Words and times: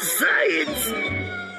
Science. 0.00 0.94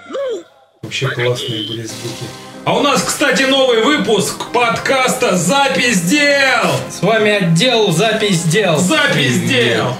Ну, 0.09 0.43
Вообще 0.81 1.07
классные 1.09 1.67
были 1.67 1.83
звуки. 1.83 2.23
А 2.65 2.75
у 2.75 2.81
нас, 2.81 3.03
кстати, 3.03 3.43
новый 3.43 3.83
выпуск 3.83 4.51
подкаста 4.51 5.37
«Запись 5.37 6.01
дел». 6.01 6.71
С 6.89 7.03
вами 7.03 7.33
отдел 7.33 7.91
запись 7.91 8.41
дел. 8.45 8.79
Запись 8.79 9.41
дел. 9.41 9.95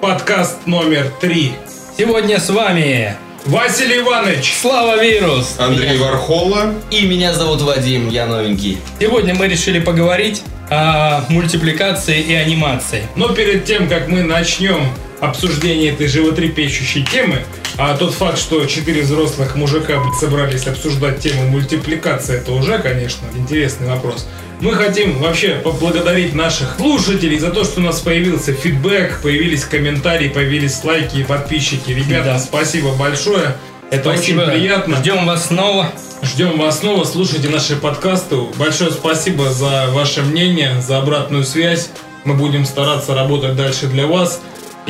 Подкаст 0.00 0.66
номер 0.66 1.10
три. 1.20 1.50
Сегодня 1.98 2.38
с 2.38 2.50
вами 2.50 3.16
Василий 3.46 3.98
Иванович. 3.98 4.54
Слава 4.60 5.02
Вирус. 5.02 5.56
Андрей 5.58 5.98
Вархола. 5.98 6.72
И 6.92 7.06
меня 7.06 7.34
зовут 7.34 7.60
Вадим, 7.62 8.08
я 8.08 8.26
новенький. 8.26 8.78
Сегодня 9.00 9.34
мы 9.34 9.48
решили 9.48 9.80
поговорить 9.80 10.44
о 10.70 11.24
мультипликации 11.28 12.20
и 12.20 12.34
анимации. 12.34 13.02
Но 13.16 13.30
перед 13.30 13.64
тем, 13.64 13.88
как 13.88 14.06
мы 14.06 14.22
начнем 14.22 14.86
обсуждение 15.20 15.92
этой 15.92 16.06
животрепещущей 16.06 17.04
темы, 17.04 17.42
а 17.80 17.96
тот 17.96 18.12
факт, 18.14 18.38
что 18.38 18.64
четыре 18.66 19.02
взрослых 19.02 19.56
мужика 19.56 19.98
блядь, 20.00 20.14
собрались 20.14 20.66
обсуждать 20.66 21.20
тему 21.20 21.48
мультипликации, 21.48 22.36
это 22.38 22.52
уже, 22.52 22.78
конечно, 22.78 23.26
интересный 23.34 23.88
вопрос. 23.88 24.26
Мы 24.60 24.74
хотим 24.74 25.18
вообще 25.18 25.54
поблагодарить 25.54 26.34
наших 26.34 26.76
слушателей 26.76 27.38
за 27.38 27.50
то, 27.50 27.64
что 27.64 27.80
у 27.80 27.82
нас 27.84 28.00
появился 28.00 28.52
фидбэк, 28.52 29.22
появились 29.22 29.64
комментарии, 29.64 30.28
появились 30.28 30.84
лайки 30.84 31.16
и 31.16 31.22
подписчики. 31.24 31.90
Ребята, 31.92 32.24
Да. 32.34 32.38
спасибо 32.38 32.92
большое. 32.94 33.56
Это 33.90 34.12
Спасибо. 34.12 34.42
очень 34.42 34.50
приятно. 34.52 34.96
Ждем 34.98 35.26
вас 35.26 35.46
снова. 35.46 35.90
Ждем 36.22 36.58
вас 36.58 36.80
снова, 36.80 37.04
слушайте 37.04 37.48
наши 37.48 37.74
подкасты. 37.76 38.36
Большое 38.56 38.90
спасибо 38.90 39.50
за 39.50 39.86
ваше 39.92 40.22
мнение, 40.22 40.80
за 40.86 40.98
обратную 40.98 41.44
связь. 41.44 41.88
Мы 42.24 42.34
будем 42.34 42.66
стараться 42.66 43.14
работать 43.14 43.56
дальше 43.56 43.86
для 43.86 44.06
вас. 44.06 44.40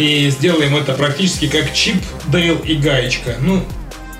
И 0.01 0.31
сделаем 0.31 0.77
это 0.77 0.95
практически 0.95 1.47
как 1.47 1.73
Чип, 1.75 1.97
Дейл 2.29 2.57
и 2.57 2.75
Гаечка. 2.75 3.37
Ну, 3.41 3.63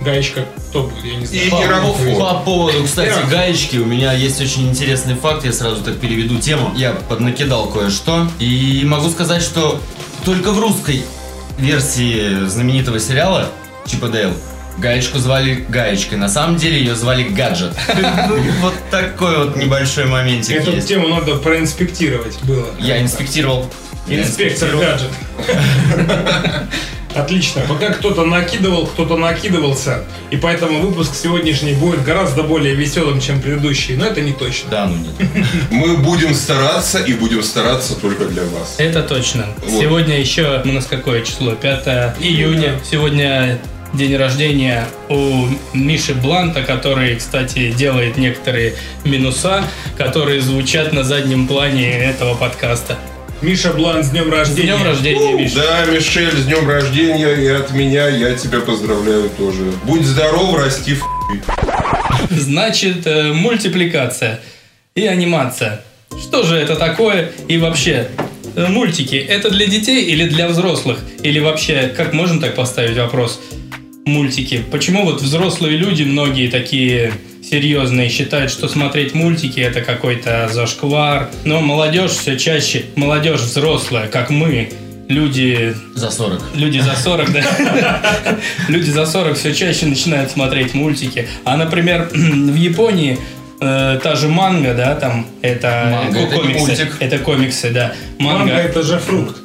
Гаечка 0.01 0.47
кто 0.71 0.85
будет, 0.85 1.05
я 1.05 1.17
не 1.17 1.27
знаю. 1.27 1.47
И 1.47 1.51
Герофон. 1.51 2.17
по 2.17 2.35
поводу, 2.45 2.85
кстати, 2.85 3.09
Герофон. 3.09 3.31
гаечки, 3.31 3.77
у 3.77 3.87
меня 3.87 4.13
есть 4.13 4.41
очень 4.41 4.69
интересный 4.69 5.15
факт, 5.15 5.45
я 5.45 5.53
сразу 5.53 5.83
так 5.83 5.99
переведу 5.99 6.39
тему. 6.39 6.73
Я 6.77 6.93
поднакидал 6.93 7.69
кое-что, 7.69 8.29
и 8.39 8.83
могу 8.85 9.11
сказать, 9.11 9.43
что 9.43 9.81
только 10.25 10.53
в 10.53 10.61
русской 10.61 11.03
версии 11.59 12.47
знаменитого 12.47 13.01
сериала 13.01 13.51
Чип 13.87 14.05
и 14.05 14.09
Дейл 14.09 14.33
Гаечку 14.79 15.19
звали 15.19 15.65
Гаечкой, 15.69 16.19
на 16.19 16.29
самом 16.29 16.57
деле 16.57 16.79
ее 16.79 16.95
звали 16.95 17.25
Гаджет. 17.25 17.73
Вот 18.61 18.75
такой 18.91 19.47
вот 19.47 19.57
небольшой 19.57 20.07
моментик 20.07 20.57
Эту 20.57 20.81
тему 20.81 21.09
надо 21.09 21.37
проинспектировать 21.37 22.39
было. 22.45 22.67
Я 22.79 23.03
инспектировал. 23.03 23.69
Инспектор 24.09 24.71
гаджет. 24.77 25.11
Отлично. 27.15 27.63
Пока 27.69 27.91
кто-то 27.91 28.25
накидывал, 28.25 28.87
кто-то 28.87 29.17
накидывался. 29.17 30.05
И 30.31 30.37
поэтому 30.37 30.81
выпуск 30.81 31.15
сегодняшний 31.15 31.75
будет 31.75 32.05
гораздо 32.05 32.45
более 32.45 32.75
веселым, 32.75 33.21
чем 33.21 33.41
предыдущий. 33.41 33.97
Но 33.97 34.07
это 34.07 34.21
не 34.21 34.33
точно. 34.33 34.71
Да, 34.71 34.87
ну 34.87 34.97
нет. 34.97 35.47
Мы 35.71 35.97
будем 35.97 36.35
стараться 36.35 36.99
и 36.99 37.13
будем 37.15 37.43
стараться 37.43 37.97
только 37.97 38.27
для 38.27 38.45
вас. 38.45 38.77
Это 38.79 39.03
точно. 39.03 39.47
Вот. 39.67 39.81
Сегодня 39.81 40.21
еще 40.21 40.63
у 40.65 40.69
нас 40.69 40.87
какое 40.87 41.23
число? 41.23 41.55
5 41.55 42.17
июня. 42.21 42.79
Сегодня 42.89 43.59
день 43.93 44.17
рождения 44.17 44.87
у 45.09 45.47
Миши 45.73 46.15
Бланта, 46.15 46.63
который, 46.63 47.17
кстати, 47.17 47.73
делает 47.73 48.17
некоторые 48.19 48.75
минуса, 49.05 49.65
которые 49.99 50.41
звучат 50.41 50.93
на 50.93 51.03
заднем 51.03 51.49
плане 51.49 51.91
этого 51.91 52.37
подкаста. 52.37 52.99
Миша 53.43 53.73
Блан, 53.73 54.05
с 54.05 54.11
днем 54.11 54.29
С 54.29 54.33
рождения. 54.33 54.75
днем 54.75 54.83
рождения, 54.87 55.33
Миша. 55.35 55.55
Да, 55.57 55.87
Мишель, 55.87 56.31
с 56.37 56.45
днем 56.45 56.69
рождения 56.69 57.33
и 57.35 57.47
от 57.49 57.71
меня 57.73 58.09
я 58.09 58.35
тебя 58.35 58.61
поздравляю 58.61 59.31
тоже. 59.31 59.73
Будь 59.85 60.05
здоров, 60.05 60.57
расти 60.59 60.95
в 60.95 61.01
хуй. 61.01 61.41
Значит, 62.31 63.07
э, 63.07 63.33
мультипликация 63.33 64.41
и 64.95 65.07
анимация. 65.07 65.83
Что 66.21 66.43
же 66.43 66.57
это 66.57 66.77
такое 66.77 67.33
и 67.49 67.57
вообще? 67.57 68.09
э, 68.57 68.67
Мультики 68.67 69.15
это 69.17 69.49
для 69.49 69.67
детей 69.67 70.05
или 70.05 70.29
для 70.29 70.47
взрослых? 70.49 70.99
Или 71.23 71.39
вообще, 71.39 71.93
как 71.97 72.13
можно 72.13 72.41
так 72.41 72.55
поставить 72.55 72.99
вопрос? 72.99 73.41
Мультики. 74.05 74.63
Почему 74.71 75.05
вот 75.07 75.23
взрослые 75.23 75.79
люди, 75.79 76.03
многие 76.03 76.49
такие 76.51 77.13
серьезные, 77.51 78.09
считают, 78.09 78.51
что 78.51 78.69
смотреть 78.69 79.15
мультики 79.15 79.61
это 79.61 79.81
какой-то 79.81 80.49
зашквар. 80.53 81.31
Но 81.45 81.61
молодежь 81.61 82.13
все 82.13 82.39
чаще, 82.39 82.85
молодежь 82.97 83.41
взрослая, 83.41 84.07
как 84.09 84.31
мы, 84.31 84.71
люди 85.09 85.75
За 85.95 86.11
40. 86.11 86.41
Люди 86.55 86.79
за 86.79 86.95
40, 87.05 87.33
да. 87.33 87.43
Люди 88.69 88.91
за 88.91 89.07
40 89.07 89.37
все 89.37 89.55
чаще 89.55 89.87
начинают 89.87 90.31
смотреть 90.31 90.75
мультики. 90.75 91.29
А, 91.45 91.57
например, 91.57 92.09
в 92.15 92.55
Японии 92.55 93.19
э, 93.61 93.99
та 94.03 94.15
же 94.15 94.29
манга, 94.29 94.75
да, 94.75 94.95
там 94.95 95.27
это, 95.43 95.89
Манга, 95.93 96.13
ко- 96.13 96.21
это 96.27 96.35
не 96.37 96.41
комиксы. 96.41 96.67
мультик. 96.67 96.97
Это 97.01 97.19
комиксы, 97.19 97.71
да. 97.71 97.93
Манго 98.19 98.39
Манга, 98.47 98.55
это 98.55 98.83
же 98.83 98.99
фрукт. 98.99 99.37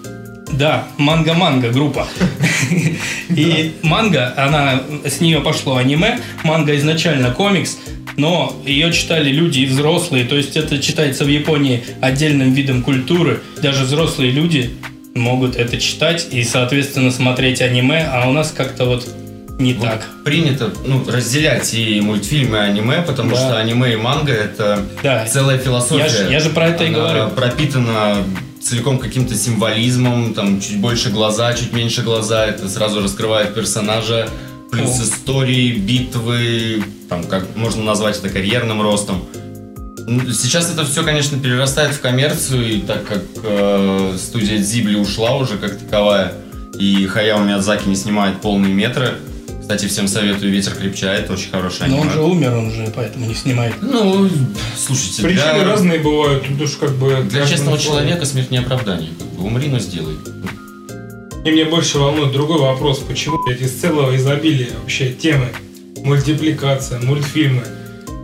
Да, 0.51 0.87
манга-манга 0.97 1.69
группа. 1.71 2.07
И 3.29 3.73
манга, 3.81 4.33
она 4.37 4.81
с 5.05 5.19
нее 5.19 5.41
пошло 5.41 5.77
аниме. 5.77 6.19
Манга 6.43 6.75
изначально 6.77 7.31
комикс, 7.31 7.77
но 8.17 8.55
ее 8.65 8.91
читали 8.93 9.29
люди 9.31 9.59
и 9.59 9.65
взрослые. 9.65 10.25
То 10.25 10.35
есть 10.37 10.55
это 10.55 10.79
читается 10.79 11.25
в 11.25 11.27
Японии 11.27 11.83
отдельным 12.01 12.53
видом 12.53 12.81
культуры. 12.83 13.41
Даже 13.61 13.83
взрослые 13.83 14.31
люди 14.31 14.71
могут 15.15 15.55
это 15.55 15.77
читать 15.79 16.27
и, 16.31 16.43
соответственно, 16.43 17.11
смотреть 17.11 17.61
аниме, 17.61 18.07
а 18.11 18.29
у 18.29 18.33
нас 18.33 18.51
как-то 18.55 18.85
вот 18.85 19.07
не 19.57 19.73
Вот 19.73 19.85
так. 19.87 20.05
Принято 20.25 20.69
ну, 20.85 21.03
разделять 21.07 21.73
и 21.73 22.01
мультфильмы, 22.01 22.57
и 22.57 22.59
аниме, 22.61 23.01
потому 23.01 23.31
Да. 23.31 23.35
что 23.37 23.57
аниме 23.57 23.93
и 23.93 23.95
манга 23.95 24.33
это 24.33 24.83
Да. 25.01 25.25
целая 25.25 25.57
философия. 25.57 26.03
Я 26.03 26.09
же- 26.09 26.31
я 26.33 26.39
же 26.41 26.49
про 26.49 26.67
это 26.67 26.83
и 26.83 26.87
Она 26.89 26.97
говорю. 26.97 27.29
пропитана 27.29 28.17
целиком 28.65 28.97
каким-то 28.97 29.35
символизмом, 29.35 30.33
там 30.33 30.59
чуть 30.59 30.79
больше 30.79 31.11
глаза, 31.11 31.53
чуть 31.53 31.71
меньше 31.71 32.01
глаза, 32.01 32.47
это 32.47 32.67
сразу 32.67 33.01
раскрывает 33.01 33.53
персонажа, 33.53 34.27
плюс 34.71 34.99
О. 34.99 35.03
истории, 35.03 35.73
битвы, 35.73 36.83
там 37.07 37.23
как 37.25 37.55
можно 37.55 37.83
назвать 37.83 38.17
это 38.17 38.29
карьерным 38.29 38.81
ростом. 38.81 39.23
Ну, 40.07 40.31
Сейчас 40.33 40.71
это 40.71 40.83
все, 40.83 41.03
конечно, 41.03 41.37
перерастает 41.37 41.93
в 41.93 42.01
коммерцию, 42.01 42.77
и 42.77 42.79
так 42.81 43.05
как 43.05 43.23
э, 43.43 44.17
студия 44.17 44.57
Зибли 44.57 44.95
ушла 44.95 45.35
уже 45.35 45.57
как 45.57 45.77
таковая, 45.77 46.33
и 46.79 47.05
Хаяо 47.05 47.43
Миядзаки 47.43 47.87
не 47.87 47.95
снимает 47.95 48.41
полные 48.41 48.73
метры, 48.73 49.13
кстати, 49.65 49.87
всем 49.87 50.07
советую 50.07 50.51
«Ветер 50.51 50.75
крепчает», 50.75 51.27
очень 51.31 51.49
хорошая 51.49 51.89
Но 51.89 51.95
он 51.95 52.01
аниме. 52.03 52.13
же 52.13 52.21
умер, 52.21 52.53
он 52.53 52.71
же 52.71 52.93
поэтому 52.95 53.25
не 53.25 53.33
снимает. 53.33 53.73
Ну, 53.81 54.29
слушайте, 54.77 55.23
Причины 55.23 55.53
для, 55.55 55.63
разные 55.65 55.97
бывают. 55.97 56.45
Тут 56.47 56.61
уж 56.61 56.73
как 56.73 56.91
бы... 56.91 57.25
для 57.27 57.47
честного 57.47 57.79
человека 57.79 58.25
смерть 58.25 58.51
не 58.51 58.59
оправдание. 58.59 59.09
Как 59.17 59.27
бы 59.29 59.43
умри, 59.43 59.67
но 59.67 59.79
сделай. 59.79 60.17
И 61.43 61.49
мне 61.49 61.65
больше 61.65 61.97
волнует 61.97 62.31
другой 62.31 62.59
вопрос. 62.59 62.99
Почему 62.99 63.43
блядь, 63.43 63.61
из 63.61 63.71
целого 63.71 64.15
изобилия 64.15 64.69
вообще 64.79 65.11
темы, 65.11 65.47
мультипликация, 66.03 66.99
мультфильмы, 66.99 67.63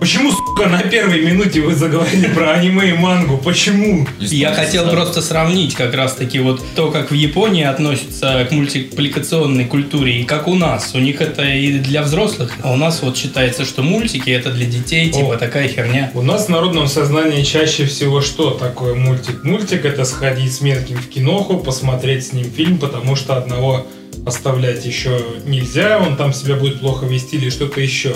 Почему, 0.02 0.32
сука, 0.32 0.68
на 0.68 0.82
первой 0.82 1.22
минуте 1.22 1.62
вы 1.62 1.76
заговорили 1.76 2.28
про 2.30 2.54
аниме 2.54 2.90
и 2.90 2.94
мангу? 2.94 3.38
Почему? 3.38 4.08
Я 4.20 4.52
хотел 4.52 4.90
просто 4.90 5.22
сравнить 5.22 5.76
как 5.76 5.94
раз 5.94 6.16
таки 6.16 6.40
вот 6.40 6.60
то, 6.76 6.90
как 6.90 7.12
в 7.12 7.14
Японии 7.14 7.64
относятся 7.64 8.44
к 8.50 8.52
мультипликационной 8.52 9.66
культуре 9.66 10.22
и 10.22 10.24
как 10.24 10.48
у 10.48 10.56
нас. 10.56 10.96
У 10.96 10.98
них 10.98 11.22
это 11.22 11.44
и 11.44 11.78
для 11.78 12.02
взрослых, 12.02 12.52
а 12.64 12.74
у 12.74 12.78
нас 12.78 13.04
вот 13.04 13.16
считается, 13.16 13.64
что 13.64 13.84
мультики 13.84 14.32
это 14.32 14.52
для 14.52 14.66
детей, 14.66 15.12
типа 15.12 15.36
О. 15.36 15.38
такая 15.38 15.68
херня. 15.68 16.10
У 16.16 16.24
нас 16.24 16.48
в 16.48 16.50
народном 16.50 16.88
сознании 16.88 17.44
чаще 17.44 17.86
всего 17.86 18.22
что 18.22 18.50
такое 18.50 18.96
мультик? 18.96 19.44
Мультик 19.44 19.86
это 19.86 20.04
сходить 20.06 20.52
с 20.52 20.62
мелким 20.62 20.98
в 20.98 21.10
киноху, 21.10 21.60
посмотреть 21.60 22.26
с 22.26 22.34
ним 22.34 22.46
фильм, 22.46 22.80
потому 22.80 23.16
что 23.16 23.36
одного 23.36 23.86
оставлять 24.26 24.84
еще 24.84 25.22
нельзя, 25.46 26.00
он 26.00 26.18
там 26.18 26.34
себя 26.34 26.56
будет 26.56 26.80
плохо 26.80 27.06
вести 27.06 27.38
или 27.38 27.52
что-то 27.52 27.80
еще. 27.82 28.16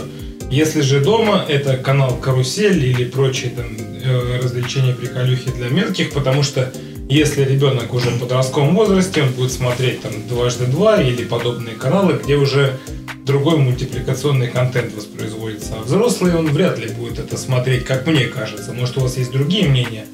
Если 0.52 0.82
же 0.82 1.02
дома, 1.02 1.46
это 1.48 1.78
канал 1.78 2.18
«Карусель» 2.18 2.86
или 2.86 3.06
прочие 3.06 3.52
там 3.52 3.66
э, 4.04 4.40
развлечения, 4.42 4.94
приколюхи 4.94 5.52
для 5.52 5.70
мелких, 5.70 6.12
потому 6.12 6.44
что 6.44 6.72
если 7.10 7.44
ребенок 7.44 7.94
уже 7.94 8.10
в 8.10 8.20
подростковом 8.20 8.76
возрасте, 8.76 9.24
он 9.24 9.30
будет 9.32 9.52
смотреть 9.52 10.02
там 10.02 10.12
дважды 10.28 10.66
два 10.66 11.02
или 11.02 11.24
подобные 11.24 11.76
каналы, 11.76 12.20
где 12.24 12.36
уже 12.36 12.78
другой 13.26 13.58
мультипликационный 13.58 14.48
контент 14.48 14.94
воспроизводится. 14.94 15.74
А 15.80 15.84
взрослый 15.84 16.36
он 16.36 16.48
вряд 16.48 16.80
ли 16.80 16.88
будет 16.88 17.20
это 17.20 17.38
смотреть, 17.38 17.86
как 17.86 18.06
мне 18.08 18.26
кажется. 18.26 18.74
Может, 18.74 18.98
у 18.98 19.02
вас 19.02 19.18
есть 19.18 19.32
другие 19.32 19.68
мнения? 19.68 20.06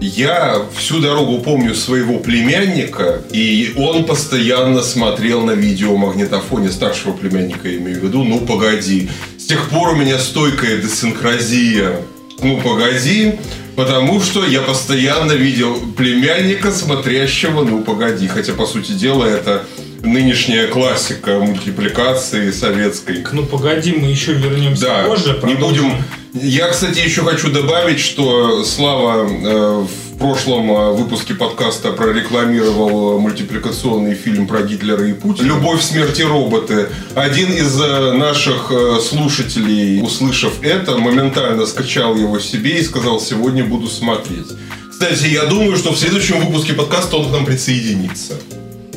Я 0.00 0.62
всю 0.76 1.00
дорогу 1.00 1.40
помню 1.40 1.74
своего 1.74 2.18
племянника, 2.18 3.20
и 3.32 3.74
он 3.76 4.04
постоянно 4.04 4.80
смотрел 4.82 5.42
на 5.42 5.52
видеомагнитофоне 5.52 6.70
старшего 6.70 7.12
племянника, 7.12 7.74
имею 7.76 8.00
в 8.00 8.04
виду, 8.04 8.22
ну 8.22 8.40
погоди. 8.40 9.08
С 9.48 9.50
тех 9.50 9.70
пор 9.70 9.94
у 9.94 9.96
меня 9.96 10.18
стойкая 10.18 10.76
десинкразия. 10.76 12.02
Ну 12.42 12.60
погоди, 12.60 13.36
потому 13.76 14.20
что 14.20 14.44
я 14.44 14.60
постоянно 14.60 15.32
видел 15.32 15.80
племянника, 15.96 16.70
смотрящего, 16.70 17.64
ну 17.64 17.82
погоди. 17.82 18.28
Хотя, 18.28 18.52
по 18.52 18.66
сути 18.66 18.92
дела, 18.92 19.24
это 19.24 19.64
нынешняя 20.02 20.66
классика 20.66 21.38
мультипликации 21.38 22.50
советской. 22.50 23.24
Ну 23.32 23.46
погоди, 23.46 23.92
мы 23.94 24.08
еще 24.08 24.34
вернемся 24.34 24.82
Да, 24.82 25.04
позже. 25.04 25.40
не 25.42 25.54
продолжим. 25.54 25.92
будем. 25.92 26.04
Я, 26.34 26.68
кстати, 26.68 26.98
еще 26.98 27.22
хочу 27.22 27.50
добавить, 27.50 28.00
что 28.00 28.62
Слава 28.64 29.26
э, 29.26 29.86
в 29.86 30.07
прошлом 30.18 30.70
э, 30.70 30.92
выпуске 30.92 31.34
подкаста 31.34 31.92
прорекламировал 31.92 33.18
мультипликационный 33.20 34.14
фильм 34.14 34.46
про 34.46 34.62
Гитлера 34.62 35.06
и 35.08 35.12
Путина 35.12 35.46
«Любовь, 35.46 35.82
смерть 35.82 36.18
и 36.20 36.24
роботы». 36.24 36.88
Один 37.14 37.52
из 37.52 37.80
э, 37.80 38.12
наших 38.12 38.70
э, 38.70 38.98
слушателей, 39.00 40.02
услышав 40.02 40.62
это, 40.62 40.98
моментально 40.98 41.66
скачал 41.66 42.16
его 42.16 42.38
себе 42.38 42.78
и 42.78 42.82
сказал, 42.82 43.20
сегодня 43.20 43.64
буду 43.64 43.86
смотреть. 43.86 44.48
Кстати, 44.90 45.26
я 45.26 45.46
думаю, 45.46 45.76
что 45.76 45.92
в 45.92 45.98
следующем 45.98 46.44
выпуске 46.44 46.72
подкаста 46.72 47.16
он 47.16 47.28
к 47.28 47.32
нам 47.32 47.44
присоединится. 47.44 48.34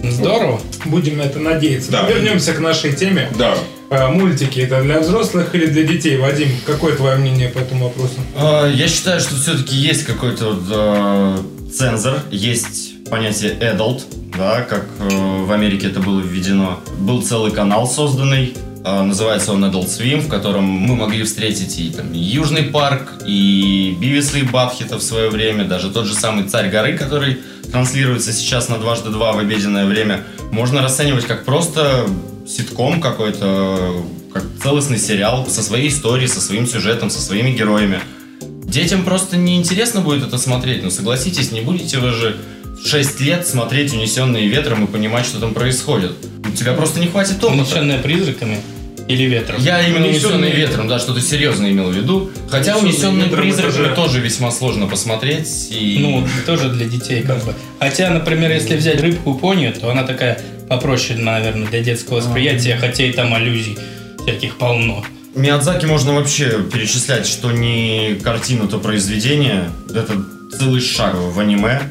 Здорово. 0.04 0.60
Будем 0.86 1.18
на 1.18 1.24
это 1.24 1.40
надеяться. 1.40 1.92
Да. 1.92 2.10
Вернемся 2.10 2.54
к 2.54 2.60
нашей 2.60 2.94
теме. 2.94 3.30
Да. 3.38 3.56
А, 3.94 4.10
Мультики 4.10 4.62
это 4.62 4.82
для 4.82 5.02
взрослых 5.02 5.54
или 5.54 5.66
для 5.66 5.84
детей? 5.84 6.16
Вадим, 6.16 6.48
какое 6.66 6.96
твое 6.96 7.18
мнение 7.18 7.50
по 7.50 7.60
этому 7.60 7.86
вопросу? 7.86 8.14
А, 8.38 8.66
Я 8.66 8.88
считаю, 8.88 9.20
что 9.20 9.36
все-таки 9.36 9.76
есть 9.76 10.06
какой-то 10.06 10.54
вот, 10.54 10.64
э, 10.70 11.38
цензор, 11.74 12.20
есть 12.32 13.04
понятие 13.10 13.52
adult, 13.60 14.04
да, 14.38 14.62
как 14.62 14.86
э, 14.98 15.44
в 15.44 15.52
Америке 15.52 15.88
это 15.88 16.00
было 16.00 16.22
введено. 16.22 16.80
Был 17.00 17.22
целый 17.22 17.52
канал 17.52 17.86
созданный, 17.86 18.54
э, 18.86 19.02
называется 19.04 19.52
он 19.52 19.66
Adult 19.66 19.88
Swim, 19.88 20.22
в 20.22 20.30
котором 20.30 20.64
мы 20.64 20.96
могли 20.96 21.26
встретить 21.26 21.78
и 21.78 21.90
там 21.90 22.14
Южный 22.14 22.64
парк, 22.64 23.12
и 23.28 23.98
Бивиса 24.00 24.38
и 24.38 24.44
Батхита 24.44 25.00
в 25.00 25.04
свое 25.04 25.30
время, 25.30 25.66
даже 25.66 25.92
тот 25.92 26.06
же 26.06 26.14
самый 26.14 26.46
Царь 26.46 26.70
горы, 26.70 26.98
который 26.98 27.40
транслируется 27.70 28.32
сейчас 28.32 28.70
на 28.70 28.78
дважды 28.78 29.10
два 29.10 29.34
в 29.34 29.40
обеденное 29.40 29.86
время, 29.86 30.24
можно 30.54 30.82
расценивать 30.82 31.26
как 31.26 31.44
просто 31.44 32.08
ситком 32.56 33.02
какой-то, 33.02 34.04
как 34.34 34.44
целостный 34.62 35.00
сериал 35.00 35.48
со 35.48 35.62
своей 35.64 35.90
историей, 35.90 36.28
со 36.28 36.42
своим 36.42 36.68
сюжетом, 36.68 37.10
со 37.10 37.22
своими 37.22 37.52
героями. 37.52 38.00
Детям 38.42 39.04
просто 39.04 39.38
неинтересно 39.38 40.02
будет 40.02 40.28
это 40.28 40.38
смотреть. 40.38 40.84
Ну, 40.84 40.92
согласитесь, 40.92 41.52
не 41.52 41.62
будете 41.62 41.98
вы 41.98 42.12
же 42.12 42.38
в 42.84 42.88
6 42.88 43.20
лет 43.22 43.48
смотреть 43.48 43.94
«Унесенные 43.94 44.48
ветром» 44.48 44.86
и 44.86 44.88
понимать, 44.88 45.26
что 45.26 45.40
там 45.40 45.54
происходит. 45.54 46.14
У 46.46 46.52
тебя 46.52 46.74
просто 46.74 47.00
не 47.00 47.08
хватит 47.08 47.44
опыта. 47.44 47.62
Унесенная 47.62 48.00
призраками 48.00 48.60
или 49.08 49.24
ветром. 49.24 49.58
Я 49.60 49.86
именно 49.86 50.08
«Унесённые 50.08 50.38
«Унесенные 50.38 50.54
ветром», 50.54 50.88
да, 50.88 51.00
что-то 51.00 51.22
серьезно 51.22 51.70
имел 51.70 51.90
в 51.90 51.94
виду. 51.94 52.32
Хотя 52.50 52.78
«Унесённые 52.78 52.94
«Унесенные 52.94 53.26
ветром» 53.26 53.34
это 53.34 53.42
призраками» 53.42 53.88
же- 53.90 53.96
тоже 53.96 54.20
весьма 54.22 54.52
сложно 54.52 54.88
посмотреть. 54.88 55.68
И... 55.70 55.98
Ну, 56.00 56.28
тоже 56.46 56.70
для 56.70 56.86
детей 56.88 57.22
как 57.24 57.44
бы. 57.44 57.54
Хотя, 57.80 58.10
например, 58.10 58.52
если 58.52 58.78
взять 58.78 59.02
рыбку 59.02 59.36
поню, 59.36 59.74
то 59.74 59.92
она 59.92 60.04
такая 60.04 60.42
попроще, 60.72 61.20
наверное, 61.20 61.68
для 61.68 61.82
детского 61.82 62.18
восприятия, 62.18 62.78
хотя 62.78 63.04
и 63.04 63.12
там 63.12 63.34
аллюзий 63.34 63.78
всяких 64.24 64.56
полно. 64.56 65.04
Миядзаки 65.36 65.86
можно 65.86 66.14
вообще 66.14 66.64
перечислять, 66.64 67.28
что 67.28 67.52
не 67.52 68.16
картина, 68.24 68.70
то 68.70 68.80
произведение. 68.80 69.70
Это 69.90 70.24
целый 70.58 70.80
шаг 70.80 71.16
в 71.16 71.38
аниме. 71.38 71.82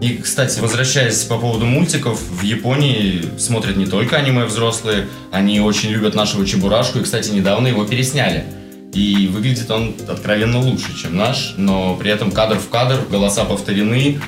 И, 0.00 0.16
кстати, 0.16 0.58
возвращаясь 0.60 1.22
по 1.24 1.36
поводу 1.36 1.66
мультиков, 1.66 2.18
в 2.18 2.42
Японии 2.42 3.24
смотрят 3.38 3.76
не 3.76 3.84
только 3.84 4.16
аниме 4.16 4.46
взрослые, 4.46 5.08
они 5.30 5.60
очень 5.60 5.90
любят 5.90 6.14
нашего 6.14 6.46
Чебурашку, 6.46 6.98
и, 6.98 7.02
кстати, 7.02 7.28
недавно 7.28 7.68
его 7.68 7.84
пересняли. 7.84 8.44
И 8.94 9.28
выглядит 9.30 9.70
он 9.70 9.94
откровенно 10.08 10.60
лучше, 10.60 10.96
чем 10.96 11.14
наш, 11.14 11.54
но 11.58 11.94
при 11.96 12.10
этом 12.10 12.30
кадр 12.30 12.56
в 12.56 12.70
кадр, 12.70 13.00
голоса 13.10 13.44
повторены, 13.44 14.18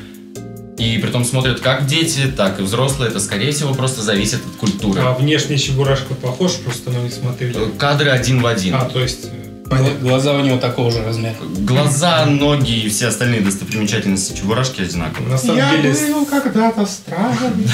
и 0.78 0.98
при 0.98 1.08
том 1.10 1.24
смотрят 1.24 1.60
как 1.60 1.86
дети, 1.86 2.32
так 2.36 2.58
и 2.58 2.62
взрослые. 2.62 3.10
Это, 3.10 3.20
скорее 3.20 3.52
всего, 3.52 3.74
просто 3.74 4.02
зависит 4.02 4.40
от 4.46 4.56
культуры. 4.56 5.00
А 5.02 5.12
внешне 5.14 5.56
Чебурашка 5.58 6.14
похож, 6.14 6.52
просто 6.54 6.90
мы 6.90 7.00
не 7.04 7.10
смотрели. 7.10 7.54
Кадры 7.78 8.10
один 8.10 8.40
в 8.42 8.46
один. 8.46 8.74
А, 8.74 8.84
то 8.86 9.00
есть... 9.00 9.26
э, 9.26 9.68
Понятно. 9.70 9.98
Глаза 10.00 10.34
у 10.34 10.40
него 10.40 10.58
такого 10.58 10.90
же 10.90 11.02
размера. 11.02 11.36
Глаза, 11.60 12.26
ноги 12.26 12.72
и 12.80 12.88
все 12.90 13.06
остальные 13.06 13.40
достопримечательности 13.40 14.36
Чебурашки 14.36 14.82
одинаковые. 14.82 15.30
На 15.30 15.38
самом 15.38 15.56
деле, 15.70 15.94
с- 15.94 16.30
когда-то 16.30 16.84
странным. 16.84 17.66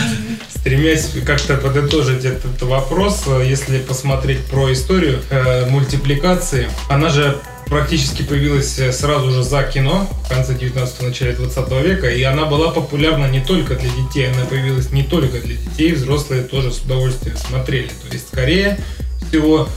стремясь 0.54 1.08
как-то 1.26 1.56
подытожить 1.56 2.24
этот 2.24 2.62
вопрос, 2.62 3.22
э, 3.26 3.44
если 3.48 3.78
посмотреть 3.78 4.44
про 4.46 4.72
историю 4.72 5.18
э, 5.30 5.68
мультипликации, 5.68 6.68
она 6.88 7.08
же 7.08 7.38
практически 7.70 8.22
появилась 8.22 8.78
э, 8.78 8.92
сразу 8.92 9.30
же 9.30 9.42
за 9.42 9.62
кино 9.62 10.06
в 10.24 10.28
конце 10.28 10.54
19 10.54 11.02
начале 11.02 11.32
20 11.32 11.70
века, 11.84 12.10
и 12.10 12.22
она 12.24 12.44
была 12.44 12.72
популярна 12.72 13.30
не 13.30 13.40
только 13.40 13.76
для 13.76 13.88
детей, 13.90 14.30
она 14.30 14.44
появилась 14.44 14.90
не 14.90 15.04
только 15.04 15.40
для 15.40 15.56
детей, 15.56 15.92
взрослые 15.92 16.42
тоже 16.42 16.72
с 16.72 16.80
удовольствием 16.80 17.36
смотрели. 17.36 17.88
То 17.88 18.12
есть, 18.12 18.28
скорее 18.28 18.80
всего, 19.28 19.68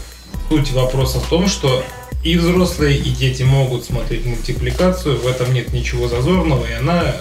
суть 0.49 0.71
вопроса 0.71 1.19
в 1.19 1.29
том, 1.29 1.47
что 1.47 1.83
и 2.23 2.37
взрослые, 2.37 2.97
и 2.97 3.09
дети 3.09 3.43
могут 3.43 3.85
смотреть 3.85 4.25
мультипликацию, 4.25 5.19
в 5.19 5.27
этом 5.27 5.53
нет 5.53 5.71
ничего 5.71 6.07
зазорного, 6.07 6.65
и 6.65 6.73
она 6.73 7.15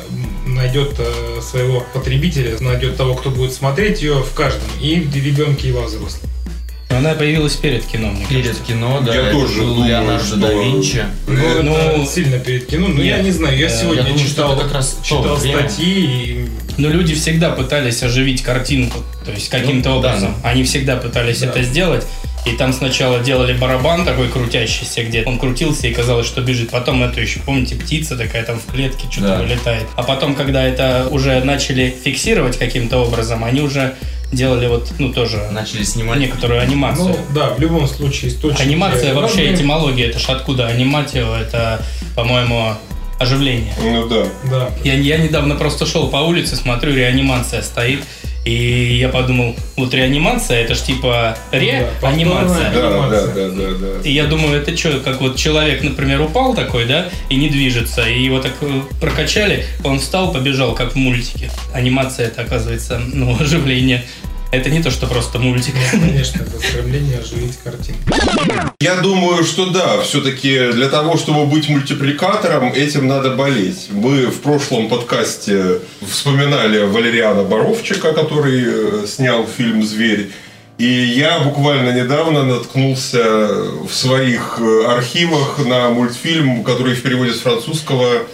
найдет 0.47 0.95
э, 0.99 1.41
своего 1.43 1.85
потребителя, 1.93 2.57
найдет 2.61 2.97
того, 2.97 3.15
кто 3.15 3.31
будет 3.31 3.53
смотреть 3.53 4.01
ее 4.01 4.23
в 4.23 4.33
каждом, 4.33 4.69
и 4.81 5.01
в 5.01 5.15
ребенке, 5.15 5.69
и 5.69 5.73
во 5.73 5.83
взрослом. 5.83 6.31
Она 6.97 7.15
появилась 7.15 7.57
перед 7.57 7.85
кино, 7.85 8.09
мне 8.11 8.27
Перед 8.27 8.47
кажется. 8.49 8.65
кино, 8.67 9.01
да, 9.05 9.15
Я 9.15 9.21
это 9.23 9.33
тоже 9.33 9.61
был 9.61 9.75
думаю, 9.75 9.89
Леонардо 9.91 10.25
что- 10.25 10.37
да 10.37 10.53
Винчи. 10.53 11.05
Ну, 11.27 11.63
Ну, 11.63 11.77
это 11.77 12.07
сильно 12.07 12.39
перед 12.39 12.67
кино, 12.67 12.89
но 12.89 13.03
я 13.03 13.17
нет. 13.17 13.25
не 13.27 13.31
знаю, 13.33 13.59
я 13.59 13.67
Э, 13.67 13.71
сегодня 13.71 14.03
я 14.03 14.09
думаю, 14.11 14.27
читал, 14.29 14.57
как 14.59 14.73
раз 14.73 14.99
читал 15.03 15.37
время. 15.37 15.69
статьи, 15.69 16.05
и 16.05 16.49
Но 16.79 16.89
люди 16.89 17.15
всегда 17.15 17.51
пытались 17.51 18.03
оживить 18.03 18.43
картинку, 18.43 19.01
то 19.27 19.31
есть 19.31 19.51
каким-то 19.51 19.91
Ну, 19.91 20.01
да. 20.01 20.09
образом. 20.09 20.35
Они 20.43 20.65
всегда 20.65 20.97
пытались 20.97 21.41
Да. 21.41 21.49
это 21.49 21.63
сделать. 21.63 22.07
И 22.47 22.53
там 22.57 22.73
сначала 22.73 23.21
делали 23.21 23.53
барабан 23.53 24.05
такой 24.07 24.29
крутящийся, 24.29 25.05
где 25.05 25.23
он 25.23 25.39
крутился 25.39 25.87
и 25.87 25.93
казалось, 25.93 26.27
что 26.27 26.41
бежит. 26.41 26.71
Потом 26.71 27.03
это 27.05 27.21
еще, 27.21 27.41
помните, 27.41 27.75
птица 27.77 28.17
такая 28.17 28.43
там 28.45 28.59
в 28.59 28.73
клетке 28.73 29.07
что-то 29.11 29.29
Да. 29.29 29.39
вылетает. 29.43 29.85
А 29.97 30.03
потом, 30.03 30.35
когда 30.35 30.65
это 30.67 31.09
уже 31.11 31.45
начали 31.45 31.95
фиксировать 32.05 32.59
каким-то 32.59 32.99
образом, 32.99 33.45
они 33.45 33.61
уже 33.61 33.95
делали 34.33 34.67
вот, 34.67 34.91
ну, 34.99 35.13
тоже 35.13 35.49
Начали 35.51 35.85
снимать. 35.85 36.19
некоторую 36.19 36.61
анимацию. 36.61 37.09
ну 37.09 37.17
да, 37.35 37.51
в 37.51 37.61
любом 37.61 37.87
случае 37.87 38.31
источник. 38.31 38.61
Анимация 38.61 39.15
вообще, 39.15 39.55
этимология, 39.55 40.09
это 40.09 40.19
ж 40.19 40.25
откуда? 40.29 40.67
Аниматио, 40.67 41.35
это, 41.37 41.85
по-моему, 42.17 42.75
оживление. 43.19 43.75
Ну 43.81 44.09
да. 44.09 44.27
Да. 44.51 44.71
Я, 44.83 44.95
я 44.95 45.19
недавно 45.19 45.55
просто 45.55 45.87
шел 45.87 46.09
по 46.09 46.17
улице, 46.17 46.57
смотрю, 46.57 46.95
реанимация 46.95 47.63
стоит. 47.63 48.05
И 48.45 48.99
я 49.01 49.09
подумал, 49.09 49.55
вот 49.77 49.95
реанимация, 49.95 50.63
это 50.63 50.75
ж 50.75 50.81
типа 50.81 51.37
ре-анимация. 51.53 52.73
Да, 52.73 53.09
да, 53.09 53.27
да, 53.27 53.49
да, 53.49 53.69
да. 53.79 54.01
И 54.03 54.13
я 54.13 54.25
думаю, 54.25 54.61
это 54.61 54.77
что, 54.77 54.99
как 54.99 55.21
вот 55.21 55.37
человек, 55.37 55.83
например, 55.85 56.21
упал 56.21 56.55
такой, 56.55 56.87
да, 56.87 57.09
и 57.29 57.37
не 57.37 57.49
движется, 57.49 58.09
и 58.09 58.21
его 58.21 58.41
так 58.41 58.55
э, 58.63 58.81
прокачали, 59.01 59.65
он 59.85 60.01
встал, 60.01 60.33
побежал, 60.33 60.75
как 60.75 60.93
в 60.93 60.97
мультике. 60.97 61.51
Анимация 61.73 62.27
это, 62.27 62.43
оказывается, 62.43 63.01
ну, 63.13 63.37
оживление. 63.41 64.05
Это 64.53 64.69
не 64.69 64.83
то, 64.83 64.91
что 64.91 65.07
просто 65.07 65.39
мультик. 65.39 65.75
Конечно, 65.91 66.43
это 66.43 66.59
стремление 66.59 67.21
оживить 67.21 67.57
картинку. 67.65 68.01
Я 68.81 68.97
думаю, 68.97 69.45
что 69.45 69.71
да, 69.71 70.03
все-таки 70.03 70.73
для 70.73 70.91
того, 70.91 71.17
чтобы 71.17 71.47
быть 71.47 71.71
мультипликатором, 71.71 72.71
этим 72.75 73.07
надо 73.07 73.31
болеть. 73.31 73.89
Мы 73.91 74.27
в 74.27 74.41
прошлом 74.43 74.91
подкасте 74.91 75.79
вспоминали 76.07 76.85
Валериана 76.85 77.45
Боровчика, 77.45 78.13
который 78.13 78.63
э, 78.67 79.07
снял 79.07 79.47
фильм 79.47 79.83
«Зверь». 79.83 80.31
И 80.77 80.85
я 80.85 81.39
буквально 81.39 81.91
недавно 81.91 82.43
наткнулся 82.43 83.49
в 83.89 83.91
своих 83.91 84.59
э, 84.61 84.85
архивах 84.87 85.65
на 85.65 85.89
мультфильм, 85.89 86.63
который 86.63 86.95
в 86.95 87.03
переводе 87.03 87.33
с 87.33 87.41
французского 87.41 88.25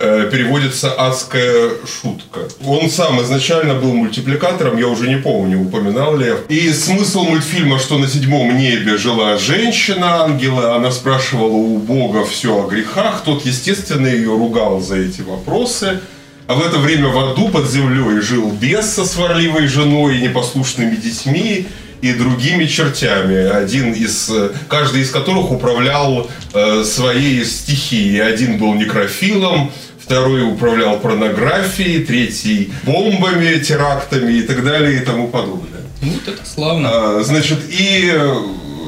переводится 0.00 0.92
«Адская 0.92 1.70
шутка». 1.86 2.40
Он 2.66 2.88
сам 2.90 3.20
изначально 3.22 3.74
был 3.74 3.92
мультипликатором, 3.92 4.78
я 4.78 4.88
уже 4.88 5.08
не 5.08 5.16
помню, 5.16 5.60
упоминал 5.60 6.16
ли. 6.16 6.32
И 6.48 6.72
смысл 6.72 7.24
мультфильма, 7.24 7.78
что 7.78 7.98
на 7.98 8.08
седьмом 8.08 8.56
небе 8.56 8.96
жила 8.96 9.36
женщина-ангела, 9.36 10.74
она 10.76 10.90
спрашивала 10.90 11.52
у 11.52 11.78
Бога 11.78 12.24
все 12.24 12.64
о 12.64 12.66
грехах, 12.66 13.22
тот, 13.24 13.44
естественно, 13.44 14.06
ее 14.06 14.30
ругал 14.30 14.80
за 14.80 14.96
эти 14.96 15.20
вопросы. 15.20 16.00
А 16.46 16.54
в 16.54 16.66
это 16.66 16.78
время 16.78 17.08
в 17.10 17.18
аду 17.18 17.48
под 17.48 17.70
землей 17.70 18.20
жил 18.20 18.50
бес 18.50 18.86
со 18.86 19.04
сварливой 19.04 19.68
женой 19.68 20.18
и 20.18 20.22
непослушными 20.22 20.96
детьми 20.96 21.68
и 22.02 22.12
другими 22.12 22.66
чертями, 22.66 23.36
один 23.36 23.92
из, 23.92 24.28
э, 24.30 24.50
каждый 24.68 25.02
из 25.02 25.10
которых 25.10 25.52
управлял 25.52 26.28
э, 26.52 26.82
своей 26.84 27.44
стихией. 27.44 28.20
Один 28.20 28.58
был 28.58 28.74
некрофилом, 28.74 29.70
второй 30.10 30.42
управлял 30.42 30.98
порнографией, 30.98 32.04
третий 32.04 32.72
бомбами, 32.82 33.60
терактами 33.60 34.32
и 34.32 34.42
так 34.42 34.64
далее 34.64 35.00
и 35.00 35.04
тому 35.04 35.28
подобное. 35.28 35.82
Ну, 36.02 36.10
Вот 36.10 36.26
это 36.26 36.44
славно. 36.44 36.88
А, 36.90 37.22
Значит, 37.22 37.58
и, 37.68 38.10
э, 38.12 38.34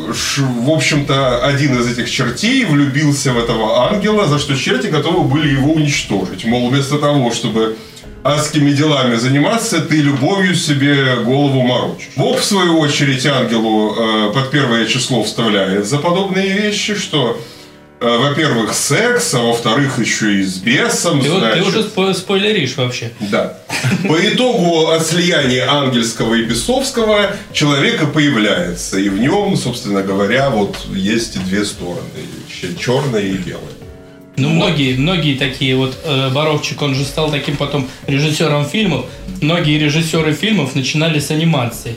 в 0.09 0.71
общем-то, 0.71 1.47
один 1.47 1.81
из 1.81 1.87
этих 1.87 2.11
чертей 2.11 2.64
влюбился 2.64 3.33
в 3.33 3.38
этого 3.38 3.88
ангела, 3.88 4.26
за 4.26 4.41
что 4.41 4.57
черти 4.57 4.88
готовы 4.88 5.23
были 5.29 5.52
его 5.52 5.75
уничтожить. 5.75 6.45
Мол, 6.45 6.71
вместо 6.71 6.99
того, 6.99 7.31
чтобы 7.31 7.76
адскими 8.25 8.73
делами 8.73 9.14
заниматься, 9.14 9.81
ты 9.81 9.99
любовью 9.99 10.57
себе 10.57 11.17
голову 11.25 11.61
морочишь. 11.61 12.11
Бог, 12.17 12.41
в 12.41 12.45
свою 12.45 12.81
очередь, 12.81 13.25
ангелу 13.26 13.95
э, 13.95 14.33
под 14.35 14.50
первое 14.50 14.87
число 14.87 15.23
вставляет 15.23 15.87
за 15.87 15.99
подобные 15.99 16.49
вещи, 16.49 16.97
что 16.97 17.41
во-первых, 18.18 18.75
секс, 18.75 19.32
а 19.35 19.38
во-вторых, 19.40 19.99
еще 19.99 20.40
и 20.40 20.42
с 20.42 20.56
бесом. 20.59 21.21
Ты, 21.21 21.30
вот, 21.30 21.40
ты 21.42 21.47
значит. 21.47 21.66
уже 21.66 21.80
спо- 21.82 22.14
спойлеришь 22.14 22.76
вообще. 22.76 23.11
Да. 23.21 23.59
По 24.09 24.16
итогу 24.28 24.88
от 24.88 25.06
слияния 25.06 25.71
ангельского 25.71 26.35
и 26.35 26.42
бесовского 26.44 27.37
человека 27.52 28.06
появляется. 28.06 28.99
И 28.99 29.09
в 29.09 29.18
нем, 29.18 29.56
собственно 29.56 30.02
говоря, 30.02 30.50
вот 30.50 30.76
есть 30.94 31.37
и 31.37 31.38
две 31.40 31.64
стороны. 31.64 32.00
Ч- 32.49 32.75
Черное 32.78 33.23
и 33.23 33.37
белое. 33.37 33.62
Ну, 34.37 34.49
многие, 34.49 34.97
многие 34.97 35.37
такие 35.37 35.76
вот 35.76 35.94
э, 36.04 36.30
Боровчик, 36.30 36.80
он 36.80 36.94
же 36.94 37.04
стал 37.04 37.30
таким 37.30 37.56
потом 37.56 37.88
режиссером 38.06 38.64
фильмов. 38.64 39.04
Многие 39.42 39.78
режиссеры 39.78 40.32
фильмов 40.32 40.75
начинали 40.75 41.18
с 41.18 41.30
анимации. 41.30 41.97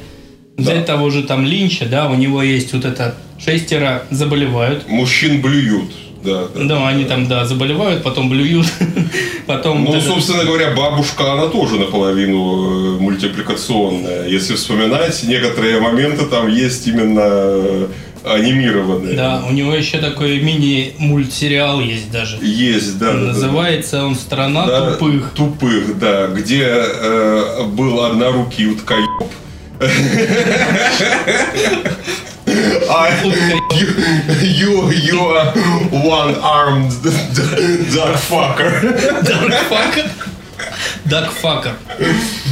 Взять 0.57 0.85
того 0.85 1.09
же 1.09 1.23
там 1.23 1.45
Линча, 1.45 1.85
да, 1.85 2.07
у 2.09 2.15
него 2.15 2.41
есть 2.41 2.73
вот 2.73 2.85
это 2.85 3.15
шестеро 3.37 4.03
заболевают. 4.09 4.87
Мужчин 4.87 5.41
блюют. 5.41 5.91
Да, 6.23 6.47
да. 6.55 6.63
Да, 6.63 6.87
они 6.87 7.03
там, 7.05 7.27
да, 7.27 7.45
заболевают, 7.45 8.01
потом 8.01 8.29
блюют, 8.29 8.65
потом... 9.45 9.83
Ну, 9.83 9.93
это- 9.95 10.01
собственно 10.07 10.43
говоря, 10.43 10.71
бабушка, 10.71 11.33
она 11.33 11.47
тоже 11.47 11.77
наполовину 11.77 12.95
э, 12.95 12.99
мультипликационная. 12.99 14.27
Если 14.27 14.55
вспоминать, 14.55 15.23
некоторые 15.23 15.79
моменты 15.79 16.25
там 16.25 16.47
есть 16.47 16.87
именно 16.87 17.21
э, 17.23 17.87
анимированные. 18.23 19.15
Да, 19.15 19.43
у 19.47 19.51
него 19.51 19.75
еще 19.75 19.99
такой 19.99 20.39
мини-мультсериал 20.39 21.79
есть 21.79 22.09
даже. 22.11 22.37
Есть, 22.41 22.97
да. 22.97 23.11
да, 23.11 23.13
да, 23.13 23.19
да. 23.19 23.27
Называется 23.27 24.03
он 24.05 24.15
«Страна 24.15 24.65
Да, 24.65 24.91
тупых». 24.93 25.31
Тупых, 25.35 25.99
да. 25.99 26.27
Где 26.27 26.63
э, 26.65 27.65
был 27.67 28.03
однорукий 28.03 28.65
уткоеб. 28.71 29.05
А 32.87 33.09
you, 34.41 34.89
you 34.91 35.19
are 35.19 35.51
one-armed 35.91 36.91
duck 37.93 38.15
fucker. 38.15 38.71
Дакфакер? 39.23 40.09
Дакфакер. 41.05 41.75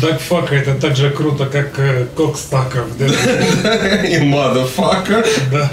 Дагфака 0.01 0.55
это 0.55 0.75
так 0.75 0.95
же 0.95 1.09
круто, 1.11 1.45
как 1.45 1.79
э? 1.79 2.07
И 4.09 4.17
motherfucker. 4.17 5.25
да. 5.51 5.71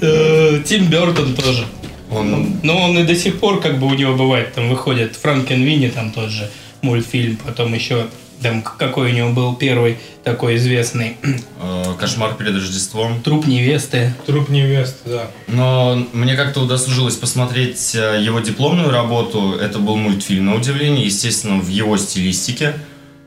Э, 0.00 0.60
Тим 0.64 0.86
Бертон 0.86 1.34
тоже. 1.34 1.66
Он 2.10 2.58
Но 2.62 2.82
он 2.84 2.98
и 2.98 3.04
до 3.04 3.14
сих 3.14 3.38
пор, 3.40 3.60
как 3.60 3.78
бы 3.78 3.86
у 3.86 3.94
него 3.94 4.14
бывает, 4.14 4.54
там 4.54 4.68
выходит 4.68 5.16
Франкенвини, 5.16 5.88
там 5.88 6.10
тот 6.10 6.30
же 6.30 6.50
мультфильм, 6.82 7.36
потом 7.36 7.74
еще 7.74 8.06
там 8.42 8.62
какой 8.62 9.12
у 9.12 9.14
него 9.14 9.30
был 9.30 9.54
первый 9.56 9.98
такой 10.22 10.56
известный 10.56 11.16
э, 11.22 11.94
кошмар 11.98 12.34
перед 12.34 12.54
Рождеством. 12.54 13.22
труп 13.22 13.46
невесты. 13.46 14.14
Труп 14.26 14.48
невесты, 14.48 15.10
да. 15.10 15.30
Но 15.46 16.06
мне 16.12 16.34
как-то 16.36 16.60
удосужилось 16.60 17.16
посмотреть 17.16 17.94
э, 17.94 18.20
его 18.22 18.40
дипломную 18.40 18.90
работу. 18.90 19.52
Это 19.60 19.78
был 19.78 19.96
мультфильм, 19.96 20.46
на 20.46 20.54
удивление, 20.54 21.04
естественно, 21.04 21.60
в 21.60 21.68
его 21.68 21.96
стилистике. 21.96 22.74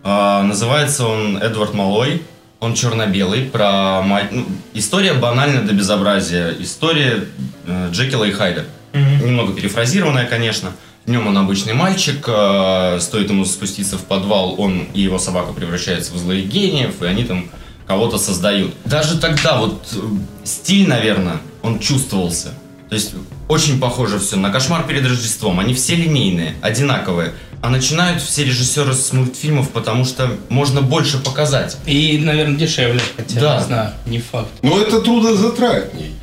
А, 0.04 0.44
Называется 0.44 1.06
он 1.06 1.38
«Эдвард 1.38 1.74
Малой». 1.74 2.22
Он 2.60 2.74
черно-белый, 2.74 3.44
про 3.44 4.02
мать... 4.02 4.32
ну, 4.32 4.48
история 4.74 5.14
банальна 5.14 5.62
до 5.62 5.74
безобразия. 5.74 6.56
История 6.60 7.26
э, 7.68 7.90
Джекила 7.92 8.24
и 8.24 8.32
Хайда. 8.32 8.66
Немного 8.94 9.54
перефразированная, 9.54 10.26
конечно. 10.26 10.72
Нем 11.10 11.28
он 11.28 11.38
обычный 11.38 11.74
мальчик, 11.74 12.24
э, 12.28 13.00
стоит 13.00 13.30
ему 13.30 13.46
спуститься 13.46 13.98
в 13.98 14.02
подвал, 14.04 14.56
он 14.60 14.88
и 14.94 15.02
его 15.02 15.18
собака 15.20 15.54
превращаются 15.54 16.14
в 16.14 16.18
злых 16.18 16.46
гениев, 16.48 17.02
и 17.02 17.06
они 17.06 17.24
там 17.24 17.50
кого-то 17.88 18.18
создают. 18.18 18.74
Даже 18.86 19.18
тогда 19.18 19.58
вот 19.58 19.82
э, 19.94 19.98
стиль, 20.44 20.88
наверное, 20.88 21.38
он 21.62 21.80
чувствовался. 21.80 22.54
То 22.90 22.96
есть 22.96 23.12
очень 23.48 23.80
похоже 23.80 24.20
все 24.20 24.36
на 24.38 24.50
«Кошмар 24.50 24.86
перед 24.86 25.06
Рождеством». 25.06 25.60
Они 25.60 25.74
все 25.74 25.96
линейные, 25.96 26.56
одинаковые. 26.62 27.34
А 27.62 27.70
начинают 27.70 28.22
все 28.22 28.44
режиссеры 28.46 28.94
с 28.94 29.12
мультфильмов, 29.14 29.72
потому 29.72 30.06
что 30.06 30.30
можно 30.50 30.82
больше 30.82 31.18
показать. 31.18 31.78
И, 31.86 32.18
наверное, 32.20 32.56
дешевле, 32.58 33.02
хотя 33.16 33.40
Да. 33.40 33.58
не 33.58 33.64
знаю, 33.66 33.92
не 34.06 34.20
факт. 34.20 34.50
Но 34.62 34.80
это 34.80 35.02
трудозатратней. 35.02 36.14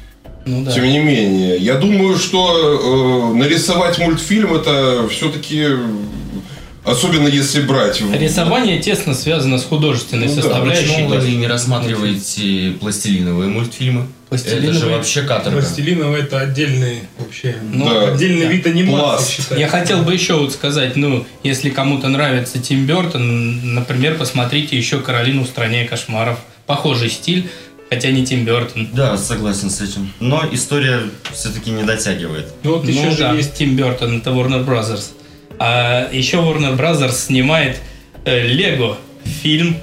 Ну 0.47 0.63
да. 0.65 0.73
Тем 0.73 0.85
не 0.85 0.99
менее, 0.99 1.57
я 1.57 1.75
думаю, 1.77 2.19
что 2.19 3.33
э, 3.33 3.37
нарисовать 3.39 3.99
мультфильм 3.99 4.55
это 4.55 5.09
все-таки, 5.09 5.67
особенно 6.85 7.29
если 7.29 7.63
брать... 7.63 8.01
в- 8.03 8.15
Рисование 8.15 8.79
тесно 8.79 9.15
связано 9.15 9.59
с 9.59 9.65
художественной 9.65 10.27
Ну 10.27 10.35
да, 10.37 10.43
составляющей. 10.43 10.89
Почему 10.93 11.11
то 11.11 11.21
вы 11.21 11.31
не 11.31 11.47
рассматриваете 11.47 12.73
пластилиновые 12.81 13.49
мультфильмы? 13.49 14.07
Это 14.31 14.39
же 14.39 14.51
Пластилиновые? 14.51 14.97
вообще 14.97 15.23
каторга. 15.23 15.61
Пластилиновый 15.61 16.21
это 16.23 16.41
отдельный 16.41 16.99
вообще 17.19 17.57
Ну, 17.73 17.85
Да. 17.89 18.13
отдельный 18.13 18.47
да. 18.47 18.53
вид 18.53 18.67
анимации 18.67 19.37
Пласт. 19.43 19.53
Я 19.59 19.69
хотел 19.69 20.03
бы 20.03 20.13
еще 20.13 20.35
вот 20.35 20.53
сказать, 20.53 20.97
ну, 20.97 21.25
если 21.43 21.71
кому-то 21.71 22.09
нравится 22.09 22.59
Тим 22.59 22.85
Бертон, 22.85 23.75
например, 23.75 24.17
посмотрите 24.19 24.77
еще 24.77 24.99
«Каролину 24.99 25.45
в 25.45 25.47
стране 25.47 25.85
кошмаров». 25.87 26.39
Похожий 26.67 27.11
стиль, 27.11 27.49
хотя 27.95 28.11
не 28.11 28.25
Тим 28.27 28.45
Бертон. 28.45 28.89
Да, 28.93 29.17
согласен 29.17 29.71
с 29.71 29.81
этим. 29.81 30.13
Но 30.21 30.43
история 30.51 31.03
все-таки 31.33 31.71
не 31.71 31.85
дотягивает. 31.85 32.53
Ну 32.65 32.75
вот 32.75 32.89
еще 32.89 33.05
ну 33.05 33.11
же 33.13 33.19
да, 33.19 33.33
есть 33.33 33.55
Тим 33.55 33.77
Бертон, 33.77 34.19
это 34.19 34.31
Warner 34.31 34.65
Brothers. 34.65 35.13
А 35.59 36.11
еще 36.13 36.39
Warner 36.39 36.77
Brothers 36.77 37.13
снимает 37.13 37.79
э, 38.25 38.49
Лего 38.49 38.99
фильм, 39.25 39.77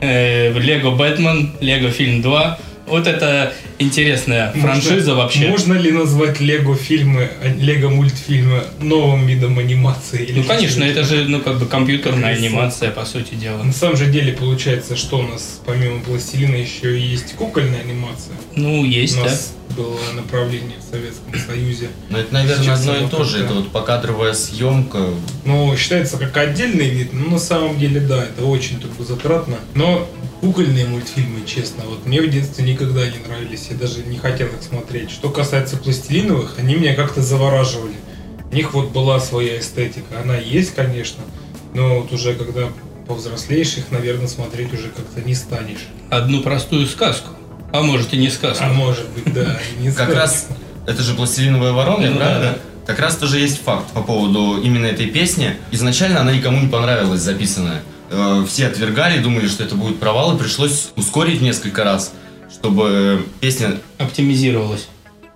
э, 0.00 0.56
Лего 0.56 0.92
Бэтмен, 0.92 1.56
Лего 1.60 1.90
фильм 1.90 2.22
2. 2.22 2.58
Вот 2.86 3.06
это 3.06 3.52
интересная 3.78 4.52
франшиза 4.52 5.10
Можно- 5.10 5.14
вообще. 5.16 5.48
Можно 5.48 5.74
ли 5.74 5.90
назвать 5.90 6.40
Лего 6.40 6.76
фильмы, 6.76 7.28
а, 7.42 7.48
Лего 7.48 7.88
мультфильмы 7.90 8.62
новым 8.80 9.26
видом 9.26 9.58
анимации? 9.58 10.24
Или 10.24 10.40
Ну, 10.40 10.44
конечно, 10.44 10.84
это 10.84 11.02
же, 11.04 11.24
ну, 11.28 11.40
как 11.40 11.58
бы 11.58 11.66
компьютерная 11.66 12.32
Рисунок. 12.32 12.50
анимация, 12.52 12.90
по 12.90 13.04
сути 13.04 13.34
дела. 13.34 13.62
На 13.62 13.72
самом 13.72 13.96
же 13.96 14.06
деле 14.06 14.32
получается, 14.32 14.96
что 14.96 15.18
у 15.18 15.22
нас 15.22 15.60
помимо 15.66 16.00
пластилина 16.00 16.54
еще 16.56 16.96
и 16.98 17.02
есть 17.02 17.34
кукольная 17.34 17.80
анимация. 17.80 18.34
Ну, 18.54 18.84
есть, 18.84 19.14
у 19.18 19.22
да. 19.22 19.30
нас 19.30 19.52
было 19.76 19.98
направление 20.14 20.76
в 20.78 20.90
Советском 20.90 21.34
Союзе. 21.46 21.88
Но 22.08 22.18
это, 22.18 22.32
наверное, 22.32 22.64
Сейчас 22.64 22.80
одно 22.80 23.06
и 23.06 23.10
то 23.10 23.24
же. 23.24 23.44
Это 23.44 23.54
вот 23.54 23.72
покадровая 23.72 24.32
съемка. 24.32 25.10
Ну, 25.44 25.76
считается 25.76 26.16
как 26.18 26.36
отдельный 26.36 26.88
вид, 26.88 27.12
но 27.12 27.32
на 27.32 27.38
самом 27.38 27.78
деле, 27.78 28.00
да, 28.00 28.22
это 28.24 28.44
очень 28.44 28.80
трудозатратно. 28.80 29.56
Но 29.74 30.08
кукольные 30.40 30.86
мультфильмы, 30.86 31.46
честно, 31.46 31.84
вот 31.86 32.06
мне 32.06 32.20
в 32.20 32.28
детстве 32.28 32.64
никогда 32.64 33.06
не 33.06 33.18
нравились, 33.26 33.68
я 33.70 33.76
даже 33.76 34.02
не 34.04 34.18
хотел 34.18 34.48
их 34.48 34.62
смотреть. 34.62 35.10
Что 35.10 35.30
касается 35.30 35.76
пластилиновых, 35.76 36.54
они 36.58 36.74
меня 36.74 36.94
как-то 36.94 37.22
завораживали. 37.22 37.94
У 38.50 38.54
них 38.54 38.74
вот 38.74 38.90
была 38.90 39.18
своя 39.20 39.58
эстетика, 39.58 40.20
она 40.22 40.36
есть, 40.36 40.74
конечно, 40.74 41.22
но 41.74 42.00
вот 42.00 42.12
уже 42.12 42.34
когда 42.34 42.68
повзрослеешь, 43.06 43.76
их, 43.76 43.90
наверное, 43.90 44.28
смотреть 44.28 44.72
уже 44.72 44.88
как-то 44.88 45.20
не 45.22 45.34
станешь. 45.34 45.86
Одну 46.10 46.42
простую 46.42 46.86
сказку. 46.86 47.30
А 47.72 47.82
может 47.82 48.12
и 48.12 48.16
не 48.16 48.30
сказку. 48.30 48.64
А 48.64 48.72
может 48.72 49.08
быть, 49.10 49.32
да, 49.32 49.58
не 49.80 49.90
Как 49.90 50.14
раз 50.14 50.48
это 50.86 51.02
же 51.02 51.14
пластилиновая 51.14 51.72
ворона, 51.72 52.10
Ну 52.10 52.18
да. 52.18 52.58
Как 52.86 53.00
раз 53.00 53.16
тоже 53.16 53.40
есть 53.40 53.60
факт 53.62 53.90
по 53.92 54.00
поводу 54.00 54.60
именно 54.62 54.86
этой 54.86 55.06
песни. 55.06 55.56
Изначально 55.72 56.20
она 56.20 56.32
никому 56.32 56.60
не 56.60 56.68
понравилась 56.68 57.20
записанная. 57.20 57.82
Э, 58.10 58.44
Все 58.48 58.66
отвергали, 58.66 59.18
думали, 59.18 59.48
что 59.48 59.64
это 59.64 59.74
будет 59.74 59.98
провал, 59.98 60.36
и 60.36 60.38
пришлось 60.38 60.90
ускорить 60.96 61.40
несколько 61.40 61.84
раз, 61.84 62.12
чтобы 62.52 63.24
песня 63.40 63.78
Оптимизировалась. 63.98 64.86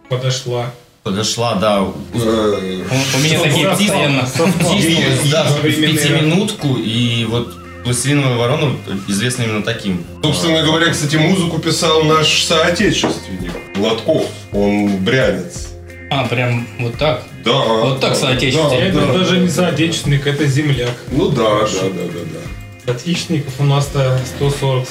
подошла. 0.09 0.73
подошла, 1.03 1.55
да, 1.55 1.83
у- 1.83 1.95
Э, 2.15 2.83
У 3.15 3.19
меня 3.19 3.41
такие 3.41 3.75
втиснулась, 3.75 5.31
да, 5.31 5.45
в 5.45 5.63
пятиминутку, 5.63 6.77
и 6.77 7.25
вот 7.25 7.55
«Пластилиновая 7.85 8.37
ворона» 8.37 8.77
известна 9.09 9.45
именно 9.45 9.63
таким. 9.63 10.05
Собственно 10.23 10.63
говоря, 10.63 10.91
кстати, 10.93 11.17
музыку 11.17 11.59
писал 11.59 12.03
наш 12.05 12.43
соотечественник 12.45 13.53
Гладков. 13.75 14.27
Он 14.53 14.99
брянец. 14.99 15.69
А, 16.11 16.25
прям 16.27 16.67
вот 16.79 16.99
так. 16.99 17.23
Да. 17.45 17.53
Вот 17.53 18.01
так 18.01 18.11
да, 18.11 18.17
соотечественник. 18.17 18.93
да, 18.93 19.01
Это 19.01 19.07
да, 19.07 19.13
даже 19.19 19.37
да. 19.37 19.39
не 19.39 19.49
соотечественник, 19.49 20.27
это 20.27 20.45
земляк. 20.47 20.91
Ну 21.11 21.29
да, 21.31 21.61
да, 21.61 21.83
да, 21.85 21.89
да, 21.89 22.21
да. 22.35 22.41
Соотечественников 22.91 23.61
у 23.61 23.65
нас-то 23.65 24.19
140 24.37 24.89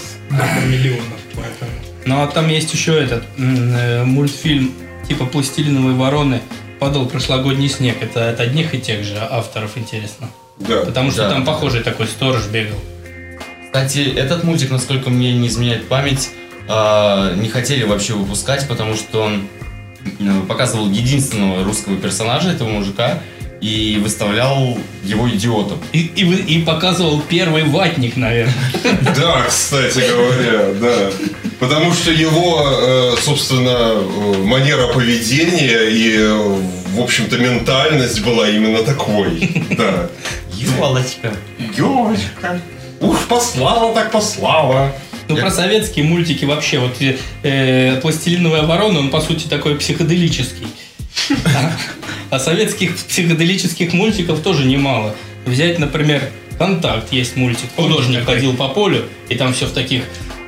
миллионов, 0.67 1.19
поэтому... 1.35 1.71
Ну 2.05 2.21
а 2.21 2.27
там 2.27 2.47
есть 2.47 2.73
еще 2.73 2.97
этот 2.97 3.23
э, 3.37 4.03
мультфильм 4.05 4.73
типа 5.07 5.25
пластилиновой 5.25 5.95
вороны 5.95 6.41
падал 6.79 7.07
прошлогодний 7.07 7.67
снег. 7.67 7.97
Это 8.01 8.29
от 8.29 8.39
одних 8.39 8.73
и 8.73 8.79
тех 8.79 9.03
же 9.03 9.17
авторов 9.17 9.77
интересно. 9.77 10.29
Да. 10.59 10.85
Потому 10.85 11.11
что 11.11 11.23
Да. 11.23 11.31
там 11.31 11.45
похожий 11.45 11.83
такой 11.83 12.07
сторож 12.07 12.45
бегал. 12.47 12.79
Кстати, 13.65 13.99
этот 14.15 14.45
мультик, 14.45 14.71
насколько 14.71 15.09
мне 15.09 15.33
не 15.33 15.49
изменяет 15.49 15.89
память, 15.89 16.29
а, 16.69 17.33
не 17.35 17.49
хотели 17.49 17.83
вообще 17.83 18.13
выпускать, 18.13 18.65
потому 18.69 18.95
что 18.95 19.23
он 19.23 19.47
показывал 20.47 20.89
единственного 20.89 21.65
русского 21.65 21.97
персонажа, 21.97 22.49
этого 22.51 22.69
мужика, 22.69 23.19
и 23.61 23.99
выставлял 24.01 24.77
его 25.03 25.29
идиотом. 25.29 25.79
И, 25.91 25.99
и, 26.15 26.23
и 26.23 26.61
показывал 26.63 27.21
первый 27.21 27.63
ватник, 27.63 28.15
наверное. 28.15 28.53
Да, 29.15 29.43
кстати 29.47 29.99
говоря, 29.99 30.73
да. 30.79 31.11
Потому 31.59 31.93
что 31.93 32.11
его, 32.11 32.65
э, 32.65 33.15
собственно, 33.21 33.93
э, 33.95 34.43
манера 34.43 34.87
поведения 34.93 35.89
и, 35.89 36.15
э, 36.17 36.61
в 36.95 37.01
общем-то, 37.01 37.37
ментальность 37.37 38.23
была 38.23 38.47
именно 38.49 38.83
такой. 38.83 39.65
Да. 39.77 40.09
Ёлочка. 40.53 41.33
Ёлочка. 41.77 42.61
Уж 43.01 43.17
послала 43.27 43.93
так 43.93 44.11
послала. 44.11 44.93
Ну, 45.27 45.35
Я- 45.35 45.43
про 45.43 45.51
советские 45.51 46.05
мультики 46.05 46.45
вообще. 46.45 46.79
Вот 46.79 46.95
э, 47.43 47.99
«Пластилиновая 48.01 48.63
ворона», 48.63 48.99
он, 48.99 49.09
по 49.09 49.21
сути, 49.21 49.47
такой 49.47 49.75
психоделический. 49.75 50.67
А- 52.29 52.39
советских 52.39 52.95
психоделических 52.97 53.93
мультиков 53.93 54.41
тоже 54.41 54.65
немало. 54.65 55.15
Взять, 55.45 55.79
например, 55.79 56.29
«Контакт» 56.57 57.11
есть 57.11 57.35
мультик. 57.35 57.69
Художник 57.75 58.25
ходил 58.25 58.55
по 58.55 58.69
полю, 58.69 59.05
и 59.29 59.35
там 59.35 59.53
все 59.53 59.65
в 59.65 59.71
таких 59.71 60.03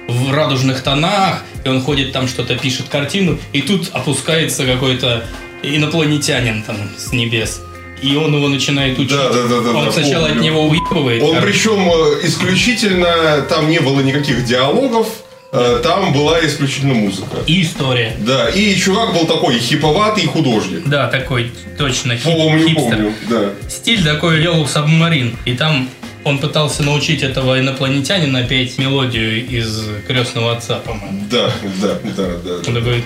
в 0.08 0.32
радужных 0.34 0.82
тонах, 0.84 1.44
и 1.64 1.70
он 1.70 1.82
ходит 1.82 2.12
там 2.12 2.28
что-то 2.28 2.56
пишет 2.58 2.88
картину, 2.90 3.40
и 3.54 3.62
тут 3.62 3.90
опускается 3.94 4.66
какой-то 4.66 5.26
инопланетянин 5.64 6.64
там 6.64 6.76
с 6.98 7.12
небес. 7.14 7.62
И 8.02 8.16
он 8.16 8.36
его 8.36 8.48
начинает 8.50 8.98
учить. 8.98 9.12
Да, 9.12 9.30
да, 9.32 9.48
да, 9.48 9.62
да, 9.62 9.70
он 9.72 9.86
да, 9.86 9.92
сначала 9.92 10.26
от 10.26 10.34
помню. 10.34 10.44
него 10.44 10.68
уебывает. 10.68 11.22
Он 11.22 11.38
а- 11.38 11.42
причем 11.42 11.88
э, 11.88 12.26
исключительно, 12.28 13.42
там 13.48 13.70
не 13.70 13.80
было 13.80 14.02
никаких 14.02 14.44
диалогов, 14.44 15.08
Э, 15.54 15.82
там 15.84 16.14
была 16.14 16.46
исключительно 16.46 16.94
музыка. 16.94 17.38
И 17.46 17.62
история. 17.62 18.16
Да, 18.20 18.50
и 18.50 18.74
чувак 18.76 19.14
был 19.14 19.26
такой 19.26 19.60
хиповатый 19.60 20.26
художник. 20.26 20.88
Да, 20.88 21.08
такой, 21.08 21.52
точно, 21.78 22.16
хип, 22.16 22.24
помню, 22.24 22.68
хипстер. 22.68 22.96
Помню, 22.96 23.14
да. 23.30 23.50
Стиль 23.70 24.04
такой 24.04 24.42
Yellow 24.42 24.66
Submarine, 24.66 25.36
и 25.44 25.54
там 25.56 25.90
он 26.24 26.40
пытался 26.40 26.84
научить 26.84 27.22
этого 27.22 27.60
инопланетянина 27.60 28.44
петь 28.44 28.78
мелодию 28.78 29.46
из 29.46 29.82
крестного 30.08 30.54
отца, 30.54 30.80
по-моему. 30.80 31.24
Да, 31.30 31.52
да, 31.82 32.00
да, 32.16 32.28
да. 32.46 32.56
Он 32.68 32.74
такой... 32.74 33.04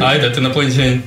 А 0.00 0.14
этот 0.14 0.38
инопланетянин... 0.38 1.02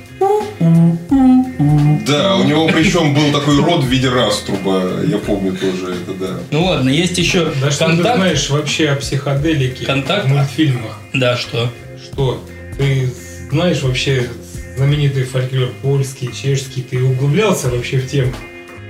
Да, 0.59 2.35
у 2.38 2.43
него 2.43 2.67
причем 2.67 3.13
был 3.13 3.31
такой 3.31 3.57
рот 3.63 3.83
в 3.83 3.88
виде 3.88 4.09
раструба, 4.09 5.01
я 5.05 5.17
помню 5.17 5.53
тоже 5.53 5.95
это, 5.95 6.13
да. 6.19 6.38
Ну 6.51 6.65
ладно, 6.65 6.89
есть 6.89 7.17
еще 7.17 7.51
Да 7.62 7.71
что 7.71 7.85
ты 7.88 7.95
контакт. 7.95 8.17
знаешь 8.17 8.50
вообще 8.50 8.89
о 8.89 8.95
психоделике 8.95 9.85
Контакт? 9.85 10.25
в 10.25 10.29
мультфильмах? 10.29 11.00
Да, 11.13 11.35
что? 11.38 11.71
Что? 12.03 12.43
Ты 12.77 13.09
знаешь 13.51 13.81
вообще 13.81 14.27
знаменитый 14.77 15.24
фольклор 15.24 15.69
польский, 15.81 16.29
чешский? 16.33 16.81
Ты 16.83 17.01
углублялся 17.03 17.69
вообще 17.69 17.97
в 18.00 18.09
тему? 18.09 18.33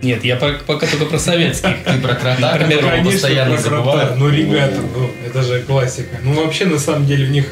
Нет, 0.02 0.24
я 0.26 0.36
по- 0.36 0.60
пока 0.68 0.86
только 0.88 1.06
про 1.06 1.18
советских. 1.20 1.70
Ты 1.86 1.98
про 2.00 2.16
крота, 2.16 2.40
Например, 2.54 2.78
которого 2.80 2.90
Конечно, 2.98 3.12
постоянно 3.12 3.56
про 3.56 3.62
крота. 3.64 3.78
забывают. 3.78 4.18
Ну, 4.18 4.30
ребята, 4.30 4.76
ну, 4.96 5.10
это 5.26 5.42
же 5.42 5.62
классика. 5.62 6.20
Ну, 6.24 6.34
вообще, 6.34 6.66
на 6.66 6.78
самом 6.80 7.06
деле, 7.08 7.26
в 7.26 7.32
них 7.32 7.48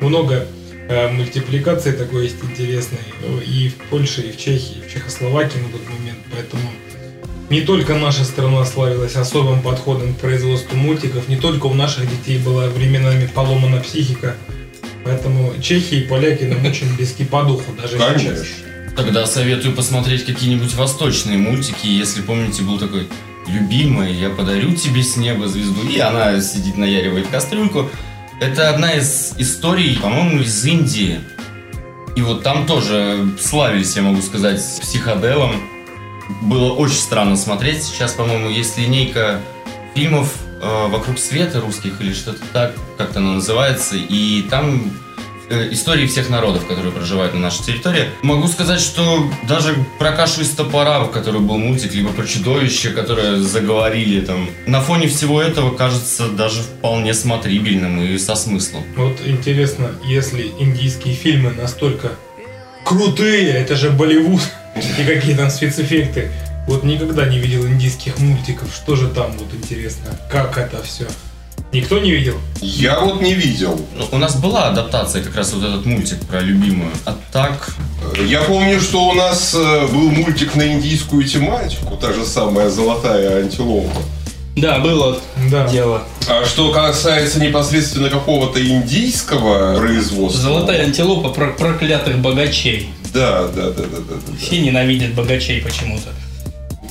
много 0.00 0.46
э, 0.90 1.08
мультипликаций 1.12 1.92
такой 1.92 2.24
есть 2.24 2.42
интересной. 2.42 2.98
И 3.46 3.68
в 3.70 3.76
Польше, 3.88 4.22
и 4.22 4.32
в 4.32 4.36
Чехии, 4.36 4.78
и 4.78 4.88
в 4.88 4.92
Чехословакии 4.92 5.58
на 5.58 5.68
тот 5.68 5.88
момент. 5.88 6.18
Поэтому 6.32 6.62
не 7.48 7.62
только 7.62 7.94
наша 7.94 8.24
страна 8.24 8.64
славилась 8.64 9.16
особым 9.16 9.62
подходом 9.62 10.14
к 10.14 10.18
производству 10.18 10.76
мультиков, 10.76 11.28
не 11.28 11.36
только 11.36 11.66
у 11.66 11.74
наших 11.74 12.08
детей 12.08 12.38
была 12.38 12.68
временами 12.68 13.26
поломана 13.26 13.80
психика. 13.80 14.36
Поэтому 15.04 15.54
чехи 15.60 15.94
и 15.94 16.02
поляки 16.02 16.44
нам 16.44 16.64
очень 16.64 16.94
близки 16.94 17.24
по 17.24 17.42
духу 17.42 17.72
даже 17.72 17.96
сейчас. 17.96 18.22
Конечно. 18.22 18.44
Тогда 18.96 19.26
советую 19.26 19.74
посмотреть 19.74 20.24
какие-нибудь 20.24 20.74
восточные 20.74 21.38
мультики. 21.38 21.86
Если 21.86 22.20
помните, 22.20 22.62
был 22.62 22.78
такой 22.78 23.08
любимый, 23.48 24.12
я 24.12 24.30
подарю 24.30 24.74
тебе 24.74 25.02
с 25.02 25.16
неба 25.16 25.48
звезду. 25.48 25.88
И 25.88 25.98
она 25.98 26.40
сидит, 26.40 26.76
наяривает 26.76 27.28
кастрюльку. 27.28 27.90
Это 28.40 28.70
одна 28.70 28.94
из 28.94 29.34
историй, 29.36 29.98
по-моему, 29.98 30.40
из 30.40 30.64
Индии. 30.64 31.20
И 32.16 32.22
вот 32.22 32.42
там 32.42 32.66
тоже 32.66 33.28
славились, 33.38 33.94
я 33.96 34.02
могу 34.02 34.22
сказать, 34.22 34.60
психоделом. 34.80 35.60
Было 36.40 36.72
очень 36.72 36.96
странно 36.96 37.36
смотреть. 37.36 37.82
Сейчас, 37.82 38.14
по-моему, 38.14 38.48
есть 38.48 38.78
линейка 38.78 39.42
фильмов 39.94 40.34
э, 40.62 40.86
«Вокруг 40.88 41.18
света» 41.18 41.60
русских 41.60 42.00
или 42.00 42.14
что-то 42.14 42.40
так, 42.54 42.74
как-то 42.96 43.18
она 43.18 43.34
называется. 43.34 43.96
И 43.96 44.40
там 44.48 44.90
истории 45.50 46.06
всех 46.06 46.30
народов, 46.30 46.66
которые 46.66 46.92
проживают 46.92 47.34
на 47.34 47.40
нашей 47.40 47.64
территории. 47.64 48.06
Могу 48.22 48.48
сказать, 48.48 48.80
что 48.80 49.30
даже 49.48 49.74
про 49.98 50.12
кашу 50.12 50.42
из 50.42 50.50
топора, 50.50 51.00
в 51.00 51.10
которой 51.10 51.40
был 51.40 51.58
мультик, 51.58 51.94
либо 51.94 52.10
про 52.10 52.26
чудовище, 52.26 52.90
которое 52.90 53.36
заговорили 53.36 54.24
там, 54.24 54.48
на 54.66 54.80
фоне 54.80 55.08
всего 55.08 55.42
этого 55.42 55.74
кажется 55.74 56.28
даже 56.28 56.62
вполне 56.62 57.14
смотрибельным 57.14 58.00
и 58.00 58.18
со 58.18 58.34
смыслом. 58.34 58.84
Вот 58.96 59.18
интересно, 59.26 59.90
если 60.04 60.52
индийские 60.58 61.14
фильмы 61.14 61.50
настолько 61.50 62.12
крутые, 62.84 63.48
это 63.48 63.76
же 63.76 63.90
Болливуд, 63.90 64.40
и 64.76 65.04
какие 65.04 65.34
там 65.34 65.50
спецэффекты. 65.50 66.30
Вот 66.66 66.84
никогда 66.84 67.26
не 67.26 67.38
видел 67.38 67.66
индийских 67.66 68.18
мультиков. 68.18 68.72
Что 68.72 68.94
же 68.94 69.08
там 69.08 69.32
вот 69.38 69.52
интересно? 69.54 70.16
Как 70.30 70.56
это 70.56 70.82
все? 70.82 71.06
Никто 71.72 72.00
не 72.00 72.10
видел? 72.10 72.34
Я 72.60 72.98
вот 73.00 73.20
не 73.22 73.34
видел. 73.34 73.80
Ну, 73.96 74.08
У 74.10 74.18
нас 74.18 74.34
была 74.36 74.68
адаптация, 74.68 75.22
как 75.22 75.36
раз 75.36 75.52
вот 75.52 75.62
этот 75.64 75.86
мультик 75.86 76.18
про 76.26 76.40
любимую. 76.40 76.90
А 77.04 77.16
так, 77.32 77.74
Я 78.26 78.42
помню, 78.42 78.80
что 78.80 79.08
у 79.08 79.14
нас 79.14 79.54
э, 79.54 79.86
был 79.86 80.10
мультик 80.10 80.56
на 80.56 80.72
индийскую 80.72 81.22
тематику, 81.22 81.96
та 81.96 82.12
же 82.12 82.24
самая 82.24 82.70
«Золотая 82.70 83.42
антилопа». 83.42 84.02
Да, 84.56 84.80
было 84.80 85.16
Да. 85.48 85.68
дело. 85.68 86.02
А 86.28 86.44
что 86.44 86.72
касается 86.72 87.40
непосредственно 87.40 88.10
какого-то 88.10 88.60
индийского 88.60 89.76
производства... 89.78 90.42
Золотая 90.42 90.84
антилопа 90.86 91.28
про 91.28 91.52
проклятых 91.52 92.18
богачей. 92.18 92.90
Да, 93.14 93.46
да, 93.46 93.70
да, 93.70 93.84
да, 93.84 93.98
да, 94.08 94.14
да. 94.26 94.36
Все 94.40 94.58
ненавидят 94.60 95.14
богачей 95.14 95.62
почему-то. 95.62 96.08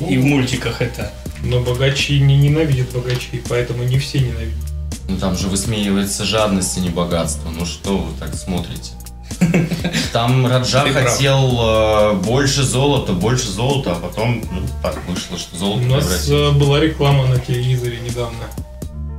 И 0.09 0.17
в 0.17 0.23
мультиках 0.25 0.81
это. 0.81 1.11
Но 1.43 1.59
богачи 1.59 2.19
не 2.19 2.37
ненавидят 2.37 2.91
богачей, 2.91 3.41
поэтому 3.47 3.83
не 3.83 3.99
все 3.99 4.19
ненавидят. 4.19 4.68
Ну 5.09 5.17
там 5.17 5.37
же 5.37 5.47
высмеивается 5.47 6.23
жадность, 6.23 6.77
а 6.77 6.81
не 6.81 6.89
богатство. 6.89 7.49
Ну 7.49 7.65
что 7.65 7.97
вы 7.97 8.17
так 8.19 8.33
смотрите? 8.35 8.91
Там 10.11 10.45
Раджа 10.47 10.83
Ты 10.83 10.91
прав. 10.91 11.05
хотел 11.05 11.59
э, 11.61 12.13
больше 12.15 12.63
золота, 12.63 13.13
больше 13.13 13.47
золота, 13.47 13.91
а 13.91 13.95
потом 13.95 14.41
ну, 14.51 14.61
так 14.81 14.97
вышло, 15.07 15.37
что 15.37 15.55
У 15.55 15.59
золото 15.59 15.85
нас 15.85 16.05
превратилось. 16.05 16.55
э, 16.55 16.57
была 16.59 16.79
реклама 16.79 17.25
на 17.27 17.39
телевизоре 17.39 17.99
недавно. 17.99 18.37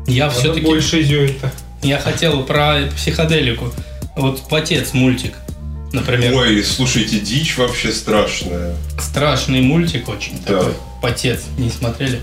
Я 0.06 0.26
Надо 0.26 0.38
все-таки... 0.38 0.66
больше 0.66 1.02
зё-то. 1.02 1.50
Я 1.82 1.98
хотел 1.98 2.42
про 2.42 2.80
психоделику. 2.94 3.72
Вот 4.16 4.46
«Потец» 4.48 4.92
мультик, 4.92 5.36
например. 5.92 6.34
Ой, 6.34 6.62
слушайте, 6.64 7.20
дичь 7.20 7.56
вообще 7.56 7.90
страшная. 7.92 8.74
Страшный 8.98 9.62
мультик 9.62 10.08
очень 10.08 10.38
Да. 10.46 10.58
такой. 10.58 10.74
«Потец». 11.00 11.44
Не 11.56 11.70
смотрели? 11.70 12.20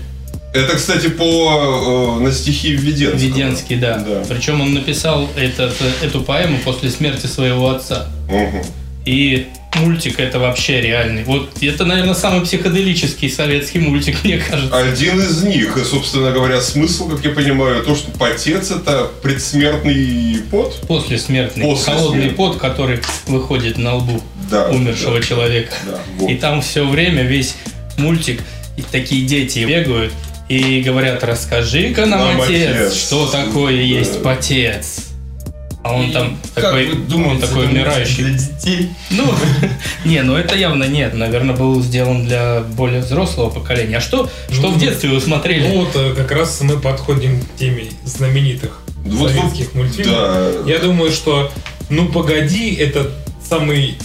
Это, 0.54 0.76
кстати, 0.76 1.08
по 1.08 2.16
э, 2.18 2.22
на 2.22 2.32
стихи 2.32 2.72
Введенского. 2.72 3.20
Веденский, 3.20 3.76
да. 3.76 3.98
Да. 3.98 4.22
Причем 4.28 4.60
он 4.60 4.72
написал 4.72 5.28
этот, 5.36 5.74
эту 6.02 6.22
поэму 6.22 6.58
после 6.64 6.90
смерти 6.90 7.26
своего 7.26 7.70
отца. 7.70 8.08
Мгм. 8.28 8.62
И 9.04 9.46
мультик 9.74 10.18
это 10.18 10.38
вообще 10.38 10.80
реальный. 10.80 11.24
Вот 11.24 11.50
это, 11.60 11.84
наверное, 11.84 12.14
самый 12.14 12.42
психоделический 12.44 13.30
советский 13.30 13.78
мультик, 13.78 14.24
мне 14.24 14.38
кажется. 14.38 14.76
Один 14.76 15.20
из 15.20 15.42
них, 15.42 15.76
и, 15.76 15.84
собственно 15.84 16.30
говоря, 16.32 16.60
смысл, 16.60 17.08
как 17.08 17.24
я 17.24 17.30
понимаю, 17.30 17.82
то, 17.84 17.94
что 17.94 18.10
потец 18.12 18.70
это 18.70 19.10
предсмертный 19.22 20.42
пот. 20.50 20.80
После 20.86 21.18
смертный. 21.18 21.64
После 21.64 21.92
холодный 21.92 22.30
пот, 22.30 22.56
который 22.56 23.00
выходит 23.26 23.78
на 23.78 23.96
лбу 23.96 24.22
Да. 24.50 24.68
умершего 24.68 25.20
да, 25.20 25.26
человека. 25.26 25.74
Да, 25.86 25.98
вот. 26.18 26.30
И 26.30 26.36
там 26.36 26.62
все 26.62 26.86
время 26.86 27.22
весь 27.22 27.54
мультик, 27.96 28.40
и 28.76 28.82
такие 28.82 29.26
дети 29.26 29.60
бегают 29.60 30.12
и 30.48 30.80
говорят, 30.82 31.22
расскажи-ка 31.24 32.06
нам, 32.06 32.20
Нам 32.20 32.40
отец, 32.42 32.70
отец». 32.76 32.94
что 32.94 33.26
такое 33.26 33.74
Да. 33.76 33.80
есть 33.82 34.22
потец. 34.22 35.04
А 35.84 35.94
он 35.94 36.10
там 36.12 36.36
Как 36.54 36.64
такой, 36.64 36.86
вы 36.86 36.94
думаете, 37.06 37.30
он 37.34 37.40
такой 37.40 37.66
умирающий. 37.66 38.24
для 38.24 38.32
детей? 38.38 38.90
Ну, 39.10 39.32
не, 40.04 40.20
ну 40.22 40.36
это 40.36 40.56
явно 40.56 40.84
нет. 40.84 41.14
Наверное, 41.14 41.54
был 41.54 41.80
сделан 41.82 42.26
для 42.26 42.60
более 42.60 43.00
взрослого 43.00 43.48
поколения. 43.48 43.98
А 43.98 44.00
что, 44.00 44.28
что 44.50 44.62
Ну, 44.62 44.70
в 44.72 44.78
детстве 44.78 45.08
вы 45.10 45.20
смотрели? 45.20 45.68
Ну 45.68 45.84
вот 45.84 45.94
э, 45.94 46.14
как 46.14 46.32
раз 46.32 46.60
мы 46.62 46.78
подходим 46.78 47.40
к 47.40 47.56
теме 47.58 47.84
знаменитых 48.04 48.80
Вот 49.04 49.30
советских 49.30 49.72
мультфильмов. 49.74 50.16
Да. 50.18 50.50
Я 50.70 50.78
думаю, 50.80 51.10
что 51.12 51.50
«Ну 51.90 52.08
погоди» 52.08 52.74
это 52.74 53.10
самый 53.48 53.96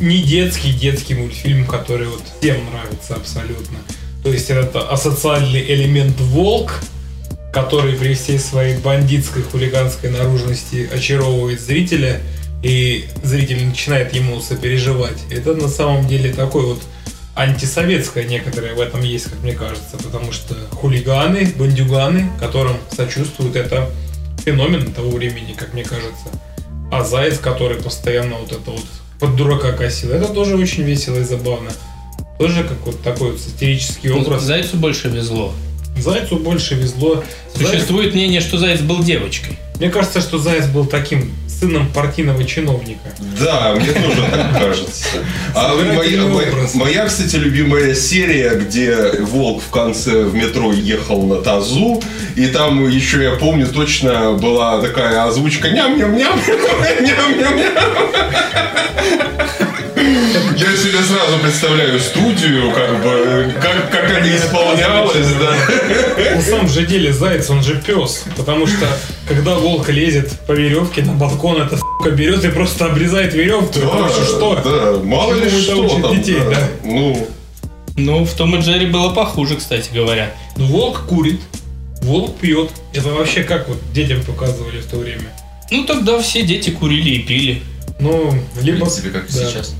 не 0.00 0.22
детский 0.22 0.72
детский 0.72 1.14
мультфильм, 1.14 1.66
который 1.66 2.08
вот 2.08 2.22
всем 2.40 2.56
нравится 2.72 3.14
абсолютно. 3.14 3.78
То 4.22 4.32
есть 4.32 4.50
это 4.50 4.88
асоциальный 4.88 5.62
элемент 5.62 6.20
волк, 6.20 6.80
который 7.52 7.94
при 7.94 8.14
всей 8.14 8.38
своей 8.38 8.76
бандитской 8.78 9.42
хулиганской 9.42 10.10
наружности 10.10 10.88
очаровывает 10.92 11.60
зрителя, 11.60 12.20
и 12.62 13.06
зритель 13.22 13.64
начинает 13.64 14.12
ему 14.14 14.40
сопереживать. 14.40 15.18
Это 15.30 15.54
на 15.54 15.68
самом 15.68 16.08
деле 16.08 16.32
такой 16.32 16.66
вот 16.66 16.82
антисоветское 17.36 18.24
некоторое 18.24 18.74
в 18.74 18.80
этом 18.80 19.02
есть, 19.02 19.26
как 19.26 19.40
мне 19.42 19.52
кажется, 19.52 19.96
потому 20.02 20.32
что 20.32 20.54
хулиганы, 20.72 21.52
бандюганы, 21.56 22.30
которым 22.40 22.76
сочувствуют, 22.90 23.54
это 23.54 23.88
феномен 24.44 24.92
того 24.92 25.10
времени, 25.10 25.52
как 25.52 25.72
мне 25.72 25.84
кажется. 25.84 26.26
А 26.90 27.04
заяц, 27.04 27.38
который 27.38 27.80
постоянно 27.80 28.36
вот 28.36 28.50
это 28.50 28.70
вот 28.70 28.84
под 29.20 29.36
дурака 29.36 29.72
косил, 29.72 30.10
это 30.10 30.32
тоже 30.32 30.56
очень 30.56 30.82
весело 30.82 31.18
и 31.18 31.24
забавно. 31.24 31.70
Тоже 32.38 32.62
как 32.64 32.78
вот 32.86 33.02
такой 33.02 33.32
вот 33.32 33.40
сатирический 33.40 34.10
образ. 34.10 34.42
Зайцу 34.42 34.76
больше 34.76 35.08
везло. 35.08 35.52
Зайцу 35.98 36.36
больше 36.36 36.74
везло. 36.74 37.24
Заяц- 37.54 37.70
Существует 37.70 38.14
мнение, 38.14 38.40
что 38.40 38.58
Заяц 38.58 38.80
был 38.80 39.02
девочкой. 39.02 39.58
Мне 39.78 39.90
кажется, 39.90 40.20
что 40.20 40.38
Заяц 40.38 40.66
был 40.66 40.86
таким 40.86 41.32
сыном 41.48 41.88
партийного 41.88 42.44
чиновника. 42.44 43.10
Да, 43.40 43.74
мне 43.74 43.90
тоже 43.92 44.22
так 44.30 44.52
кажется. 44.60 45.06
А 45.56 45.74
вы- 45.74 45.84
моя, 45.92 46.22
моя- 46.22 46.52
моя, 46.74 47.06
кстати, 47.06 47.34
любимая 47.34 47.94
серия, 47.96 48.50
где 48.54 48.94
волк 49.22 49.60
в 49.64 49.70
конце 49.70 50.22
в 50.22 50.34
метро 50.34 50.72
ехал 50.72 51.22
на 51.26 51.36
тазу, 51.42 52.00
и 52.36 52.46
там 52.46 52.88
еще, 52.88 53.20
я 53.24 53.32
помню, 53.32 53.66
точно 53.66 54.34
была 54.34 54.80
такая 54.80 55.24
озвучка 55.24 55.70
ням-ням-ням, 55.70 56.38
ням-ням-ням. 57.00 57.74
Я 60.56 60.76
себе 60.76 61.02
сразу 61.02 61.38
представляю 61.40 61.98
студию, 62.00 62.72
как 62.72 63.02
бы, 63.02 63.54
как, 63.60 63.90
как 63.90 64.16
они 64.18 64.36
исполнялось, 64.36 65.26
да. 65.38 66.34
На 66.34 66.42
самом 66.42 66.68
же 66.68 66.86
деле 66.86 67.12
Заяц, 67.12 67.48
он 67.50 67.62
же 67.62 67.80
пес. 67.84 68.24
Потому 68.36 68.66
что, 68.66 68.86
когда 69.26 69.54
волк 69.54 69.88
лезет 69.88 70.38
по 70.46 70.52
веревке 70.52 71.02
на 71.02 71.12
балкон, 71.12 71.62
эта 71.62 71.76
сука 71.76 72.10
берет 72.10 72.44
и 72.44 72.48
просто 72.48 72.86
обрезает 72.86 73.34
веревку. 73.34 73.78
Это 73.78 73.86
вообще 73.86 74.24
что? 74.24 74.54
Да, 74.62 75.04
мало 75.04 75.34
ли 75.34 75.46
это 75.46 75.60
что 75.60 76.00
там. 76.00 76.16
детей, 76.16 76.38
да. 76.38 76.50
да? 76.50 76.68
Ну, 76.84 77.28
Ну, 77.96 78.24
в 78.24 78.32
Том 78.34 78.56
и 78.56 78.60
Джерри 78.60 78.86
было 78.86 79.10
похуже, 79.14 79.56
кстати 79.56 79.90
говоря. 79.92 80.34
Ну, 80.56 80.66
волк 80.66 81.06
курит, 81.08 81.40
волк 82.02 82.36
пьет. 82.36 82.70
Это 82.92 83.08
вообще 83.08 83.42
как 83.42 83.68
вот 83.68 83.78
детям 83.92 84.22
показывали 84.22 84.80
в 84.80 84.86
то 84.86 84.96
время? 84.96 85.32
Ну, 85.70 85.84
тогда 85.84 86.20
все 86.20 86.42
дети 86.42 86.70
курили 86.70 87.10
и 87.10 87.18
пили. 87.20 87.62
Ну, 88.00 88.34
В 88.54 88.62
либо... 88.62 88.78
принципе, 88.78 89.10
как 89.10 89.28
и 89.28 89.32
да. 89.32 89.44
сейчас. 89.44 89.74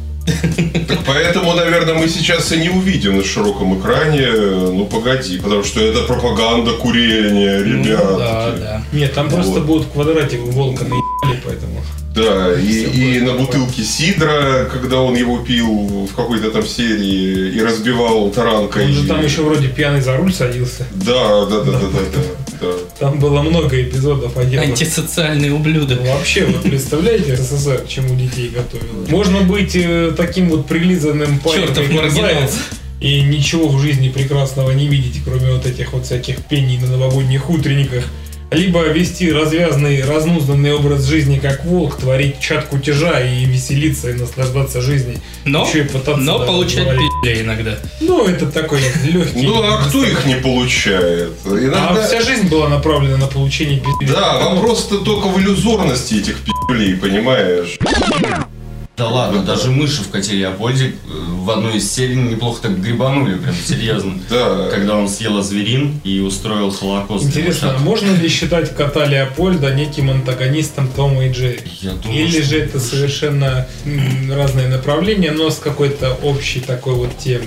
Так 0.89 0.99
поэтому, 1.07 1.55
наверное, 1.55 1.95
мы 1.95 2.09
сейчас 2.09 2.53
и 2.53 2.59
не 2.59 2.69
увидим 2.71 3.17
на 3.17 3.25
широком 3.25 3.79
экране, 3.79 4.27
ну 4.31 4.87
погоди, 4.87 5.39
потому 5.39 5.65
что 5.65 5.81
это 5.81 6.03
пропаганда 6.03 6.73
курения, 6.73 7.59
Ну, 7.65 7.85
ребят. 7.85 8.19
да, 8.19 8.51
да. 8.53 8.83
Нет, 8.93 9.15
там 9.15 9.29
просто 9.29 9.53
Вот. 9.53 9.63
будут 9.65 9.87
в 9.87 9.91
квадрате 9.93 10.39
волка 10.39 10.85
наебали, 10.85 11.41
поэтому... 11.45 11.83
Да, 12.15 12.53
и, 12.59 13.17
и 13.17 13.21
на 13.21 13.35
бутылке 13.35 13.83
сидра, 13.85 14.69
когда 14.73 15.01
он 15.01 15.15
его 15.15 15.39
пил 15.39 16.07
в 16.11 16.15
какой-то 16.17 16.51
там 16.51 16.67
серии 16.67 17.55
и 17.55 17.63
разбивал 17.63 18.31
таранкой. 18.31 18.87
Он 18.87 18.93
же 18.93 19.07
там 19.07 19.23
еще 19.23 19.43
вроде 19.43 19.69
пьяный 19.69 20.01
за 20.01 20.17
руль 20.17 20.33
садился. 20.33 20.85
Да, 20.95 21.45
да, 21.47 21.61
да, 21.61 21.73
да, 21.73 21.79
да, 21.81 22.01
да, 22.15 22.21
да. 22.61 22.73
Там 22.99 23.19
было 23.19 23.43
много 23.43 23.81
эпизодов 23.83 24.37
отдельных. 24.37 24.71
Антисоциальный 24.71 25.51
ублюдок. 25.51 26.01
Ну, 26.03 26.13
Вообще, 26.13 26.47
вот 26.47 26.63
представляете, 26.63 27.37
СССР 27.37 27.85
чему 27.89 28.15
детей 28.17 28.49
готовил? 28.49 29.07
Можно 29.09 29.41
быть 29.43 29.75
э, 29.75 30.13
таким 30.17 30.51
вот 30.51 30.67
прилизанным 30.67 31.39
парнем, 31.41 31.67
Чертов 31.69 31.91
маргинал. 31.91 32.51
И 33.01 33.21
ничего 33.23 33.69
в 33.69 33.81
жизни 33.81 34.09
прекрасного 34.09 34.73
не 34.73 34.89
видеть, 34.89 35.23
кроме 35.25 35.53
вот 35.53 35.67
этих 35.67 35.93
вот 35.93 36.05
всяких 36.05 36.45
пений 36.45 36.79
на 36.79 36.89
новогодних 36.89 37.49
утренниках. 37.49 38.05
Либо 38.51 38.83
вести 38.85 39.31
развязный, 39.31 40.03
разнузданный 40.03 40.73
образ 40.73 41.05
жизни, 41.05 41.39
как 41.39 41.67
волк, 41.67 41.97
творить 41.97 42.41
чат 42.41 42.65
кутежа 42.67 43.21
и 43.21 43.45
веселиться, 43.45 44.09
и 44.11 44.15
наслаждаться 44.15 44.81
жизнью. 44.81 45.19
Но, 45.45 45.67
Еще 45.69 45.81
и 45.81 45.83
пытаться, 45.83 46.17
но 46.17 46.39
да, 46.39 46.47
получать 46.47 46.89
пизде 46.89 47.43
иногда. 47.43 47.79
Ну, 48.01 48.27
это 48.27 48.47
такой 48.47 48.81
легкий. 49.05 49.43
Ну, 49.43 49.63
а 49.63 49.83
кто 49.87 50.03
их 50.03 50.25
не 50.25 50.37
получает? 50.37 51.33
А 51.45 51.49
Иногда... 51.49 52.03
вся 52.07 52.23
жизнь 52.23 52.49
была 52.49 52.69
направлена 52.71 53.19
на 53.19 53.27
получение 53.27 53.81
пизды. 53.81 54.15
Да, 54.15 54.39
вопрос-то 54.39 54.99
только 54.99 55.27
в 55.27 55.39
иллюзорности 55.39 56.15
этих 56.15 56.39
пи***лей, 56.39 56.97
понимаешь? 56.97 57.79
Да 58.99 59.09
ладно, 59.09 59.45
даже 59.45 59.71
мыши 59.71 60.03
в 60.03 60.09
коте 60.09 60.35
Леопольде 60.35 60.87
э, 60.87 60.93
в 61.09 61.49
одной 61.51 61.77
из 61.77 61.89
серий 61.89 62.17
неплохо 62.17 62.63
так 62.63 62.81
грибанули, 62.81 63.37
прям 63.37 63.55
серьезно. 63.55 64.21
Да. 64.29 64.69
Когда 64.71 64.97
он 64.97 65.09
съел 65.09 65.41
зверин 65.41 66.01
и 66.03 66.19
устроил 66.19 66.73
холокост. 66.73 67.27
Интересно, 67.27 67.77
а 67.77 67.79
можно 67.79 68.11
ли 68.11 68.29
считать 68.29 68.75
кота 68.75 69.07
Леопольда 69.07 69.73
неким 69.73 70.11
антагонистом 70.11 70.89
Тома 70.89 71.27
и 71.27 71.33
Джерри? 71.33 71.61
Я 71.81 71.93
думаю, 71.93 72.25
Или 72.25 72.41
же 72.41 72.59
это 72.59 72.81
совершенно 72.81 73.69
разные 74.29 74.67
направления, 74.67 75.31
но 75.31 75.49
с 75.51 75.59
какой-то 75.59 76.15
общей 76.25 76.59
такой 76.59 76.95
вот 76.95 77.17
темой? 77.19 77.47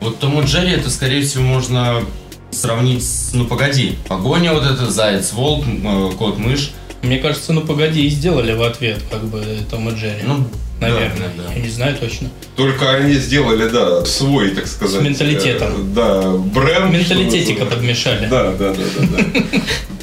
Вот 0.00 0.18
Том 0.20 0.40
и 0.40 0.46
Джерри 0.46 0.72
это, 0.72 0.88
скорее 0.88 1.22
всего, 1.22 1.42
можно 1.42 2.02
сравнить 2.50 3.04
с... 3.04 3.34
Ну, 3.34 3.46
погоди. 3.46 3.96
Погоня 4.08 4.54
вот 4.54 4.64
это, 4.64 4.90
заяц, 4.90 5.34
волк, 5.34 5.66
э, 5.66 6.10
кот, 6.18 6.38
мышь. 6.38 6.72
Мне 7.02 7.18
кажется, 7.18 7.52
ну 7.52 7.60
погоди, 7.60 8.06
и 8.06 8.08
сделали 8.08 8.54
в 8.54 8.62
ответ, 8.62 9.00
как 9.10 9.24
бы, 9.24 9.44
Том 9.70 9.90
и 9.90 9.94
Джерри. 9.94 10.22
Ну, 10.24 10.46
Наверное. 10.80 11.30
да, 11.36 11.42
да. 11.48 11.52
Я 11.54 11.60
не 11.60 11.68
знаю 11.68 11.96
точно. 11.96 12.30
Только 12.56 12.90
они 12.92 13.14
сделали, 13.14 13.68
да, 13.68 14.04
свой, 14.04 14.50
так 14.50 14.66
сказать. 14.66 15.00
С 15.00 15.04
менталитетом. 15.04 15.68
э, 15.72 15.94
Да, 15.94 16.30
бренд. 16.32 16.92
Менталитетика 16.92 17.64
подмешали. 17.66 18.26
Да, 18.26 18.52
да, 18.52 18.72
да, 18.72 18.84
да, 18.96 19.06
да. 19.24 19.40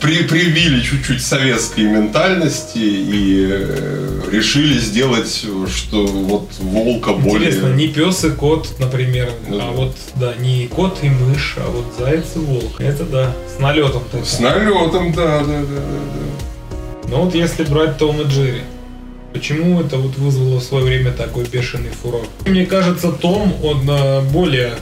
При, 0.02 0.24
привили 0.24 0.82
чуть-чуть 0.82 1.24
советской 1.24 1.82
ментальности 1.86 2.78
и 2.78 3.48
э, 3.50 4.22
решили 4.32 4.78
сделать, 4.78 5.46
что 5.74 6.06
вот 6.06 6.50
волка 6.60 7.14
более... 7.14 7.50
Интересно, 7.50 7.74
не 7.74 7.88
пес 7.88 8.24
и 8.26 8.30
кот, 8.32 8.68
например, 8.80 9.32
Ну 9.48 9.58
а 9.58 9.60
да. 9.60 9.68
вот, 9.72 9.96
да, 10.16 10.36
не 10.36 10.68
кот 10.68 11.00
и 11.02 11.10
мышь, 11.10 11.56
а 11.58 11.70
вот 11.72 11.86
заяц 11.98 12.26
и 12.36 12.40
волк. 12.40 12.80
Это 12.80 13.04
да, 13.06 13.34
с 13.56 13.60
налетом. 13.60 14.04
таким. 14.12 14.26
С 14.26 14.40
налетом, 14.40 15.14
да, 15.14 15.40
да, 15.40 15.62
да, 15.62 15.62
да. 15.62 17.10
Но 17.10 17.24
вот 17.24 17.34
если 17.36 17.64
брать 17.64 17.98
Том 17.98 18.20
и 18.22 18.26
Джерри, 18.26 18.62
почему 19.36 19.82
это 19.82 19.98
вот 19.98 20.16
вызвало 20.18 20.60
в 20.60 20.64
свое 20.64 20.86
время 20.86 21.12
такой 21.12 21.44
бешеный 21.44 21.90
фурор? 21.90 22.26
Мне 22.46 22.66
кажется, 22.66 23.12
Том, 23.12 23.54
он 23.64 23.88
э, 23.90 24.22
более 24.32 24.76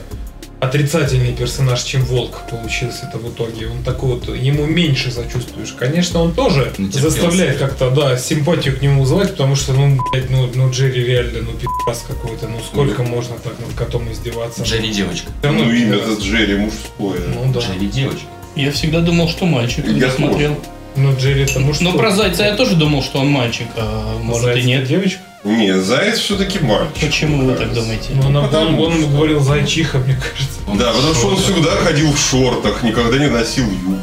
отрицательный 0.60 1.32
персонаж, 1.32 1.82
чем 1.82 2.04
Волк 2.04 2.42
получился-то 2.48 3.18
в 3.18 3.28
итоге. 3.32 3.66
Он 3.66 3.82
такой 3.82 4.10
вот, 4.14 4.28
ему 4.34 4.64
меньше 4.66 5.10
сочувствуешь. 5.10 5.74
Конечно, 5.76 6.20
он 6.20 6.32
тоже 6.32 6.72
Натерпелся. 6.78 7.00
заставляет 7.10 7.58
как-то, 7.58 7.90
да, 7.90 8.16
симпатию 8.16 8.76
к 8.78 8.80
нему 8.80 9.02
вызывать, 9.02 9.32
потому 9.32 9.56
что, 9.56 9.72
ну, 9.72 9.98
блядь, 10.12 10.30
ну, 10.30 10.48
ну 10.54 10.70
Джерри 10.70 11.04
реально, 11.04 11.40
ну, 11.42 11.52
пи***ас 11.58 12.04
какой-то, 12.06 12.46
ну, 12.48 12.58
сколько 12.64 13.02
можно 13.02 13.34
так 13.42 13.58
над 13.58 13.74
котом 13.74 14.10
издеваться? 14.10 14.62
Джерри 14.62 14.90
девочка. 14.90 15.26
Всё 15.40 15.48
равно 15.48 15.64
Ну, 15.64 15.72
имя 15.72 15.96
это 15.96 16.12
Джерри 16.22 16.56
мужское. 16.56 17.20
Ну, 17.34 17.52
да. 17.52 17.60
Джерри 17.60 17.88
девочка. 17.88 18.26
Я 18.54 18.70
всегда 18.70 19.00
думал, 19.00 19.28
что 19.28 19.46
мальчик, 19.46 19.84
когда 19.84 20.08
смотрел. 20.10 20.56
Ну, 20.96 21.16
Джерри 21.16 21.42
это 21.42 21.60
мужской. 21.60 21.86
Но 21.90 21.98
про 21.98 22.10
Зайца 22.10 22.44
я 22.44 22.54
тоже 22.56 22.76
думал, 22.76 23.02
что 23.02 23.18
он 23.20 23.28
мальчик, 23.28 23.66
а 23.76 24.18
может 24.22 24.44
Заяц 24.44 24.64
и 24.64 24.66
нет. 24.66 24.84
девочка? 24.86 25.20
Не, 25.44 25.78
Заяц 25.80 26.18
все-таки 26.18 26.58
мальчик. 26.60 27.00
Почему 27.00 27.46
вы 27.46 27.54
так 27.54 27.72
думаете? 27.74 28.10
Ну, 28.14 28.28
она, 28.28 28.42
потому 28.42 28.80
он, 28.82 28.92
он 28.94 29.10
говорил 29.10 29.40
зайчиха, 29.40 29.98
мне 29.98 30.14
кажется. 30.16 30.58
Он 30.66 30.78
Да, 30.78 30.92
потому 30.92 31.14
что 31.14 31.26
он 31.28 31.36
всегда 31.36 31.70
ходил 31.72 32.12
в 32.12 32.18
шортах, 32.18 32.82
никогда 32.82 33.18
не 33.18 33.28
носил 33.28 33.64
юбку. 33.64 33.98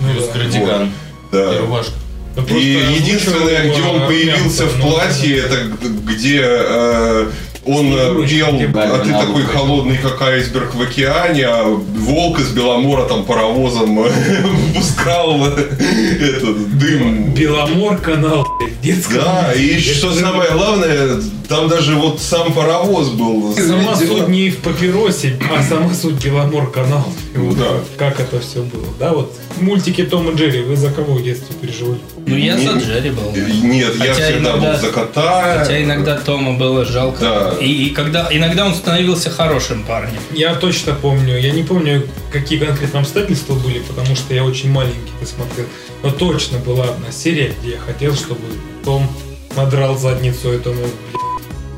Плюс 0.00 0.26
да. 0.26 0.32
кардиган. 0.32 0.86
И 0.86 0.90
Да. 1.32 1.58
рубашка. 1.58 1.92
Ну, 2.36 2.42
просто 2.44 2.56
И 2.58 2.70
единственное, 2.94 3.68
где 3.70 3.82
он 3.82 4.06
появился 4.06 4.66
в 4.66 4.78
но- 4.78 4.90
платье, 4.92 5.38
это 5.38 5.56
где 5.82 6.40
э, 6.42 7.30
он 7.68 7.92
э, 7.92 8.24
где 8.24 8.44
а 8.44 8.98
ты 8.98 9.12
такой 9.12 9.42
холодный, 9.42 9.98
как 9.98 10.20
айсберг 10.22 10.74
в 10.74 10.80
океане, 10.80 11.46
а 11.46 11.64
волк 11.64 12.40
из 12.40 12.50
Беломора 12.50 13.04
там 13.04 13.24
паровозом 13.24 14.00
э, 14.00 14.10
пускал 14.74 15.46
этот 15.46 16.78
дым. 16.78 17.34
Беломор 17.34 17.98
канал, 17.98 18.46
детского. 18.82 19.22
Да, 19.22 19.52
и 19.52 19.78
что 19.78 20.12
самое 20.14 20.50
главное, 20.52 21.20
там 21.48 21.68
даже 21.68 21.94
вот 21.94 22.20
сам 22.20 22.52
паровоз 22.52 23.10
был. 23.10 23.54
Сама 23.54 23.96
суть 23.96 24.28
не 24.28 24.50
в 24.50 24.58
папиросе, 24.58 25.38
а 25.54 25.62
сама 25.62 25.92
суть 25.94 26.24
Беломор 26.24 26.70
канал. 26.70 27.06
Ну 27.34 27.52
да. 27.52 27.68
Как 27.96 28.18
это 28.20 28.40
все 28.40 28.62
было, 28.62 28.86
да? 28.98 29.12
Вот 29.12 29.34
мультики 29.60 30.04
Том 30.04 30.30
и 30.30 30.36
Джерри, 30.36 30.62
вы 30.62 30.76
за 30.76 30.90
кого 30.90 31.14
в 31.14 31.22
детстве 31.22 31.54
переживали? 31.60 32.00
Ну 32.26 32.36
я 32.36 32.56
Не- 32.56 32.64
за 32.64 32.78
Джерри 32.78 33.10
был. 33.10 33.32
Нет, 33.62 33.94
я 33.96 34.12
Хотя 34.12 34.24
всегда 34.24 34.50
иногда- 34.50 34.72
был 34.72 34.78
за 34.80 34.88
кота. 34.92 35.58
Хотя 35.58 35.82
иногда 35.82 36.16
Тома 36.18 36.52
было 36.54 36.84
жалко. 36.84 37.18
Да. 37.20 37.54
И, 37.60 37.86
и 37.86 37.90
когда 37.90 38.28
иногда 38.30 38.66
он 38.66 38.74
становился 38.74 39.30
хорошим 39.30 39.84
парнем. 39.84 40.20
Я 40.32 40.54
точно 40.54 40.94
помню, 40.94 41.38
я 41.38 41.50
не 41.50 41.62
помню, 41.62 42.06
какие 42.32 42.58
конкретно 42.58 43.00
обстоятельства 43.00 43.54
были, 43.54 43.80
потому 43.80 44.14
что 44.16 44.34
я 44.34 44.44
очень 44.44 44.70
маленький 44.70 45.12
посмотрел. 45.20 45.66
Но 46.02 46.10
точно 46.10 46.58
была 46.58 46.84
одна 46.84 47.10
серия, 47.12 47.54
где 47.60 47.72
я 47.72 47.78
хотел, 47.78 48.14
чтобы 48.14 48.40
Том 48.84 49.08
надрал 49.56 49.98
задницу 49.98 50.50
этому 50.50 50.82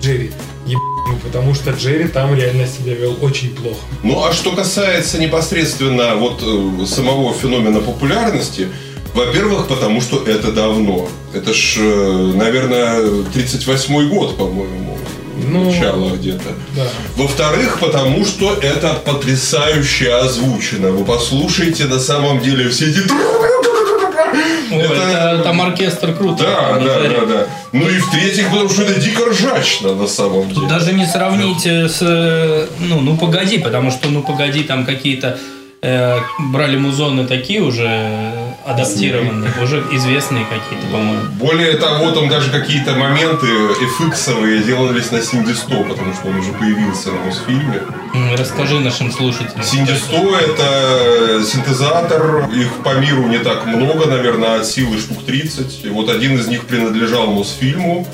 Джерри. 0.01 0.33
Ебану, 0.67 1.19
потому 1.25 1.55
что 1.55 1.71
Джерри 1.71 2.09
там 2.09 2.35
реально 2.35 2.67
себя 2.67 2.95
вел 2.95 3.17
очень 3.23 3.55
плохо. 3.55 3.81
Ну, 4.03 4.23
а 4.25 4.33
что 4.33 4.53
касается 4.53 5.19
непосредственно 5.19 6.17
вот 6.17 6.43
э, 6.43 6.87
самого 6.87 7.33
феномена 7.33 7.81
популярности, 7.81 8.69
Во-первых, 9.15 9.67
потому 9.67 10.01
что 10.01 10.25
это 10.25 10.53
давно. 10.53 11.09
Это 11.35 11.53
ж, 11.53 11.79
э, 11.79 12.33
наверное, 12.37 13.01
38-й 13.35 14.07
год, 14.09 14.37
по-моему. 14.37 14.99
Ну, 15.49 15.65
начало 15.71 16.11
где-то. 16.17 16.51
Да. 16.77 16.83
Во-вторых, 17.17 17.79
потому 17.81 18.25
что 18.25 18.55
это 18.61 18.95
потрясающе 19.05 20.13
озвучено. 20.15 20.91
Вы 20.91 21.05
послушайте 21.05 21.85
на 21.87 21.99
самом 21.99 22.41
деле 22.41 22.69
все 22.69 22.91
эти... 22.91 23.01
Ой, 24.73 24.79
Это- 24.79 24.95
это, 24.95 25.43
там 25.43 25.61
оркестр 25.61 26.13
круто. 26.15 26.45
Да, 26.45 26.79
да, 26.79 26.95
заре. 26.95 27.09
да, 27.21 27.27
да. 27.27 27.47
Ну 27.73 27.89
и 27.89 27.99
в-третьих, 27.99 28.49
потому 28.51 28.69
что 28.69 28.83
это 28.83 29.01
дико 29.01 29.25
ржачно 29.31 29.95
на 29.95 30.07
самом 30.07 30.43
деле. 30.49 30.55
Тут 30.61 30.69
даже 30.69 30.93
не 30.93 31.07
сравнить 31.07 31.67
э, 31.67 31.89
с 31.89 31.99
э, 32.03 32.67
ну 32.79 33.01
ну 33.01 33.17
погоди, 33.17 33.59
потому 33.59 33.91
что 33.91 34.09
ну 34.09 34.23
погоди 34.23 34.63
там 34.63 34.87
какие-то 34.87 35.39
э, 35.83 36.19
брали 36.53 36.77
музоны 36.77 37.27
такие 37.27 37.63
уже 37.63 37.87
э, 37.89 38.50
адаптированные, 38.71 39.51
уже 39.63 39.85
известные 39.93 40.45
какие-то, 40.45 40.87
по-моему. 40.93 41.23
Более 41.39 41.75
того, 41.75 42.11
там 42.13 42.29
даже 42.29 42.51
какие-то 42.51 42.93
моменты 42.93 43.47
FX-овые 43.47 44.65
делались 44.65 45.11
на 45.11 45.21
Синди 45.21 45.53
100, 45.53 45.85
потому 45.85 46.15
что 46.15 46.29
он 46.29 46.37
уже 46.37 46.53
появился 46.53 47.11
на 47.11 47.25
Мосфильме. 47.25 47.83
Расскажи 48.37 48.81
нашим 48.81 49.13
слушателям. 49.13 49.63
Синди 49.63 49.93
100 49.93 50.37
это 50.37 51.45
синтезатор, 51.45 52.49
их 52.55 52.83
по 52.85 52.95
миру 52.95 53.27
не 53.29 53.39
так 53.39 53.67
много, 53.67 54.07
наверное, 54.07 54.61
от 54.61 54.67
силы 54.67 54.99
штук 54.99 55.25
30. 55.25 55.85
И 55.85 55.89
вот 55.89 56.09
один 56.09 56.39
из 56.39 56.47
них 56.47 56.65
принадлежал 56.65 57.27
Мосфильму. 57.29 58.07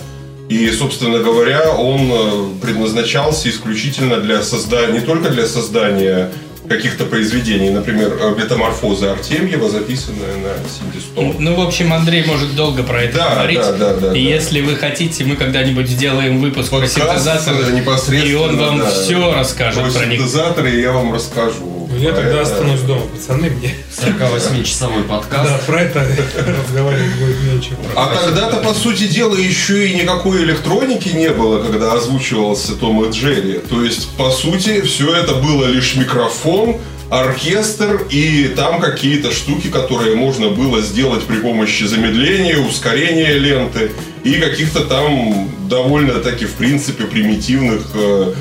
И, 0.49 0.71
собственно 0.71 1.19
говоря, 1.19 1.73
он 1.73 2.01
э, 2.03 2.61
предназначался 2.63 3.51
исключительно 3.51 4.19
для 4.19 4.43
создания, 4.43 5.01
не 5.01 5.05
только 5.05 5.31
для 5.31 5.45
создания 5.45 6.31
каких-то 6.69 7.05
произведений, 7.05 7.71
например, 7.71 8.17
э, 8.21 8.35
метаморфозы 8.37 9.07
Артемьева, 9.07 9.69
записанная 9.69 10.35
на 10.37 10.69
Синди 10.69 10.99
100. 11.01 11.35
Ну, 11.39 11.55
в 11.55 11.61
общем, 11.67 11.93
Андрей 11.93 12.25
может 12.25 12.55
долго 12.57 12.83
про 12.83 13.03
это 13.03 13.17
Да, 13.19 13.35
говорить. 13.35 13.59
да, 13.61 13.73
да, 13.73 13.95
да, 13.95 14.07
и 14.09 14.25
да. 14.25 14.31
если 14.35 14.61
вы 14.61 14.77
хотите, 14.77 15.25
мы 15.25 15.37
когда-нибудь 15.37 15.89
сделаем 15.89 16.41
выпуск 16.41 16.71
про 16.71 16.81
Подкаст, 16.81 16.95
синтезаторы, 16.97 17.65
э, 17.73 17.73
непосредственно, 17.73 18.31
и 18.31 18.35
он 18.35 18.57
вам 18.59 18.79
да, 18.79 18.91
все 18.91 19.35
расскажет 19.35 19.83
про 19.83 19.91
про 19.91 20.07
них. 20.07 20.21
синтезаторы 20.21 20.71
я 20.71 20.93
вам 20.93 21.13
расскажу. 21.15 21.86
Ну, 21.89 21.97
Я 21.99 22.13
тогда 22.13 22.41
останусь 22.41 22.81
дома, 22.81 23.03
пацаны, 23.03 23.51
мне 23.51 23.73
48-часовой 23.97 25.05
подкаст. 25.05 25.49
да, 25.51 25.59
про 25.67 25.83
это 25.83 26.07
разговаривать 26.37 27.15
будет 27.15 27.55
нечего. 27.55 27.77
А 27.95 28.15
тогда-то, 28.15 28.57
по 28.59 28.75
сути 28.75 29.07
дела, 29.07 29.37
еще 29.37 29.89
и 29.89 29.95
никакой 29.95 30.43
электроники 30.43 31.11
не 31.11 31.31
было, 31.31 31.63
когда 31.63 31.93
озвучивался 31.93 32.75
Том 32.75 33.05
и 33.05 33.13
Джерри. 33.13 33.61
То 33.71 33.83
есть, 33.83 34.09
по 34.17 34.31
сути, 34.31 34.81
все 34.81 35.15
это 35.15 35.35
было 35.35 35.67
лишь 35.67 35.95
микрофон, 35.95 36.77
оркестр 37.09 38.07
и 38.11 38.53
там 38.57 38.81
какие-то 38.81 39.33
штуки, 39.33 39.69
которые 39.69 40.17
можно 40.17 40.49
было 40.49 40.81
сделать 40.81 41.23
при 41.25 41.37
помощи 41.37 41.85
замедления, 41.85 42.59
ускорения 42.59 43.35
ленты 43.35 43.93
и 44.25 44.35
каких-то 44.35 44.85
там 44.85 45.49
довольно-таки, 45.69 46.47
в 46.47 46.55
принципе, 46.55 47.05
примитивных 47.05 47.83
э, 47.95 48.33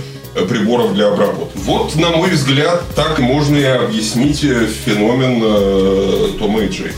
приборов 0.43 0.93
для 0.93 1.07
обработки. 1.07 1.57
Вот, 1.57 1.95
на 1.95 2.09
мой 2.09 2.31
взгляд, 2.31 2.83
так 2.95 3.19
можно 3.19 3.55
и 3.55 3.63
объяснить 3.63 4.43
э, 4.43 4.67
феномен 4.67 5.41
э, 5.43 6.37
Тома 6.37 6.61
и 6.61 6.69
Джерри. 6.69 6.91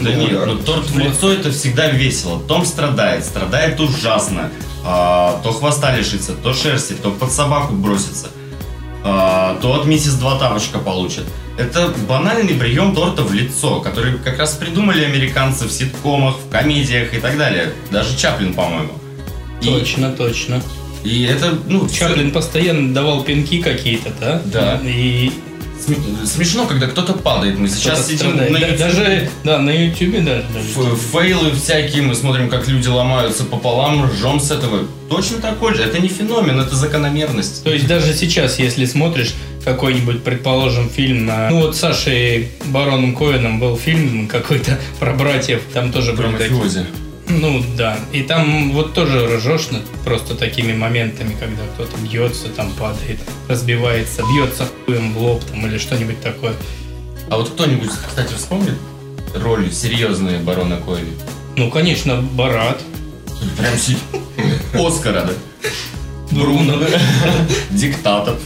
Да 0.00 0.10
Ну, 0.10 0.20
нет, 0.20 0.46
ну 0.46 0.56
торт 0.56 0.90
в 0.90 0.98
лицо 0.98 1.32
это 1.32 1.52
всегда 1.52 1.88
весело. 1.88 2.40
Том 2.40 2.64
страдает, 2.64 3.24
страдает 3.24 3.78
ужасно. 3.78 4.50
А, 4.84 5.40
то 5.44 5.52
хвоста 5.52 5.96
лишится, 5.96 6.32
то 6.32 6.52
шерсти, 6.52 6.94
то 6.94 7.10
под 7.10 7.30
собаку 7.30 7.74
бросится. 7.74 8.28
А, 9.04 9.58
то 9.60 9.74
от 9.74 9.86
миссис 9.86 10.14
Два 10.14 10.38
Тапочка 10.38 10.78
получит. 10.78 11.24
Это 11.58 11.92
банальный 12.08 12.54
прием 12.54 12.94
торта 12.94 13.22
в 13.22 13.32
лицо, 13.32 13.80
который 13.80 14.18
как 14.18 14.38
раз 14.38 14.54
придумали 14.54 15.04
американцы 15.04 15.66
в 15.66 15.72
ситкомах, 15.72 16.36
в 16.38 16.48
комедиях 16.48 17.14
и 17.14 17.18
так 17.18 17.36
далее. 17.36 17.72
Даже 17.90 18.16
Чаплин, 18.16 18.54
по-моему. 18.54 18.92
И, 19.60 19.66
Точно, 19.66 20.10
точно. 20.10 20.62
И 21.04 21.24
это, 21.24 21.58
ну, 21.66 21.88
Чаплин 21.88 22.30
постоянно 22.30 22.94
давал 22.94 23.22
пинки 23.24 23.60
какие-то, 23.60 24.10
да? 24.20 24.42
Да. 24.44 24.80
И 24.84 25.32
см- 25.84 26.26
смешно, 26.26 26.66
когда 26.66 26.86
кто-то 26.86 27.12
падает. 27.14 27.58
Мы 27.58 27.68
сейчас 27.68 28.06
сидим 28.06 28.18
страдает. 28.18 28.50
на 28.52 28.56
YouTube. 28.58 28.78
Даже, 28.78 29.30
да, 29.44 29.58
на 29.58 29.70
Ютубе 29.70 30.20
даже. 30.20 30.44
Ф- 30.44 31.00
фейлы 31.12 31.50
всякие, 31.52 32.02
мы 32.02 32.14
смотрим, 32.14 32.48
как 32.48 32.68
люди 32.68 32.88
ломаются 32.88 33.44
пополам, 33.44 34.04
ржем 34.10 34.38
с 34.40 34.50
этого. 34.50 34.86
Точно 35.08 35.38
такой 35.38 35.74
же. 35.74 35.82
Это 35.82 35.98
не 36.00 36.08
феномен, 36.08 36.58
это 36.60 36.74
закономерность. 36.76 37.64
То 37.64 37.70
есть 37.70 37.86
даже 37.86 38.14
сейчас, 38.14 38.58
если 38.58 38.84
смотришь 38.86 39.34
какой-нибудь, 39.64 40.22
предположим, 40.24 40.88
фильм 40.88 41.26
на... 41.26 41.50
Ну 41.50 41.60
вот 41.60 41.76
с 41.76 41.80
Сашей 41.80 42.48
Бароном 42.66 43.14
Коэном 43.14 43.60
был 43.60 43.76
фильм 43.76 44.26
какой-то 44.26 44.78
про 44.98 45.12
братьев, 45.12 45.62
там 45.72 45.92
тоже 45.92 46.12
Про 46.14 46.28
были 46.28 46.36
такие. 46.38 46.86
Ну 47.40 47.64
да. 47.76 47.98
И 48.12 48.22
там 48.22 48.72
вот 48.72 48.94
тоже 48.94 49.36
ржешь 49.36 49.70
над 49.70 49.82
просто 50.04 50.34
такими 50.34 50.72
моментами, 50.74 51.34
когда 51.38 51.62
кто-то 51.74 51.96
бьется, 51.98 52.48
там 52.48 52.72
падает, 52.72 53.20
разбивается, 53.48 54.22
бьется 54.22 54.68
хуем 54.84 55.12
в 55.14 55.18
лоб 55.18 55.42
там 55.44 55.66
или 55.66 55.78
что-нибудь 55.78 56.20
такое. 56.20 56.54
А 57.30 57.36
вот 57.36 57.50
кто-нибудь, 57.50 57.90
кстати, 57.90 58.34
вспомнит 58.34 58.74
роли 59.34 59.70
серьезные 59.70 60.38
барона 60.38 60.78
Коэли? 60.78 61.12
Ну, 61.56 61.70
конечно, 61.70 62.20
Барат. 62.20 62.80
Прям 63.58 63.76
си... 63.76 63.96
Оскара, 64.74 65.22
да? 65.22 65.32
Бруно. 66.30 66.78
Диктатор. 67.70 68.36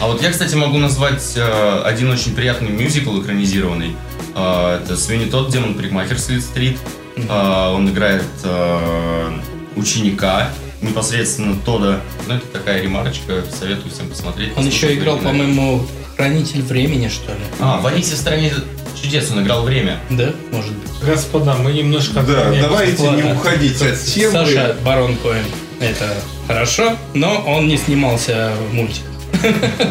А 0.00 0.08
вот 0.08 0.22
я, 0.22 0.30
кстати, 0.30 0.54
могу 0.54 0.78
назвать 0.78 1.34
э, 1.36 1.82
один 1.84 2.10
очень 2.10 2.34
приятный 2.34 2.70
мюзикл 2.70 3.20
экранизированный. 3.22 3.96
Э, 4.34 4.80
это 4.82 4.96
Свинни 4.96 5.30
Тодд, 5.30 5.50
Демон 5.50 5.74
Парикмахер 5.74 6.18
Слит-стрит. 6.18 6.78
Э, 7.16 7.72
он 7.72 7.88
играет 7.90 8.24
э, 8.42 9.30
ученика, 9.76 10.50
непосредственно 10.80 11.56
Тода. 11.64 12.00
Ну, 12.26 12.34
это 12.34 12.46
такая 12.46 12.82
ремарочка, 12.82 13.44
советую 13.58 13.92
всем 13.92 14.08
посмотреть. 14.08 14.52
Он 14.56 14.66
еще 14.66 14.94
играл, 14.94 15.18
по-моему, 15.18 15.86
Хранитель 16.16 16.62
времени, 16.62 17.08
что 17.08 17.32
ли. 17.32 17.38
А, 17.58 17.80
в 17.80 17.86
Алисе 17.86 18.14
в 18.14 18.18
стране 18.18 18.52
чудес 19.00 19.30
он 19.32 19.42
играл 19.42 19.64
время. 19.64 19.98
Да, 20.10 20.32
может 20.52 20.72
быть. 20.72 20.90
Господа, 21.04 21.54
мы 21.56 21.72
немножко 21.72 22.22
Да, 22.22 22.52
давайте 22.60 23.10
не 23.10 23.32
уходить 23.32 23.82
от 23.82 24.00
темы. 24.00 24.32
Саша 24.32 24.76
Барон 24.84 25.16
Коэн. 25.16 25.44
Это 25.80 26.14
хорошо, 26.46 26.96
но 27.14 27.42
он 27.46 27.66
не 27.66 27.76
снимался 27.76 28.52
в 28.70 28.74
мультиках. 28.74 29.10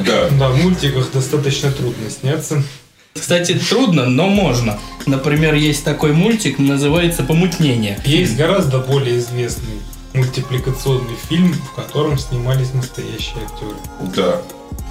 Да. 0.05 0.29
Да, 0.39 0.49
в 0.49 0.63
мультиках 0.63 1.11
достаточно 1.11 1.71
трудно 1.71 2.09
сняться. 2.09 2.63
Кстати, 3.13 3.53
трудно, 3.53 4.05
но 4.05 4.27
можно. 4.27 4.79
Например, 5.05 5.53
есть 5.53 5.83
такой 5.83 6.13
мультик, 6.13 6.59
называется 6.59 7.23
«Помутнение». 7.23 7.99
Есть 8.05 8.35
гораздо 8.35 8.79
более 8.79 9.19
известный 9.19 9.75
мультипликационный 10.13 11.15
фильм, 11.29 11.53
в 11.53 11.75
котором 11.75 12.17
снимались 12.17 12.73
настоящие 12.73 13.35
актеры. 13.45 13.75
Да. 14.15 14.41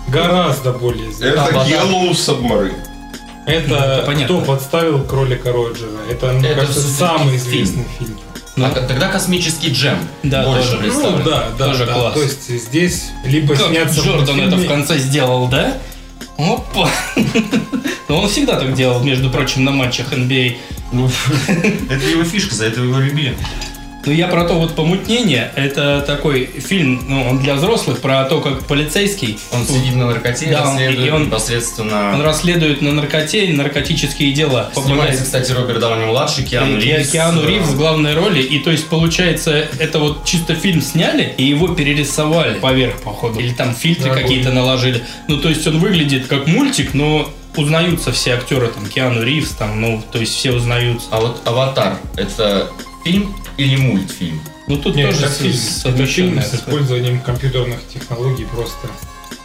Гораздо 0.08 0.72
более 0.72 1.10
известный. 1.10 1.40
Это. 1.42 1.54
Yellow 1.68 2.10
Submarine. 2.10 2.74
Это 3.46 3.74
это 3.74 4.02
понятно. 4.06 4.36
кто 4.36 4.40
подставил 4.46 5.02
кролика 5.04 5.52
Роджера. 5.52 5.90
Это, 6.10 6.32
мне 6.32 6.48
Это 6.50 6.60
кажется, 6.60 6.88
самый 6.88 7.38
фильм. 7.38 7.64
известный 7.64 7.86
фильм. 7.98 8.18
Ну, 8.54 8.66
А 8.66 8.70
тогда 8.70 9.08
космический 9.08 9.72
джем. 9.72 9.96
Да, 10.22 10.44
больше 10.44 10.76
тоже. 10.76 10.92
Ну 10.92 11.18
да, 11.24 11.48
да, 11.58 11.68
Тоже 11.68 11.86
да. 11.86 11.94
класс. 11.94 12.14
То 12.14 12.22
есть 12.22 12.48
здесь 12.68 13.04
либо 13.24 13.54
Как 13.56 13.68
сняться 13.68 14.00
в 14.00 14.04
Джордан 14.04 14.40
это 14.40 14.56
в 14.56 14.66
конце 14.68 14.98
сделал, 14.98 15.48
да? 15.48 15.78
Опа! 16.38 16.90
Но 18.08 18.20
он 18.22 18.28
всегда 18.28 18.58
так 18.58 18.74
делал, 18.74 19.02
между 19.02 19.30
прочим, 19.30 19.64
на 19.64 19.70
матчах 19.70 20.12
NBA. 20.12 20.56
Ну, 20.92 21.10
это 21.46 22.06
его 22.06 22.24
фишка, 22.24 22.54
за 22.54 22.66
это 22.66 22.80
его 22.80 22.98
любили. 22.98 23.36
Ну, 24.04 24.12
я 24.12 24.26
про 24.28 24.44
то 24.44 24.54
вот 24.54 24.74
помутнение. 24.74 25.52
Это 25.54 26.02
такой 26.06 26.46
фильм, 26.46 27.04
ну, 27.08 27.28
он 27.30 27.38
для 27.38 27.54
взрослых, 27.54 28.00
про 28.00 28.24
то, 28.24 28.40
как 28.40 28.66
полицейский. 28.66 29.38
Он 29.52 29.64
сидит 29.64 29.94
на 29.94 30.06
наркоте, 30.06 30.46
Да, 30.50 30.64
расследует 30.64 31.06
и 31.06 31.10
он- 31.10 31.26
непосредственно... 31.26 32.12
Он 32.14 32.22
расследует 32.22 32.82
на 32.82 32.92
наркоте 32.92 33.48
наркотические 33.52 34.32
дела. 34.32 34.70
Снимается, 34.74 35.22
кстати, 35.24 35.52
Роберт 35.52 35.80
Дауни 35.80 36.04
младший, 36.06 36.44
Киану 36.44 36.80
Ки- 36.80 36.84
Ривз. 36.84 37.10
Киану 37.10 37.42
э, 37.42 37.46
Ривз 37.48 37.68
в 37.68 37.76
главной 37.76 38.14
роли. 38.14 38.42
И 38.42 38.58
то 38.58 38.70
есть, 38.70 38.88
получается, 38.88 39.68
это 39.78 39.98
вот 39.98 40.24
чисто 40.24 40.54
фильм 40.54 40.82
сняли 40.82 41.32
и 41.36 41.44
его 41.44 41.68
перерисовали 41.68 42.58
поверх, 42.58 43.00
походу. 43.02 43.38
Или 43.38 43.52
там 43.52 43.74
фильтры 43.74 44.10
Да, 44.10 44.16
какие-то 44.16 44.52
наложили. 44.52 45.02
Ну, 45.28 45.38
то 45.38 45.48
есть, 45.48 45.66
он 45.66 45.78
выглядит 45.78 46.26
как 46.26 46.46
мультик, 46.46 46.94
но 46.94 47.28
узнаются 47.56 48.12
все 48.12 48.32
актеры, 48.34 48.68
там, 48.68 48.86
Киану 48.86 49.22
Ривз, 49.22 49.50
там, 49.50 49.80
ну, 49.80 50.02
то 50.10 50.18
есть, 50.18 50.34
все 50.34 50.52
узнаются. 50.52 51.06
А 51.10 51.20
вот 51.20 51.40
«Аватар»— 51.44 51.98
это 52.16 52.68
фильм 53.04 53.34
или 53.56 53.76
мультфильм? 53.76 54.40
Ну, 54.66 54.76
тут 54.78 54.94
Нет, 54.96 55.10
тоже 55.14 55.28
фильм. 55.28 55.52
с- 55.54 56.06
фильм 56.06 56.38
использованием 56.38 57.20
компьютерных 57.20 57.80
технологий 57.92 58.44
просто. 58.44 58.88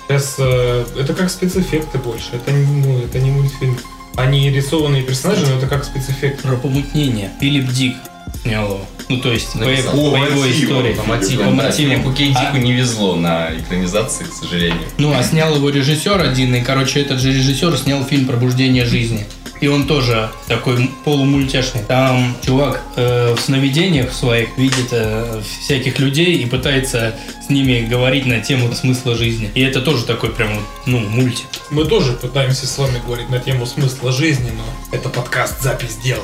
Сейчас 0.08 0.36
э, 0.38 0.86
это 1.00 1.14
как 1.14 1.30
спецэффекты 1.30 1.98
больше. 1.98 2.28
Это, 2.34 2.52
не- 2.52 2.66
ну, 2.86 3.00
это 3.00 3.20
не 3.20 3.32
мультфильм. 3.32 3.78
Они 4.16 4.50
рисованные 4.50 5.04
персонажи, 5.04 5.46
но 5.46 5.58
это 5.58 5.68
как 5.68 5.84
спецэффект. 5.84 6.42
Про 6.44 6.56
помутнение. 6.56 7.32
Филипп 7.42 7.70
Дик 7.72 7.96
снял 8.42 8.66
его. 8.66 8.86
Ну, 9.10 9.18
то 9.22 9.32
есть, 9.32 9.54
по, 9.54 9.60
Написал. 9.60 9.92
по 9.94 10.12
По 10.12 10.16
его 10.18 10.50
истории. 10.52 10.94
По 10.94 11.04
мотивам. 11.04 11.46
По 11.56 11.62
да, 11.62 11.68
мотивам. 11.68 11.92
Филиппу 11.96 12.12
Кей 12.14 12.34
А- 12.36 12.46
Дику 12.46 12.58
не 12.58 12.74
везло 12.74 13.16
на 13.16 13.50
экранизации, 13.58 14.24
к 14.26 14.34
сожалению. 14.34 14.82
Ну, 14.98 15.14
а 15.18 15.24
снял 15.24 15.56
его 15.56 15.70
режиссер 15.70 16.20
один, 16.22 16.54
и, 16.56 16.62
короче, 16.62 17.02
этот 17.02 17.20
же 17.20 17.32
режиссер 17.32 17.78
снял 17.78 18.04
фильм 18.04 18.26
«Пробуждение 18.28 18.86
жизни». 18.86 19.26
И 19.62 19.68
он 19.68 19.88
тоже 19.88 20.30
такой 20.48 20.90
полумультяшный. 21.04 21.84
Там 21.84 22.36
чувак 22.46 22.82
э, 22.96 23.34
в 23.34 23.40
сновидениях 23.40 24.14
своих 24.14 24.58
видит 24.58 24.88
э, 24.92 25.42
всяких 25.62 26.00
людей 26.00 26.38
и 26.38 26.46
пытается 26.46 27.16
с 27.46 27.50
ними 27.50 27.88
говорить 27.88 28.26
на 28.26 28.40
тему 28.42 28.74
смысла 28.74 29.16
жизни. 29.16 29.52
И 29.56 29.62
это 29.62 29.82
тоже 29.82 30.06
такой 30.06 30.32
прям, 30.32 30.50
ну, 30.86 31.00
мультик. 31.00 31.48
Мы 31.72 31.86
тоже 31.86 32.14
пытаемся 32.14 32.68
с 32.68 32.78
вами 32.78 33.02
говорить 33.06 33.30
на 33.30 33.40
тему 33.40 33.66
смысла 33.66 34.12
жизни, 34.12 34.52
но 34.52 34.98
это 34.98 35.10
подкаст 35.10 35.62
«Запись 35.62 35.98
дел». 36.04 36.22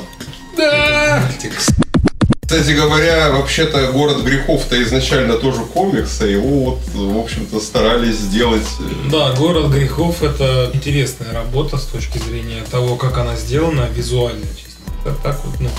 Да! 0.58 1.24
Кстати 2.46 2.72
говоря, 2.72 3.32
вообще-то 3.32 3.92
«Город 3.92 4.24
грехов»-то 4.24 4.82
изначально 4.84 5.38
тоже 5.38 5.62
комикс, 5.62 6.22
а 6.22 6.26
его 6.26 6.72
вот, 6.72 6.80
в 6.94 7.18
общем-то, 7.18 7.60
старались 7.60 8.18
сделать... 8.18 8.68
э, 8.80 9.10
Да, 9.10 9.32
«Город 9.34 9.72
грехов»— 9.72 10.22
это 10.22 10.70
интересная 10.74 11.32
работа 11.34 11.78
с 11.78 11.86
точки 11.86 12.18
зрения 12.20 12.64
того, 12.70 12.96
как 12.96 13.18
она 13.18 13.36
сделана 13.38 13.88
визуально, 13.96 14.46
честно. 14.56 14.84
Так, 15.04 15.18
так 15.24 15.40
вот, 15.46 15.60
ну, 15.62 15.70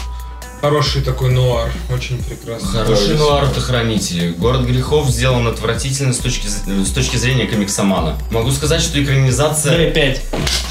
хороший 0.64 1.02
такой 1.02 1.30
нуар, 1.30 1.70
очень 1.92 2.16
прекрасный. 2.22 2.70
Хороший 2.70 3.08
Да, 3.08 3.18
нуар 3.18 3.44
это 3.44 3.60
хранители. 3.60 4.30
Город 4.30 4.62
грехов 4.62 5.10
сделан 5.10 5.46
отвратительно 5.46 6.14
с 6.14 6.18
точки, 6.18 6.46
с 6.46 6.90
точки 6.90 7.16
зрения 7.16 7.46
комиксомана. 7.46 8.16
Могу 8.30 8.50
сказать, 8.50 8.80
что 8.80 9.02
экранизация... 9.02 9.76
Да, 9.76 9.84
опять. 9.90 10.22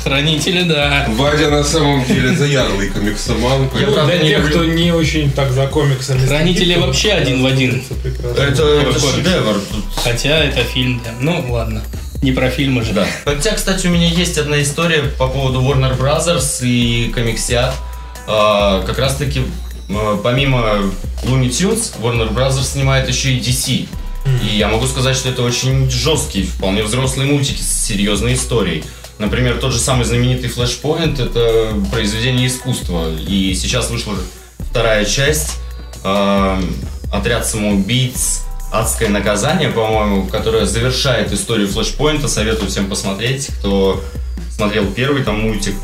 Хранители, 0.03 0.63
да. 0.63 1.05
Вадя 1.09 1.49
на 1.49 1.63
самом 1.63 2.03
деле 2.05 2.35
заядлый 2.35 2.89
комиксоман. 2.89 3.69
Я 3.79 3.87
правда 3.87 4.05
Для 4.13 4.23
не 4.23 4.29
тех, 4.29 4.39
люблю. 4.39 4.51
кто 4.55 4.65
не 4.65 4.91
очень 4.91 5.31
так 5.31 5.51
за 5.51 5.67
комиксами 5.67 6.25
Хранители 6.25 6.65
следит, 6.73 6.81
вообще 6.81 7.11
один 7.11 7.43
в 7.43 7.45
один. 7.45 7.83
это. 8.03 8.41
Это, 8.41 8.99
шедевр. 8.99 9.59
Тут 9.71 9.85
Хотя 10.03 10.39
это 10.43 10.63
фильм, 10.63 11.01
да. 11.05 11.11
Ну, 11.19 11.45
ладно. 11.49 11.83
Не 12.23 12.31
про 12.31 12.49
фильмы 12.49 12.83
же. 12.83 12.93
Да. 12.93 13.05
Хотя, 13.25 13.51
кстати, 13.53 13.85
у 13.85 13.91
меня 13.91 14.07
есть 14.07 14.39
одна 14.39 14.59
история 14.63 15.03
по 15.19 15.27
поводу 15.27 15.61
Warner 15.61 15.95
Brothers 15.95 16.65
и 16.65 17.11
комиксиат. 17.13 17.75
А, 18.25 18.81
как 18.87 18.97
раз 18.97 19.15
таки, 19.17 19.41
помимо 19.87 20.59
Looney 21.23 21.49
Tunes, 21.49 21.93
Warner 22.01 22.33
Brothers 22.33 22.63
снимает 22.63 23.07
еще 23.07 23.33
и 23.33 23.39
DC. 23.39 23.87
И 24.41 24.55
я 24.55 24.67
могу 24.69 24.87
сказать, 24.87 25.15
что 25.15 25.29
это 25.29 25.43
очень 25.43 25.89
жесткие, 25.89 26.45
вполне 26.45 26.83
взрослые 26.83 27.29
мультики 27.29 27.61
с 27.61 27.85
серьезной 27.85 28.35
историей. 28.35 28.83
Например, 29.19 29.57
тот 29.57 29.71
же 29.71 29.79
самый 29.79 30.05
знаменитый 30.05 30.49
Flashpoint— 30.49 31.21
это 31.23 31.73
произведение 31.91 32.47
искусства. 32.47 33.11
И 33.27 33.53
сейчас 33.53 33.89
вышла 33.89 34.15
вторая 34.59 35.05
часть 35.05 35.57
а, 36.03 36.61
«Отряд 37.11 37.45
самоубийц. 37.45 38.41
Адское 38.71 39.09
наказание», 39.09 39.69
по-моему, 39.69 40.25
которая 40.25 40.65
завершает 40.65 41.31
историю 41.31 41.67
Флэшпоинта. 41.67 42.27
Советую 42.27 42.71
всем 42.71 42.89
посмотреть, 42.89 43.47
кто 43.59 44.03
смотрел 44.49 44.91
первый 44.91 45.23
там 45.23 45.41
мультик. 45.41 45.75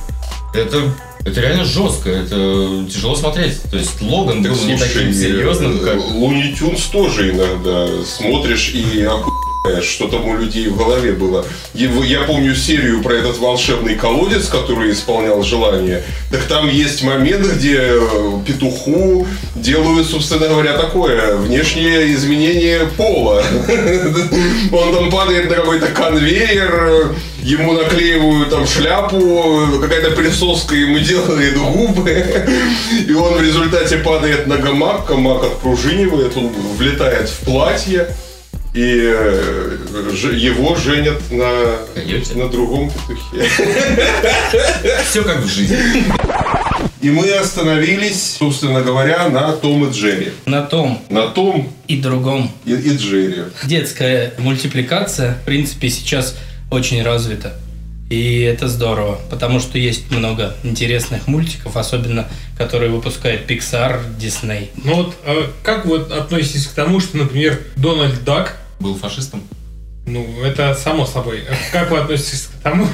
Это, 0.56 0.92
это 1.26 1.42
реально 1.42 1.66
жестко, 1.66 2.10
это 2.10 2.86
тяжело 2.90 3.16
смотреть. 3.16 3.62
То 3.70 3.78
есть 3.78 4.02
Логан 4.02 4.42
был 4.42 4.52
не 4.52 4.78
слушай, 4.78 4.94
таким 4.94 5.14
серьезным, 5.14 5.82
э, 5.82 5.86
как... 5.86 6.12
Луни 6.12 6.56
Тюнс 6.58 6.84
тоже 6.86 7.32
иногда 7.32 7.88
смотришь 8.06 8.72
и 8.74 9.04
охуеваешь, 9.04 9.86
что 9.86 10.08
там 10.08 10.26
у 10.28 10.38
людей 10.38 10.68
в 10.70 10.78
голове 10.78 11.12
было. 11.12 11.46
Я 11.74 12.22
помню 12.22 12.56
серию 12.56 13.04
про 13.04 13.16
этот 13.16 13.38
волшебный 13.38 13.96
колодец, 13.96 14.48
который 14.48 14.92
исполнял 14.92 15.44
желание. 15.44 16.04
Так 16.32 16.44
там 16.44 16.70
есть 16.70 17.04
момент, 17.04 17.46
где 17.46 17.80
э, 17.80 18.40
петуху 18.48 19.28
делают, 19.56 20.08
собственно 20.08 20.48
говоря, 20.48 20.78
такое 20.78 21.36
внешнее 21.36 22.14
изменение 22.14 22.88
пола. 22.98 23.44
Он 24.72 24.96
там 24.96 25.12
падает 25.12 25.50
на 25.50 25.56
какой-то 25.58 25.88
конвейер, 25.88 27.14
ему 27.44 27.74
наклеивают 27.74 28.50
там 28.50 28.66
шляпу, 28.68 29.80
какая-то 29.82 30.12
присоска 30.12 30.76
ему 30.76 31.00
делает 31.00 31.58
губы, 31.58 32.26
и 33.08 33.14
он 33.14 33.34
в 33.36 33.42
результате 33.42 33.98
падает 33.98 34.48
на 34.48 34.58
гамак, 34.58 35.08
гамак 35.08 35.44
отпружинивает, 35.44 36.36
он 36.38 36.50
влетает 36.78 37.30
в 37.30 37.40
платье, 37.40 38.08
и 38.74 39.02
э, 39.04 39.78
его 40.36 40.76
женят 40.76 41.20
на, 41.32 41.50
на 42.36 42.50
другом 42.50 42.92
петухе. 42.92 43.50
Все 45.10 45.24
как 45.24 45.40
в 45.40 45.48
жизни. 45.48 45.78
И 47.02 47.10
мы 47.10 47.32
остановились, 47.32 48.36
собственно 48.38 48.82
говоря, 48.82 49.30
на 49.30 49.54
Том 49.54 49.90
и 49.90 49.92
Джерри. 49.92 50.34
На 50.46 50.62
том 50.62 51.02
На 51.10 51.28
Том 51.28 51.72
и 51.88 51.98
другом. 51.98 52.52
и, 52.66 52.74
и 52.74 52.96
Джерри. 52.96 53.44
Детская 53.64 54.34
мультипликация, 54.38 55.36
в 55.42 55.46
принципе, 55.46 55.90
сейчас 55.90 56.36
очень 56.70 57.02
развита. 57.04 57.54
И 58.10 58.40
это 58.42 58.68
здорово, 58.68 59.20
потому 59.30 59.60
что 59.60 59.78
есть 59.78 60.10
много 60.10 60.56
интересных 60.64 61.28
мультиков, 61.28 61.78
особенно 61.78 62.28
которые 62.58 62.90
выпускает 62.92 63.50
Pixar, 63.50 64.00
Disney. 64.20 64.70
Ну 64.84 64.96
вот, 64.96 65.16
а 65.26 65.52
как 65.64 65.86
вы 65.86 65.98
относитесь 66.00 66.66
к 66.66 66.74
тому, 66.74 67.00
что, 67.00 67.18
например, 67.18 67.62
Дональд 67.76 68.24
Дак, 68.24 68.58
Был 68.80 68.96
фашистом. 68.98 69.44
ну, 70.08 70.26
это 70.44 70.74
само 70.74 71.06
собой, 71.06 71.44
как 71.72 71.92
вы 71.92 72.00
относитесь 72.00 72.48
к 72.48 72.64
тому, 72.64 72.88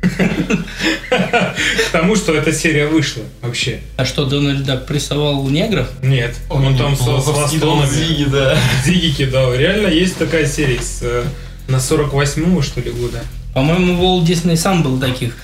к 0.00 1.90
тому, 1.92 2.16
что 2.16 2.34
эта 2.34 2.52
серия 2.52 2.86
вышла 2.86 3.22
вообще? 3.40 3.80
А 3.96 4.04
что, 4.04 4.24
Дональд 4.24 4.64
Дак 4.64 4.86
прессовал 4.86 5.48
негров? 5.48 5.88
Нет, 6.02 6.34
он, 6.48 6.76
там 6.76 6.96
со, 6.96 7.20
с 7.20 7.26
бастонами. 7.26 8.24
да. 8.30 8.56
Зиги 8.84 9.12
кидал. 9.12 9.54
Реально 9.54 9.88
есть 9.88 10.16
такая 10.16 10.46
серия 10.46 10.80
с, 10.80 11.00
э, 11.02 11.24
на 11.68 11.76
48-го, 11.76 12.62
что 12.62 12.80
ли, 12.80 12.90
года. 12.90 13.22
По-моему, 13.54 13.96
Волт 13.96 14.24
Дисней 14.24 14.56
сам 14.56 14.82
был 14.82 14.98
таких 14.98 15.36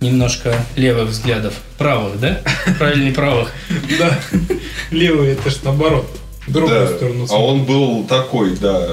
немножко 0.00 0.54
левых 0.76 1.08
взглядов. 1.08 1.54
Правых, 1.78 2.20
да? 2.20 2.40
Правильно, 2.78 3.12
правых. 3.14 3.50
Да, 3.98 4.18
левый 4.90 5.28
это 5.32 5.50
ж 5.50 5.56
наоборот. 5.64 6.06
Другую 6.46 6.88
Да. 6.88 6.96
сторону. 6.96 7.26
А 7.30 7.34
он 7.42 7.64
был 7.64 8.04
такой, 8.04 8.56
да, 8.56 8.86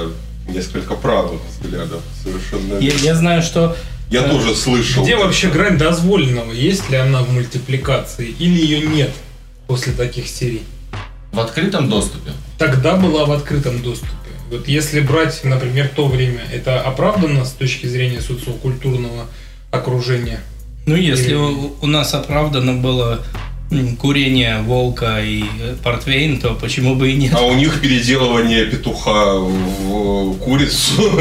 несколько 0.48 0.96
правых 0.96 1.42
взглядов. 1.50 2.02
Совершенно. 2.24 2.80
Я, 2.80 2.94
я 2.94 3.16
знаю, 3.16 3.42
что 3.44 3.76
Я 4.10 4.22
э, 4.26 4.30
тоже 4.30 4.56
слышал. 4.56 5.04
Где 5.04 5.18
вообще 5.18 5.50
грань 5.50 5.78
дозволенного? 5.78 6.52
Есть 6.52 6.90
ли 6.90 6.98
она 6.98 7.22
в 7.22 7.32
мультипликации 7.32 8.30
или 8.40 8.60
ее 8.60 8.88
нет 8.88 9.12
после 9.68 9.94
таких 9.94 10.28
серий? 10.28 10.64
В 11.32 11.40
открытом 11.40 11.90
доступе. 11.90 12.32
Тогда 12.58 12.96
была 12.96 13.26
в 13.26 13.32
открытом 13.32 13.82
доступе. 13.82 14.12
Вот 14.54 14.68
если 14.68 15.00
брать, 15.00 15.44
например, 15.44 15.90
то 15.96 16.08
время, 16.08 16.42
это 16.54 16.80
оправдано 16.80 17.44
с 17.44 17.54
точки 17.54 17.88
зрения 17.88 18.22
социокультурного 18.22 19.26
окружения? 19.72 20.42
Ну, 20.86 20.96
если 20.96 21.30
Или- 21.30 21.34
у, 21.34 21.74
у 21.82 21.88
нас 21.88 22.14
оправдано 22.14 22.74
было 22.74 23.24
курение 23.98 24.62
волка 24.62 25.24
и 25.24 25.44
э, 25.60 25.76
портвейн, 25.84 26.40
то 26.40 26.54
почему 26.54 26.94
бы 26.94 27.10
и 27.10 27.16
нет? 27.16 27.34
А 27.36 27.42
у 27.42 27.56
них 27.56 27.82
переделывание 27.82 28.68
петуха 28.68 29.40
в 29.40 30.38
курицу. 30.38 31.02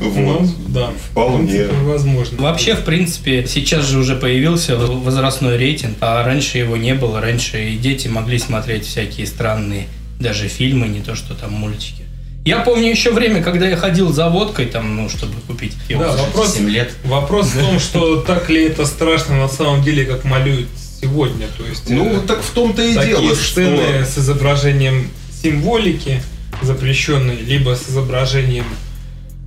Вот. 0.00 0.42
Ну, 0.42 0.54
да. 0.68 0.90
Вполне. 1.10 1.66
Возможно. 1.82 2.40
Вообще, 2.40 2.76
в 2.76 2.84
принципе, 2.84 3.44
сейчас 3.48 3.84
же 3.88 3.98
уже 3.98 4.14
появился 4.14 4.76
возрастной 4.76 5.56
рейтинг, 5.56 5.96
а 6.00 6.22
раньше 6.24 6.58
его 6.58 6.76
не 6.76 6.94
было. 6.94 7.20
Раньше 7.20 7.70
и 7.70 7.76
дети 7.76 8.06
могли 8.06 8.38
смотреть 8.38 8.86
всякие 8.86 9.26
странные 9.26 9.88
даже 10.20 10.46
фильмы, 10.46 10.86
не 10.86 11.00
то 11.00 11.16
что 11.16 11.34
там 11.34 11.52
мультики. 11.52 12.03
Я 12.44 12.60
помню 12.60 12.90
еще 12.90 13.10
время, 13.10 13.42
когда 13.42 13.66
я 13.66 13.76
ходил 13.76 14.12
за 14.12 14.28
водкой, 14.28 14.66
там, 14.66 14.96
ну, 14.96 15.08
чтобы 15.08 15.32
купить. 15.46 15.72
Да, 15.88 16.14
вопрос, 16.14 16.54
7 16.54 16.68
лет. 16.68 16.92
вопрос 17.04 17.48
в 17.48 17.58
том, 17.58 17.80
что 17.80 18.16
так 18.26 18.50
ли 18.50 18.64
это 18.64 18.84
страшно 18.84 19.36
на 19.36 19.48
самом 19.48 19.82
деле, 19.82 20.04
как 20.04 20.24
малюют 20.24 20.68
сегодня. 21.00 21.46
То 21.56 21.64
есть 21.64 21.88
Ну, 21.88 22.04
э, 22.04 22.14
вот 22.16 22.26
так 22.26 22.42
в 22.42 22.50
том-то 22.50 22.82
и 22.82 22.92
дело, 22.92 23.34
сцены 23.34 24.04
что... 24.04 24.04
с 24.04 24.18
изображением 24.18 25.08
символики 25.42 26.20
запрещенной, 26.62 27.36
либо 27.36 27.76
с 27.76 27.88
изображением 27.88 28.66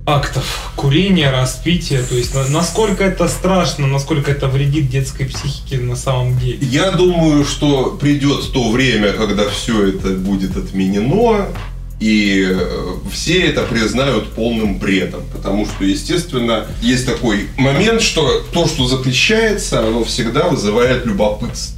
актов 0.04 0.72
курения, 0.74 1.30
распития. 1.30 2.02
То 2.02 2.16
есть 2.16 2.34
на- 2.34 2.48
насколько 2.48 3.04
это 3.04 3.28
страшно, 3.28 3.86
насколько 3.86 4.30
это 4.30 4.48
вредит 4.48 4.90
детской 4.90 5.26
психике 5.26 5.78
на 5.78 5.96
самом 5.96 6.38
деле. 6.38 6.58
Я 6.62 6.90
думаю, 6.92 7.44
что 7.44 7.96
придет 8.00 8.52
то 8.52 8.70
время, 8.72 9.12
когда 9.12 9.48
все 9.48 9.88
это 9.88 10.08
будет 10.08 10.56
отменено, 10.56 11.46
и 12.00 12.46
э, 12.48 12.94
все 13.12 13.42
это 13.48 13.62
признают 13.62 14.32
полным 14.32 14.78
бредом. 14.78 15.22
Потому 15.32 15.66
что, 15.66 15.84
естественно, 15.84 16.66
есть 16.80 17.06
такой 17.06 17.48
момент, 17.56 18.02
что 18.02 18.44
то, 18.52 18.66
что 18.66 18.86
запрещается, 18.86 19.80
оно 19.86 20.04
всегда 20.04 20.48
вызывает 20.48 21.06
любопытство. 21.06 21.76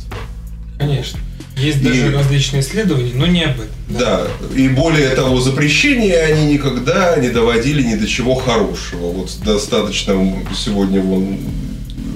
Конечно. 0.79 1.19
Есть 1.57 1.79
И- 1.79 1.85
даже 1.85 2.13
различные 2.13 2.61
исследования, 2.61 3.13
но 3.15 3.27
не 3.27 3.45
об 3.45 3.53
этом. 3.61 3.69
Да, 3.89 4.23
и 4.55 4.69
более 4.69 5.09
того, 5.11 5.41
запрещения 5.41 6.19
они 6.25 6.53
никогда 6.55 7.17
не 7.17 7.29
доводили 7.29 7.83
ни 7.83 7.97
до 7.97 8.07
чего 8.07 8.35
хорошего. 8.35 9.13
Вот 9.13 9.31
достаточно 9.45 10.15
сегодня 10.57 11.01
вон 11.01 11.39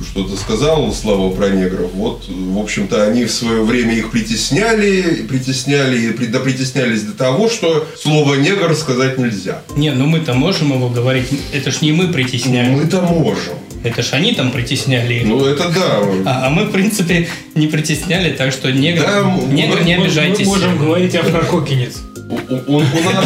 что-то 0.05 0.37
сказал 0.37 0.93
Слава 0.93 1.31
про 1.31 1.49
негров. 1.51 1.91
Вот, 1.95 2.25
в 2.29 2.59
общем-то, 2.59 3.05
они 3.07 3.25
в 3.25 3.31
свое 3.33 3.63
время 3.63 3.95
их 3.95 4.11
притесняли, 4.11 5.25
притесняли, 5.29 5.99
и 6.13 6.27
да 6.27 6.41
притеснялись 6.41 7.03
до 7.03 7.13
того, 7.13 7.49
что 7.49 7.87
слово 8.01 8.35
негр 8.35 8.75
сказать 8.75 9.19
нельзя. 9.19 9.63
Не, 9.77 9.91
ну 9.93 10.07
мы-то 10.07 10.35
можем 10.35 10.73
его 10.73 10.89
говорить, 10.89 11.29
это 11.53 11.71
ж 11.71 11.81
не 11.81 11.93
мы 11.93 12.09
притесняем. 12.09 12.73
Мы-то 12.73 13.01
можем. 13.01 13.55
Это 13.83 14.03
ж 14.03 14.13
они 14.13 14.33
там 14.33 14.51
притесняли. 14.51 15.23
Ну, 15.27 15.45
это 15.45 15.69
да. 15.69 15.99
А, 16.25 16.47
а 16.47 16.51
мы, 16.51 16.65
в 16.65 16.73
принципе, 16.73 17.29
не 17.55 17.67
притесняли, 17.67 18.31
так 18.33 18.51
что 18.53 18.73
негр, 18.73 19.03
Да, 19.03 19.23
негр 19.51 19.83
не 19.83 19.97
Мы- 19.99 20.05
обижайтесь. 20.05 20.47
Мы 20.47 20.53
можем 20.55 20.79
говорить 20.79 21.15
автококинец. 21.15 21.99
У, 22.31 22.55
у- 22.55 22.77
у 22.79 22.81
нас, 22.81 23.25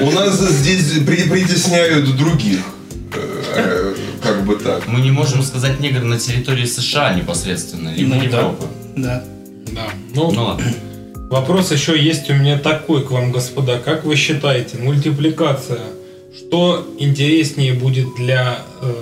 у 0.00 0.10
нас 0.10 0.40
здесь 0.40 1.04
при- 1.06 1.28
притесняют 1.28 2.16
других. 2.16 2.60
Бы 4.52 4.64
так. 4.64 4.86
Мы 4.86 5.00
не 5.00 5.10
можем 5.10 5.42
сказать 5.42 5.80
негр 5.80 6.02
на 6.02 6.18
территории 6.18 6.64
США 6.64 7.14
непосредственно, 7.14 7.94
либо 7.94 8.14
Ну 8.14 8.20
да. 8.20 8.26
Европы. 8.26 8.66
Да. 8.96 9.24
Да. 9.72 9.88
Ну, 10.14 10.30
Ну 10.32 10.44
ладно. 10.44 10.64
вопрос 11.30 11.72
еще 11.72 11.98
есть 11.98 12.28
у 12.30 12.34
меня 12.34 12.58
такой 12.58 13.04
к 13.04 13.10
вам, 13.10 13.32
господа. 13.32 13.78
Как 13.78 14.04
вы 14.04 14.16
считаете, 14.16 14.78
мультипликация, 14.78 15.80
что 16.36 16.86
интереснее 16.98 17.72
будет 17.74 18.14
для 18.16 18.58
э, 18.80 18.94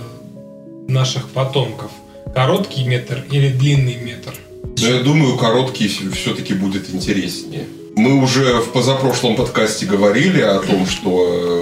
наших 0.89 1.29
потомков? 1.31 1.91
Короткий 2.35 2.85
метр 2.85 3.25
или 3.31 3.49
длинный 3.49 3.97
метр? 3.97 4.33
Но 4.81 4.87
я 4.87 5.03
думаю, 5.03 5.37
короткий 5.37 5.89
все-таки 5.89 6.55
будет 6.55 6.95
интереснее. 6.95 7.65
Мы 7.97 8.23
уже 8.23 8.61
в 8.61 8.73
позапрошлом 8.73 9.35
подкасте 9.37 9.85
говорили 9.85 10.41
о 10.41 10.61
том, 10.61 10.87
что 10.87 11.27
э, 11.29 11.60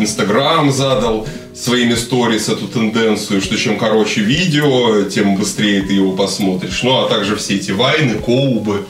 Инстаграм 0.00 0.70
задал 0.72 1.26
своими 1.54 1.94
сторис 1.94 2.48
эту 2.48 2.66
тенденцию, 2.68 3.40
что 3.40 3.56
чем 3.56 3.78
короче 3.78 4.20
видео, 4.22 5.02
тем 5.04 5.36
быстрее 5.36 5.82
ты 5.82 5.92
его 5.94 6.12
посмотришь. 6.12 6.82
Ну, 6.82 7.04
а 7.04 7.08
также 7.08 7.36
все 7.36 7.56
эти 7.56 7.70
вайны, 7.70 8.14
коубы 8.14 8.86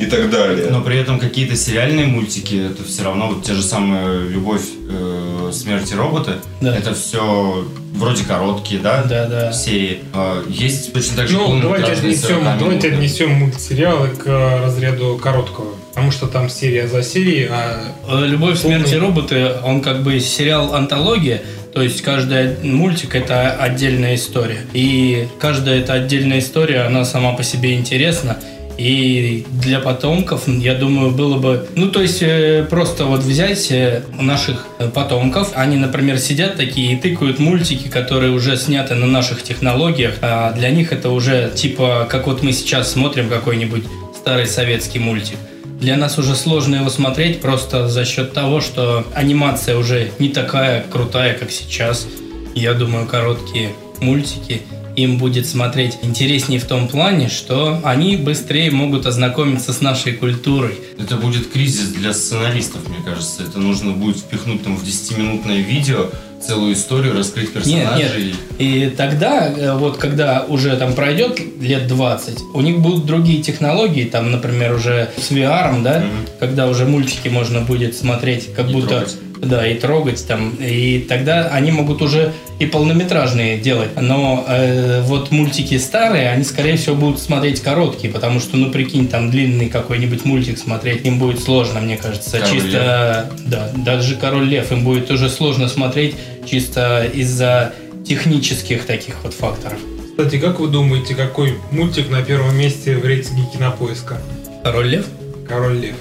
и 0.00 0.06
так 0.06 0.30
далее. 0.30 0.68
Но 0.70 0.80
при 0.80 0.98
этом 0.98 1.18
какие-то 1.18 1.54
сериальные 1.56 2.06
мультики, 2.06 2.70
это 2.70 2.84
все 2.84 3.04
равно 3.04 3.28
вот 3.28 3.44
те 3.44 3.54
же 3.54 3.62
самые 3.62 4.28
«Любовь, 4.28 4.64
э, 4.90 5.50
смерть 5.52 5.92
и 5.92 5.94
роботы», 5.94 6.32
Да. 6.60 6.74
это 6.76 6.92
все 6.94 7.64
вроде 7.94 8.24
короткие, 8.24 8.80
да, 8.80 9.04
Да, 9.04 9.26
да. 9.26 9.52
серии. 9.52 10.00
А, 10.12 10.42
есть 10.48 10.92
точно 10.92 11.16
так 11.18 11.28
же 11.28 11.36
Ну, 11.36 11.60
давайте 11.60 11.92
отнесем, 11.92 12.42
40 12.42 12.58
давайте 12.58 12.92
отнесем 12.92 13.30
мультсериалы 13.32 14.08
к 14.08 14.26
э, 14.26 14.64
разряду 14.64 15.18
короткого. 15.22 15.68
Потому 15.94 16.10
что 16.10 16.26
там 16.26 16.48
серия 16.48 16.88
за 16.88 17.02
серией, 17.02 17.48
а 17.50 17.92
Э, 18.08 18.26
Любовь, 18.26 18.58
смерть 18.58 18.92
и 18.92 18.96
роботы, 18.96 19.52
он 19.64 19.80
как 19.80 20.02
бы 20.02 20.18
сериал 20.20 20.74
антология, 20.74 21.42
то 21.72 21.82
есть 21.82 22.02
каждый 22.02 22.56
мультик 22.62 23.14
это 23.14 23.52
отдельная 23.52 24.16
история. 24.16 24.60
И 24.72 25.28
каждая 25.38 25.80
эта 25.80 25.94
отдельная 25.94 26.40
история, 26.40 26.82
она 26.82 27.04
сама 27.04 27.32
по 27.32 27.42
себе 27.42 27.74
интересна. 27.74 28.36
И 28.78 29.44
для 29.62 29.80
потомков, 29.80 30.48
я 30.48 30.74
думаю, 30.74 31.10
было 31.10 31.36
бы... 31.36 31.68
Ну, 31.76 31.90
то 31.90 32.00
есть, 32.00 32.22
э, 32.22 32.66
просто 32.68 33.04
вот 33.04 33.20
взять 33.20 33.70
э, 33.70 34.02
наших 34.18 34.66
потомков, 34.94 35.52
они, 35.54 35.76
например, 35.76 36.18
сидят 36.18 36.56
такие 36.56 36.94
и 36.94 36.96
тыкают 36.96 37.38
мультики, 37.38 37.88
которые 37.88 38.32
уже 38.32 38.56
сняты 38.56 38.94
на 38.94 39.06
наших 39.06 39.42
технологиях, 39.42 40.14
а 40.22 40.52
для 40.52 40.70
них 40.70 40.90
это 40.90 41.10
уже 41.10 41.52
типа, 41.54 42.08
как 42.10 42.26
вот 42.26 42.42
мы 42.42 42.52
сейчас 42.52 42.90
смотрим 42.90 43.28
какой-нибудь 43.28 43.84
старый 44.16 44.46
советский 44.46 44.98
мультик. 44.98 45.36
Для 45.82 45.96
нас 45.96 46.16
уже 46.16 46.36
сложно 46.36 46.76
его 46.76 46.90
смотреть 46.90 47.40
просто 47.40 47.88
за 47.88 48.04
счет 48.04 48.32
того, 48.32 48.60
что 48.60 49.04
анимация 49.16 49.76
уже 49.76 50.12
не 50.20 50.28
такая 50.28 50.84
крутая, 50.88 51.36
как 51.36 51.50
сейчас. 51.50 52.06
Я 52.54 52.74
думаю, 52.74 53.08
короткие 53.08 53.72
мультики 54.00 54.62
им 54.94 55.18
будет 55.18 55.44
смотреть 55.44 55.98
интереснее 56.02 56.60
в 56.60 56.66
том 56.66 56.86
плане, 56.86 57.28
что 57.28 57.80
они 57.82 58.16
быстрее 58.16 58.70
могут 58.70 59.06
ознакомиться 59.06 59.72
с 59.72 59.80
нашей 59.80 60.12
культурой. 60.12 60.78
Это 61.00 61.16
будет 61.16 61.50
кризис 61.50 61.88
для 61.88 62.12
сценаристов, 62.12 62.88
мне 62.88 62.98
кажется. 63.04 63.42
Это 63.42 63.58
нужно 63.58 63.90
будет 63.90 64.18
впихнуть 64.18 64.62
там 64.62 64.76
в 64.76 64.84
10-минутное 64.84 65.62
видео 65.62 66.10
целую 66.42 66.74
историю, 66.74 67.16
раскрыть 67.16 67.54
Нет, 67.54 67.84
персонажей. 67.84 68.24
нет. 68.26 68.36
И 68.58 68.90
тогда, 68.96 69.48
э, 69.48 69.74
вот 69.76 69.96
когда 69.96 70.44
уже 70.48 70.76
там 70.76 70.92
пройдет 70.94 71.40
лет 71.60 71.86
20, 71.86 72.38
у 72.54 72.60
них 72.60 72.80
будут 72.80 73.06
другие 73.06 73.42
технологии, 73.42 74.04
там, 74.04 74.30
например, 74.30 74.74
уже 74.74 75.10
с 75.16 75.30
VR, 75.30 75.82
да, 75.82 76.00
Мгм. 76.00 76.08
когда 76.40 76.66
уже 76.68 76.84
мультики 76.84 77.28
можно 77.28 77.60
будет 77.60 77.96
смотреть, 77.96 78.52
как 78.54 78.68
И 78.70 78.72
будто 78.72 78.88
трогать. 78.88 79.16
да, 79.40 79.66
и 79.66 79.74
трогать 79.74 80.24
там, 80.26 80.50
и 80.60 81.04
тогда 81.08 81.48
они 81.48 81.70
могут 81.72 82.00
уже 82.02 82.32
и 82.60 82.66
полнометражные 82.66 83.58
делать. 83.58 83.88
Но 84.00 84.44
э, 84.48 85.00
вот 85.02 85.32
мультики 85.32 85.78
старые, 85.78 86.30
они 86.30 86.44
скорее 86.44 86.76
всего 86.76 86.94
будут 86.94 87.18
смотреть 87.20 87.60
короткие, 87.60 88.12
потому 88.12 88.38
что, 88.38 88.56
ну 88.56 88.70
прикинь, 88.70 89.08
там 89.08 89.30
длинный 89.32 89.68
какой-нибудь 89.68 90.24
мультик 90.24 90.58
смотреть 90.58 91.04
им 91.04 91.18
будет 91.18 91.40
сложно, 91.42 91.80
мне 91.80 91.96
кажется. 91.96 92.38
Король 92.38 92.60
чисто, 92.60 93.30
да, 93.46 93.70
даже 93.74 94.14
Король 94.14 94.44
Лев 94.46 94.70
им 94.70 94.84
будет 94.84 95.10
уже 95.10 95.28
сложно 95.28 95.66
смотреть 95.68 96.14
чисто 96.46 97.04
из-за 97.12 97.74
технических 98.06 98.84
таких 98.86 99.16
вот 99.22 99.34
факторов. 99.34 99.78
Кстати, 100.16 100.38
как 100.38 100.60
вы 100.60 100.68
думаете, 100.68 101.14
какой 101.14 101.54
мультик 101.70 102.10
на 102.10 102.22
первом 102.22 102.56
месте 102.56 102.96
в 102.96 103.04
рейтинге 103.04 103.44
кинопоиска? 103.52 104.20
Король 104.62 104.88
Лев? 104.88 105.06
Король 105.48 105.78
Лев. 105.78 105.96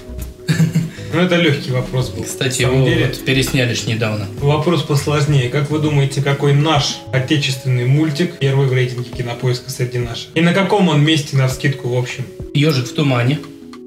Ну, 1.13 1.19
это 1.19 1.35
легкий 1.35 1.71
вопрос 1.71 2.09
был. 2.09 2.23
Кстати, 2.23 2.61
его 2.61 2.85
деле. 2.87 3.07
вот 3.07 3.25
пересняли 3.25 3.73
ж 3.73 3.85
недавно. 3.85 4.27
Вопрос 4.39 4.83
посложнее. 4.83 5.49
Как 5.49 5.69
вы 5.69 5.79
думаете, 5.79 6.21
какой 6.21 6.53
наш 6.53 6.99
отечественный 7.11 7.85
мультик 7.85 8.37
первый 8.39 8.67
в 8.67 8.73
рейтинге 8.73 9.09
кинопоиска 9.09 9.69
среди 9.71 9.97
наших? 9.97 10.29
И 10.35 10.41
на 10.41 10.53
каком 10.53 10.87
он 10.87 11.03
месте 11.03 11.35
на 11.35 11.49
вскидку 11.49 11.89
в 11.89 11.97
общем? 11.97 12.25
Ежик 12.53 12.87
в 12.87 12.93
тумане. 12.93 13.39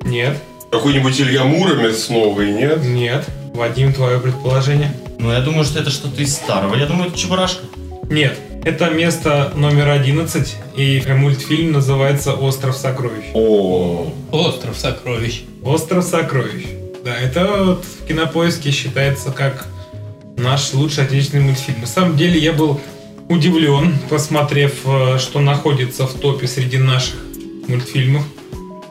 Нет, 0.04 0.36
Какой-нибудь 0.70 1.18
Илья 1.18 1.44
Муромец 1.44 2.10
новый, 2.10 2.52
нет? 2.52 2.82
нет. 2.84 3.24
Вадим, 3.54 3.92
твое 3.92 4.18
предположение? 4.18 4.92
Ну, 5.20 5.30
я 5.30 5.40
думаю, 5.40 5.64
что 5.64 5.78
это 5.78 5.88
что-то 5.88 6.20
из 6.20 6.34
старого. 6.34 6.74
Я 6.74 6.86
думаю, 6.86 7.08
это 7.08 7.16
Чебурашка. 7.16 7.64
Нет. 8.10 8.36
Это 8.64 8.90
место 8.90 9.52
номер 9.54 9.90
11, 9.90 10.56
и 10.76 11.02
мультфильм 11.06 11.70
называется 11.70 12.32
«Остров 12.32 12.76
сокровищ». 12.76 13.26
О, 13.32 14.12
Остров 14.32 14.76
сокровищ. 14.76 15.42
«Остров 15.62 16.04
сокровищ». 16.04 16.64
Да, 17.04 17.14
это 17.14 17.46
вот 17.64 17.84
в 17.84 18.08
кинопоиске 18.08 18.72
считается 18.72 19.30
как 19.30 19.68
наш 20.36 20.72
лучший 20.72 21.04
отечественный 21.04 21.44
мультфильм. 21.44 21.82
На 21.82 21.86
самом 21.86 22.16
деле 22.16 22.40
я 22.40 22.52
был 22.52 22.80
удивлен, 23.28 23.94
посмотрев, 24.08 24.80
э, 24.84 25.18
что 25.18 25.38
находится 25.40 26.06
в 26.06 26.14
топе 26.14 26.48
среди 26.48 26.78
наших 26.78 27.16
мультфильмов. 27.68 28.24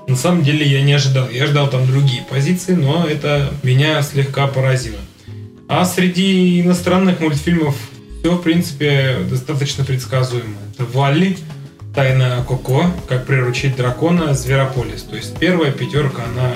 На 0.08 0.16
самом 0.16 0.44
деле 0.44 0.66
я 0.66 0.82
не 0.82 0.94
ожидал. 0.94 1.30
Я 1.30 1.48
ждал 1.48 1.70
там 1.70 1.88
другие 1.88 2.24
позиции, 2.30 2.74
но 2.74 3.06
это 3.06 3.52
меня 3.64 4.02
слегка 4.02 4.48
поразило. 4.48 4.98
А 5.68 5.86
среди 5.86 6.62
иностранных 6.62 7.20
мультфильмов 7.20 7.76
все, 8.20 8.32
в 8.36 8.42
принципе, 8.42 9.18
достаточно 9.30 9.84
предсказуемо. 9.86 10.56
Это 10.74 10.86
Валли, 10.86 11.38
Тайна 11.96 12.44
Коко, 12.48 12.86
Как 13.08 13.26
приручить 13.26 13.76
дракона, 13.76 14.34
Зверополис. 14.34 15.04
То 15.04 15.16
есть 15.16 15.38
первая 15.38 15.72
пятерка, 15.72 16.24
она 16.34 16.52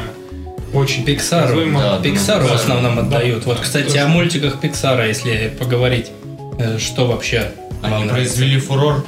очень 0.73 1.05
Пиксару, 1.05 1.47
предсказуема. 1.55 1.79
да, 1.79 1.99
Пиксару 2.01 2.47
в 2.47 2.51
основном 2.53 2.95
да. 2.95 3.01
отдают. 3.01 3.45
Вот, 3.45 3.57
Да, 3.57 3.63
кстати, 3.63 3.85
точно. 3.85 4.05
о 4.05 4.07
мультиках 4.09 4.59
Пиксара, 4.59 5.07
если 5.07 5.53
поговорить, 5.57 6.11
э, 6.59 6.77
что 6.79 7.07
вообще 7.07 7.51
Они 7.81 8.07
произвели 8.09 8.59
фурор. 8.59 9.05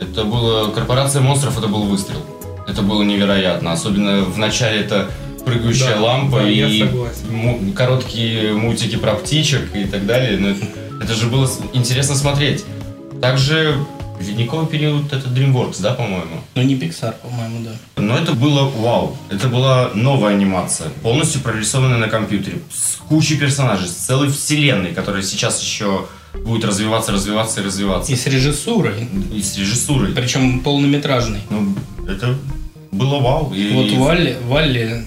Это 0.00 0.24
было... 0.24 0.70
Корпорация 0.70 1.22
монстров, 1.22 1.56
это 1.58 1.68
был 1.68 1.84
выстрел. 1.84 2.24
Это 2.66 2.82
было 2.82 3.02
невероятно. 3.02 3.72
Особенно 3.72 4.22
в 4.22 4.38
начале 4.38 4.80
это 4.80 5.10
прыгающая 5.44 5.96
Да, 5.96 6.00
лампа 6.00 6.40
да, 6.40 6.48
и 6.48 6.84
му- 7.30 7.72
короткие 7.74 8.52
мультики 8.54 8.96
про 8.96 9.14
птичек 9.14 9.74
и 9.74 9.84
так 9.84 10.06
далее. 10.06 10.38
Но 10.38 10.50
это, 10.50 10.66
это 11.02 11.14
же 11.14 11.26
было 11.26 11.48
интересно 11.72 12.14
смотреть. 12.14 12.64
Также 13.20 13.76
ледниковый 14.20 14.66
период 14.68 15.12
это 15.12 15.28
DreamWorks, 15.28 15.80
да, 15.80 15.94
по-моему? 15.94 16.40
Ну, 16.54 16.62
не 16.62 16.76
Пиксар, 16.76 17.14
по-моему, 17.22 17.64
да. 17.64 18.00
Но 18.00 18.16
это 18.16 18.32
было 18.34 18.68
вау. 18.68 19.16
Это 19.30 19.48
была 19.48 19.90
новая 19.94 20.34
анимация, 20.34 20.90
полностью 21.02 21.40
прорисованная 21.40 21.98
на 21.98 22.08
компьютере, 22.08 22.58
с 22.72 22.96
кучей 23.08 23.36
персонажей, 23.36 23.88
с 23.88 23.92
целой 23.92 24.30
вселенной, 24.30 24.92
которая 24.92 25.22
сейчас 25.22 25.60
еще 25.60 26.06
будет 26.44 26.64
развиваться, 26.64 27.10
развиваться 27.12 27.60
и 27.60 27.64
развиваться. 27.64 28.12
И 28.12 28.16
с 28.16 28.26
режиссурой, 28.26 29.08
И 29.34 29.42
с 29.42 29.56
режиссурой. 29.58 30.12
причем 30.12 30.60
полнометражный. 30.60 31.40
Ну, 31.50 31.74
это 32.08 32.36
было 32.90 33.20
вау. 33.20 33.52
И 33.54 33.72
Вот 33.72 33.90
Валли, 33.92 34.36
Валли, 34.46 35.02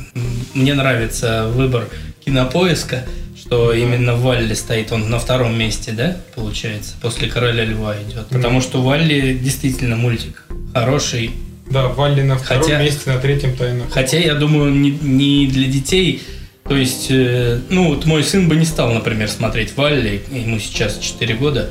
мне 0.54 0.74
нравится 0.74 1.48
выбор 1.50 1.88
кинопоиска, 2.24 3.06
что 3.40 3.74
именно 3.74 4.16
Валли 4.16 4.54
стоит, 4.54 4.92
он 4.92 5.10
на 5.10 5.20
втором 5.20 5.58
месте, 5.58 5.92
да, 5.92 6.18
получается, 6.36 6.96
после 7.02 7.28
Короля 7.28 7.64
Льва 7.66 7.96
идет. 8.02 8.28
Потому 8.28 8.62
что 8.62 8.82
Валли 8.82 9.38
действительно 9.42 9.96
мультик 9.96 10.44
хороший, 10.74 11.32
Да, 11.70 11.88
Валли 11.88 12.22
на 12.22 12.38
втором 12.38 12.62
Хотя- 12.64 12.80
месте, 12.82 13.12
на 13.12 13.18
третьем 13.20 13.56
Тайна. 13.58 13.86
Хотя, 13.90 14.18
я 14.20 14.36
думаю, 14.36 14.72
не, 14.72 14.92
не 14.92 15.48
для 15.48 15.68
детей. 15.68 16.22
То 16.64 16.76
есть, 16.76 17.08
э, 17.10 17.60
ну, 17.70 17.90
вот 17.90 18.06
мой 18.06 18.24
сын 18.24 18.48
бы 18.48 18.56
не 18.56 18.66
стал, 18.66 18.92
например, 18.94 19.30
смотреть 19.30 19.76
Валли, 19.76 20.22
ему 20.32 20.60
сейчас 20.60 20.98
4 21.00 21.34
года, 21.36 21.70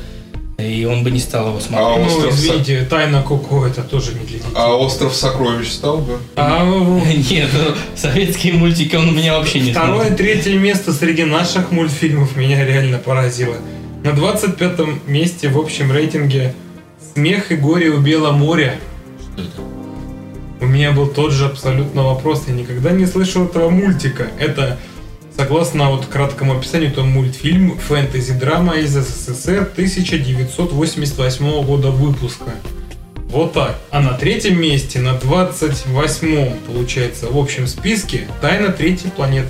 и 0.57 0.85
он 0.85 1.03
бы 1.03 1.11
не 1.11 1.19
стал 1.19 1.47
его 1.49 1.57
А 1.57 1.61
смотреть. 1.61 1.97
Ну, 1.97 2.05
«Остров 2.17 2.33
извините, 2.33 2.85
Тайна 2.89 3.21
Коко 3.23 3.65
это 3.65 3.81
тоже 3.83 4.13
не 4.13 4.19
для 4.25 4.37
детей. 4.39 4.51
а 4.55 4.75
остров 4.75 5.13
сокровищ 5.13 5.69
стал 5.69 5.97
бы? 5.97 6.17
А, 6.35 6.63
Нет, 7.29 7.49
ну, 7.53 7.75
советские 7.95 8.53
мультики 8.53 8.95
он 8.95 9.09
у 9.09 9.11
меня 9.11 9.37
вообще 9.37 9.59
не 9.59 9.71
Второе, 9.71 10.07
смотрит. 10.07 10.17
третье 10.17 10.57
место 10.57 10.93
среди 10.93 11.23
наших 11.25 11.71
мультфильмов 11.71 12.35
меня 12.37 12.65
реально 12.65 12.97
поразило. 12.99 13.55
На 14.03 14.13
25 14.13 15.07
месте 15.07 15.49
в 15.49 15.57
общем 15.57 15.91
рейтинге 15.91 16.53
Смех 17.13 17.51
и 17.51 17.55
горе 17.55 17.89
у 17.89 17.99
Бела 17.99 18.31
моря. 18.31 18.75
Что 19.33 19.41
это? 19.41 19.61
У 20.61 20.65
меня 20.67 20.91
был 20.91 21.07
тот 21.07 21.31
же 21.31 21.45
абсолютно 21.45 22.03
вопрос. 22.03 22.43
Я 22.47 22.53
никогда 22.53 22.91
не 22.91 23.05
слышал 23.05 23.45
этого 23.45 23.69
мультика. 23.69 24.27
Это, 24.39 24.77
согласно 25.35 25.91
вот 25.91 26.05
краткому 26.05 26.57
описанию, 26.57 26.91
это 26.91 27.03
мультфильм 27.03 27.77
фэнтези-драма 27.77 28.75
из 28.75 28.91
СССР 28.93 29.69
1988 29.73 31.65
года 31.65 31.91
выпуска. 31.91 32.51
Вот 33.29 33.53
так. 33.53 33.77
А 33.91 33.99
на 34.01 34.13
третьем 34.13 34.59
месте, 34.61 34.99
на 34.99 35.15
28-м, 35.15 36.57
получается, 36.67 37.27
в 37.27 37.37
общем 37.37 37.67
списке, 37.67 38.27
«Тайна 38.41 38.71
третьей 38.71 39.11
планеты». 39.11 39.49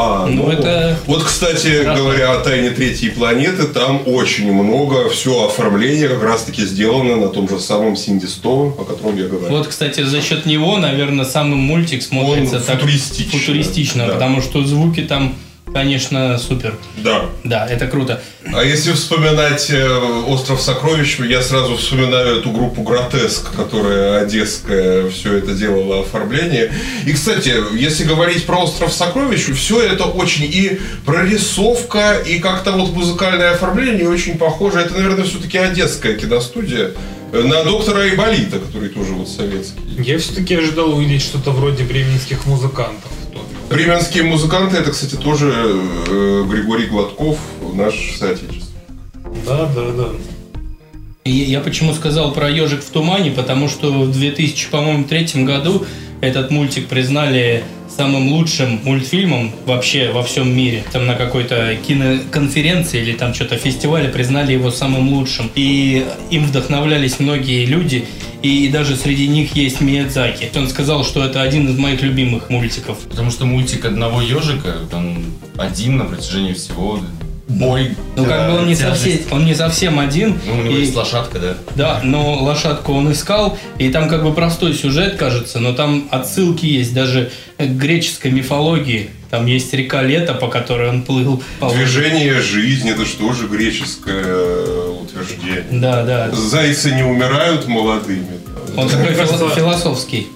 А, 0.00 0.26
Ну, 0.26 0.48
это- 0.48 0.96
Вот, 1.06 1.24
кстати, 1.24 1.82
Хорошо. 1.82 2.02
говоря 2.04 2.32
о 2.34 2.38
тайне 2.38 2.70
третьей 2.70 3.10
планеты, 3.10 3.64
там 3.64 4.02
очень 4.06 4.52
много, 4.52 5.08
все 5.08 5.46
оформление 5.46 6.08
как 6.08 6.22
раз-таки 6.22 6.64
сделано 6.64 7.16
на 7.16 7.28
том 7.28 7.48
же 7.48 7.58
самом 7.58 7.96
Синди 7.96 8.26
Стоун, 8.26 8.68
о 8.78 8.84
котором 8.84 9.16
я 9.18 9.26
говорил. 9.26 9.56
Вот, 9.58 9.66
кстати, 9.66 10.02
за 10.04 10.22
счет 10.22 10.46
него, 10.46 10.76
наверное, 10.76 11.24
самый 11.24 11.56
мультик 11.56 12.02
смотрится 12.02 12.56
Он 12.58 12.62
так 12.62 12.76
футуристично, 12.80 13.38
футуристично, 13.40 14.06
да. 14.06 14.12
потому 14.14 14.40
что 14.40 14.62
звуки 14.64 15.00
там, 15.00 15.34
конечно, 15.72 16.38
супер. 16.38 16.74
Да. 16.96 17.26
Да, 17.44 17.66
это 17.66 17.86
круто. 17.86 18.22
А 18.52 18.62
если 18.62 18.92
вспоминать 18.92 19.70
э, 19.70 20.24
«Остров 20.26 20.60
сокровищ», 20.60 21.18
я 21.20 21.42
сразу 21.42 21.76
вспоминаю 21.76 22.38
эту 22.38 22.50
группу 22.50 22.82
«Гротеск», 22.82 23.54
которая 23.54 24.22
одесская 24.22 25.08
все 25.10 25.38
это 25.38 25.54
делала 25.54 26.00
оформление. 26.00 26.72
И, 27.06 27.12
кстати, 27.12 27.54
если 27.76 28.04
говорить 28.04 28.46
про 28.46 28.62
«Остров 28.62 28.92
сокровищ», 28.92 29.46
все 29.54 29.80
это 29.80 30.04
очень 30.04 30.44
и 30.44 30.80
прорисовка, 31.04 32.18
и 32.26 32.38
как-то 32.38 32.72
вот 32.72 32.92
музыкальное 32.92 33.52
оформление 33.52 34.08
очень 34.08 34.38
похоже. 34.38 34.80
Это, 34.80 34.94
наверное, 34.94 35.24
все-таки 35.24 35.58
одесская 35.58 36.14
киностудия 36.14 36.92
э, 37.32 37.42
на 37.42 37.64
доктора 37.64 38.00
Айболита, 38.00 38.58
который 38.58 38.88
тоже 38.88 39.12
вот 39.12 39.28
советский. 39.28 39.80
Я 39.98 40.18
все-таки 40.18 40.54
ожидал 40.54 40.94
увидеть 40.94 41.22
что-то 41.22 41.50
вроде 41.50 41.84
бременских 41.84 42.46
музыкантов. 42.46 43.10
Бременские 43.70 44.22
музыканты, 44.22 44.78
это, 44.78 44.92
кстати, 44.92 45.14
тоже 45.14 45.52
э, 45.52 46.44
Григорий 46.48 46.86
Гладков, 46.86 47.38
наш 47.74 48.16
соотечественник. 48.18 48.64
Да, 49.46 49.68
да, 49.74 49.90
да. 49.92 50.08
И 51.24 51.30
я 51.30 51.60
почему 51.60 51.92
сказал 51.92 52.32
про 52.32 52.48
ежик 52.48 52.82
в 52.82 52.90
тумане, 52.90 53.30
потому 53.30 53.68
что 53.68 53.92
в 53.92 54.10
2003 54.10 55.44
году 55.44 55.84
этот 56.22 56.50
мультик 56.50 56.88
признали 56.88 57.62
самым 57.98 58.28
лучшим 58.28 58.80
мультфильмом 58.84 59.50
вообще 59.66 60.12
во 60.12 60.22
всем 60.22 60.56
мире. 60.56 60.84
Там 60.92 61.06
на 61.06 61.16
какой-то 61.16 61.76
киноконференции 61.84 63.00
или 63.02 63.12
там 63.12 63.34
что-то 63.34 63.56
фестивале 63.56 64.08
признали 64.08 64.52
его 64.52 64.70
самым 64.70 65.08
лучшим. 65.08 65.50
И 65.56 66.06
им 66.30 66.44
вдохновлялись 66.44 67.18
многие 67.18 67.64
люди, 67.64 68.06
и 68.40 68.68
даже 68.68 68.94
среди 68.94 69.26
них 69.26 69.56
есть 69.56 69.80
Миядзаки. 69.80 70.48
Он 70.54 70.68
сказал, 70.68 71.04
что 71.04 71.24
это 71.24 71.42
один 71.42 71.68
из 71.68 71.76
моих 71.76 72.00
любимых 72.00 72.50
мультиков. 72.50 72.98
Потому 73.10 73.32
что 73.32 73.46
мультик 73.46 73.84
одного 73.84 74.22
ежика, 74.22 74.76
он 74.92 75.24
один 75.56 75.96
на 75.96 76.04
протяжении 76.04 76.52
всего 76.52 77.00
бой. 77.48 77.96
Ну, 78.16 78.24
как 78.24 78.50
бы 78.50 78.58
он 78.58 78.66
не, 78.68 78.74
совсем, 78.76 79.18
он 79.30 79.44
не 79.46 79.54
совсем 79.54 79.98
один. 79.98 80.38
Ну, 80.46 80.52
у 80.58 80.62
него 80.62 80.76
и- 80.76 80.80
есть 80.80 80.94
лошадка, 80.94 81.38
да. 81.38 81.54
Да, 81.74 82.00
но 82.04 82.34
лошадку 82.42 82.92
он 82.92 83.10
искал, 83.12 83.58
и 83.78 83.88
там 83.90 84.08
как 84.08 84.22
бы 84.22 84.32
простой 84.34 84.74
сюжет, 84.74 85.16
кажется, 85.16 85.58
но 85.58 85.72
там 85.72 86.08
отсылки 86.10 86.66
есть 86.66 86.92
даже 86.94 87.30
к 87.56 87.62
греческой 87.64 88.30
мифологии. 88.30 89.10
Там 89.30 89.44
есть 89.44 89.72
река 89.74 90.02
Лето, 90.02 90.32
по 90.34 90.48
которой 90.48 90.88
он 90.88 91.02
плыл. 91.02 91.42
по- 91.60 91.70
Движение 91.70 92.40
жизни, 92.40 92.90
это 92.92 93.04
что 93.04 93.32
же 93.34 93.46
греческое 93.46 94.22
э, 94.24 94.94
утверждение. 95.02 95.64
Да, 95.70 96.02
да. 96.04 96.30
Зайцы 96.32 96.92
не 96.92 97.02
умирают 97.02 97.66
молодыми. 97.66 98.26
Он 98.78 98.88
такой 98.88 99.14
кажется, 99.14 99.36
фило- 99.36 99.54
философский. 99.54 100.28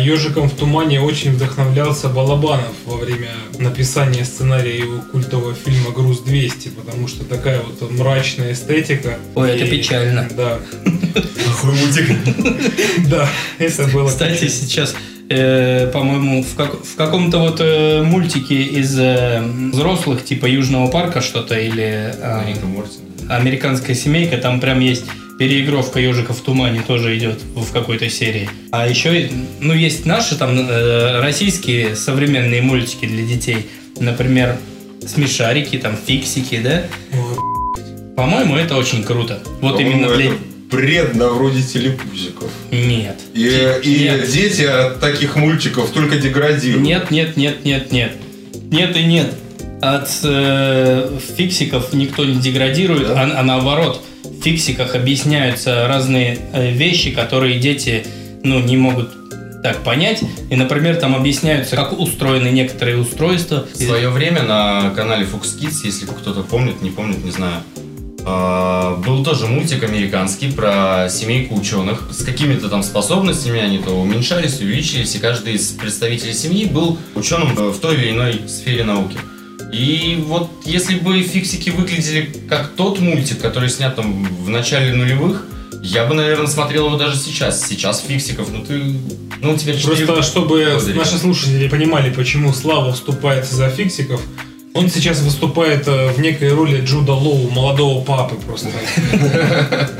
Ежиком 0.00 0.48
в 0.48 0.54
тумане 0.54 1.00
очень 1.00 1.32
вдохновлялся 1.32 2.08
Балабанов 2.08 2.72
во 2.86 2.96
время 2.96 3.28
написания 3.58 4.24
сценария 4.24 4.76
его 4.78 5.00
культового 5.12 5.54
фильма 5.54 5.90
«Груз 5.92 6.22
200», 6.26 6.70
потому 6.70 7.08
что 7.08 7.24
такая 7.24 7.60
вот 7.62 7.90
мрачная 7.92 8.52
эстетика. 8.52 9.18
Ой, 9.34 9.50
это 9.50 9.64
И- 9.64 9.70
печально. 9.70 10.28
Да, 10.36 10.58
Плохой 11.44 11.74
мультик. 11.74 12.06
да, 13.08 13.28
это 13.58 13.84
было 13.88 14.08
Кстати, 14.08 14.48
сейчас, 14.48 14.94
э, 15.28 15.88
по-моему, 15.92 16.42
в, 16.42 16.54
как- 16.56 16.84
в 16.84 16.96
каком-то 16.96 17.38
вот 17.38 17.60
э, 17.60 18.02
мультике 18.02 18.60
из 18.62 18.98
э, 18.98 19.40
взрослых, 19.72 20.24
типа 20.24 20.46
Южного 20.46 20.88
парка 20.88 21.20
что-то, 21.20 21.58
или 21.58 22.12
э. 22.20 22.54
Американская 23.28 23.94
семейка, 23.96 24.36
там 24.38 24.60
прям 24.60 24.80
есть 24.80 25.04
переигровка 25.38 25.98
ежика 26.00 26.32
в 26.32 26.40
тумане 26.40 26.82
тоже 26.86 27.16
идет 27.16 27.40
в 27.54 27.72
какой-то 27.72 28.08
серии. 28.08 28.48
А 28.70 28.86
еще, 28.88 29.30
ну, 29.60 29.72
есть 29.74 30.06
наши 30.06 30.36
там 30.36 30.56
э, 30.56 31.20
российские 31.20 31.96
современные 31.96 32.62
мультики 32.62 33.06
для 33.06 33.24
детей. 33.24 33.66
Например, 33.98 34.56
смешарики, 35.06 35.76
там, 35.78 35.96
фиксики, 35.96 36.58
да? 36.62 36.84
По-моему, 38.16 38.56
это 38.56 38.76
очень 38.76 39.02
круто. 39.02 39.40
Вот 39.60 39.80
именно 39.80 40.14
для... 40.14 40.32
на 41.14 41.28
вроде 41.30 41.62
телепузиков. 41.62 42.50
Нет. 42.70 43.20
И, 43.32 43.48
и 43.82 44.04
Нет. 44.04 44.30
дети 44.30 44.62
от 44.62 45.00
таких 45.00 45.36
мультиков 45.36 45.90
только 45.90 46.16
деградируют. 46.16 46.84
Нет, 46.84 47.10
нет, 47.10 47.36
нет, 47.36 47.64
нет, 47.64 47.92
нет. 47.92 48.12
Нет 48.70 48.96
и 48.96 49.04
нет. 49.04 49.34
От 49.80 50.08
э, 50.24 51.18
фиксиков 51.36 51.92
никто 51.92 52.24
не 52.24 52.40
деградирует, 52.40 53.08
Да? 53.08 53.20
а, 53.20 53.40
а 53.40 53.42
наоборот, 53.42 54.02
фиксиках 54.44 54.94
объясняются 54.94 55.88
разные 55.88 56.38
э, 56.52 56.70
вещи, 56.70 57.10
которые 57.10 57.58
дети 57.58 58.04
ну, 58.42 58.60
не 58.60 58.76
могут 58.76 59.10
так 59.62 59.78
понять. 59.82 60.22
И, 60.50 60.56
например, 60.56 60.96
там 60.96 61.16
объясняются, 61.16 61.76
как 61.76 61.98
устроены 61.98 62.48
некоторые 62.48 62.98
устройства. 62.98 63.66
В 63.72 63.76
свое 63.76 64.10
время 64.10 64.42
на 64.42 64.90
канале 64.90 65.24
Fox 65.24 65.58
Kids, 65.58 65.80
если 65.84 66.04
кто-то 66.04 66.42
помнит, 66.42 66.82
не 66.82 66.90
помнит, 66.90 67.24
не 67.24 67.30
знаю, 67.30 67.62
а, 68.26 68.96
был 68.96 69.24
тоже 69.24 69.46
мультик 69.46 69.82
американский 69.82 70.52
про 70.52 71.08
семейку 71.08 71.54
ученых 71.54 72.08
с 72.10 72.22
какими-то 72.22 72.68
там 72.68 72.82
способностями, 72.82 73.60
они 73.60 73.78
то 73.78 73.92
уменьшались, 73.92 74.60
увеличились, 74.60 75.14
и 75.14 75.18
каждый 75.18 75.54
из 75.54 75.70
представителей 75.70 76.34
семьи 76.34 76.66
был 76.66 76.98
ученым 77.14 77.58
э, 77.58 77.70
в 77.70 77.78
той 77.80 77.94
или 77.96 78.10
иной 78.10 78.42
сфере 78.46 78.84
науки. 78.84 79.16
И 79.74 80.22
вот 80.28 80.50
если 80.64 80.94
бы 80.94 81.20
фиксики 81.22 81.70
выглядели 81.70 82.30
как 82.48 82.70
тот 82.76 83.00
мультик, 83.00 83.40
который 83.40 83.68
снят 83.68 83.96
там 83.96 84.24
в 84.24 84.48
начале 84.48 84.94
нулевых, 84.94 85.46
я 85.82 86.06
бы, 86.06 86.14
наверное, 86.14 86.46
смотрел 86.46 86.86
его 86.86 86.96
даже 86.96 87.16
сейчас. 87.16 87.66
Сейчас 87.66 88.00
фиксиков, 88.00 88.50
ну 88.52 88.64
ты... 88.64 88.80
Ну, 89.40 89.58
четыре 89.58 89.78
Просто 89.80 90.22
чтобы 90.22 90.64
года, 90.64 90.86
ребят. 90.86 90.94
наши 90.94 91.18
слушатели 91.18 91.66
понимали, 91.66 92.12
почему 92.12 92.52
Слава 92.52 92.92
вступается 92.92 93.56
за 93.56 93.68
фиксиков, 93.68 94.22
он 94.74 94.88
сейчас 94.88 95.20
выступает 95.20 95.88
э, 95.88 96.12
в 96.12 96.20
некой 96.20 96.52
роли 96.52 96.80
Джуда 96.80 97.12
Лоу, 97.12 97.50
молодого 97.50 98.04
папы 98.04 98.36
просто. 98.36 98.68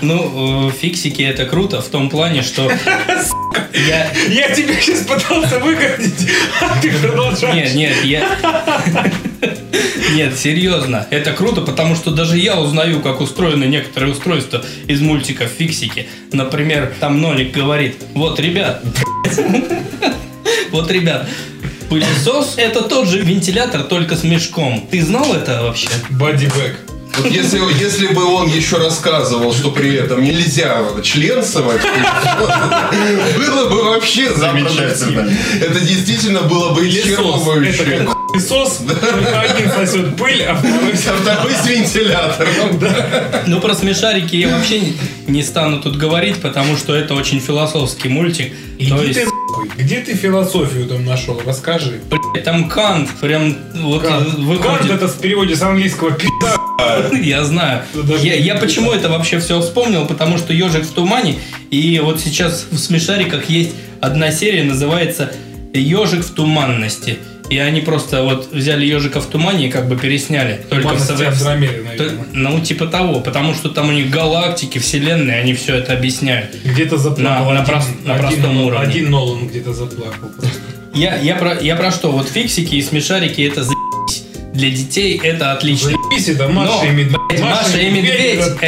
Ну, 0.00 0.68
э, 0.68 0.72
фиксики 0.72 1.22
это 1.22 1.44
круто 1.44 1.80
в 1.80 1.88
том 1.88 2.10
плане, 2.10 2.42
что 2.42 2.68
я... 3.72 4.10
Я 4.28 4.54
тебя 4.54 4.74
сейчас 4.80 5.00
пытался 5.00 5.58
выгородить, 5.58 6.30
а 6.60 6.80
ты 6.80 6.90
продолжаешь. 6.92 7.74
Нет, 7.74 7.74
нет, 7.74 8.04
я... 8.04 9.10
Нет, 10.14 10.36
серьезно, 10.36 11.06
это 11.10 11.32
круто, 11.32 11.60
потому 11.60 11.94
что 11.94 12.10
даже 12.10 12.38
я 12.38 12.58
узнаю, 12.58 13.00
как 13.00 13.20
устроены 13.20 13.64
некоторые 13.64 14.12
устройства 14.12 14.64
из 14.86 15.00
мультиков 15.00 15.48
фиксики. 15.48 16.08
Например, 16.32 16.92
там 16.98 17.20
Нолик 17.20 17.52
говорит, 17.52 17.96
вот, 18.14 18.40
ребят, 18.40 18.82
вот, 20.70 20.90
ребят, 20.90 21.28
пылесос 21.88 22.54
это 22.56 22.82
тот 22.82 23.06
же 23.08 23.20
вентилятор, 23.20 23.82
только 23.82 24.16
с 24.16 24.24
мешком. 24.24 24.86
Ты 24.90 25.02
знал 25.02 25.34
это 25.34 25.62
вообще? 25.62 25.88
Бодибэк. 26.10 26.87
Вот 27.18 27.30
если, 27.32 27.60
если 27.80 28.08
бы 28.08 28.24
он 28.24 28.48
еще 28.48 28.76
рассказывал, 28.76 29.52
что 29.52 29.70
при 29.70 29.96
этом 29.96 30.22
нельзя 30.22 30.84
член 31.02 31.42
совать, 31.42 31.82
было 33.36 33.68
бы 33.68 33.84
вообще 33.84 34.32
замечательно. 34.34 35.30
Это 35.60 35.80
действительно 35.80 36.42
было 36.42 36.74
бы 36.74 36.88
исчерпывающе. 36.88 38.08
Пылесос, 38.38 38.78
только 38.78 39.40
один 39.40 39.70
сосет 39.70 40.16
пыль, 40.16 40.42
а 40.44 40.54
второй 40.54 41.52
с 41.62 41.66
вентилятором. 41.66 42.80
Ну, 43.46 43.60
про 43.60 43.74
смешарики 43.74 44.36
я 44.36 44.56
вообще 44.56 44.80
не, 45.26 45.42
стану 45.42 45.80
тут 45.80 45.96
говорить, 45.96 46.36
потому 46.40 46.76
что 46.76 46.94
это 46.94 47.14
очень 47.14 47.40
философский 47.40 48.08
мультик. 48.08 48.52
Иди 48.78 49.12
ты. 49.12 49.26
Где 49.76 50.00
ты 50.00 50.14
философию 50.14 50.86
там 50.86 51.04
нашел? 51.04 51.40
Расскажи. 51.44 52.00
блядь, 52.10 52.44
там 52.44 52.68
Кант 52.68 53.08
прям 53.20 53.56
вот 53.74 54.04
э, 54.04 54.08
Кант 54.08 54.34
выходит. 54.34 54.90
это 54.90 55.08
в 55.08 55.18
переводе 55.18 55.56
с 55.56 55.62
английского 55.62 56.12
пи***. 56.12 56.28
Я 57.22 57.44
знаю. 57.44 57.82
Даже 57.94 58.24
Я, 58.24 58.34
я 58.34 58.54
почему 58.54 58.92
это 58.92 59.08
вообще 59.08 59.40
все 59.40 59.60
вспомнил? 59.60 60.06
Потому 60.06 60.38
что 60.38 60.52
ежик 60.52 60.84
в 60.84 60.92
тумане. 60.92 61.38
И 61.70 62.00
вот 62.04 62.20
сейчас 62.20 62.66
в 62.70 62.78
смешариках 62.78 63.48
есть 63.48 63.72
одна 64.00 64.30
серия, 64.30 64.62
называется 64.64 65.32
ежик 65.72 66.24
в 66.24 66.30
туманности. 66.32 67.18
И 67.50 67.56
они 67.58 67.80
просто 67.80 68.22
вот 68.22 68.52
взяли 68.52 68.84
ежика 68.84 69.20
в 69.20 69.26
тумане 69.26 69.68
и 69.68 69.70
как 69.70 69.88
бы 69.88 69.96
пересняли. 69.96 70.60
Только 70.68 70.88
в 70.88 71.10
Андромеды, 71.10 71.84
То-. 71.96 72.12
Ну, 72.34 72.60
типа 72.60 72.86
того, 72.86 73.20
потому 73.20 73.54
что 73.54 73.70
там 73.70 73.88
у 73.88 73.92
них 73.92 74.10
галактики, 74.10 74.78
вселенные, 74.78 75.38
они 75.40 75.54
все 75.54 75.76
это 75.76 75.94
объясняют. 75.94 76.54
Где-то 76.64 76.98
заплакал. 76.98 77.46
На- 77.46 77.54
на 77.54 77.60
один, 77.62 77.74
прост- 77.74 78.04
на 78.04 78.14
один- 78.16 78.26
простом 78.26 78.56
уровне. 78.60 78.86
Один 78.86 79.10
Нолан 79.10 79.48
где-то 79.48 79.72
заплакал. 79.72 80.28
Я, 80.94 81.16
я, 81.16 81.36
про, 81.36 81.58
я 81.60 81.76
про 81.76 81.90
что? 81.90 82.10
Вот 82.10 82.28
фиксики 82.28 82.74
и 82.74 82.82
смешарики 82.82 83.40
это 83.42 83.62
заебись. 83.64 84.24
Для 84.52 84.70
детей 84.70 85.18
это 85.22 85.52
отлично. 85.52 85.90
Заебись, 85.90 86.28
это 86.28 86.48
Маша 86.48 86.72
Но, 86.82 86.84
и 86.84 86.90
Медведь. 86.90 87.40
Маша 87.40 87.78
и 87.78 87.90
Медведь 87.90 88.38
это 88.40 88.58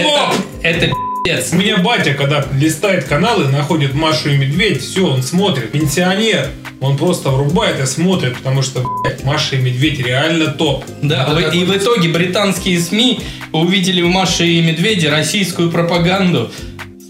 это, 0.62 0.87
это 0.87 0.95
пиздец. 1.25 1.53
У 1.53 1.57
меня 1.57 1.79
батя, 1.79 2.14
когда 2.14 2.45
листает 2.53 3.05
каналы, 3.05 3.49
находит 3.49 3.95
Машу 3.95 4.31
и 4.31 4.37
Медведь, 4.37 4.83
все, 4.83 5.07
он 5.07 5.23
смотрит. 5.23 5.71
Пенсионер. 5.73 6.49
Он 6.81 6.97
просто 6.97 7.29
врубает 7.29 7.79
и 7.79 7.85
смотрит, 7.85 8.37
потому 8.39 8.62
что, 8.62 8.83
блядь, 9.05 9.23
Маша 9.23 9.57
и 9.57 9.59
Медведь 9.59 9.99
реально 10.01 10.47
топ. 10.47 10.85
Да, 11.03 11.25
Это 11.25 11.43
такой- 11.43 11.59
и 11.61 11.64
в 11.64 11.77
итоге 11.77 12.09
британские 12.09 12.81
СМИ 12.81 13.21
увидели 13.53 14.01
в 14.01 14.09
Маше 14.09 14.47
и 14.47 14.62
Медведе 14.62 15.11
российскую 15.11 15.71
пропаганду. 15.71 16.51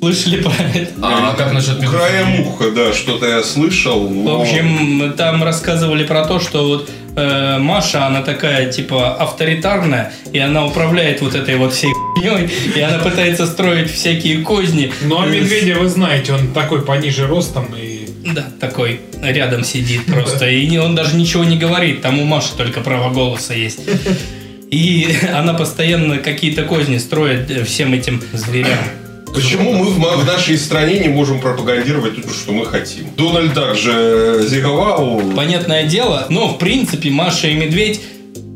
Слышали 0.01 0.43
про 0.43 0.53
это? 0.75 0.91
А 1.03 1.35
как 1.35 1.53
насчет 1.53 1.79
Краем 1.79 2.41
уха, 2.47 2.71
да, 2.71 2.93
что-то 2.95 3.27
я 3.27 3.43
слышал. 3.43 4.07
В 4.07 4.15
но- 4.15 4.41
общем, 4.41 5.13
там 5.17 5.45
рассказывали 5.45 6.05
про 6.05 6.25
то, 6.25 6.41
что 6.41 6.67
вот 6.67 6.91
э, 7.17 7.59
Маша, 7.59 8.07
она 8.07 8.23
такая, 8.23 8.73
типа, 8.73 9.15
авторитарная, 9.17 10.13
и 10.33 10.39
она 10.39 10.65
управляет 10.65 11.21
вот 11.21 11.35
этой 11.35 11.57
вот 11.57 11.75
всей 11.75 11.93
хуйней, 11.93 12.49
и 12.75 12.81
она 12.81 12.99
пытается 12.99 13.47
строить 13.47 13.91
всякие 13.91 14.39
козни. 14.39 14.91
Ну 15.03 15.21
а 15.21 15.27
Э, 15.27 15.31
Медведя, 15.31 15.79
вы 15.79 15.89
знаете, 15.89 16.33
он 16.33 16.53
такой 16.55 16.83
пониже 16.83 17.27
ростом 17.27 17.67
и... 17.77 18.09
Да, 18.35 18.47
такой 18.59 19.01
рядом 19.23 19.65
сидит 19.65 20.07
просто. 20.07 20.49
И 20.49 20.77
он 20.79 20.95
даже 20.95 21.17
ничего 21.17 21.45
не 21.45 21.59
говорит. 21.59 22.01
Там 22.01 22.19
у 22.21 22.25
Маши 22.25 22.57
только 22.57 22.81
право 22.81 23.13
голоса 23.13 23.55
есть. 23.55 23.81
И 24.71 25.09
она 25.35 25.53
постоянно 25.53 26.19
какие-то 26.19 26.63
козни 26.63 26.97
строит 26.99 27.51
э, 27.51 27.65
всем 27.65 27.93
этим 27.93 28.23
зверям. 28.33 28.79
Почему 29.35 29.73
мы 29.73 29.87
в, 29.87 30.25
нашей 30.27 30.59
стране 30.59 30.99
не 30.99 31.09
можем 31.09 31.41
пропагандировать 31.41 32.23
то, 32.23 32.31
что 32.33 32.53
мы 32.53 32.67
хотим? 32.67 33.07
Дональд 33.17 33.55
Дак 33.55 33.77
же 33.77 34.45
зиговал. 34.49 35.23
Понятное 35.37 35.85
дело, 35.85 36.27
но 36.29 36.49
в 36.49 36.59
принципе 36.59 37.11
Маша 37.11 37.49
и 37.49 37.55
Медведь 37.55 38.01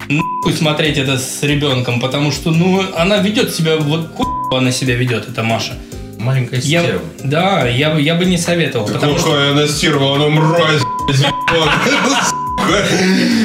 нахуй 0.08 0.52
смотреть 0.52 0.98
это 0.98 1.18
с 1.18 1.42
ребенком, 1.42 2.00
потому 2.00 2.32
что, 2.32 2.50
ну, 2.50 2.82
она 2.96 3.18
ведет 3.18 3.54
себя, 3.54 3.76
вот 3.76 4.10
хуй 4.14 4.26
она 4.56 4.70
себя 4.72 4.94
ведет, 4.94 5.28
эта 5.28 5.42
Маша. 5.42 5.74
Маленькая 6.18 6.60
Я, 6.60 6.82
стерва. 6.82 7.02
да, 7.22 7.68
я, 7.68 7.90
бы- 7.90 8.00
я 8.00 8.14
бы 8.14 8.24
не 8.24 8.38
советовал, 8.38 8.86
потому 8.86 9.18
что 9.18 9.30
Какая 9.30 9.50
она 9.52 9.66
стерва, 9.68 10.16
она 10.16 10.28
мразь. 10.28 10.80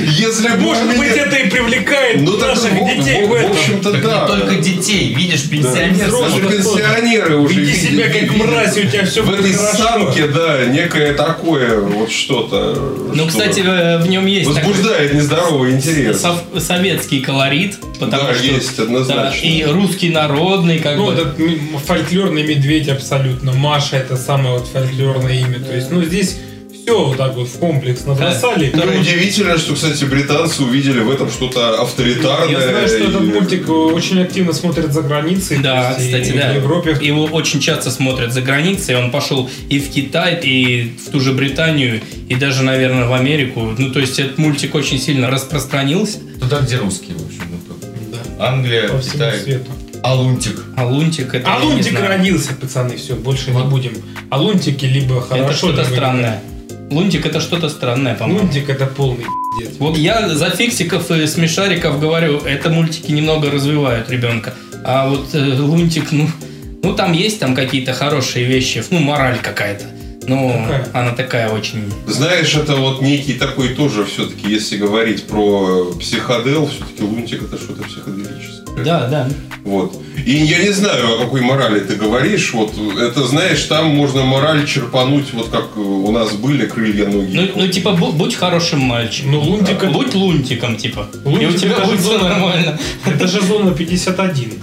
Если 0.08 0.50
Может 0.58 0.84
у 0.84 0.88
меня- 0.88 0.98
быть, 0.98 1.18
это 1.18 1.36
и 1.38 1.50
привлекает 1.50 2.22
Ну, 2.22 2.38
наших 2.38 2.72
детей 2.74 3.26
в, 3.26 3.30
в 3.30 3.34
этом. 3.34 3.50
в 3.50 3.52
общем-то, 3.60 3.92
Так 3.92 4.02
да. 4.04 4.22
не 4.22 4.28
только 4.28 4.56
детей, 4.56 5.14
видишь, 5.14 5.50
пенсионер. 5.50 6.08
взрослых. 6.08 6.44
Даже 6.44 6.58
пенсионеры 6.58 7.38
уже 7.38 7.60
Веди 7.62 7.74
себя 7.74 8.10
как 8.10 8.32
мразь, 8.38 8.78
у 8.78 8.82
тебя 8.82 9.06
все 9.06 9.22
в 9.22 9.28
будет 9.28 9.40
этой 9.42 9.54
хорошо. 9.54 9.78
самке, 9.84 10.28
да, 10.28 10.66
некое 10.66 11.14
такое 11.14 11.80
вот 11.80 12.12
что-то. 12.12 13.10
Ну, 13.14 13.16
что 13.16 13.28
кстати, 13.28 13.62
э, 13.66 13.98
в 14.00 14.08
нем 14.10 14.26
есть 14.26 14.48
возбуждает 14.50 15.14
нездоровый 15.14 15.72
интерес. 15.72 16.22
сов- 16.22 16.44
советский 16.62 17.22
колорит, 17.22 17.78
потому 18.00 18.24
Да, 18.28 18.34
что 18.34 18.44
есть, 18.44 18.80
однозначно. 18.80 19.32
да, 19.42 19.48
и 19.48 19.64
русский 19.66 20.10
народный, 20.10 20.80
как 20.80 20.98
Ну, 20.98 21.08
бы. 21.08 21.14
этот 21.14 21.40
м- 21.40 21.80
фольклорный 21.86 22.44
медведь 22.44 22.88
абсолютно. 22.90 23.54
Маша 23.54 23.98
это 23.98 24.18
самое 24.18 24.58
вот 24.58 24.68
фольклорное 24.68 25.34
имя. 25.40 25.60
То 25.60 25.76
есть, 25.76 25.92
ну, 25.92 26.04
здесь 26.04 26.38
все 26.90 27.06
вот 27.06 27.18
так 27.18 27.36
вот 27.36 27.48
в 27.48 27.60
комплекс 27.60 28.06
набросали. 28.06 28.72
Ну, 28.74 29.00
удивительно, 29.00 29.58
что, 29.58 29.76
кстати, 29.76 30.04
британцы 30.06 30.64
увидели 30.64 31.00
в 31.00 31.10
этом 31.12 31.30
что-то 31.30 31.82
авторитарное. 31.82 32.50
Я 32.50 32.62
знаю, 32.62 32.88
что 32.88 32.98
этот 32.98 33.22
и- 33.22 33.26
мультик 33.26 33.68
э, 33.70 33.72
очень 33.72 34.22
активно 34.22 34.54
смотрят 34.54 34.94
за 34.94 35.02
границей. 35.02 35.60
Да, 35.60 35.96
есть, 36.00 36.06
кстати, 36.08 36.30
и 36.36 36.40
да. 36.40 36.52
В 36.54 36.56
Европе. 36.56 36.98
Его 37.02 37.26
очень 37.26 37.60
часто 37.60 37.92
смотрят 37.92 38.34
за 38.34 38.42
границей. 38.42 38.96
Он 38.98 39.12
пошел 39.12 39.50
и 39.70 39.80
в 39.80 39.90
Китай, 39.92 40.40
и 40.42 40.94
в 41.06 41.12
ту 41.12 41.20
же 41.20 41.34
Британию, 41.34 42.02
и 42.28 42.36
даже, 42.36 42.64
наверное, 42.64 43.08
в 43.08 43.14
Америку. 43.14 43.74
Ну, 43.78 43.92
то 43.92 44.00
есть 44.00 44.20
этот 44.20 44.38
мультик 44.38 44.76
очень 44.76 45.00
сильно 45.00 45.30
распространился. 45.30 46.20
Туда, 46.40 46.60
где 46.62 46.78
русские, 46.78 47.16
в 47.18 47.26
общем. 47.26 47.44
ну. 47.52 47.58
Да, 48.38 48.48
Англия, 48.48 48.88
по 48.90 49.00
всему 49.00 49.14
Китай. 49.14 49.40
свету. 49.40 49.72
А 50.02 50.16
лунтик. 50.16 50.64
А 50.78 50.86
Лунтик 50.86 51.34
это 51.34 51.46
А 51.54 51.60
я 51.60 51.66
не 51.66 51.72
Лунтик 51.74 51.92
знаю. 51.92 52.08
родился, 52.08 52.54
пацаны, 52.54 52.96
все, 52.96 53.16
больше 53.16 53.52
не 53.52 53.62
будем. 53.64 53.92
А 54.30 54.40
Лунтики 54.40 54.86
либо 54.86 55.20
хорошо, 55.22 55.44
Это 55.44 55.54
что-то 55.54 55.82
либо 55.82 55.92
странное. 55.94 56.42
Лунтик 56.92 57.26
это 57.26 57.40
что-то 57.40 57.70
странное, 57.70 58.16
по-моему. 58.16 58.42
Лунтик 58.44 58.70
это 58.70 58.86
полный 58.86 59.26
пиздец. 59.60 59.78
Вот 59.80 59.98
я 59.98 60.30
за 60.30 60.50
фиксиков 60.50 61.10
и 61.12 61.28
смешариков 61.28 62.00
говорю, 62.00 62.40
это 62.40 62.70
мультики 62.70 63.12
немного 63.12 63.52
развивают 63.52 64.10
ребенка. 64.10 64.54
А 64.84 65.10
вот 65.10 65.34
э, 65.34 65.60
Лунтик, 65.60 66.12
ну, 66.12 66.28
ну 66.82 66.94
там 66.96 67.14
есть 67.14 67.40
там 67.40 67.56
какие-то 67.56 67.94
хорошие 67.94 68.46
вещи, 68.46 68.84
ну 68.90 69.00
мораль 69.00 69.38
какая-то. 69.42 69.86
Но 70.28 70.64
Какая? 70.68 70.88
она 70.94 71.12
такая 71.14 71.50
очень... 71.50 71.92
Знаешь, 72.06 72.54
это 72.54 72.76
вот 72.76 73.02
некий 73.02 73.34
такой 73.34 73.70
тоже 73.70 74.06
все-таки, 74.06 74.48
если 74.52 74.78
говорить 74.78 75.24
про 75.24 75.92
психодел, 76.00 76.68
все-таки 76.68 77.04
лунтик 77.04 77.42
это 77.42 77.58
что-то 77.58 77.82
психоделическое. 77.84 78.59
Да, 78.78 79.08
да. 79.08 79.28
Вот. 79.66 80.02
И 80.26 80.32
я 80.32 80.60
не 80.64 80.70
знаю, 80.72 81.16
о 81.16 81.18
какой 81.24 81.42
морали 81.42 81.80
ты 81.82 81.96
говоришь. 81.96 82.54
Вот 82.54 82.74
это, 83.00 83.26
знаешь, 83.28 83.62
там 83.64 83.88
можно 83.88 84.24
мораль 84.24 84.66
черпануть, 84.66 85.34
вот 85.34 85.50
как 85.50 85.78
у 85.78 86.12
нас 86.12 86.32
были 86.34 86.66
крылья 86.66 87.08
ноги. 87.08 87.36
Ну, 87.36 87.48
ну 87.56 87.68
типа, 87.68 87.90
бу- 87.90 88.14
будь 88.14 88.36
хорошим 88.36 88.80
мальчиком. 88.80 89.32
Ну, 89.34 89.42
Лунтик 89.42 89.78
это- 89.84 89.92
Будь 89.92 90.14
лунтиком, 90.16 90.76
типа. 90.78 91.08
и 91.26 91.28
у 91.28 91.32
Лунтик 91.32 91.60
тебя 91.60 91.72
это 91.74 91.86
будет 91.86 91.98
же 92.00 92.04
все 92.04 92.18
зона- 92.18 92.30
нормально. 92.30 92.80
Это 93.06 93.28
же 93.28 93.42
зона 93.42 93.72
51. 93.72 94.54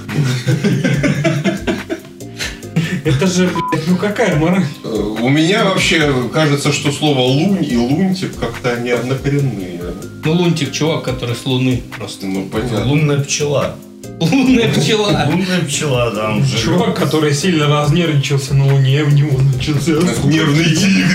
Это 3.04 3.26
же, 3.28 3.48
блядь, 3.48 3.86
ну 3.86 3.96
какая 3.96 4.36
мораль? 4.36 4.64
У 4.84 5.28
меня 5.28 5.64
вообще 5.64 6.12
кажется, 6.32 6.72
что 6.72 6.90
слово 6.90 7.20
лунь 7.20 7.64
и 7.68 7.76
лунтик 7.76 8.36
как-то 8.38 8.72
они 8.72 8.90
однокоренные. 8.90 9.80
Ну, 10.24 10.32
лунтик, 10.32 10.72
чувак, 10.72 11.04
который 11.04 11.36
с 11.36 11.46
луны 11.46 11.82
просто. 11.96 12.26
Ну, 12.26 12.46
понятно. 12.50 12.84
Лунная 12.84 13.20
пчела. 13.22 13.76
Лунная 14.20 14.72
пчела. 14.72 15.26
Лунная 15.30 15.60
пчела, 15.66 16.10
да, 16.10 16.30
он. 16.30 16.44
Чувак, 16.46 16.96
который 16.96 17.34
сильно 17.34 17.66
разнервничался 17.68 18.54
на 18.54 18.66
Луне, 18.72 19.04
в 19.04 19.12
него 19.14 19.38
начался... 19.38 19.92
Нервный 20.24 20.74
тик, 20.74 21.06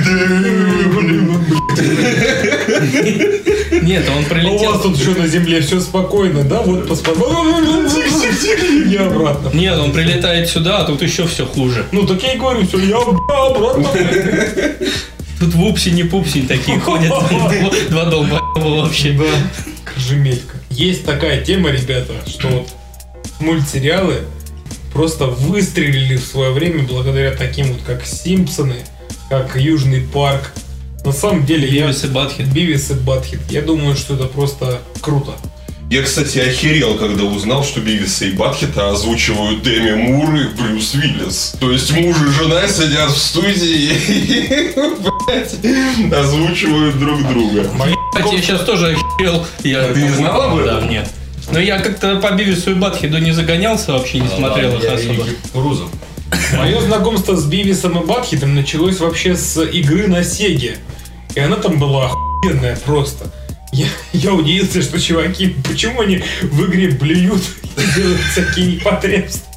Нет, 3.82 4.08
он 4.10 4.18
А 4.18 4.20
у 4.20 4.24
прилетел. 4.30 4.72
вас 4.74 4.82
тут 4.84 4.98
что 4.98 5.12
на 5.20 5.28
Земле 5.28 5.62
все 5.62 5.80
спокойно, 5.80 6.44
да? 6.44 6.62
Вот 6.62 6.88
посмотри. 6.88 7.24
Я 8.92 9.08
обратно. 9.08 9.50
Нет, 9.54 9.78
он 9.80 9.92
прилетает 9.92 10.48
сюда, 10.50 10.80
а 10.80 10.84
тут 10.86 11.02
еще 11.02 11.26
все 11.26 11.46
хуже. 11.46 11.86
Ну 11.92 12.06
так 12.06 12.22
я 12.22 12.34
и 12.34 12.38
говорю, 12.38 12.68
все, 12.68 12.78
я 12.80 12.98
обратно. 12.98 13.88
Тут 15.40 15.54
вупси 15.56 15.90
не 15.90 16.04
пупси 16.04 16.42
такие 16.44 16.80
ходят. 16.80 17.12
Два- 17.90 18.06
долбоеба 18.06 18.84
вообще. 18.84 19.14
Да, 19.14 19.26
кожемелька. 19.92 20.58
Есть 20.70 21.06
такая 21.06 21.42
тема, 21.44 21.70
ребята, 21.72 22.14
что 22.28 22.48
вот 22.50 22.68
мультсериалы 23.42 24.22
просто 24.94 25.26
выстрелили 25.26 26.18
в 26.18 26.24
свое 26.24 26.52
время 26.52 26.84
благодаря 26.84 27.32
таким 27.32 27.74
вот, 27.74 27.82
как 27.86 28.06
Симпсоны, 28.06 28.78
как 29.30 29.56
Южный 29.56 30.02
парк. 30.02 30.52
На 31.04 31.12
самом 31.12 31.46
деле, 31.46 31.68
я... 31.68 31.88
Бивис 31.88 32.04
и 32.04 32.08
Батхед. 32.08 32.48
Бивис 32.48 32.92
и 32.92 32.94
Батхед. 32.94 33.40
Я 33.50 33.62
думаю, 33.62 33.96
что 33.96 34.16
это 34.16 34.26
просто 34.26 34.82
круто. 35.02 35.32
Я, 35.92 36.04
кстати, 36.04 36.40
охерел, 36.40 36.96
когда 36.98 37.26
узнал, 37.26 37.66
что 37.66 37.82
Бивиса 37.82 38.24
и 38.24 38.32
Батхета 38.32 38.92
озвучивают 38.92 39.62
Деми 39.62 39.92
Мур 39.92 40.34
и 40.36 40.48
Брюс 40.48 40.94
Уиллис. 40.94 41.56
То 41.60 41.70
есть 41.70 41.92
муж 41.92 42.16
и 42.16 42.32
жена 42.32 42.66
сидят 42.70 43.12
в 43.12 43.18
студии 43.18 43.92
и, 44.08 44.74
блядь, 45.28 46.14
озвучивают 46.14 46.98
друг 46.98 47.28
друга. 47.28 47.70
Кстати, 48.14 48.36
я 48.36 48.42
сейчас 48.42 48.64
тоже 48.64 48.96
охерел. 48.96 49.46
Я 49.64 49.92
Ты 49.92 50.02
не 50.02 50.10
знал 50.12 50.42
об 50.42 50.60
этом? 50.60 50.82
Да, 50.82 50.88
нет. 50.88 51.10
Но 51.52 51.60
я 51.60 51.80
как-то 51.80 52.18
по 52.18 52.32
Бивису 52.32 52.72
и 52.72 52.74
Батхеду 52.76 53.18
не 53.20 53.32
загонялся 53.32 53.94
вообще, 53.94 54.20
не 54.20 54.28
смотрел 54.28 54.78
их 54.78 54.86
особо. 54.86 55.26
Кукурузов. 55.44 55.90
Мое 56.58 56.80
знакомство 56.82 57.36
с 57.36 57.46
Бивисом 57.46 58.02
и 58.02 58.06
Батхитом 58.06 58.56
началось 58.56 59.00
вообще 59.00 59.36
с 59.36 59.62
игры 59.62 60.08
на 60.08 60.24
Сеге. 60.24 60.78
И 61.36 61.40
она 61.40 61.58
там 61.58 61.80
была 61.80 62.06
охуенная 62.06 62.78
просто. 62.86 63.32
Я, 63.74 63.88
я 64.12 64.34
удивился, 64.34 64.82
что 64.82 65.00
чуваки, 65.00 65.56
почему 65.68 66.02
они 66.02 66.24
в 66.42 66.66
игре 66.66 66.90
блюют 66.90 67.42
и 67.78 67.96
делают 67.96 68.22
всякие 68.32 68.74
непотребства. 68.74 69.51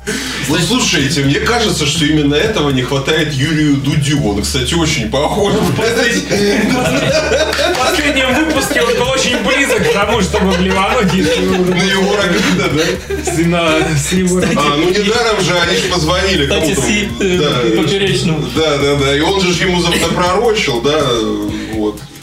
Вот 0.49 0.61
слушайте, 0.61 1.23
мне 1.23 1.41
кажется, 1.41 1.87
что 1.87 2.05
именно 2.05 2.35
этого 2.35 2.69
не 2.71 2.83
хватает 2.83 3.33
Юрию 3.33 3.77
Дудю. 3.77 4.23
Он, 4.23 4.43
кстати, 4.43 4.75
очень 4.75 5.11
похож. 5.11 5.55
В 5.55 5.75
последнем 7.79 8.35
выпуске 8.35 8.83
он 8.83 8.95
был 8.99 9.09
очень 9.09 9.39
близок 9.43 9.89
к 9.89 9.93
тому, 9.93 10.21
чтобы 10.21 10.53
блевануть, 10.59 11.13
На 11.13 11.83
его 11.83 12.17
Рогвида, 12.17 12.71
да? 12.75 12.83
с, 13.97 14.13
его 14.13 14.39
А, 14.57 14.77
ну 14.77 14.91
недаром 14.91 15.41
же 15.41 15.55
они 15.59 15.77
же 15.79 15.89
позвонили 15.89 16.47
кому-то. 16.47 16.83
Э, 17.21 17.39
Да. 17.39 17.83
поперечному. 17.83 18.47
Да, 18.55 18.77
да, 18.79 18.97
да. 18.97 19.17
И 19.17 19.21
он 19.21 19.41
же 19.41 19.53
ж 19.53 19.61
ему 19.63 19.81
запророчил, 19.81 20.81
да. 20.83 21.01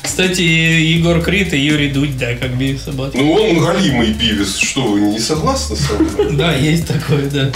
Кстати, 0.03 0.41
Егор 0.41 1.21
Крид 1.21 1.53
и 1.53 1.59
Юрий 1.59 1.89
Дудь, 1.89 2.17
да, 2.17 2.35
как 2.35 2.57
Бивис 2.57 2.87
и. 2.87 2.91
Ну, 2.91 3.33
он 3.33 3.59
галимый 3.59 4.13
Бивис. 4.13 4.57
Что, 4.57 4.83
вы 4.83 5.01
не 5.01 5.19
согласны 5.19 5.75
со 5.75 5.93
мной? 5.93 6.35
Да, 6.37 6.55
есть 6.55 6.87
такое, 6.87 7.29
да. 7.29 7.51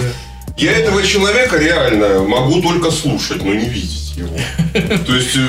Я 0.57 0.71
этого 0.71 1.03
человека 1.03 1.57
реально 1.57 2.23
могу 2.23 2.61
только 2.61 2.89
слушать, 2.91 3.43
но 3.43 3.53
не 3.53 3.67
видеть 3.67 4.13
его. 4.15 4.29
То 5.05 5.15
есть, 5.15 5.35
э, 5.35 5.47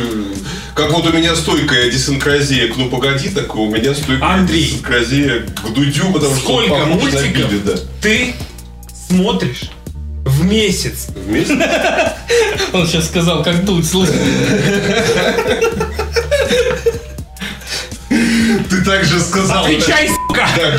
как 0.74 0.92
вот 0.92 1.06
у 1.06 1.12
меня 1.12 1.36
стойкая 1.36 1.90
десинкразия 1.90 2.66
к 2.68 2.76
«Ну 2.76 2.88
погоди», 2.90 3.28
так 3.28 3.54
у 3.54 3.70
меня 3.70 3.94
стойкая 3.94 4.28
Андрей. 4.28 4.64
десинкразия 4.64 5.40
к 5.40 5.72
Дудю, 5.72 6.12
потому 6.12 6.34
что 6.34 6.52
он 6.54 6.64
Сколько 6.64 6.74
похож 6.74 6.88
на 6.88 6.94
мультиков 6.96 7.52
Биби, 7.52 7.60
да. 7.64 7.72
ты 8.02 8.34
смотришь 9.08 9.70
в 10.24 10.44
месяц? 10.44 11.06
Вместе? 11.14 11.54
Он 12.72 12.86
сейчас 12.86 13.06
сказал, 13.06 13.44
как 13.44 13.64
Дудь, 13.64 13.86
слышал. 13.86 14.14
Ты 18.86 18.92
также 18.92 19.18
сказал. 19.18 19.64
Отвечай, 19.64 20.08
сука! 20.08 20.46
Да, 20.56 20.70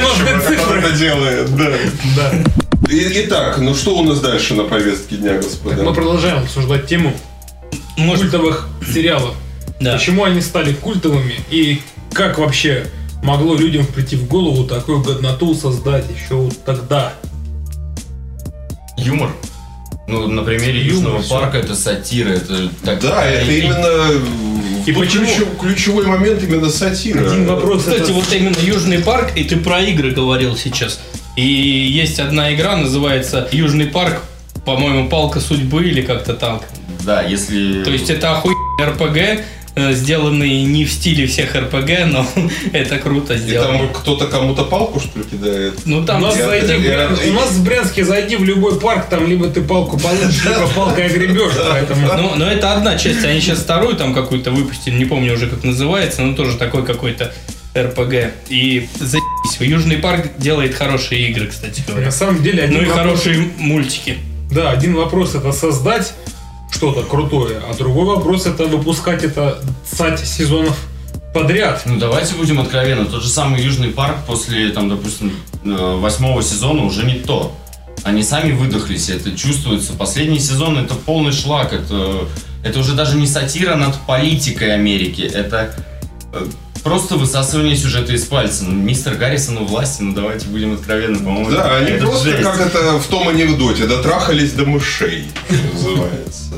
Нужны 0.00 0.24
как 0.30 0.42
цифры. 0.46 0.72
он 0.72 0.78
это 0.78 0.92
делает, 0.92 1.54
да. 1.54 1.70
Да. 2.16 2.32
И- 2.90 3.24
Итак, 3.26 3.58
ну 3.58 3.74
что 3.74 3.98
у 3.98 4.02
нас 4.02 4.20
дальше 4.20 4.54
на 4.54 4.64
повестке 4.64 5.16
дня, 5.16 5.34
господа? 5.34 5.82
Мы 5.82 5.92
продолжаем 5.92 6.38
обсуждать 6.38 6.86
тему 6.86 7.12
Может, 7.98 8.22
культовых 8.30 8.66
сериалов. 8.94 9.34
да. 9.78 9.92
Почему 9.92 10.24
они 10.24 10.40
стали 10.40 10.72
культовыми 10.72 11.34
и 11.50 11.82
как 12.14 12.38
вообще 12.38 12.86
могло 13.22 13.54
людям 13.56 13.84
прийти 13.84 14.16
в 14.16 14.26
голову 14.26 14.64
такую 14.64 15.02
годноту 15.02 15.54
создать 15.54 16.06
еще 16.10 16.34
вот 16.36 16.64
тогда? 16.64 17.12
Юмор. 18.96 19.32
Ну, 20.08 20.28
на 20.28 20.42
примере 20.42 20.80
Южного 20.82 21.20
всё. 21.20 21.34
парка 21.34 21.58
это 21.58 21.74
сатира, 21.74 22.30
это 22.30 22.68
так- 22.84 23.00
Да, 23.00 23.24
это 23.26 23.50
и- 23.50 23.58
именно 23.60 24.12
И 24.86 24.92
тут 24.92 25.04
почему? 25.04 25.24
ключев- 25.26 25.58
ключевой 25.60 26.06
момент 26.06 26.42
именно 26.42 26.70
сатира. 26.70 27.20
Один 27.26 27.46
вопрос. 27.46 27.80
Кстати, 27.82 28.02
это- 28.02 28.12
вот 28.12 28.32
именно 28.32 28.56
Южный 28.60 29.00
парк, 29.00 29.32
и 29.36 29.42
ты 29.44 29.56
про 29.56 29.80
игры 29.80 30.12
говорил 30.12 30.56
сейчас. 30.56 31.00
И 31.36 31.42
есть 31.44 32.20
одна 32.20 32.54
игра, 32.54 32.76
называется 32.76 33.48
Южный 33.50 33.86
парк, 33.86 34.22
по-моему, 34.64 35.08
палка 35.08 35.40
судьбы 35.40 35.84
или 35.84 36.02
как-то 36.02 36.34
так. 36.34 36.62
Да, 37.04 37.22
если... 37.22 37.82
То 37.84 37.90
есть 37.90 38.08
это 38.10 38.30
охуенный 38.32 38.86
РПГ, 38.86 39.44
сделанный 39.76 40.62
не 40.62 40.84
в 40.86 40.90
стиле 40.92 41.26
всех 41.26 41.54
РПГ, 41.54 42.06
но 42.06 42.26
это 42.72 42.98
круто 42.98 43.34
И 43.34 43.38
сделано. 43.38 43.78
там 43.78 43.92
кто-то 43.92 44.26
кому-то 44.26 44.64
палку, 44.64 45.00
что 45.00 45.18
ли, 45.18 45.24
кидает? 45.24 45.74
Ну 45.84 45.98
У 45.98 46.04
там 46.04 46.22
нас, 46.22 46.36
Я- 46.36 46.46
зайди 46.46 46.72
я- 46.72 46.78
Брян- 46.78 47.28
у 47.28 47.32
нас 47.34 47.50
в 47.52 47.62
Брянске 47.64 48.04
зайди 48.04 48.36
в 48.36 48.44
любой 48.44 48.80
парк, 48.80 49.06
там 49.10 49.26
либо 49.26 49.48
ты 49.48 49.60
палку 49.60 49.98
получишь, 49.98 50.44
либо 50.44 50.66
палкой 50.74 51.06
огребешь, 51.06 51.52
поэтому... 51.70 52.06
Ну, 52.16 52.34
но 52.36 52.50
это 52.50 52.72
одна 52.72 52.96
часть. 52.98 53.24
Они 53.24 53.40
сейчас 53.40 53.58
вторую 53.58 53.96
там 53.96 54.14
какую-то 54.14 54.50
выпустили, 54.50 54.94
не 54.96 55.04
помню 55.04 55.34
уже 55.34 55.46
как 55.48 55.62
называется, 55.62 56.22
но 56.22 56.34
тоже 56.34 56.56
такой 56.56 56.84
какой-то 56.84 57.32
РПГ. 57.76 58.32
И 58.48 58.88
заебись. 58.98 59.60
Южный 59.60 59.98
парк 59.98 60.30
делает 60.38 60.74
хорошие 60.74 61.28
игры, 61.28 61.48
кстати 61.48 61.82
говоря. 61.86 62.06
На 62.06 62.12
самом 62.12 62.42
деле, 62.42 62.66
Ну 62.70 62.80
и 62.80 62.86
вопрос- 62.86 62.94
хорошие 62.96 63.50
мультики. 63.58 64.16
Да, 64.50 64.70
один 64.70 64.94
вопрос 64.94 65.34
это 65.34 65.52
создать 65.52 66.14
что-то 66.70 67.02
крутое, 67.02 67.60
а 67.68 67.74
другой 67.74 68.04
вопрос 68.16 68.46
это 68.46 68.66
выпускать 68.66 69.24
это 69.24 69.62
сать 69.84 70.20
сезонов 70.20 70.76
подряд. 71.32 71.82
Ну 71.84 71.98
давайте 71.98 72.34
будем 72.34 72.60
откровенны. 72.60 73.04
Тот 73.06 73.22
же 73.22 73.28
самый 73.28 73.62
Южный 73.62 73.90
парк 73.90 74.16
после, 74.26 74.70
там, 74.70 74.88
допустим, 74.88 75.32
э, 75.64 75.96
восьмого 76.00 76.42
сезона 76.42 76.82
уже 76.82 77.04
не 77.04 77.14
то. 77.14 77.54
Они 78.04 78.22
сами 78.22 78.52
выдохлись, 78.52 79.10
это 79.10 79.36
чувствуется. 79.36 79.92
Последний 79.92 80.38
сезон 80.38 80.78
это 80.78 80.94
полный 80.94 81.32
шлак. 81.32 81.72
Это, 81.72 82.26
это 82.64 82.78
уже 82.78 82.94
даже 82.94 83.16
не 83.16 83.26
сатира 83.26 83.74
над 83.74 83.96
политикой 84.06 84.74
Америки. 84.74 85.22
Это 85.22 85.74
э, 86.32 86.46
просто 86.86 87.16
высасывание 87.16 87.76
сюжета 87.76 88.12
из 88.12 88.24
пальца. 88.24 88.64
Ну, 88.64 88.72
мистер 88.72 89.14
Гаррисон 89.16 89.58
у 89.58 89.64
власти, 89.64 90.02
ну 90.02 90.14
давайте 90.14 90.46
будем 90.46 90.74
откровенны, 90.74 91.18
по-моему. 91.18 91.50
Да, 91.50 91.76
они 91.78 91.90
это 91.90 92.06
просто, 92.06 92.30
жесть. 92.30 92.42
как 92.44 92.60
это 92.60 92.98
в 92.98 93.06
том 93.08 93.28
анекдоте, 93.28 93.86
дотрахались 93.86 94.52
до 94.52 94.64
мышей, 94.66 95.24
называется. 95.72 96.54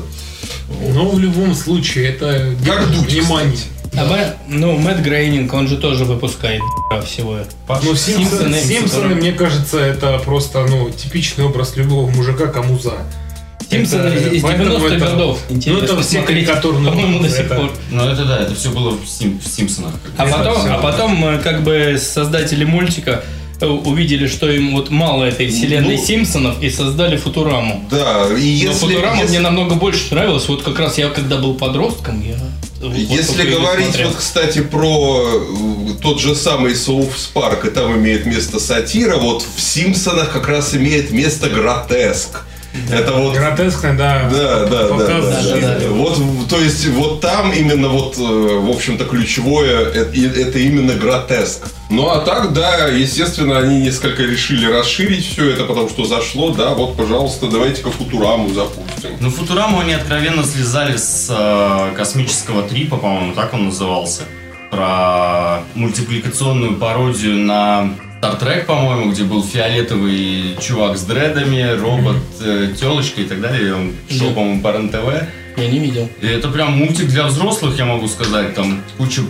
Но 0.93 1.09
в 1.09 1.19
любом 1.19 1.55
случае 1.55 2.09
это 2.09 2.53
Как 2.63 2.91
дуть, 2.91 3.11
внимание. 3.11 3.53
кстати. 3.53 3.69
А 3.97 4.05
Мэ- 4.07 4.33
ну, 4.47 4.77
Мэтт 4.77 5.01
Грейнинг, 5.01 5.51
он 5.51 5.67
же 5.67 5.75
тоже 5.77 6.05
выпускает 6.05 6.61
всего. 7.07 7.39
Ну, 7.81 7.95
Симпсоны, 7.95 8.61
Симпсоны, 8.61 9.15
мне 9.15 9.31
кажется, 9.31 9.79
это 9.79 10.19
просто, 10.19 10.63
ну, 10.67 10.91
типичный 10.91 11.45
образ 11.45 11.75
любого 11.75 12.07
мужика, 12.11 12.45
кому 12.47 12.77
за. 12.77 12.93
Симпсоны 13.69 14.07
Это- 14.07 14.29
из 14.29 14.41
поэтому 14.41 14.69
90-х 14.71 14.95
это- 14.95 15.05
годов. 15.05 15.39
Ну, 15.49 15.55
Интересно 15.55 15.83
это 15.85 16.01
все 16.01 16.21
карикатурные 16.23 16.91
По-моему, 16.91 17.19
до 17.19 17.29
сих 17.29 17.39
это- 17.41 17.55
пор. 17.55 17.71
Ну 17.91 18.03
это 18.09 18.25
да, 18.25 18.37
это 18.39 18.55
все 18.55 18.69
было 18.71 18.91
в, 18.91 19.05
Сим- 19.07 19.39
в 19.39 19.47
Симпсонах. 19.47 19.93
А 20.17 20.25
потом, 20.25 20.57
а 20.71 20.77
потом 20.79 21.25
э, 21.25 21.39
как 21.39 21.63
бы 21.63 21.97
создатели 22.01 22.63
мультика 22.65 23.23
э, 23.61 23.65
увидели, 23.67 24.25
что 24.27 24.49
им 24.49 24.71
вот 24.71 24.89
мало 24.89 25.25
этой 25.25 25.47
вселенной 25.49 25.97
Ну, 25.97 26.03
Симпсонов 26.05 26.63
и 26.63 26.69
создали 26.69 27.17
Футураму. 27.17 27.85
Да, 27.91 28.25
и 28.29 28.31
Но 28.31 28.37
если, 28.71 28.73
Футурама 28.87 29.15
если- 29.17 29.29
мне 29.29 29.39
намного 29.41 29.75
больше 29.75 30.13
нравилась. 30.15 30.47
Вот 30.47 30.63
как 30.63 30.79
раз 30.79 30.97
я 30.97 31.09
когда 31.09 31.37
был 31.37 31.53
подростком, 31.55 32.23
я 32.25 32.35
вот 32.81 32.95
Если 32.95 33.43
говорить, 33.51 33.87
смотрел. 33.87 34.07
вот, 34.07 34.17
кстати, 34.17 34.61
про 34.61 35.21
э, 35.27 36.01
тот 36.01 36.19
же 36.21 36.33
самый 36.35 36.75
Соуфс 36.75 37.25
Парк, 37.27 37.65
и 37.65 37.69
там 37.69 37.95
имеет 37.97 38.25
место 38.25 38.59
сатира, 38.59 39.17
вот 39.17 39.43
в 39.55 39.59
Симпсонах 39.61 40.31
как 40.31 40.47
раз 40.47 40.73
имеет 40.73 41.11
место 41.11 41.49
гротеск. 41.49 42.45
Это 42.91 43.13
вот 43.13 43.35
Гротескно, 43.35 43.97
да. 43.97 44.29
Да, 44.31 44.65
да, 44.65 44.87
да, 44.89 44.97
да, 44.97 45.31
да, 45.59 45.79
да. 45.79 45.87
Вот, 45.89 46.19
то 46.49 46.57
есть, 46.57 46.87
вот 46.89 47.19
там 47.21 47.51
именно 47.51 47.87
вот, 47.89 48.17
э, 48.17 48.21
в 48.21 48.69
общем-то, 48.69 49.05
ключевое, 49.05 49.85
это, 49.89 50.11
и- 50.11 50.27
это 50.41 50.59
именно 50.59 50.93
гротеск. 50.93 51.67
Ну, 51.89 52.07
а 52.09 52.19
так, 52.19 52.53
да, 52.53 52.87
естественно, 52.87 53.57
они 53.59 53.81
несколько 53.81 54.21
решили 54.23 54.71
расширить 54.71 55.25
все 55.25 55.49
это, 55.51 55.63
потому 55.65 55.89
что 55.89 56.05
зашло, 56.05 56.51
да, 56.51 56.73
вот, 56.75 56.95
пожалуйста, 56.95 57.47
давайте-ка 57.47 57.89
Футураму 57.91 58.49
запустим. 58.53 59.11
Ну, 59.19 59.31
Футураму 59.31 59.79
они 59.79 59.93
откровенно 59.93 60.43
слезали 60.43 60.97
с 60.97 61.27
э, 61.29 61.95
космического 61.95 62.63
трипа, 62.63 62.97
по-моему, 62.97 63.33
так 63.33 63.53
он 63.53 63.65
назывался. 63.65 64.23
Про 64.71 65.63
мультипликационную 65.73 66.75
пародию 66.77 67.35
на 67.37 67.89
Trek, 68.21 68.65
по-моему, 68.65 69.11
где 69.11 69.23
был 69.23 69.43
фиолетовый 69.43 70.57
чувак 70.59 70.97
с 70.97 71.03
дредами, 71.03 71.77
робот, 71.79 72.17
э, 72.41 72.73
телочка 72.79 73.21
и 73.21 73.25
так 73.25 73.41
далее. 73.41 73.75
Он 73.75 73.93
шел, 74.09 74.33
по-моему, 74.33 74.61
по 74.61 74.71
РЕН-ТВ. 74.71 75.29
Я 75.57 75.67
не 75.67 75.79
видел. 75.79 76.09
И 76.21 76.27
это 76.27 76.47
прям 76.47 76.77
мультик 76.77 77.07
для 77.07 77.25
взрослых, 77.25 77.77
я 77.77 77.85
могу 77.85 78.07
сказать. 78.07 78.55
Там 78.55 78.81
куча 78.97 79.21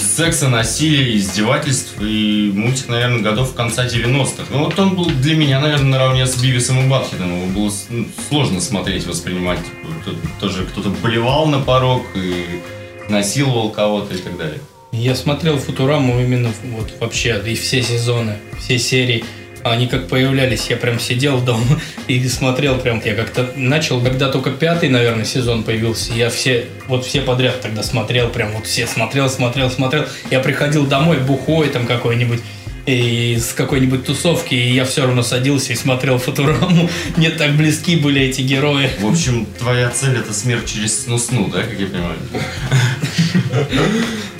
секса, 0.00 0.48
насилия, 0.48 1.16
издевательств. 1.16 1.94
И 2.00 2.50
мультик, 2.54 2.88
наверное, 2.88 3.20
годов 3.20 3.54
конца 3.54 3.86
90-х. 3.86 4.44
Ну 4.50 4.64
вот 4.64 4.78
он 4.78 4.96
был 4.96 5.06
для 5.06 5.36
меня, 5.36 5.60
наверное, 5.60 5.90
наравне 5.90 6.26
с 6.26 6.36
Бивисом 6.36 6.84
и 6.84 6.88
Батхедом. 6.88 7.34
Его 7.36 7.46
было 7.46 7.72
ну, 7.90 8.06
сложно 8.28 8.60
смотреть, 8.60 9.06
воспринимать. 9.06 9.60
Тут 10.04 10.16
тоже 10.40 10.64
кто-то 10.64 10.90
болевал 10.90 11.46
на 11.46 11.60
порог 11.60 12.02
и 12.16 12.60
насиловал 13.08 13.70
кого-то 13.70 14.14
и 14.14 14.18
так 14.18 14.36
далее. 14.36 14.60
Я 14.92 15.14
смотрел 15.14 15.58
Футураму 15.58 16.20
именно 16.20 16.50
вот 16.76 16.92
вообще 16.98 17.40
и 17.46 17.54
все 17.54 17.82
сезоны, 17.82 18.38
все 18.58 18.78
серии. 18.78 19.24
Они 19.62 19.86
как 19.86 20.08
появлялись, 20.08 20.66
я 20.70 20.76
прям 20.76 20.98
сидел 20.98 21.40
дома 21.40 21.80
и 22.08 22.26
смотрел 22.28 22.78
прям. 22.78 23.02
Я 23.04 23.14
как-то 23.14 23.52
начал, 23.54 24.00
когда 24.00 24.30
только 24.30 24.50
пятый, 24.50 24.88
наверное, 24.88 25.24
сезон 25.24 25.62
появился. 25.62 26.14
Я 26.14 26.30
все, 26.30 26.66
вот 26.86 27.04
все 27.04 27.20
подряд 27.20 27.60
тогда 27.60 27.82
смотрел, 27.82 28.30
прям 28.30 28.52
вот 28.52 28.66
все 28.66 28.86
смотрел, 28.86 29.28
смотрел, 29.28 29.70
смотрел. 29.70 30.06
Я 30.30 30.40
приходил 30.40 30.86
домой 30.86 31.18
бухой 31.18 31.68
там 31.68 31.86
какой-нибудь 31.86 32.40
и 32.86 33.36
с 33.36 33.52
какой-нибудь 33.52 34.06
тусовки, 34.06 34.54
и 34.54 34.72
я 34.72 34.86
все 34.86 35.04
равно 35.04 35.22
садился 35.22 35.74
и 35.74 35.76
смотрел 35.76 36.18
Футураму. 36.18 36.88
Мне 37.16 37.28
так 37.28 37.54
близки 37.54 37.96
были 37.96 38.22
эти 38.22 38.40
герои. 38.40 38.88
В 39.00 39.06
общем, 39.06 39.46
твоя 39.58 39.90
цель 39.90 40.16
это 40.16 40.32
смерть 40.32 40.72
через 40.72 41.04
сну-сну, 41.04 41.50
да, 41.52 41.64
как 41.64 41.78
я 41.78 41.86
понимаю? 41.86 42.16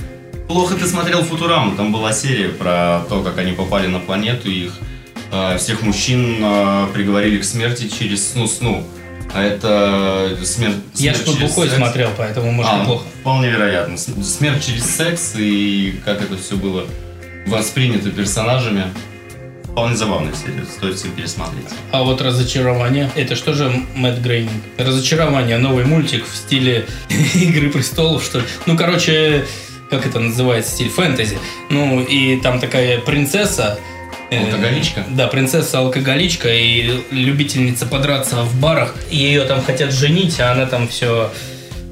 Плохо 0.49 0.75
ты 0.77 0.87
смотрел 0.87 1.23
Футураму, 1.25 1.77
там 1.77 1.93
была 1.93 2.13
серия 2.13 2.49
про 2.49 3.05
то, 3.09 3.23
как 3.23 3.39
они 3.39 3.53
попали 3.53 3.87
на 3.87 3.99
планету, 4.01 4.49
и 4.51 4.65
их 4.65 4.73
э, 5.31 5.59
всех 5.59 5.83
мужчин 5.83 6.37
э, 6.43 6.87
приговорили 6.95 7.39
к 7.39 7.45
смерти 7.45 7.89
через 7.89 8.33
сну-сну. 8.33 8.83
А 9.35 9.43
это 9.43 10.39
смерть, 10.45 10.77
Я 10.95 11.13
смерть 11.13 11.17
ж 11.19 11.27
под 11.27 11.35
через 11.37 11.49
бухой 11.51 11.67
секс. 11.69 11.77
смотрел, 11.77 12.11
поэтому 12.17 12.51
может 12.53 12.73
А, 12.73 12.79
неплохо. 12.81 13.05
Вполне 13.21 13.51
вероятно. 13.51 13.99
Смерть 13.99 14.65
через 14.67 14.85
секс 14.85 15.35
и 15.37 16.01
как 16.05 16.23
это 16.23 16.39
все 16.39 16.57
было 16.57 16.87
воспринято 17.47 18.09
персонажами. 18.11 18.85
Вполне 19.65 19.97
забавная 19.97 20.33
серия, 20.33 20.65
стоит 20.65 20.97
всем 20.97 21.11
пересмотреть. 21.13 21.67
А 21.93 22.03
вот 22.03 22.23
разочарование, 22.23 23.11
это 23.15 23.37
что 23.37 23.53
же 23.53 23.71
Мэтт 23.95 24.21
Грейнинг? 24.21 24.63
Разочарование, 24.79 25.59
новый 25.59 25.85
мультик 25.85 26.25
в 26.27 26.35
стиле 26.35 26.87
Игры 27.35 27.69
престолов, 27.71 28.25
что 28.25 28.39
ли? 28.39 28.45
Ну, 28.65 28.79
короче, 28.79 29.45
как 29.91 30.07
это 30.07 30.19
называется, 30.21 30.73
стиль 30.73 30.89
фэнтези. 30.91 31.39
Ну, 31.71 32.01
и 32.03 32.37
там 32.41 32.61
такая 32.61 32.99
принцесса. 33.01 33.79
э, 34.31 34.45
Алкоголичка? 34.45 35.05
Да, 35.11 35.27
принцесса-алкоголичка 35.29 36.53
и 36.55 37.01
любительница 37.11 37.87
подраться 37.87 38.43
в 38.43 38.61
барах. 38.61 38.95
И 39.11 39.17
ее 39.17 39.43
там 39.45 39.63
хотят 39.63 39.93
женить, 39.93 40.39
а 40.41 40.53
она 40.53 40.67
там 40.67 40.89
все 40.89 41.31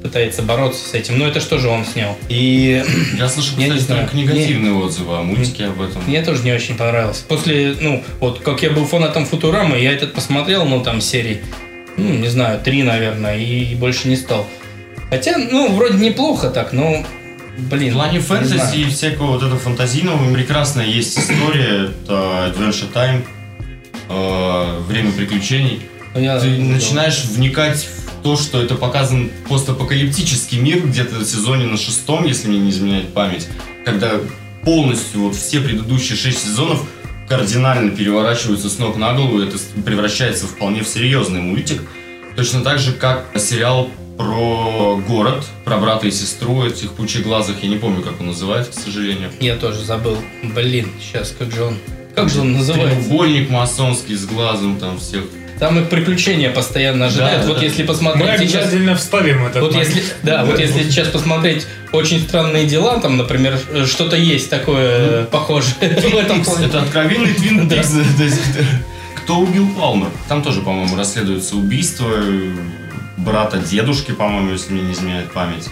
пытается 0.03 0.43
бороться 0.43 0.87
с 0.87 0.93
этим. 0.93 1.17
Но 1.17 1.27
это 1.27 1.39
что 1.39 1.57
же 1.57 1.67
он 1.69 1.83
снял? 1.83 2.15
И 2.29 2.83
Я 3.17 3.27
слышал, 3.27 3.57
Я 3.57 3.73
кстати, 3.75 3.87
только 3.87 4.15
негативные 4.15 4.73
отзывы 4.73 5.17
о 5.17 5.21
мультике 5.23 5.65
об 5.65 5.81
этом. 5.81 6.01
мне 6.05 6.21
тоже 6.21 6.43
не 6.43 6.51
очень 6.53 6.77
понравилось. 6.77 7.25
После, 7.27 7.75
ну, 7.81 8.03
вот 8.19 8.39
как 8.39 8.61
я 8.61 8.69
был 8.69 8.85
фанатом 8.85 9.25
Футурамы, 9.25 9.79
я 9.79 9.91
этот 9.91 10.13
посмотрел, 10.13 10.65
ну, 10.65 10.83
там, 10.83 11.01
серии, 11.01 11.41
ну, 11.97 12.13
не 12.13 12.27
знаю, 12.27 12.59
три, 12.63 12.83
наверное, 12.83 13.37
и 13.37 13.73
больше 13.73 14.07
не 14.07 14.15
стал. 14.15 14.45
Хотя, 15.09 15.37
ну, 15.37 15.73
вроде 15.73 15.97
неплохо 15.97 16.49
так, 16.51 16.73
но, 16.73 17.03
блин. 17.57 17.91
В 17.93 17.95
плане 17.95 18.19
фэнтези 18.19 18.77
и 18.77 18.85
всякого 18.89 19.27
вот 19.33 19.43
этого 19.43 19.59
фантазийного 19.59 20.33
прекрасная 20.33 20.85
есть 20.85 21.17
история. 21.17 21.89
Это 22.03 22.53
Adventure 22.55 22.91
Time. 22.93 23.23
э, 24.09 24.79
Время 24.87 25.11
приключений. 25.11 25.81
Я- 26.15 26.39
Ты 26.39 26.57
начинаешь 26.57 27.23
вникать 27.25 27.85
в 28.05 28.23
то, 28.23 28.35
что 28.37 28.61
это 28.61 28.75
показан 28.75 29.29
постапокалиптический 29.49 30.59
мир 30.59 30.85
где-то 30.85 31.15
в 31.19 31.25
сезоне 31.25 31.65
на 31.65 31.77
шестом, 31.77 32.25
если 32.25 32.47
мне 32.47 32.59
не 32.59 32.69
изменяет 32.71 33.13
память, 33.13 33.47
когда 33.85 34.13
полностью 34.63 35.21
вот 35.21 35.35
все 35.35 35.59
предыдущие 35.61 36.17
шесть 36.17 36.43
сезонов 36.43 36.83
кардинально 37.29 37.91
переворачиваются 37.91 38.69
с 38.69 38.79
ног 38.79 38.97
на 38.97 39.13
голову, 39.13 39.41
и 39.41 39.47
это 39.47 39.57
превращается 39.85 40.47
вполне 40.47 40.81
в 40.83 40.87
серьезный 40.87 41.41
мультик. 41.41 41.83
Точно 42.35 42.61
так 42.61 42.79
же, 42.79 42.93
как 42.93 43.25
сериал 43.37 43.89
про 44.17 44.97
город, 45.07 45.45
про 45.63 45.77
брата 45.77 46.07
и 46.07 46.11
сестру 46.11 46.65
этих 46.65 46.93
пучеглазых, 46.93 47.63
я 47.63 47.69
не 47.69 47.77
помню, 47.77 48.01
как 48.01 48.19
он 48.19 48.27
называется, 48.27 48.71
к 48.71 48.75
сожалению. 48.75 49.29
Я 49.39 49.55
тоже 49.55 49.83
забыл. 49.83 50.17
Блин, 50.43 50.89
сейчас, 50.99 51.35
как 51.37 51.51
же 51.51 51.63
он... 51.63 51.77
Как 52.15 52.29
же 52.29 52.41
он 52.41 52.53
называется? 52.53 52.99
Треугольник 52.99 53.49
масонский 53.49 54.15
с 54.15 54.25
глазом 54.25 54.77
там 54.77 54.97
всех. 54.99 55.23
Там 55.59 55.79
их 55.79 55.89
приключения 55.89 56.51
постоянно 56.51 57.07
ожидают. 57.07 57.41
Да, 57.41 57.47
вот 57.47 57.57
да. 57.59 57.63
если 57.63 57.81
Мы 57.81 57.87
посмотреть 57.87 58.39
сейчас... 58.39 58.63
обязательно 58.63 58.95
вставим 58.95 59.45
этот 59.45 59.61
Вот 59.61 59.73
момент. 59.73 59.95
если, 59.95 60.13
да, 60.23 60.45
вот 60.45 60.59
если 60.59 60.83
сейчас 60.83 61.07
посмотреть 61.09 61.65
очень 61.91 62.19
странные 62.21 62.65
дела, 62.65 62.99
там, 62.99 63.17
например, 63.17 63.59
э, 63.71 63.85
что-то 63.85 64.15
есть 64.15 64.49
такое 64.49 65.23
э, 65.23 65.25
похожее 65.25 65.75
в 65.81 66.15
этом 66.15 66.43
плане. 66.43 66.67
Это 66.67 66.81
откровенный 66.81 67.33
Твин 67.33 67.67
Да. 67.67 67.75
Э, 67.83 68.63
Кто 69.15 69.39
убил 69.39 69.67
Палмер? 69.77 70.09
Там 70.27 70.41
тоже, 70.41 70.61
по-моему, 70.61 70.95
расследуется 70.95 71.55
убийство 71.55 72.07
брата 73.17 73.57
дедушки, 73.57 74.11
по-моему, 74.11 74.51
если 74.51 74.73
мне 74.73 74.83
не 74.83 74.93
изменяет 74.93 75.31
память. 75.31 75.67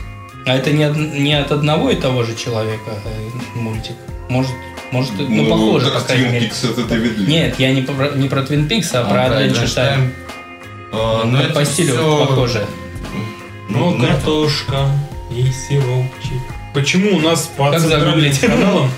А 0.46 0.56
это 0.56 0.72
не, 0.72 0.86
од- 0.86 0.98
не 0.98 1.34
от 1.34 1.52
одного 1.52 1.90
и 1.92 1.96
того 1.96 2.24
же 2.24 2.36
человека 2.36 2.92
э, 3.06 3.30
мультик. 3.60 3.96
Может, 4.30 4.52
может, 4.92 5.12
ну, 5.18 5.50
похоже, 5.50 5.92
так 5.92 6.02
по 6.02 6.08
крайней 6.08 6.30
мере. 6.30 6.48
Это 6.64 6.84
Дэвид 6.86 7.18
Линч. 7.18 7.30
Нет, 7.30 7.56
я 7.60 7.74
не 7.74 7.82
про, 7.82 8.10
не 8.10 8.28
про 8.30 8.42
Twin 8.42 8.68
Peaks, 8.68 8.90
а, 8.94 9.04
про 9.04 9.28
про 9.28 9.42
Adventure 9.42 9.66
Time. 9.66 9.98
Time. 9.98 10.12
А, 10.92 11.24
Но 11.26 11.38
Как 11.40 11.46
это 11.50 11.60
по 11.60 11.66
стилю 11.66 11.94
всё- 11.94 12.26
похоже. 12.28 12.66
Ну, 13.70 13.92
ну, 13.96 14.04
это- 14.04 14.14
картошка 14.14 14.88
и 15.32 15.44
сиропчик. 15.52 16.42
Почему 16.74 17.18
у 17.18 17.20
нас 17.20 17.50
по 17.58 17.72
Как 17.72 17.82
центральным 17.82 18.32
каналам 18.36 18.92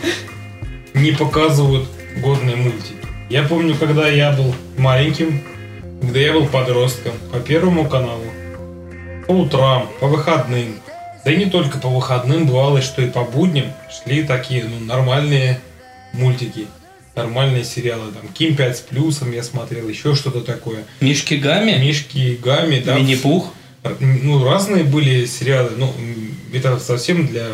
не 0.94 1.12
показывают 1.12 1.88
годные 2.22 2.56
мультики? 2.58 2.94
Я 3.30 3.44
помню, 3.44 3.76
когда 3.76 4.08
я 4.10 4.32
был 4.32 4.54
маленьким, 4.78 5.42
когда 6.02 6.20
я 6.20 6.34
был 6.34 6.46
подростком, 6.48 7.14
по 7.32 7.40
Первому 7.40 7.86
каналу, 7.88 8.24
по 9.28 9.34
утрам, 9.34 9.90
по 10.00 10.08
выходным, 10.08 10.80
да 11.24 11.32
и 11.34 11.38
не 11.38 11.46
только 11.46 11.78
по 11.78 11.90
выходным, 11.90 12.48
бывало, 12.48 12.82
что 12.82 13.02
и 13.02 13.10
по 13.10 13.24
будням 13.24 13.66
шли 13.92 14.24
такие 14.24 14.64
ну, 14.64 14.80
нормальные 14.80 15.60
мультики, 16.14 16.68
нормальные 17.16 17.66
сериалы. 17.66 18.12
Там 18.14 18.30
Ким 18.30 18.56
5 18.56 18.78
с 18.78 18.80
плюсом 18.80 19.34
я 19.34 19.44
смотрел, 19.44 19.90
еще 19.90 20.16
что-то 20.16 20.42
такое. 20.42 20.86
Мишки 21.02 21.34
Гамми, 21.34 21.74
Мишки 21.74 22.18
и 22.18 22.36
Гамми, 22.38 22.80
да. 22.80 22.98
Винни-Пух. 22.98 23.52
Ну, 24.00 24.44
разные 24.44 24.84
были 24.84 25.26
сериалы. 25.26 25.72
Ну, 25.78 25.94
это 26.54 26.80
совсем 26.80 27.28
для 27.28 27.48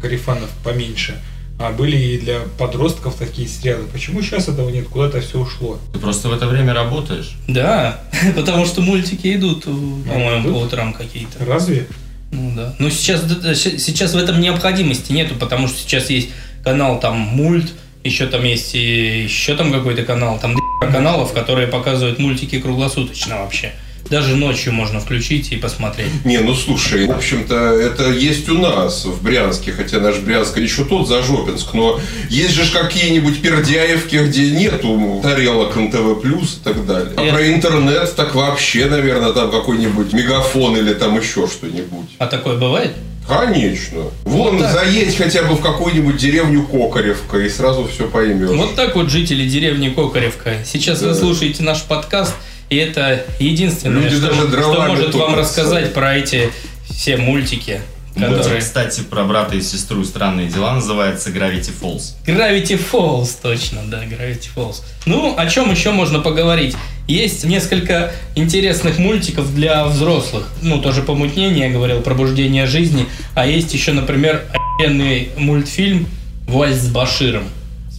карифанов 0.00 0.48
поменьше. 0.64 1.20
А 1.62 1.70
были 1.72 1.96
и 1.96 2.18
для 2.18 2.40
подростков 2.56 3.16
такие 3.16 3.46
сериалы. 3.46 3.84
Почему 3.92 4.22
сейчас 4.22 4.48
этого 4.48 4.70
нет? 4.70 4.88
Куда 4.88 5.08
это 5.08 5.20
все 5.20 5.38
ушло? 5.38 5.78
Ты 5.92 5.98
просто 5.98 6.30
в 6.30 6.32
это 6.32 6.46
время 6.46 6.72
работаешь. 6.72 7.32
Да, 7.48 8.00
потому 8.34 8.64
что 8.64 8.80
мультики 8.80 9.36
идут, 9.36 9.64
э, 9.66 9.70
по-моему, 9.70 10.42
идут? 10.48 10.52
по 10.54 10.58
утрам 10.64 10.94
какие-то. 10.94 11.44
Разве? 11.44 11.86
Ну 12.32 12.52
да. 12.56 12.74
Но 12.78 12.88
сейчас, 12.88 13.22
д- 13.24 13.54
щ- 13.54 13.78
сейчас 13.78 14.14
в 14.14 14.16
этом 14.16 14.40
необходимости 14.40 15.12
нету, 15.12 15.34
потому 15.34 15.68
что 15.68 15.78
сейчас 15.78 16.08
есть 16.08 16.30
канал 16.64 16.98
там 16.98 17.16
мульт, 17.18 17.70
еще 18.04 18.26
там 18.26 18.42
есть 18.44 18.74
и 18.74 19.24
еще 19.24 19.54
там 19.54 19.70
какой-то 19.70 20.04
канал, 20.04 20.38
там 20.40 20.56
каналов, 20.80 21.34
которые 21.34 21.68
показывают 21.68 22.18
мультики 22.18 22.58
круглосуточно 22.58 23.36
вообще. 23.40 23.72
Даже 24.08 24.34
ночью 24.36 24.72
можно 24.72 24.98
включить 25.00 25.52
и 25.52 25.56
посмотреть. 25.56 26.08
Не, 26.24 26.38
ну 26.38 26.54
слушай, 26.54 27.06
в 27.06 27.10
общем-то, 27.12 27.54
это 27.54 28.10
есть 28.10 28.48
у 28.48 28.58
нас 28.58 29.04
в 29.04 29.22
Брянске, 29.22 29.72
хотя 29.72 30.00
наш 30.00 30.16
Брянск 30.18 30.56
еще 30.58 30.84
тот 30.84 31.06
за 31.06 31.22
Жопинск, 31.22 31.74
но 31.74 32.00
есть 32.28 32.54
же 32.54 32.62
какие-нибудь 32.72 33.40
пердяевки, 33.42 34.16
где 34.16 34.50
нету 34.50 35.20
тарелок 35.22 35.76
НТВ 35.76 36.20
плюс 36.22 36.56
и 36.60 36.64
так 36.64 36.86
далее. 36.86 37.12
А 37.16 37.22
Я- 37.22 37.32
про 37.34 37.46
интернет 37.52 38.14
так 38.16 38.34
вообще, 38.34 38.86
наверное, 38.86 39.32
там 39.32 39.50
какой-нибудь 39.50 40.12
мегафон 40.12 40.76
или 40.76 40.94
там 40.94 41.18
еще 41.18 41.46
что-нибудь. 41.46 42.08
А 42.18 42.26
такое 42.26 42.56
бывает? 42.56 42.92
Конечно. 43.28 44.02
Вон, 44.24 44.56
Вот 44.56 44.62
так. 44.62 44.72
заедь 44.72 45.16
хотя 45.16 45.44
бы 45.44 45.54
в 45.54 45.60
какую-нибудь 45.60 46.16
деревню 46.16 46.64
Кокаревка 46.66 47.38
и 47.38 47.48
сразу 47.48 47.86
все 47.86 48.08
поймешь. 48.08 48.50
Вот 48.50 48.74
так 48.74 48.96
вот 48.96 49.08
жители 49.08 49.48
деревни 49.48 49.88
Кокаревка. 49.90 50.56
Сейчас 50.64 51.00
вы 51.02 51.08
Да. 51.10 51.14
слушаете 51.14 51.62
наш 51.62 51.82
подкаст, 51.84 52.34
и 52.70 52.76
это 52.76 53.26
единственное, 53.38 54.02
Люди 54.04 54.16
что, 54.16 54.28
даже 54.28 54.62
что 54.62 54.82
может 54.88 55.14
вам 55.14 55.34
рассказать 55.34 55.92
про 55.92 56.16
эти 56.16 56.50
все 56.88 57.16
мультики, 57.16 57.80
Мультик, 58.14 58.38
которые... 58.38 58.60
кстати, 58.60 59.00
про 59.02 59.24
брата 59.24 59.56
и 59.56 59.60
сестру 59.60 60.04
странные 60.04 60.48
дела 60.48 60.74
называется 60.74 61.30
Gravity 61.30 61.72
Falls. 61.80 62.14
Gravity 62.26 62.80
Falls, 62.90 63.30
точно, 63.40 63.82
да, 63.86 64.04
Gravity 64.04 64.48
Falls. 64.54 64.82
Ну, 65.06 65.34
о 65.36 65.46
чем 65.46 65.70
еще 65.70 65.90
можно 65.90 66.20
поговорить? 66.20 66.76
Есть 67.06 67.44
несколько 67.44 68.12
интересных 68.36 68.98
мультиков 68.98 69.52
для 69.54 69.84
взрослых. 69.84 70.46
Ну, 70.62 70.80
тоже 70.80 71.02
помутнение, 71.02 71.68
я 71.68 71.72
говорил, 71.72 72.02
пробуждение 72.02 72.66
жизни. 72.66 73.06
А 73.34 73.46
есть 73.46 73.72
еще, 73.74 73.92
например, 73.92 74.44
охеренный 74.52 75.30
мультфильм 75.36 76.06
«Вальс 76.46 76.78
с 76.78 76.88
Баширом». 76.88 77.44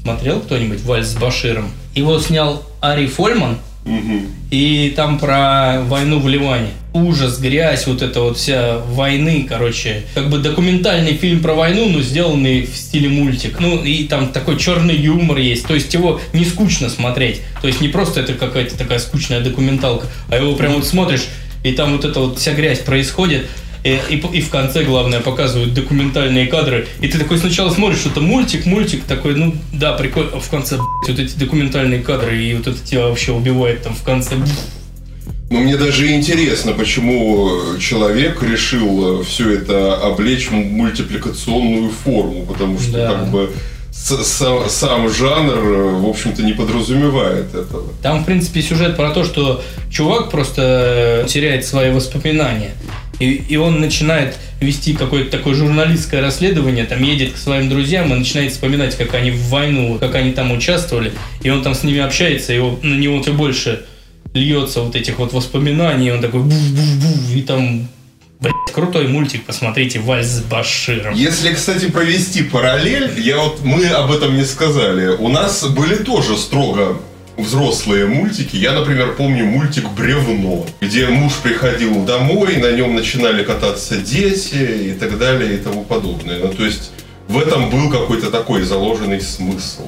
Смотрел 0.01 0.39
кто-нибудь 0.39 0.81
«Вальс 0.81 1.07
с 1.07 1.15
Баширом»? 1.15 1.71
Его 1.93 2.19
снял 2.19 2.63
Ари 2.79 3.07
Фольман, 3.07 3.57
И 4.51 4.93
там 4.95 5.17
про 5.17 5.81
войну 5.83 6.19
в 6.19 6.27
Ливане. 6.27 6.69
Ужас, 6.93 7.39
грязь, 7.39 7.87
вот 7.87 8.01
эта 8.01 8.19
вот 8.19 8.37
вся 8.37 8.79
войны, 8.79 9.45
короче. 9.47 10.03
Как 10.13 10.29
бы 10.29 10.39
документальный 10.39 11.13
фильм 11.13 11.41
про 11.41 11.53
войну, 11.53 11.87
но 11.89 12.01
сделанный 12.01 12.63
в 12.63 12.75
стиле 12.75 13.07
мультик. 13.07 13.59
Ну, 13.59 13.81
и 13.81 14.03
там 14.03 14.29
такой 14.29 14.59
черный 14.59 14.95
юмор 14.95 15.37
есть. 15.37 15.65
То 15.65 15.73
есть 15.73 15.93
его 15.93 16.19
не 16.33 16.43
скучно 16.43 16.89
смотреть. 16.89 17.41
То 17.61 17.67
есть 17.67 17.79
не 17.79 17.87
просто 17.87 18.19
это 18.19 18.33
какая-то 18.33 18.77
такая 18.77 18.99
скучная 18.99 19.39
документалка, 19.39 20.07
а 20.29 20.35
его 20.35 20.53
прям 20.55 20.73
вот 20.73 20.85
смотришь, 20.85 21.27
и 21.63 21.71
там 21.71 21.93
вот 21.95 22.03
эта 22.03 22.19
вот 22.19 22.39
вся 22.39 22.53
грязь 22.53 22.79
происходит. 22.79 23.47
И, 23.83 23.99
и, 24.09 24.15
и 24.15 24.41
в 24.41 24.49
конце, 24.49 24.83
главное, 24.83 25.21
показывают 25.21 25.73
документальные 25.73 26.47
кадры. 26.47 26.87
И 26.99 27.07
ты 27.07 27.17
такой 27.17 27.37
сначала 27.39 27.71
смотришь, 27.71 27.99
что 27.99 28.09
это 28.09 28.21
мультик, 28.21 28.65
мультик, 28.65 29.03
такой, 29.05 29.35
ну 29.35 29.55
да, 29.73 29.93
прикольно. 29.93 30.31
А 30.35 30.39
в 30.39 30.49
конце, 30.49 30.77
блядь, 30.77 31.17
вот 31.17 31.25
эти 31.25 31.37
документальные 31.37 32.01
кадры, 32.01 32.37
и 32.37 32.53
вот 32.53 32.67
это 32.67 32.77
тебя 32.79 33.07
вообще 33.07 33.31
убивает 33.31 33.81
там 33.81 33.95
в 33.95 34.03
конце. 34.03 34.35
Ну, 35.49 35.59
мне 35.59 35.75
даже 35.77 36.11
интересно, 36.13 36.71
почему 36.73 37.49
человек 37.79 38.41
решил 38.41 39.23
все 39.23 39.55
это 39.55 39.95
облечь 39.95 40.47
в 40.47 40.53
мультипликационную 40.53 41.89
форму, 41.89 42.45
потому 42.45 42.79
что 42.79 42.91
Да. 42.93 43.11
как 43.13 43.29
бы 43.31 43.51
сам, 43.91 44.69
сам 44.69 45.09
жанр, 45.09 45.57
э, 45.57 45.89
в 45.99 46.07
общем-то, 46.07 46.41
не 46.43 46.53
подразумевает 46.53 47.53
этого. 47.53 47.91
Там, 48.01 48.23
в 48.23 48.25
принципе, 48.25 48.61
сюжет 48.61 48.95
про 48.95 49.11
то, 49.11 49.23
что 49.25 49.61
чувак 49.91 50.31
просто 50.31 51.23
э, 51.25 51.27
теряет 51.27 51.65
свои 51.65 51.91
воспоминания. 51.91 52.71
И, 53.21 53.43
и 53.49 53.55
он 53.55 53.79
начинает 53.79 54.35
вести 54.59 54.93
какое-то 54.93 55.29
такое 55.37 55.53
журналистское 55.53 56.21
расследование, 56.21 56.85
там 56.85 57.03
едет 57.03 57.33
к 57.33 57.37
своим 57.37 57.69
друзьям 57.69 58.11
и 58.11 58.17
начинает 58.17 58.51
вспоминать, 58.51 58.97
как 58.97 59.13
они 59.13 59.29
в 59.31 59.47
войну, 59.49 59.97
как 59.99 60.15
они 60.15 60.31
там 60.31 60.51
участвовали. 60.51 61.13
И 61.43 61.49
он 61.51 61.61
там 61.61 61.75
с 61.75 61.83
ними 61.83 61.99
общается, 61.99 62.51
и 62.53 62.57
он- 62.57 62.79
на 62.81 62.95
него 62.95 63.21
все 63.21 63.33
больше 63.33 63.81
льется 64.33 64.81
вот 64.81 64.95
этих 64.95 65.19
вот 65.19 65.33
воспоминаний, 65.33 66.07
и 66.07 66.11
он 66.11 66.21
такой 66.21 66.41
був-був-був, 66.41 67.35
и 67.35 67.41
там, 67.41 67.87
блядь, 68.39 68.53
крутой 68.73 69.07
мультик, 69.07 69.43
посмотрите, 69.45 69.99
«Вальс 69.99 70.27
с 70.27 70.41
Баширом». 70.41 71.13
Если, 71.13 71.53
кстати, 71.53 71.89
провести 71.91 72.41
параллель, 72.43 73.19
я 73.19 73.37
вот 73.39 73.63
мы 73.63 73.85
об 73.87 74.11
этом 74.11 74.35
не 74.35 74.45
сказали. 74.45 75.09
У 75.09 75.27
нас 75.27 75.63
были 75.67 75.95
тоже 75.95 76.37
строго 76.37 76.99
взрослые 77.41 78.05
мультики. 78.05 78.55
Я, 78.55 78.71
например, 78.73 79.13
помню 79.17 79.45
мультик 79.45 79.89
«Бревно», 79.89 80.65
где 80.81 81.07
муж 81.07 81.33
приходил 81.43 82.03
домой, 82.05 82.57
на 82.57 82.71
нем 82.71 82.95
начинали 82.95 83.43
кататься 83.43 83.97
дети 83.97 84.55
и 84.55 84.91
так 84.93 85.17
далее 85.17 85.55
и 85.55 85.57
тому 85.57 85.83
подобное. 85.83 86.39
Ну, 86.39 86.49
то 86.53 86.65
есть 86.65 86.91
в 87.27 87.37
этом 87.39 87.69
был 87.69 87.89
какой-то 87.89 88.29
такой 88.31 88.63
заложенный 88.63 89.21
смысл. 89.21 89.83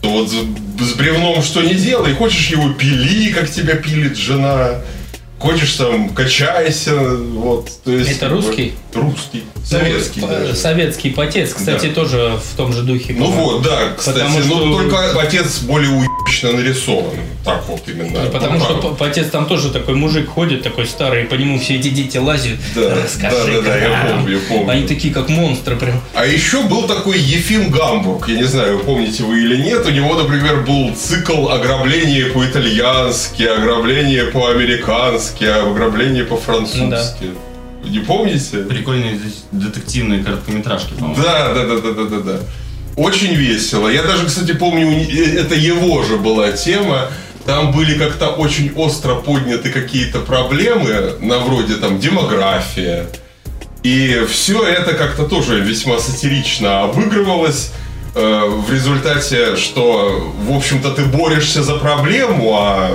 То 0.00 0.08
вот 0.08 0.30
с, 0.30 0.92
бревном 0.94 1.42
что 1.42 1.62
не 1.62 1.74
делай, 1.74 2.12
хочешь 2.14 2.48
его 2.48 2.72
пили, 2.72 3.32
как 3.32 3.48
тебя 3.48 3.76
пилит 3.76 4.16
жена, 4.16 4.80
хочешь 5.38 5.72
там, 5.74 6.08
качайся, 6.10 6.98
вот. 6.98 7.68
То 7.84 7.92
есть, 7.92 8.10
Это 8.12 8.28
русский? 8.28 8.72
Русский. 8.94 9.44
Советский 9.64 10.20
Ну, 10.20 10.26
даже. 10.26 10.56
Советский 10.56 11.10
потец, 11.10 11.52
кстати, 11.54 11.86
Да. 11.86 11.94
тоже 11.94 12.38
в 12.44 12.56
том 12.56 12.72
же 12.72 12.82
духе. 12.82 13.14
Ну 13.16 13.26
вот, 13.30 13.62
да, 13.62 13.92
кстати, 13.96 14.18
Потому 14.18 14.38
но 14.40 14.44
что- 14.44 14.72
только 14.82 15.20
отец 15.20 15.60
более 15.60 15.90
уебищно 16.42 16.52
нарисован. 16.52 17.16
Так 17.44 17.64
вот 17.68 17.80
именно. 17.86 18.20
Потому 18.30 18.58
Ну, 18.58 18.64
что 18.64 18.74
по- 18.76 18.88
потец 18.94 19.28
там 19.30 19.46
тоже 19.46 19.70
такой 19.70 19.94
мужик 19.94 20.28
ходит, 20.28 20.62
такой 20.62 20.86
старый, 20.86 21.24
и 21.24 21.26
по 21.26 21.34
нему 21.34 21.58
все 21.58 21.76
эти 21.76 21.88
дети 21.88 22.18
лазят. 22.18 22.58
Да, 22.74 22.94
Расскажи. 23.02 23.36
да, 23.52 23.60
да, 23.62 23.68
да, 23.68 23.76
я 23.76 24.14
помню, 24.14 24.32
я 24.34 24.40
помню. 24.48 24.70
Они 24.70 24.86
такие, 24.86 25.12
как 25.12 25.28
монстры 25.28 25.76
прям. 25.76 26.00
А 26.14 26.24
еще 26.26 26.62
был 26.62 26.82
такой 26.86 27.18
Ефим 27.18 27.70
Гамбург, 27.70 28.28
я 28.28 28.36
не 28.36 28.44
знаю, 28.44 28.78
помните 28.80 29.22
вы 29.24 29.40
или 29.40 29.56
нет, 29.62 29.84
у 29.86 29.90
него, 29.90 30.14
например, 30.14 30.62
был 30.62 30.94
цикл 30.94 31.48
ограбление 31.48 32.26
по-итальянски, 32.26 33.42
ограбление 33.44 34.24
по-американски, 34.26 35.44
ограбление 35.44 36.24
по-французски. 36.24 37.30
Не 37.84 37.98
помните? 37.98 38.58
Прикольные 38.58 39.18
детективные 39.50 40.22
короткометражки, 40.22 40.92
по-моему. 40.94 41.20
Да, 41.22 41.52
да, 41.52 41.66
да, 41.66 41.78
да, 41.80 41.92
да, 41.92 42.04
да, 42.04 42.18
да. 42.20 42.40
Очень 42.96 43.34
весело. 43.34 43.88
Я 43.88 44.02
даже, 44.02 44.26
кстати, 44.26 44.52
помню, 44.52 44.86
э, 44.88 45.38
это 45.38 45.54
его 45.54 46.02
же 46.02 46.16
была 46.16 46.52
тема. 46.52 47.08
Там 47.46 47.72
были 47.72 47.98
как-то 47.98 48.28
очень 48.28 48.72
остро 48.76 49.16
подняты 49.16 49.70
какие-то 49.70 50.20
проблемы, 50.20 51.14
на 51.20 51.38
вроде 51.38 51.74
там 51.74 51.98
демография. 51.98 53.06
И 53.82 54.24
все 54.30 54.64
это 54.64 54.94
как-то 54.94 55.24
тоже 55.24 55.60
весьма 55.60 55.98
сатирично 55.98 56.82
обыгрывалось. 56.82 57.72
э, 58.14 58.42
в 58.46 58.70
результате, 58.72 59.56
что, 59.56 60.32
в 60.46 60.54
общем-то, 60.54 60.90
ты 60.90 61.04
борешься 61.04 61.62
за 61.62 61.76
проблему, 61.76 62.54
а 62.54 62.90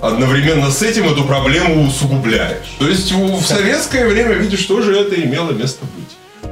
одновременно 0.00 0.70
с 0.70 0.82
этим 0.82 1.08
эту 1.10 1.24
проблему 1.24 1.86
усугубляешь. 1.86 2.66
То 2.78 2.86
есть 2.86 3.12
в 3.12 3.42
советское 3.42 4.06
время, 4.06 4.34
видишь, 4.34 4.64
тоже 4.66 4.94
это 4.94 5.14
имело 5.20 5.52
место. 5.52 5.86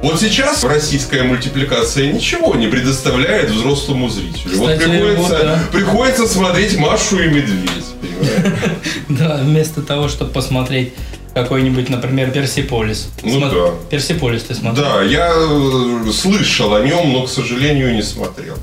Вот 0.01 0.19
сейчас 0.19 0.63
российская 0.63 1.23
мультипликация 1.23 2.11
ничего 2.11 2.55
не 2.55 2.67
предоставляет 2.67 3.49
взрослому 3.49 4.09
зрителю. 4.09 4.57
вот 4.57 4.71
Кстати, 4.73 4.89
приходится, 4.89 5.21
вот, 5.21 5.41
да. 5.41 5.59
приходится 5.71 6.27
смотреть 6.27 6.77
Машу 6.77 7.23
и 7.23 7.27
Медведь. 7.27 7.69
понимаешь? 8.01 8.71
Да, 9.09 9.37
вместо 9.37 9.81
того, 9.81 10.07
чтобы 10.07 10.31
посмотреть 10.31 10.93
какой-нибудь, 11.33 11.89
например, 11.89 12.31
Персиполис. 12.31 13.09
Ну 13.23 13.39
Смо- 13.39 13.49
да. 13.51 13.73
Персиполис 13.89 14.43
ты 14.43 14.53
смотрел? 14.55 14.85
Да, 14.85 15.01
я 15.03 15.31
э, 15.35 16.11
слышал 16.11 16.73
о 16.75 16.81
нем, 16.81 17.11
но, 17.11 17.23
к 17.23 17.29
сожалению, 17.29 17.93
не 17.93 18.03
смотрел. 18.03 18.55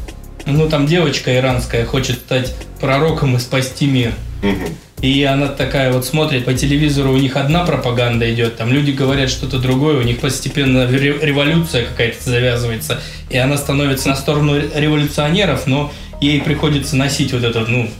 Ну, 0.47 0.69
там 0.69 0.87
девочка 0.87 1.37
иранская 1.37 1.85
хочет 1.85 2.19
стать 2.19 2.55
пророком 2.81 3.37
и 3.37 3.39
спасти 3.39 3.87
мир. 3.87 4.13
Мгм. 4.43 4.69
И 5.03 5.25
она 5.25 5.49
такая 5.49 5.93
вот 5.93 6.05
смотрит 6.07 6.45
по 6.45 6.55
телевизору, 6.55 7.13
у 7.13 7.17
них 7.17 7.35
одна 7.37 7.65
пропаганда 7.65 8.33
идет, 8.33 8.57
там 8.57 8.73
люди 8.73 8.93
говорят 8.93 9.31
что-то 9.31 9.59
другое, 9.59 9.99
у 9.99 10.03
них 10.03 10.21
постепенно 10.21 10.87
ре- 10.87 11.19
революция 11.21 11.85
какая-то 11.85 12.23
завязывается, 12.31 13.01
и 13.29 13.37
она 13.37 13.57
становится 13.57 14.09
на 14.09 14.15
сторону 14.15 14.55
революционеров, 14.57 15.67
но 15.67 15.93
ей 16.21 16.41
приходится 16.41 16.95
носить 16.97 17.33
вот 17.33 17.43
этот, 17.43 17.69
ну, 17.69 17.91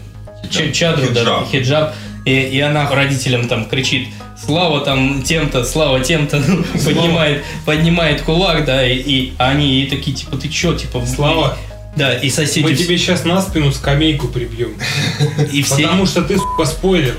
ч- 0.49 0.71
чадру, 0.73 1.09
да, 1.13 1.21
Хиджаб. 1.23 1.49
хиджаб, 1.51 1.95
и, 2.25 2.31
и 2.41 2.61
она 2.61 2.89
родителям 2.89 3.49
там 3.49 3.65
кричит, 3.65 4.07
слава 4.41 4.81
там 4.85 5.23
тем-то, 5.25 5.65
слава 5.65 5.99
тем-то, 6.01 6.41
ну, 6.47 6.63
поднимает, 6.85 7.43
поднимает 7.67 8.23
кулак, 8.23 8.65
да, 8.65 8.87
и, 8.87 8.95
и 8.95 9.33
они 9.39 9.67
ей 9.81 9.91
такие, 9.91 10.17
типа, 10.17 10.37
ты 10.37 10.49
чё, 10.49 10.75
типа, 10.77 11.05
Слава. 11.05 11.57
Да, 11.97 12.15
и 12.15 12.31
соседи... 12.31 12.65
Мы 12.65 12.75
тебе 12.75 12.97
сейчас 12.97 13.25
на 13.25 13.41
спину 13.43 13.71
скамейку 13.73 14.29
прибьем. 14.29 14.75
и 15.53 15.63
все... 15.63 15.83
Потому 15.83 16.07
что 16.07 16.23
ты, 16.23 16.39
сука, 16.39 16.65
спойлер. 16.65 17.17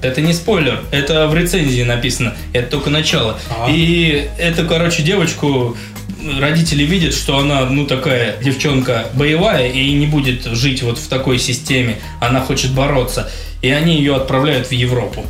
Это 0.00 0.20
не 0.20 0.32
спойлер, 0.32 0.80
это 0.90 1.26
в 1.26 1.34
рецензии 1.34 1.82
написано, 1.82 2.34
это 2.52 2.70
только 2.70 2.88
начало. 2.88 3.38
А. 3.50 3.68
И 3.68 4.28
это, 4.38 4.64
короче, 4.64 5.02
девочку 5.02 5.76
родители 6.38 6.84
видят, 6.84 7.14
что 7.14 7.38
она, 7.38 7.66
ну, 7.66 7.86
такая 7.86 8.40
девчонка 8.42 9.08
боевая 9.14 9.68
и 9.68 9.92
не 9.94 10.06
будет 10.06 10.44
жить 10.44 10.82
вот 10.82 10.98
в 10.98 11.08
такой 11.08 11.38
системе. 11.38 11.98
Она 12.20 12.40
хочет 12.40 12.72
бороться. 12.72 13.30
И 13.60 13.70
они 13.70 13.96
ее 13.96 14.14
отправляют 14.14 14.68
в 14.68 14.72
Европу. 14.72 15.26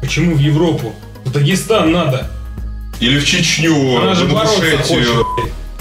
Почему 0.00 0.34
в 0.34 0.38
Европу? 0.38 0.94
В 1.24 1.30
Дагестан 1.30 1.92
надо. 1.92 2.30
Или 2.98 3.18
в 3.18 3.24
Чечню, 3.24 4.00
Она 4.02 4.14
же 4.14 4.26
бороться 4.26 4.78
хочет. 4.78 5.26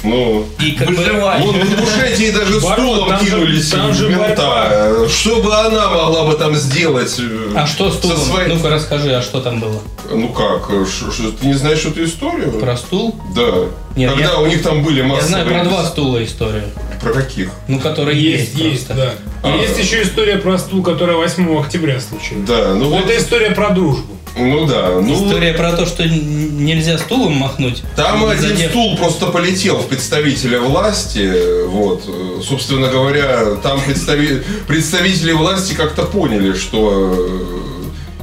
Ну, 0.04 0.46
И 0.60 0.72
как 0.72 0.88
бы... 0.90 0.96
вон 0.96 1.52
в 1.52 1.56
Ингушетии 1.74 2.32
даже 2.32 2.60
стулом 2.62 3.18
кинулись 3.20 3.70
там 3.70 3.94
же 3.94 4.10
мента. 4.10 5.08
Что 5.10 5.42
бы 5.42 5.54
она 5.56 5.90
могла 5.90 6.26
бы 6.26 6.34
там 6.36 6.56
сделать? 6.56 7.16
э, 7.20 7.52
А 7.56 7.68
что 7.68 7.92
стулом? 7.92 8.18
своей- 8.18 8.50
Ну-ка 8.54 8.70
расскажи, 8.70 9.14
а 9.14 9.22
что 9.22 9.42
там 9.42 9.60
было? 9.60 9.82
Ну 10.12 10.30
как, 10.30 10.70
э, 10.72 10.86
ш- 10.86 11.12
ш- 11.12 11.32
ты 11.40 11.48
не 11.48 11.54
знаешь 11.54 11.84
эту 11.86 12.04
историю? 12.06 12.52
Про 12.54 12.78
стул? 12.78 13.16
Да. 13.36 13.66
Нет, 13.96 14.12
Когда 14.14 14.32
я- 14.32 14.40
у 14.40 14.46
них 14.46 14.64
там 14.64 14.84
были 14.84 15.00
Я 15.02 15.08
массовые... 15.08 15.28
знаю 15.44 15.48
про 15.48 15.64
два 15.66 15.86
стула 15.86 16.24
историю. 16.24 16.64
Про 17.02 17.14
каких? 17.14 17.50
Ну, 17.68 17.80
которые 17.80 18.22
есть, 18.22 18.54
Есть, 18.56 18.88
есть, 18.88 18.88
да. 18.96 19.14
А. 19.44 19.56
Есть 19.58 19.80
еще 19.80 20.04
история 20.04 20.38
про 20.38 20.58
стул, 20.58 20.84
которая 20.84 21.16
8 21.18 21.58
октября 21.60 22.00
случилась. 22.02 22.48
Да, 22.48 22.74
ну 22.76 22.90
вот, 22.90 23.06
Это 23.06 23.18
история 23.18 23.52
про 23.52 23.70
дружбу. 23.70 24.18
Ну 24.36 24.66
да, 24.66 24.92
ну 25.02 25.14
История 25.28 25.54
про 25.54 25.74
то, 25.74 25.86
что 25.86 26.08
нельзя 26.08 26.98
стулом 26.98 27.34
махнуть. 27.34 27.84
Там 27.96 28.26
один 28.26 28.52
задев- 28.52 28.70
стул 28.70 28.98
просто 28.98 29.28
полетел 29.28 29.78
в 29.78 29.88
представителя 29.88 30.60
власти, 30.60 31.66
вот, 31.68 32.04
собственно 32.46 32.88
говоря, 32.88 33.56
там 33.64 33.80
представи- 33.86 34.42
представители 34.68 35.32
власти 35.32 35.74
как-то 35.74 36.04
поняли, 36.04 36.54
что 36.54 37.14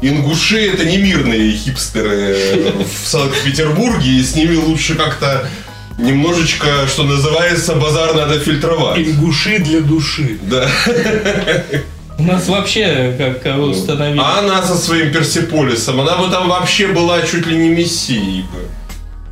э, 0.03 0.07
ингуши 0.07 0.71
это 0.73 0.85
не 0.85 0.99
мирные 0.99 1.53
хипстеры 1.53 2.73
в 3.03 3.09
Санкт-Петербурге, 3.09 4.11
и 4.11 4.23
с 4.23 4.35
ними 4.35 4.57
лучше 4.57 4.95
как-то 4.95 5.49
немножечко, 5.99 6.87
что 6.89 7.05
называется, 7.05 7.75
базар 7.75 8.15
надо 8.15 8.39
фильтровать. 8.39 8.99
Ингуши 8.99 9.59
для 9.59 9.81
души. 9.81 10.39
Да. 10.43 10.69
У 12.19 12.23
нас 12.23 12.49
вообще, 12.49 13.15
как 13.19 13.45
э, 13.47 13.57
установили... 13.59 14.21
А 14.23 14.39
она 14.39 14.63
со 14.63 14.77
своим 14.77 15.13
Персиполисом, 15.13 16.01
она 16.01 16.17
бы 16.17 16.29
там 16.31 16.49
вообще 16.49 16.89
была 16.89 17.21
чуть 17.23 17.47
ли 17.47 17.57
не 17.57 17.69
мессией 17.69 18.43
бы. 18.43 18.59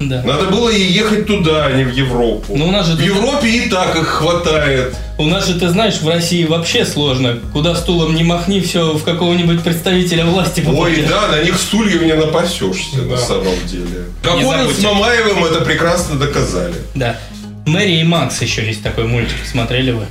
Да. 0.01 0.23
Надо 0.23 0.47
было 0.51 0.69
ей 0.69 0.91
ехать 0.93 1.27
туда, 1.27 1.67
а 1.67 1.73
не 1.73 1.85
в 1.85 1.93
Европу. 1.95 2.55
Ну, 2.55 2.67
у 2.69 2.71
нас 2.71 2.87
же 2.87 2.95
в 2.95 2.97
тут- 2.97 3.07
Европе 3.07 3.49
и 3.49 3.71
так 3.71 3.97
их 3.97 4.07
хватает. 4.07 4.95
У 5.19 5.25
нас 5.25 5.47
же, 5.47 5.59
ты 5.59 5.69
знаешь, 5.69 6.01
в 6.03 6.09
России 6.09 6.45
вообще 6.45 6.85
сложно. 6.85 7.39
Куда 7.53 7.75
стулом 7.75 8.15
не 8.15 8.25
махни, 8.25 8.61
все 8.61 8.93
в 8.93 9.05
какого-нибудь 9.05 9.63
представителя 9.63 10.27
власти 10.27 10.63
Ой, 10.67 10.75
попадет. 10.77 11.09
да, 11.09 11.29
на 11.29 11.43
них 11.43 11.57
стульев 11.57 12.03
не 12.03 12.13
напасешься 12.15 12.99
на 13.03 13.17
Да. 13.17 13.17
самом 13.17 13.67
деле. 13.67 14.05
Он 14.45 14.69
с. 14.75 14.83
Мамаевым 14.83 15.45
это 15.45 15.65
прекрасно 15.65 16.19
доказали. 16.19 16.75
Да. 16.95 17.17
Мэри 17.65 18.01
и 18.01 18.05
Макс 18.05 18.43
еще 18.43 18.67
есть 18.67 18.83
такой 18.83 19.05
мультик. 19.05 19.37
Смотрели 19.51 19.93
вы? 19.93 20.05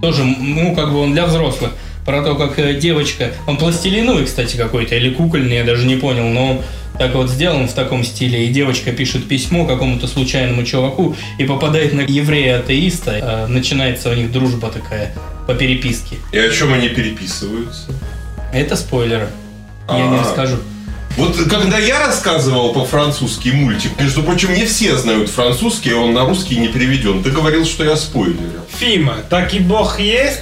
Тоже, 0.00 0.24
ну, 0.24 0.74
как 0.74 0.92
бы 0.92 1.00
он 1.00 1.12
для 1.12 1.26
взрослых. 1.26 1.72
Про 2.10 2.22
то, 2.22 2.34
как 2.34 2.58
э, 2.58 2.74
девочка... 2.74 3.30
Он 3.46 3.56
пластилиновый, 3.56 4.24
кстати, 4.24 4.56
какой-то, 4.56 4.96
или 4.96 5.10
кукольный, 5.14 5.58
я 5.58 5.64
даже 5.64 5.86
не 5.86 5.94
понял, 5.94 6.26
но 6.26 6.50
он 6.50 6.60
так 6.98 7.14
вот 7.14 7.30
сделан 7.30 7.68
в 7.68 7.72
таком 7.72 8.02
стиле. 8.02 8.46
И 8.46 8.48
девочка 8.48 8.90
пишет 8.90 9.28
письмо 9.28 9.64
какому-то 9.64 10.08
случайному 10.08 10.64
чуваку 10.64 11.14
и 11.38 11.44
попадает 11.44 11.92
на 11.92 12.00
еврея-атеиста. 12.00 13.12
Э, 13.12 13.46
Начинается 13.46 14.10
у 14.10 14.14
них 14.14 14.32
дружба 14.32 14.70
такая 14.72 15.14
по 15.46 15.54
переписке. 15.54 16.16
И 16.32 16.38
о 16.40 16.50
чем 16.50 16.72
они 16.72 16.88
переписываются? 16.88 17.92
Это 18.52 18.74
спойлеры. 18.74 19.28
Я 19.88 20.08
не 20.08 20.16
А. 20.16 20.20
расскажу. 20.20 20.56
Вот 21.16 21.36
когда 21.48 21.78
я 21.78 21.98
рассказывал 22.06 22.72
по-французски 22.72 23.48
мультик, 23.50 23.92
между 24.00 24.22
прочим, 24.22 24.54
не 24.54 24.64
все 24.64 24.96
знают 24.96 25.28
французский, 25.28 25.92
он 25.92 26.14
на 26.14 26.24
русский 26.24 26.56
не 26.56 26.68
переведен. 26.68 27.22
Ты 27.22 27.30
говорил, 27.30 27.64
что 27.66 27.84
я 27.84 27.96
спойлерил. 27.96 28.64
Фима, 28.78 29.16
так 29.28 29.52
и 29.52 29.58
бог 29.58 29.98
есть? 29.98 30.40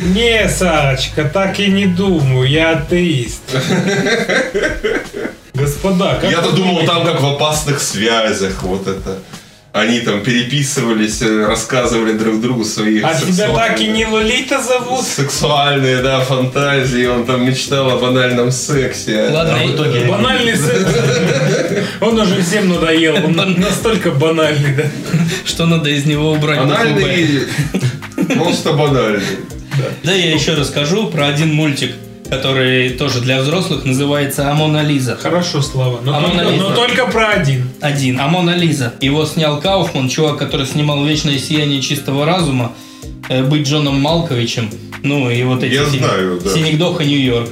Не, 0.00 0.48
Сарочка, 0.48 1.24
так 1.24 1.58
и 1.60 1.66
не 1.68 1.86
думаю, 1.86 2.48
я 2.48 2.72
атеист. 2.72 3.42
Господа, 5.54 6.18
как 6.20 6.30
Я-то 6.30 6.50
думал, 6.50 6.84
там 6.84 7.04
как 7.04 7.20
в 7.20 7.26
опасных 7.26 7.80
связях, 7.80 8.62
вот 8.64 8.88
это. 8.88 9.20
Они 9.74 9.98
там 9.98 10.22
переписывались, 10.22 11.20
э, 11.20 11.46
рассказывали 11.46 12.12
друг 12.12 12.40
другу 12.40 12.62
свои 12.64 13.00
А 13.02 13.12
тебя 13.12 13.48
так 13.48 13.80
и 13.80 13.88
не 13.88 14.06
Лолита 14.06 14.62
зовут? 14.62 15.04
Сексуальные, 15.04 16.00
да, 16.00 16.20
фантазии. 16.20 17.06
Он 17.06 17.26
там 17.26 17.44
мечтал 17.44 17.90
о 17.90 17.98
банальном 17.98 18.52
сексе. 18.52 19.30
Ладно, 19.32 19.56
А 19.60 19.66
в 19.66 19.74
итоге- 19.74 20.04
Банальный 20.04 20.56
секс. 20.56 20.86
Он 22.00 22.16
уже 22.20 22.40
всем 22.40 22.68
надоел, 22.68 23.16
он 23.16 23.34
настолько 23.58 24.12
банальный, 24.12 24.76
да? 24.76 24.84
Что 25.44 25.66
надо 25.66 25.90
из 25.90 26.04
него 26.06 26.30
убрать? 26.30 26.60
Банальный, 26.60 27.40
просто 28.36 28.74
банальный. 28.74 29.24
Да, 30.04 30.12
я 30.12 30.32
еще 30.32 30.54
расскажу 30.54 31.08
про 31.08 31.26
один 31.26 31.52
мультик, 31.52 31.90
который 32.36 32.90
тоже 32.90 33.20
для 33.20 33.40
взрослых 33.42 33.84
называется 33.84 34.50
«Амона 34.50 34.82
Лиза». 34.82 35.16
Хорошо, 35.16 35.62
Слава, 35.62 36.00
но, 36.02 36.16
А 36.16 36.22
только, 36.22 36.42
Лиза? 36.50 36.62
но 36.62 36.74
только 36.74 37.06
про 37.06 37.28
один. 37.28 37.68
Один. 37.80 38.20
«Амона 38.20 38.56
Лиза». 38.56 38.92
Его 39.00 39.24
снял 39.26 39.60
Кауфман, 39.60 40.08
чувак, 40.08 40.38
который 40.38 40.66
снимал 40.66 41.04
«Вечное 41.04 41.38
сияние 41.38 41.80
чистого 41.80 42.26
разума», 42.26 42.72
э, 43.28 43.42
«Быть 43.44 43.66
Джоном 43.66 44.00
Малковичем», 44.00 44.68
ну 45.02 45.30
и 45.30 45.42
вот 45.44 45.62
эти 45.62 45.74
Я 45.74 45.84
«Синий- 45.86 45.98
знаю, 45.98 46.40
да. 46.44 46.50
«Синегдох» 46.50 47.00
и 47.00 47.04
«Нью-Йорк». 47.06 47.48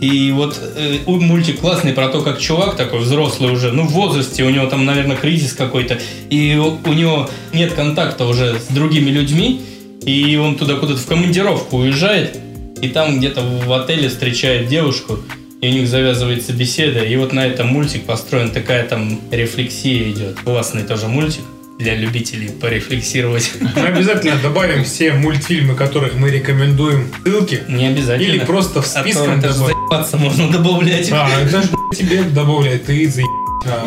И 0.00 0.32
вот 0.32 0.58
э, 0.76 0.96
мультик 1.06 1.60
классный 1.60 1.92
про 1.92 2.08
то, 2.08 2.22
как 2.22 2.40
чувак 2.40 2.76
такой 2.76 2.98
взрослый 3.00 3.52
уже, 3.52 3.70
ну 3.72 3.84
в 3.86 3.92
возрасте, 3.92 4.42
у 4.42 4.50
него 4.50 4.66
там, 4.66 4.84
наверное, 4.84 5.16
кризис 5.16 5.52
какой-то, 5.52 5.98
и 6.28 6.56
у, 6.56 6.76
у 6.88 6.92
него 6.92 7.30
нет 7.52 7.72
контакта 7.74 8.24
уже 8.26 8.58
с 8.58 8.72
другими 8.74 9.10
людьми, 9.10 9.62
и 10.04 10.36
он 10.36 10.56
туда 10.56 10.74
куда-то 10.74 10.98
в 10.98 11.06
командировку 11.06 11.76
уезжает, 11.76 12.36
и 12.82 12.88
там 12.88 13.18
где-то 13.18 13.40
в 13.40 13.72
отеле 13.72 14.08
встречает 14.10 14.68
девушку, 14.68 15.18
и 15.60 15.68
у 15.68 15.70
них 15.72 15.88
завязывается 15.88 16.52
беседа, 16.52 17.00
и 17.04 17.16
вот 17.16 17.32
на 17.32 17.46
этом 17.46 17.68
мультик 17.68 18.02
построен, 18.04 18.50
такая 18.50 18.84
там 18.86 19.20
рефлексия 19.30 20.10
идет. 20.10 20.40
Классный 20.40 20.82
тоже 20.82 21.06
мультик 21.06 21.42
для 21.78 21.94
любителей 21.94 22.50
порефлексировать. 22.50 23.52
Мы 23.76 23.86
обязательно 23.86 24.36
добавим 24.42 24.84
все 24.84 25.12
мультфильмы, 25.12 25.74
которых 25.74 26.14
мы 26.14 26.30
рекомендуем, 26.30 27.06
ссылки. 27.24 27.62
Не 27.68 27.86
обязательно. 27.86 28.28
Или 28.28 28.38
просто 28.44 28.82
в 28.82 28.86
А 28.86 28.98
то 28.98 29.00
списком 29.00 29.38
это 29.38 29.52
добавим. 29.52 29.74
заебаться 29.90 30.16
можно 30.16 30.48
добавлять. 30.50 31.08
А, 31.12 31.28
это 31.40 31.62
ж 31.62 31.66
тебе 31.96 32.22
добавляет, 32.24 32.84
ты 32.84 33.08
заеб... 33.08 33.26
А, 33.64 33.86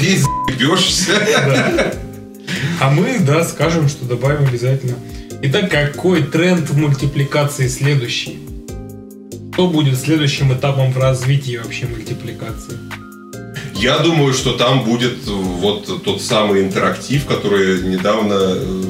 Ты 0.00 0.16
заебешься. 0.18 1.12
А 2.80 2.90
мы, 2.90 3.18
да, 3.20 3.44
скажем, 3.44 3.88
что 3.88 4.06
добавим 4.06 4.46
обязательно. 4.48 4.94
Итак, 5.44 5.72
какой 5.72 6.22
тренд 6.22 6.70
в 6.70 6.78
мультипликации 6.78 7.66
следующий? 7.66 8.38
Что 9.52 9.66
будет 9.66 9.98
следующим 9.98 10.52
этапом 10.52 10.92
в 10.92 10.98
развитии 10.98 11.56
вообще 11.56 11.86
мультипликации? 11.86 12.78
Я 13.74 13.98
думаю, 13.98 14.34
что 14.34 14.52
там 14.52 14.84
будет 14.84 15.26
вот 15.26 16.04
тот 16.04 16.22
самый 16.22 16.62
интерактив, 16.62 17.26
который 17.26 17.82
недавно 17.82 18.34
э, 18.34 18.82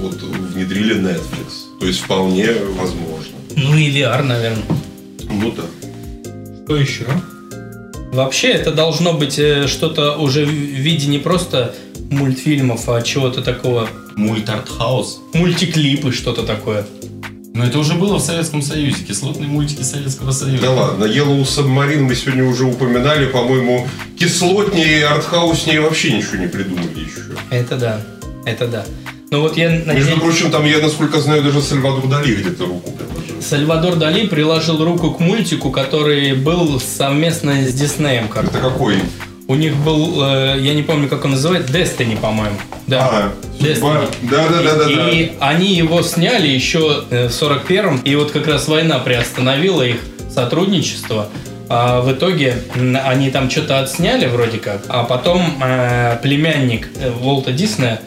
вот 0.00 0.14
внедрили 0.22 0.96
Netflix. 0.96 1.78
То 1.78 1.84
есть 1.86 2.00
вполне 2.00 2.54
возможно. 2.54 3.36
Ну 3.54 3.76
и 3.76 3.90
VR, 3.90 4.22
наверное. 4.22 4.64
Ну 5.30 5.52
да. 5.52 5.64
Что 6.64 6.76
еще? 6.76 7.04
Вообще 8.12 8.48
это 8.48 8.72
должно 8.72 9.12
быть 9.12 9.38
э, 9.38 9.66
что-то 9.66 10.16
уже 10.16 10.46
в 10.46 10.48
виде 10.48 11.06
не 11.06 11.18
просто 11.18 11.74
мультфильмов, 12.10 12.88
а 12.88 13.02
чего-то 13.02 13.42
такого. 13.42 13.88
Мульт 14.16 14.48
артхаус. 14.48 15.20
Мультиклипы, 15.34 16.12
что-то 16.12 16.42
такое. 16.42 16.86
Но 17.54 17.64
это 17.64 17.78
уже 17.78 17.94
было 17.94 18.18
в 18.18 18.22
Советском 18.22 18.62
Союзе. 18.62 19.02
Кислотные 19.02 19.48
мультики 19.48 19.82
Советского 19.82 20.30
Союза. 20.30 20.62
Да 20.62 20.70
ладно, 20.70 21.04
Yellow 21.04 21.42
Submarine 21.42 22.02
мы 22.02 22.14
сегодня 22.14 22.44
уже 22.44 22.64
упоминали, 22.64 23.26
по-моему, 23.26 23.86
кислотнее 24.16 25.00
и 25.00 25.02
артхауснее 25.02 25.80
вообще 25.80 26.12
ничего 26.12 26.36
не 26.36 26.46
придумали 26.46 27.00
еще. 27.00 27.22
Это 27.50 27.76
да. 27.76 28.00
Это 28.46 28.68
да. 28.68 28.84
Ну 29.30 29.42
вот 29.42 29.56
я 29.56 29.70
Между 29.70 29.86
надеюсь... 29.88 30.20
прочим, 30.20 30.50
там, 30.50 30.64
я 30.64 30.78
насколько 30.78 31.20
знаю, 31.20 31.42
даже 31.42 31.60
Сальвадор 31.60 32.08
Дали 32.08 32.34
где-то 32.34 32.64
руку 32.64 32.92
приложил. 32.92 33.42
Сальвадор 33.42 33.96
Дали 33.96 34.26
приложил 34.26 34.82
руку 34.84 35.10
к 35.10 35.20
мультику, 35.20 35.70
который 35.70 36.34
был 36.34 36.80
совместно 36.80 37.66
с 37.66 37.74
Диснеем. 37.74 38.28
как 38.28 38.44
Это 38.44 38.58
какой? 38.58 38.98
У 39.50 39.54
них 39.54 39.74
был, 39.76 40.22
э, 40.22 40.56
я 40.60 40.74
не 40.74 40.82
помню, 40.82 41.08
как 41.08 41.24
он 41.24 41.30
называется, 41.30 41.72
Destiny, 41.72 42.20
по-моему. 42.20 42.56
Да. 42.86 43.08
А. 43.10 43.32
Destiny. 43.58 44.06
Да, 44.30 44.46
да, 44.46 44.62
да, 44.62 44.74
да, 44.74 44.84
да. 44.84 45.10
И 45.10 45.32
они 45.40 45.74
его 45.74 46.02
сняли 46.02 46.46
еще 46.46 47.04
э, 47.08 47.28
в 47.28 47.30
41-м, 47.30 48.02
и 48.04 48.14
вот 48.14 48.30
как 48.30 48.46
раз 48.46 48.68
война 48.68 48.98
приостановила 48.98 49.80
их 49.80 50.00
сотрудничество. 50.28 51.28
А 51.70 52.02
в 52.02 52.12
итоге 52.12 52.62
они 53.04 53.30
там 53.30 53.48
что-то 53.48 53.80
отсняли 53.80 54.26
вроде 54.26 54.58
как, 54.58 54.84
а 54.88 55.04
потом 55.04 55.42
э, 55.62 56.18
племянник 56.22 56.90
э, 56.96 57.10
Волта 57.10 57.50
Диснея 57.50 58.02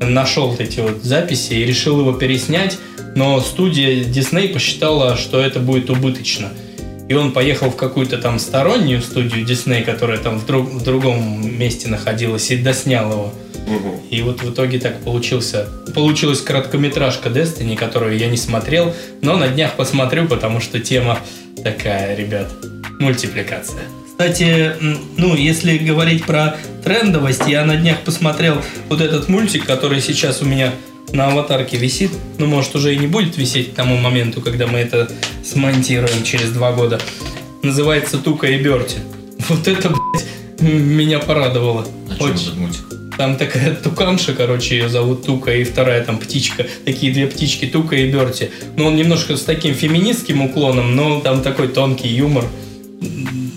нашел 0.00 0.54
эти 0.56 0.78
вот 0.78 1.02
записи 1.02 1.54
и 1.54 1.64
решил 1.64 1.98
его 1.98 2.12
переснять, 2.12 2.78
но 3.16 3.40
студия 3.40 4.04
Дисней 4.04 4.50
посчитала, 4.50 5.16
что 5.16 5.40
это 5.40 5.58
будет 5.58 5.90
убыточно. 5.90 6.50
И 7.08 7.14
он 7.14 7.32
поехал 7.32 7.70
в 7.70 7.76
какую-то 7.76 8.18
там 8.18 8.38
стороннюю 8.38 9.00
студию 9.00 9.44
Дисней, 9.44 9.82
которая 9.82 10.18
там 10.18 10.38
в, 10.38 10.46
друг- 10.46 10.68
в 10.68 10.82
другом 10.82 11.56
месте 11.58 11.88
находилась, 11.88 12.50
и 12.50 12.56
доснял 12.56 13.10
его. 13.10 13.34
Мгм. 13.66 14.00
И 14.10 14.22
вот 14.22 14.42
в 14.42 14.52
итоге 14.52 14.78
так 14.78 15.00
получился. 15.00 15.68
Получилась 15.94 16.40
короткометражка 16.40 17.28
Destiny, 17.28 17.76
которую 17.76 18.16
я 18.18 18.28
не 18.28 18.36
смотрел, 18.36 18.94
но 19.22 19.36
на 19.36 19.48
днях 19.48 19.74
посмотрю, 19.74 20.26
потому 20.26 20.60
что 20.60 20.80
тема 20.80 21.20
такая, 21.62 22.16
ребят. 22.16 22.52
Мультипликация. 22.98 23.82
Кстати, 24.08 24.72
ну, 25.16 25.34
если 25.36 25.76
говорить 25.76 26.24
про 26.24 26.56
трендовость, 26.82 27.46
я 27.46 27.64
на 27.64 27.76
днях 27.76 28.00
посмотрел 28.00 28.62
вот 28.88 29.00
этот 29.00 29.28
мультик, 29.28 29.66
который 29.66 30.00
сейчас 30.00 30.40
у 30.40 30.46
меня 30.46 30.72
на 31.12 31.28
аватарке 31.28 31.76
висит. 31.76 32.10
Ну, 32.38 32.46
может, 32.46 32.74
уже 32.74 32.94
и 32.94 32.98
не 32.98 33.06
будет 33.06 33.36
висеть 33.36 33.72
к 33.72 33.74
тому 33.74 33.96
моменту, 33.96 34.40
когда 34.40 34.66
мы 34.66 34.78
это 34.78 35.10
смонтируем 35.44 36.22
через 36.24 36.50
два 36.50 36.72
года. 36.72 37.00
Называется 37.62 38.18
Тука 38.18 38.46
и 38.48 38.58
Берти. 38.58 38.98
Вот 39.48 39.66
это, 39.68 39.90
блядь, 39.90 40.26
меня 40.70 41.18
порадовало. 41.18 41.86
Чем 42.18 42.30
Очень. 42.34 42.54
мультик? 42.58 42.82
Там 43.16 43.36
такая 43.36 43.74
туканша, 43.74 44.34
короче, 44.34 44.76
ее 44.76 44.88
зовут 44.90 45.24
Тука, 45.24 45.54
и 45.56 45.64
вторая 45.64 46.04
там 46.04 46.18
птичка. 46.18 46.66
Такие 46.84 47.12
две 47.12 47.26
птички, 47.26 47.64
Тука 47.66 47.96
и 47.96 48.10
Берти. 48.10 48.50
Но 48.76 48.86
он 48.86 48.96
немножко 48.96 49.36
с 49.36 49.42
таким 49.42 49.74
феминистским 49.74 50.42
уклоном, 50.42 50.94
но 50.94 51.20
там 51.20 51.40
такой 51.42 51.68
тонкий 51.68 52.08
юмор. 52.08 52.44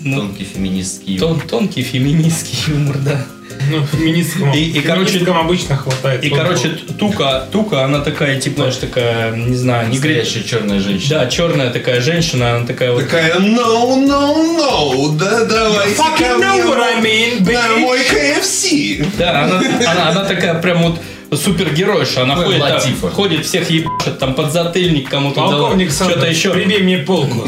Ну, 0.02 0.16
Тонкий 0.16 0.44
феминистский. 0.44 1.18
тон- 1.18 1.40
тонкий 1.40 1.82
феминистский 1.82 2.72
юмор, 2.72 2.98
да. 2.98 3.26
Ну, 3.70 3.86
феминисткам, 3.86 4.52
И- 4.52 4.58
и, 4.64 4.80
короче, 4.80 5.24
обычно 5.24 5.76
хватает. 5.76 6.24
И, 6.24 6.28
Вот 6.30 6.38
короче, 6.38 6.68
вот. 6.88 6.98
Тука, 6.98 7.46
Тука, 7.52 7.84
она 7.84 8.00
такая, 8.00 8.40
типа, 8.40 8.56
знаешь, 8.62 8.76
такая, 8.76 9.34
не 9.34 9.56
знаю, 9.56 9.88
не. 9.88 9.94
Настоящая 9.94 10.42
черная 10.42 10.80
женщина. 10.80 11.20
Да, 11.20 11.26
черная 11.26 11.70
такая 11.70 12.00
женщина, 12.00 12.56
она 12.56 12.66
такая 12.66 12.92
вот. 12.92 13.04
Такая, 13.04 13.34
no, 13.36 13.96
no, 14.06 14.34
no, 14.58 15.16
да 15.18 15.44
давайте 15.44 15.94
ко 15.96 16.02
fucking 16.02 16.40
know 16.40 16.68
what 16.68 16.80
I 16.82 17.00
mean, 17.02 17.40
на 17.44 17.50
bitch. 17.50 17.78
мой 17.78 17.98
KFC. 18.00 19.06
Да, 19.18 19.44
она, 19.44 19.58
она, 19.90 20.08
она 20.10 20.24
такая 20.24 20.54
прям 20.60 20.82
вот 20.82 21.00
супергеройша. 21.32 22.22
Она 22.22 22.38
Ой, 22.38 22.44
ходит, 22.58 22.60
там, 23.00 23.10
ходит, 23.10 23.46
всех 23.46 23.70
ебашит, 23.70 24.18
там 24.18 24.34
подзатыльник 24.34 25.08
кому-то 25.08 25.36
дала. 25.36 25.50
Полковник 25.52 25.92
Что-то 25.92 26.20
Сандers, 26.20 26.30
еще. 26.30 26.50
прибей 26.50 26.82
мне 26.82 26.98
полку. 26.98 27.46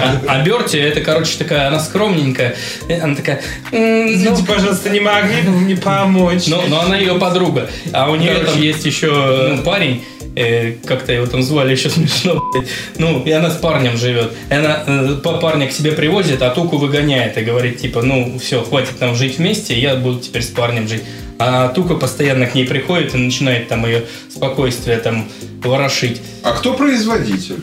А, 0.00 0.20
а 0.38 0.42
Берти, 0.42 0.76
это, 0.76 1.00
короче, 1.00 1.38
такая, 1.38 1.68
она 1.68 1.80
скромненькая. 1.80 2.56
Она 3.02 3.14
такая, 3.14 3.40
«М, 3.72 4.06
ну, 4.06 4.12
Извините, 4.14 4.44
пожалуйста, 4.46 4.90
не 4.90 5.00
могли 5.00 5.42
бы 5.42 5.50
мне 5.50 5.76
помочь? 5.76 6.46
но, 6.48 6.62
но 6.68 6.80
она 6.82 6.96
ее 6.96 7.14
подруга. 7.14 7.70
А 7.92 8.10
у 8.10 8.16
нее 8.16 8.34
там 8.34 8.60
есть 8.60 8.84
еще 8.84 9.54
ну, 9.56 9.62
парень, 9.62 10.02
э, 10.36 10.72
как-то 10.84 11.12
его 11.12 11.26
там 11.26 11.42
звали 11.42 11.72
еще 11.72 11.90
смешно, 11.90 12.42
блядь. 12.52 12.68
Ну, 12.98 13.22
и 13.24 13.30
она 13.30 13.50
с 13.50 13.56
парнем 13.56 13.96
живет. 13.96 14.32
И 14.50 14.54
она 14.54 14.82
э, 14.86 15.16
па- 15.22 15.34
парня 15.38 15.68
к 15.68 15.72
себе 15.72 15.92
привозит, 15.92 16.42
а 16.42 16.50
Туку 16.50 16.78
выгоняет 16.78 17.38
и 17.38 17.42
говорит, 17.42 17.78
типа, 17.80 18.02
ну, 18.02 18.38
все, 18.38 18.62
хватит 18.62 19.00
нам 19.00 19.14
жить 19.14 19.38
вместе, 19.38 19.78
я 19.78 19.94
буду 19.96 20.20
теперь 20.20 20.42
с 20.42 20.48
парнем 20.48 20.88
жить. 20.88 21.02
А 21.38 21.68
Тука 21.68 21.94
постоянно 21.94 22.46
к 22.46 22.54
ней 22.54 22.66
приходит 22.66 23.14
и 23.14 23.18
начинает 23.18 23.68
там 23.68 23.84
ее 23.86 24.04
спокойствие 24.28 24.98
там 24.98 25.28
ворошить. 25.62 26.20
А 26.42 26.52
кто 26.52 26.74
производитель? 26.74 27.62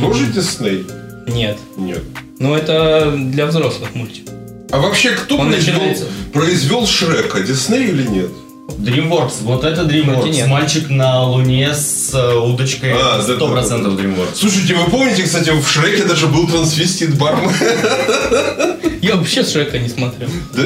Тоже 0.00 0.26
Дисней? 0.26 0.86
Нет. 1.26 1.58
Нет. 1.76 2.02
Ну, 2.38 2.54
это 2.54 3.12
для 3.16 3.46
взрослых 3.46 3.94
мультик. 3.94 4.24
А 4.70 4.78
вообще, 4.78 5.10
кто 5.10 5.36
Он 5.36 5.48
произвел, 5.50 5.74
начинается. 5.74 6.06
произвел 6.32 6.86
Шрека? 6.86 7.40
Дисней 7.40 7.88
или 7.88 8.06
нет? 8.06 8.30
DreamWorks. 8.78 9.42
Вот 9.42 9.64
это 9.64 9.82
DreamWorks. 9.82 10.30
нет. 10.30 10.48
Мальчик 10.48 10.90
на 10.90 11.24
Луне 11.24 11.74
с 11.74 12.12
э, 12.14 12.34
удочкой. 12.36 12.92
А, 12.92 13.18
да, 13.18 13.22
Сто 13.22 13.46
да, 13.46 13.52
процентов 13.52 13.94
DreamWorks. 13.94 14.34
Слушайте, 14.34 14.74
вы 14.74 14.90
помните, 14.90 15.22
кстати, 15.22 15.50
в 15.50 15.66
Шреке 15.68 16.04
даже 16.04 16.26
был 16.26 16.46
трансвестит 16.46 17.16
бармен? 17.18 17.50
Я 19.02 19.16
вообще 19.16 19.44
Шрека 19.44 19.78
не 19.78 19.88
смотрел. 19.88 20.28
Да? 20.54 20.62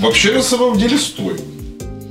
Вообще, 0.00 0.32
на 0.32 0.42
самом 0.42 0.78
деле, 0.78 0.98
стоит. 0.98 1.40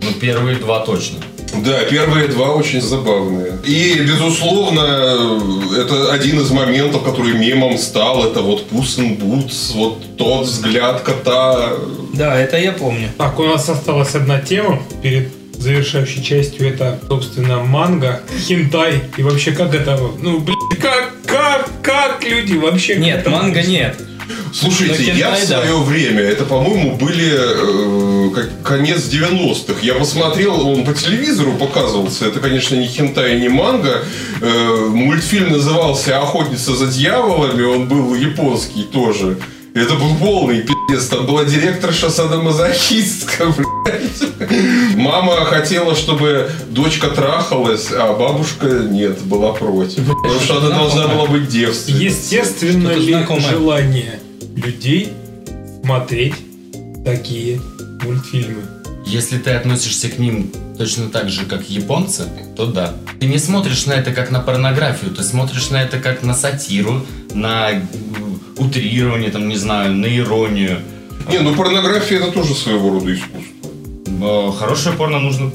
Ну, 0.04 0.14
первые 0.20 0.58
два 0.58 0.80
точно. 0.86 1.18
Да, 1.56 1.84
первые 1.86 2.28
два 2.28 2.52
очень 2.54 2.82
забавные. 2.82 3.58
И, 3.66 4.00
безусловно, 4.00 5.40
это 5.78 6.12
один 6.12 6.40
из 6.40 6.50
моментов, 6.52 7.04
который 7.04 7.34
мемом 7.34 7.78
стал. 7.78 8.26
Это 8.26 8.42
вот 8.42 8.72
Puss 8.72 9.00
in 9.00 9.20
Boots, 9.20 9.74
вот 9.76 10.18
тот 10.18 10.46
взгляд 10.46 11.02
кота. 11.02 11.74
Да, 12.14 12.40
это 12.40 12.58
я 12.58 12.72
помню. 12.72 13.10
Так, 13.18 13.40
у 13.40 13.44
нас 13.44 13.68
осталась 13.70 14.16
одна 14.16 14.40
тема 14.40 14.82
перед 15.02 15.30
завершающей 15.54 16.24
частью. 16.24 16.68
Это, 16.68 17.00
собственно, 17.08 17.60
манга, 17.60 18.22
хентай. 18.48 19.02
И 19.18 19.24
вообще, 19.24 19.52
как 19.52 19.76
это... 19.76 20.00
Ну, 20.20 20.40
блин, 20.40 20.58
как, 20.82 21.14
как, 21.26 21.70
как 21.84 22.24
люди 22.24 22.54
вообще... 22.54 22.96
Нет, 22.96 23.28
манга 23.28 23.62
нет. 23.62 23.96
Слушайте, 24.54 25.12
я 25.16 25.32
в 25.34 25.40
свое 25.40 25.78
время, 25.78 26.22
это, 26.22 26.46
по-моему, 26.46 26.96
были 26.98 27.32
э, 27.34 28.30
как- 28.36 28.62
конец 28.64 29.08
90-х. 29.10 29.80
Я 29.82 29.96
посмотрел, 29.96 30.68
он 30.68 30.84
по 30.86 30.94
телевизору 30.94 31.54
показывался. 31.54 32.26
Это, 32.26 32.40
конечно, 32.40 32.76
не 32.76 32.88
хентай, 32.88 33.40
не 33.40 33.50
манга. 33.50 34.04
Э, 34.42 34.88
мультфильм 34.92 35.52
назывался 35.52 36.20
«Охотница 36.20 36.76
за 36.76 36.88
дьяволами». 36.88 37.64
Он 37.64 37.88
был 37.88 38.14
японский 38.16 38.84
тоже. 38.84 39.38
Это 39.74 39.94
был 39.94 40.14
полный 40.20 40.64
пиздец. 40.64 41.08
Там 41.08 41.26
была 41.26 41.46
директорша 41.46 42.10
садомазохистка, 42.10 43.46
блядь. 43.58 44.96
Мама 44.98 45.46
хотела, 45.46 45.96
чтобы 45.96 46.50
дочка 46.70 47.08
трахалась, 47.08 47.88
а 47.92 48.14
бабушка 48.14 48.66
нет, 48.68 49.20
была 49.22 49.54
против. 49.54 50.06
Потому 50.08 50.40
что 50.42 50.58
она 50.58 50.78
должна 50.78 51.08
была 51.08 51.26
быть 51.26 51.48
девственницей. 51.48 52.06
Естественно 52.06 52.90
Что-то 52.92 53.06
ли 53.06 53.14
знакомое. 53.14 53.50
желание 53.50 54.20
людей 54.56 55.14
смотреть 55.84 56.36
такие 57.06 57.60
мультфильмы? 58.04 58.64
Если 59.06 59.38
ты 59.38 59.52
относишься 59.52 60.10
к 60.10 60.20
ним 60.20 60.52
точно 60.78 61.10
так 61.10 61.30
же, 61.30 61.46
как 61.46 61.70
японцы, 61.70 62.24
то 62.56 62.66
да. 62.68 62.94
Ты 63.20 63.26
не 63.28 63.40
смотришь 63.40 63.86
на 63.86 63.94
это 63.94 64.12
как 64.12 64.32
на 64.32 64.40
порнографию, 64.40 65.12
ты 65.12 65.24
смотришь 65.24 65.70
на 65.70 65.82
это 65.82 66.00
как 66.00 66.24
на 66.24 66.34
сатиру, 66.34 67.06
на 67.34 67.72
м, 67.72 67.84
утрирование, 68.58 69.32
там, 69.32 69.48
не 69.48 69.58
знаю, 69.58 69.94
на 69.94 70.06
иронию. 70.06 70.80
Не, 71.30 71.40
ну 71.40 71.56
порнография 71.56 72.18
это 72.20 72.32
тоже 72.32 72.54
своего 72.54 72.92
рода 72.92 73.14
искусство. 73.14 73.42
Э, 74.22 74.52
Хорошее 74.58 74.96
порно 74.96 75.20
нужно 75.20 75.52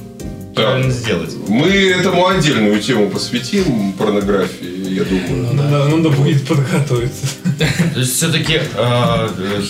правильно 0.56 0.90
сделать. 0.90 1.34
Мы 1.48 1.68
этому 1.68 2.26
отдельную 2.26 2.80
тему 2.80 3.10
посвятим, 3.10 3.92
порнографии, 3.92 4.94
я 4.94 5.04
думаю. 5.04 5.54
Надо, 5.54 5.96
надо 5.96 6.10
будет 6.10 6.46
подготовиться. 6.46 7.26
То 7.94 8.00
есть 8.00 8.16
все-таки 8.16 8.60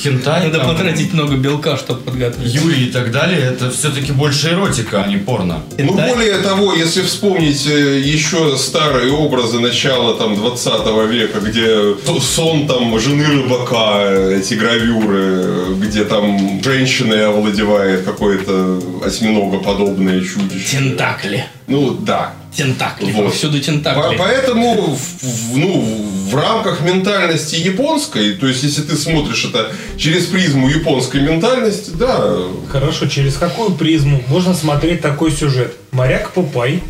хентай, 0.03 0.45
Надо 0.47 0.59
там, 0.59 0.69
потратить 0.69 1.13
много 1.13 1.37
белка, 1.37 1.77
чтобы 1.77 2.01
подготовить. 2.01 2.55
Юрий 2.55 2.87
и 2.87 2.91
так 2.91 3.11
далее, 3.11 3.41
это 3.41 3.71
все-таки 3.71 4.13
больше 4.13 4.51
эротика, 4.51 5.03
а 5.03 5.09
не 5.09 5.17
порно. 5.17 5.63
Ну, 5.79 5.95
более 5.95 6.39
того, 6.39 6.73
если 6.75 7.03
вспомнить 7.03 7.67
э, 7.67 8.01
еще 8.01 8.57
старые 8.57 9.13
образы 9.13 9.61
начала 9.61 10.15
там 10.15 10.35
20 10.37 10.73
века, 11.11 11.41
где 11.41 11.95
сон 12.21 12.67
там 12.67 12.99
жены 12.99 13.27
рыбака, 13.27 14.11
эти 14.11 14.55
гравюры, 14.55 15.75
где 15.77 16.05
там 16.05 16.61
женщина 16.63 17.29
овладевает 17.29 18.05
какое-то 18.05 18.81
осьминогоподобное 19.05 20.21
чудище. 20.23 20.76
Тентакли. 20.77 21.44
Ну, 21.66 21.93
да. 21.93 22.32
Тентакли. 22.55 23.11
Вот. 23.12 23.27
Повсюду 23.27 23.59
По- 23.59 23.65
тентакли. 23.65 24.16
Поэтому 24.19 24.94
в, 24.94 25.23
в- 25.23 25.57
ну, 25.57 26.07
в 26.31 26.35
рамках 26.35 26.81
ментальности 26.82 27.57
японской, 27.57 28.35
то 28.35 28.47
есть 28.47 28.62
если 28.62 28.82
ты 28.82 28.97
смотришь 28.97 29.44
это 29.44 29.73
через 29.97 30.27
призму 30.27 30.69
японской 30.69 31.20
ментальности, 31.20 31.90
да, 31.90 32.35
Хорошо, 32.70 33.07
через 33.07 33.36
какую 33.36 33.73
призму 33.73 34.23
можно 34.28 34.55
смотреть 34.55 35.01
такой 35.01 35.32
сюжет? 35.32 35.74
Моряк 35.93 36.32
Пупай 36.32 36.82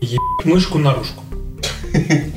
ебет 0.00 0.44
мышку 0.44 0.78
наружку. 0.78 1.22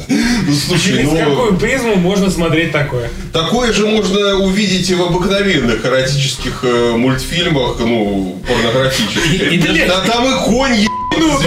ну 0.47 0.53
слушай, 0.53 0.91
Через 0.97 1.11
ну... 1.11 1.17
какую 1.17 1.57
призму 1.57 1.95
можно 1.95 2.29
смотреть 2.29 2.71
такое? 2.71 3.09
Такое 3.33 3.73
же 3.73 3.85
можно 3.87 4.35
увидеть 4.37 4.89
и 4.89 4.95
в 4.95 5.01
обыкновенных 5.03 5.85
эротических 5.85 6.59
э, 6.63 6.93
мультфильмах, 6.95 7.77
ну, 7.79 8.41
порнографических. 8.47 9.87
Да 9.87 10.01
там 10.01 10.25
и 10.25 10.45
конь 10.45 10.73
ебет, 10.75 10.89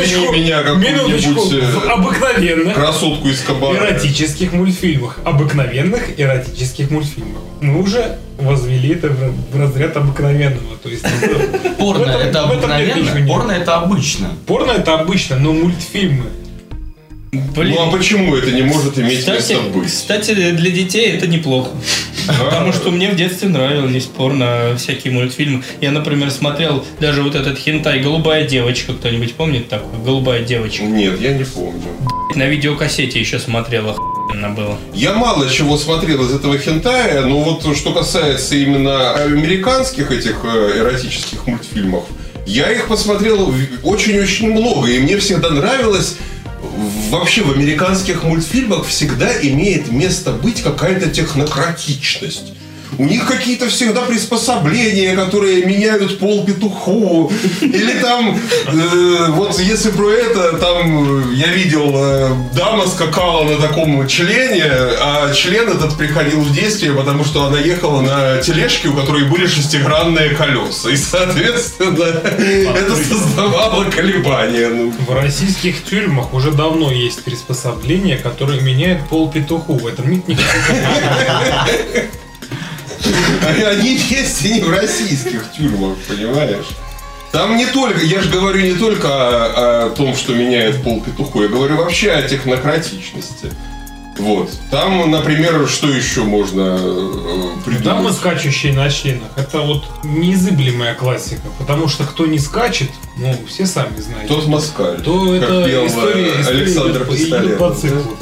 извини 0.05 0.29
меня, 0.41 0.63
минуточку. 0.75 1.35
какую-нибудь 1.35 1.75
В 1.75 1.85
э, 1.85 1.91
обыкновенных 1.91 2.75
красотку 2.75 3.29
из 3.29 3.41
кабана. 3.41 3.77
эротических 3.79 4.53
мультфильмах. 4.53 5.19
Обыкновенных 5.25 6.19
эротических 6.19 6.91
мультфильмах. 6.91 7.43
Мы 7.61 7.81
уже 7.83 8.19
возвели 8.39 8.91
это 8.91 9.09
в 9.09 9.59
разряд 9.59 9.97
обыкновенного. 9.97 10.77
То 10.83 10.89
есть 10.89 11.05
Порно 11.79 12.11
это 12.11 12.45
обыкновенно, 12.45 13.27
порно 13.27 13.53
это 13.53 13.77
обычно. 13.77 14.29
порно 14.47 14.73
это 14.73 14.95
обычно, 14.95 15.37
но 15.37 15.53
мультфильмы. 15.53 16.25
Блин. 17.31 17.75
Ну 17.75 17.89
а 17.89 17.91
почему 17.91 18.35
это 18.37 18.51
не 18.51 18.63
может 18.63 18.99
иметь 18.99 19.19
Кстати, 19.21 19.53
место 19.53 19.69
быть? 19.75 19.87
кстати, 19.89 20.33
для 20.33 20.71
детей 20.71 21.13
это 21.13 21.27
неплохо. 21.27 21.71
Потому 22.27 22.73
что 22.73 22.91
мне 22.91 23.11
в 23.11 23.17
детстве 23.17 23.49
нравились 23.49 24.05
порно, 24.05 24.75
всякие 24.77 25.13
мультфильмы. 25.13 25.63
Я, 25.81 25.91
например, 25.91 26.31
смотрел 26.31 26.85
даже 27.01 27.23
вот 27.23 27.35
этот 27.35 27.59
хентай 27.59 28.01
«Голубая 28.01 28.47
девочка». 28.47 28.93
Кто-нибудь 28.93 29.35
помнит 29.35 29.69
такую? 29.69 30.03
«Голубая 30.03 30.43
девочка». 30.43 30.85
Нет, 30.85 31.21
я 31.21 31.33
не 31.35 31.45
помню. 31.45 31.83
На 32.35 32.47
видеокассете 32.47 33.19
еще 33.19 33.39
смотрел, 33.39 33.91
охуенно 33.91 34.51
было. 34.51 34.79
Я 34.95 35.15
мало 35.15 35.49
чего 35.51 35.77
смотрел 35.77 36.25
из 36.25 36.35
этого 36.35 36.59
хентая, 36.59 37.23
но 37.23 37.41
вот 37.41 37.77
что 37.77 37.93
касается 37.93 38.57
именно 38.57 39.15
американских 39.15 40.11
этих 40.11 40.41
э, 40.45 40.79
эротических 40.79 41.47
мультфильмов, 41.47 42.05
я 42.47 42.71
их 42.71 42.89
посмотрел 42.89 43.53
очень-очень 43.83 44.53
много, 44.53 44.89
и 44.89 44.99
мне 45.01 45.19
всегда 45.19 45.51
нравилось 45.51 46.17
Вообще 47.11 47.43
в 47.43 47.51
американских 47.51 48.25
мультфильмах 48.25 48.87
всегда 48.87 49.31
имеет 49.43 49.91
место 49.91 50.33
быть 50.33 50.63
какая-то 50.63 51.11
технократичность. 51.11 52.53
У 52.99 53.05
них 53.05 53.27
какие-то 53.27 53.69
всегда 53.69 54.03
приспособления, 54.03 55.15
которые 55.15 55.65
меняют 55.65 56.19
пол 56.19 56.45
петуху. 56.45 57.31
Или 57.61 57.93
там, 58.01 58.37
э, 58.67 59.27
вот 59.31 59.59
если 59.61 59.93
про 59.93 60.11
это, 60.11 60.55
там 60.55 61.33
я 61.33 61.47
видел, 61.47 61.93
э, 61.95 62.31
дама 62.57 62.89
скакала 62.89 63.45
на 63.45 63.57
таком 63.61 64.05
члене, 64.09 64.65
а 64.65 65.33
член 65.33 65.69
этот 65.69 65.97
приходил 65.97 66.41
в 66.41 66.53
действие, 66.53 66.93
потому 66.93 67.25
что 67.25 67.45
она 67.47 67.59
ехала 67.61 68.01
на 68.01 68.39
тележке, 68.39 68.89
у 68.89 68.95
которой 68.95 69.25
были 69.25 69.47
шестигранные 69.47 70.31
колеса. 70.31 70.91
И, 70.91 70.97
соответственно, 70.97 72.03
это 72.03 72.97
создавало 72.97 73.85
колебания. 73.85 74.69
Ну, 74.69 74.93
В 75.07 75.15
российских 75.15 75.85
тюрьмах 75.85 76.35
уже 76.35 76.51
давно 76.51 76.91
есть 76.91 77.23
приспособление, 77.23 78.17
которое 78.17 78.61
меняет 78.61 79.09
пол 79.09 79.31
петуху. 79.31 79.75
В 79.75 79.87
этом 79.87 80.11
нет 80.11 80.27
никакого. 80.27 81.69
Они 83.67 83.95
есть 83.97 84.45
и 84.45 84.55
не 84.55 84.61
в 84.61 84.71
российских 84.71 85.53
тюрьмах, 85.57 85.97
понимаешь? 86.09 86.67
Там 87.33 87.57
не 87.57 87.67
только, 87.67 88.01
я 88.05 88.23
же 88.23 88.31
говорю 88.31 88.61
не 88.61 88.75
только 88.75 89.09
о, 89.09 89.87
о 89.87 89.91
том, 89.91 90.17
что 90.17 90.35
меняет 90.35 90.83
пол 90.83 91.03
петуху, 91.03 91.43
я 91.43 91.49
говорю 91.49 91.77
вообще 91.77 92.11
о 92.13 92.23
технократичности. 92.23 93.53
Вот. 94.19 94.51
Там, 94.71 95.11
например, 95.11 95.69
что 95.69 95.89
еще 95.89 96.25
можно 96.25 96.77
э, 96.81 97.49
придумать? 97.65 97.85
Дамы, 97.85 98.13
скачущие 98.13 98.73
на 98.73 98.91
членах, 98.91 99.29
это 99.37 99.61
вот 99.61 99.85
неизыблемая 100.03 100.95
классика. 100.95 101.43
Потому 101.59 101.87
что 101.87 102.05
кто 102.05 102.27
не 102.27 102.39
скачет, 102.39 102.91
ну, 103.17 103.37
все 103.47 103.65
сами 103.65 103.97
знаете. 104.01 104.27
Тот 104.27 104.49
москаль. 104.49 105.01
то 105.03 105.25
как 105.27 105.43
это 105.43 105.65
пел, 105.69 105.85
э, 105.85 105.87
история, 105.87 106.41
история 106.41 106.59
Александр 106.63 107.03
идет 107.03 107.09
идет 107.15 107.19
Пистолет. 107.21 107.59
по 107.59 107.75
циклу. 107.75 108.17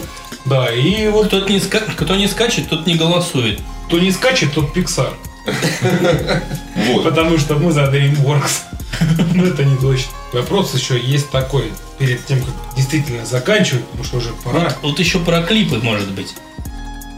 Да, 0.45 0.67
и 0.71 1.09
вот 1.09 1.29
Кто 1.29 1.41
не, 1.49 1.59
ска- 1.59 1.91
кто 1.97 2.15
не 2.15 2.29
скачет, 2.29 2.69
тот 2.69 2.87
не 2.87 2.95
голосует. 2.97 3.61
Кто 3.87 3.99
не 3.99 4.11
скачет, 4.11 4.53
тот 4.53 4.77
Pixar. 4.77 5.13
Вот. 6.89 7.05
Потому 7.05 7.39
что 7.39 7.55
мы 7.55 7.73
за 7.73 7.85
DreamWorks. 7.85 8.61
Но 9.35 9.45
это 9.45 9.65
не 9.65 9.77
точно. 9.77 10.13
Вопрос 10.33 10.75
еще 10.75 10.99
есть 11.01 11.31
такой, 11.31 11.73
перед 11.99 12.25
тем, 12.27 12.41
как 12.41 12.55
действительно 12.77 13.25
заканчивать, 13.25 13.85
потому 13.87 14.05
что 14.05 14.17
уже 14.19 14.31
пора. 14.45 14.73
Вот 14.83 14.99
еще 14.99 15.19
про 15.19 15.43
клипы, 15.43 15.79
может 15.79 16.11
быть. 16.13 16.35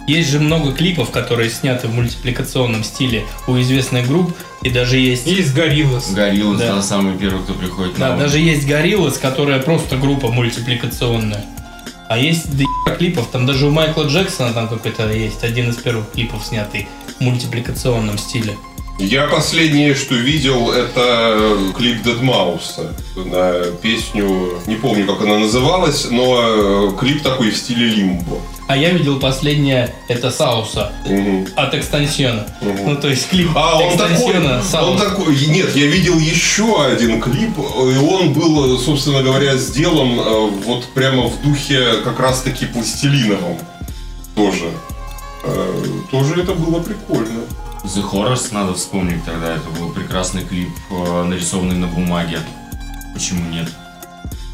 Есть 0.07 0.31
же 0.31 0.41
много 0.41 0.73
клипов, 0.73 1.11
которые 1.11 1.51
сняты 1.51 1.87
в 1.89 1.95
мультипликационном 1.95 2.83
стиле 2.83 3.25
у 3.47 3.59
известных 3.61 4.07
групп, 4.09 4.35
и 4.63 4.71
даже 4.71 4.97
есть... 4.97 5.27
Есть 5.27 5.53
Гориллас. 5.55 6.11
Гориллас, 6.13 6.59
Да. 6.59 6.77
да, 6.77 6.83
самый 6.83 7.19
первый, 7.19 7.43
кто 7.43 7.53
приходит 7.53 7.99
Да, 7.99 8.09
на 8.09 8.15
ум. 8.15 8.21
даже 8.21 8.39
есть 8.39 8.67
Гориллас, 8.67 9.19
которая 9.19 9.61
просто 9.61 9.97
группа 9.99 10.29
мультипликационная. 10.31 11.45
А 12.09 12.17
есть 12.17 12.57
до 12.57 12.65
клипов, 12.97 13.29
там 13.31 13.45
даже 13.45 13.67
у 13.67 13.71
Майкла 13.71 14.05
Джексона 14.05 14.53
там 14.55 14.69
какой-то 14.69 15.13
есть 15.13 15.45
один 15.45 15.71
из 15.71 15.77
первых 15.77 16.11
клипов, 16.11 16.45
снятый 16.45 16.89
в 17.19 17.21
мультипликационном 17.21 18.17
стиле. 18.17 18.57
Я 18.99 19.29
последнее, 19.29 19.95
что 19.95 20.17
видел, 20.17 20.73
это 20.73 21.57
клип 21.77 22.03
Дедмауса 22.03 22.93
на 23.15 23.53
песню, 23.81 24.55
не 24.67 24.75
помню, 24.75 25.07
как 25.07 25.21
она 25.23 25.39
называлась, 25.39 26.09
но 26.11 26.91
э, 26.91 26.99
клип 26.99 27.23
такой 27.23 27.51
в 27.53 27.57
стиле 27.57 27.87
лимбо. 27.91 28.39
А 28.67 28.77
я 28.77 28.91
видел 28.91 29.21
последнее, 29.21 29.95
это 30.09 30.33
Сауса 30.33 30.93
Мгм. 31.07 31.47
от 31.55 31.75
Экстансиона. 31.75 32.49
Мгм. 32.61 32.77
Ну, 32.87 32.97
то 32.97 33.09
есть 33.09 33.29
клип 33.31 33.51
А, 33.55 33.77
он 33.79 33.97
такой, 33.97 34.15
Экстансиона 34.15 34.63
он 34.83 34.99
такой, 34.99 35.47
нет, 35.47 35.77
я 35.77 35.87
видел 35.87 36.19
еще 36.19 36.85
один 36.85 37.21
клип, 37.21 37.57
и 37.57 37.97
он 37.99 38.33
был, 38.33 38.79
собственно 38.81 39.23
говоря, 39.23 39.57
сделан 39.57 40.19
э, 40.19 40.51
вот 40.67 40.85
прямо 40.95 41.29
в 41.29 41.41
духе 41.43 42.01
как 42.03 42.19
раз-таки 42.19 42.67
пластилиновом 42.67 43.59
тоже. 44.35 44.71
Э, 45.45 45.83
Тоже 46.11 46.43
это 46.43 46.53
было 46.55 46.81
прикольно. 46.81 47.43
The 47.95 48.03
Horrors 48.03 48.53
надо 48.53 48.75
вспомнить 48.75 49.25
тогда. 49.25 49.55
Это 49.55 49.69
был 49.71 49.89
прекрасный 49.91 50.45
клип, 50.45 50.69
э, 50.91 51.25
нарисованный 51.25 51.77
на 51.77 51.87
бумаге. 51.87 52.41
Почему 53.15 53.49
нет? 53.51 53.69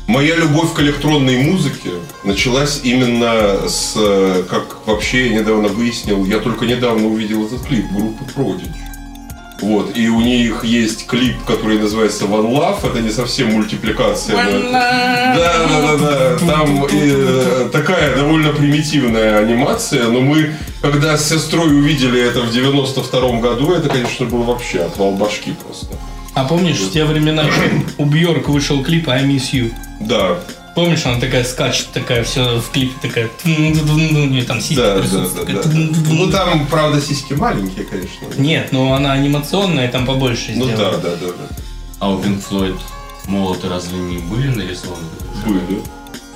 Моя 0.06 0.36
любовь 0.36 0.72
к 0.72 0.80
электронной 0.80 1.42
музыке 1.42 1.90
началась 2.22 2.82
именно 2.84 3.68
с, 3.68 3.94
э, 3.96 4.44
как 4.48 4.86
вообще 4.86 5.30
я 5.30 5.40
недавно 5.40 5.66
выяснил, 5.66 6.24
я 6.26 6.38
только 6.38 6.66
недавно 6.66 7.08
увидел 7.08 7.44
этот 7.44 7.66
клип 7.66 7.90
группы 7.90 8.24
Prodigy. 8.36 8.83
Вот, 9.60 9.96
и 9.96 10.08
у 10.08 10.20
них 10.20 10.64
есть 10.64 11.06
клип, 11.06 11.36
который 11.46 11.78
называется 11.78 12.24
One 12.24 12.50
Love. 12.52 12.86
Это 12.90 13.00
не 13.00 13.10
совсем 13.10 13.52
мультипликация. 13.52 14.34
но 14.36 14.50
это- 14.50 14.70
Да, 14.72 15.54
да, 15.68 15.96
да, 15.96 15.96
да. 15.96 16.38
Там 16.46 16.84
э, 16.90 17.68
такая 17.72 18.14
довольно 18.16 18.50
примитивная 18.52 19.38
анимация, 19.38 20.04
но 20.08 20.20
мы, 20.20 20.54
когда 20.82 21.16
с 21.16 21.28
сестрой 21.28 21.68
увидели 21.68 22.20
это 22.20 22.40
в 22.42 22.50
92 22.52 23.40
году, 23.40 23.72
это, 23.72 23.88
конечно, 23.88 24.26
был 24.26 24.42
вообще 24.42 24.80
отвал 24.80 25.12
башки 25.12 25.52
просто. 25.64 25.86
А 26.34 26.44
помнишь, 26.44 26.78
в 26.78 26.92
те 26.92 27.04
времена 27.04 27.42
еще 27.44 27.84
у 27.96 28.04
Бьорк 28.06 28.48
вышел 28.48 28.82
клип 28.82 29.08
I 29.08 29.24
Miss 29.24 29.52
You? 29.52 29.72
Да, 30.00 30.38
Помнишь, 30.74 31.06
она 31.06 31.20
такая 31.20 31.44
скачет, 31.44 31.88
такая 31.92 32.24
все 32.24 32.58
в 32.58 32.70
клипе 32.70 32.94
такая, 33.00 33.30
нее 33.44 34.42
там 34.44 34.60
сиськи 34.60 34.74
да, 34.76 34.94
да, 34.96 35.00
присутствуют, 35.00 35.46
да, 35.48 35.62
такая 35.62 35.72
да. 35.72 36.10
Ну 36.10 36.30
там, 36.30 36.66
правда, 36.66 37.00
сиськи 37.00 37.32
маленькие, 37.34 37.84
конечно. 37.84 38.26
Нет, 38.40 38.68
ну 38.72 38.92
она 38.92 39.12
анимационная, 39.12 39.88
там 39.88 40.04
побольше 40.04 40.52
Ну 40.56 40.64
сделана. 40.64 40.98
да, 40.98 41.10
да, 41.10 41.16
да, 41.16 41.26
да. 41.28 41.56
А 42.00 42.10
у 42.10 42.18
Pink 42.20 42.42
Floyd 42.50 42.76
молоты 43.26 43.68
разве 43.68 43.98
не 43.98 44.18
были 44.18 44.48
нарисованы? 44.48 45.06
Были. 45.46 45.80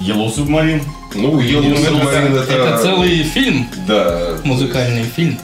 Yellow 0.00 0.32
Submarine. 0.32 0.82
Ну, 1.14 1.40
Yellow 1.40 1.62
Ну, 1.62 1.74
это, 1.74 1.90
Submarine 1.90 2.42
это... 2.42 2.52
это 2.52 2.78
целый 2.78 3.22
фильм, 3.24 3.68
Да. 3.88 4.38
музыкальный 4.44 5.02
фильм. 5.02 5.38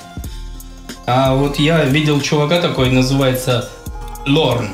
А 1.06 1.34
вот 1.34 1.58
я 1.58 1.84
видел 1.84 2.20
чувака 2.20 2.60
такой, 2.60 2.90
называется 2.90 3.68
Лорн. 4.26 4.68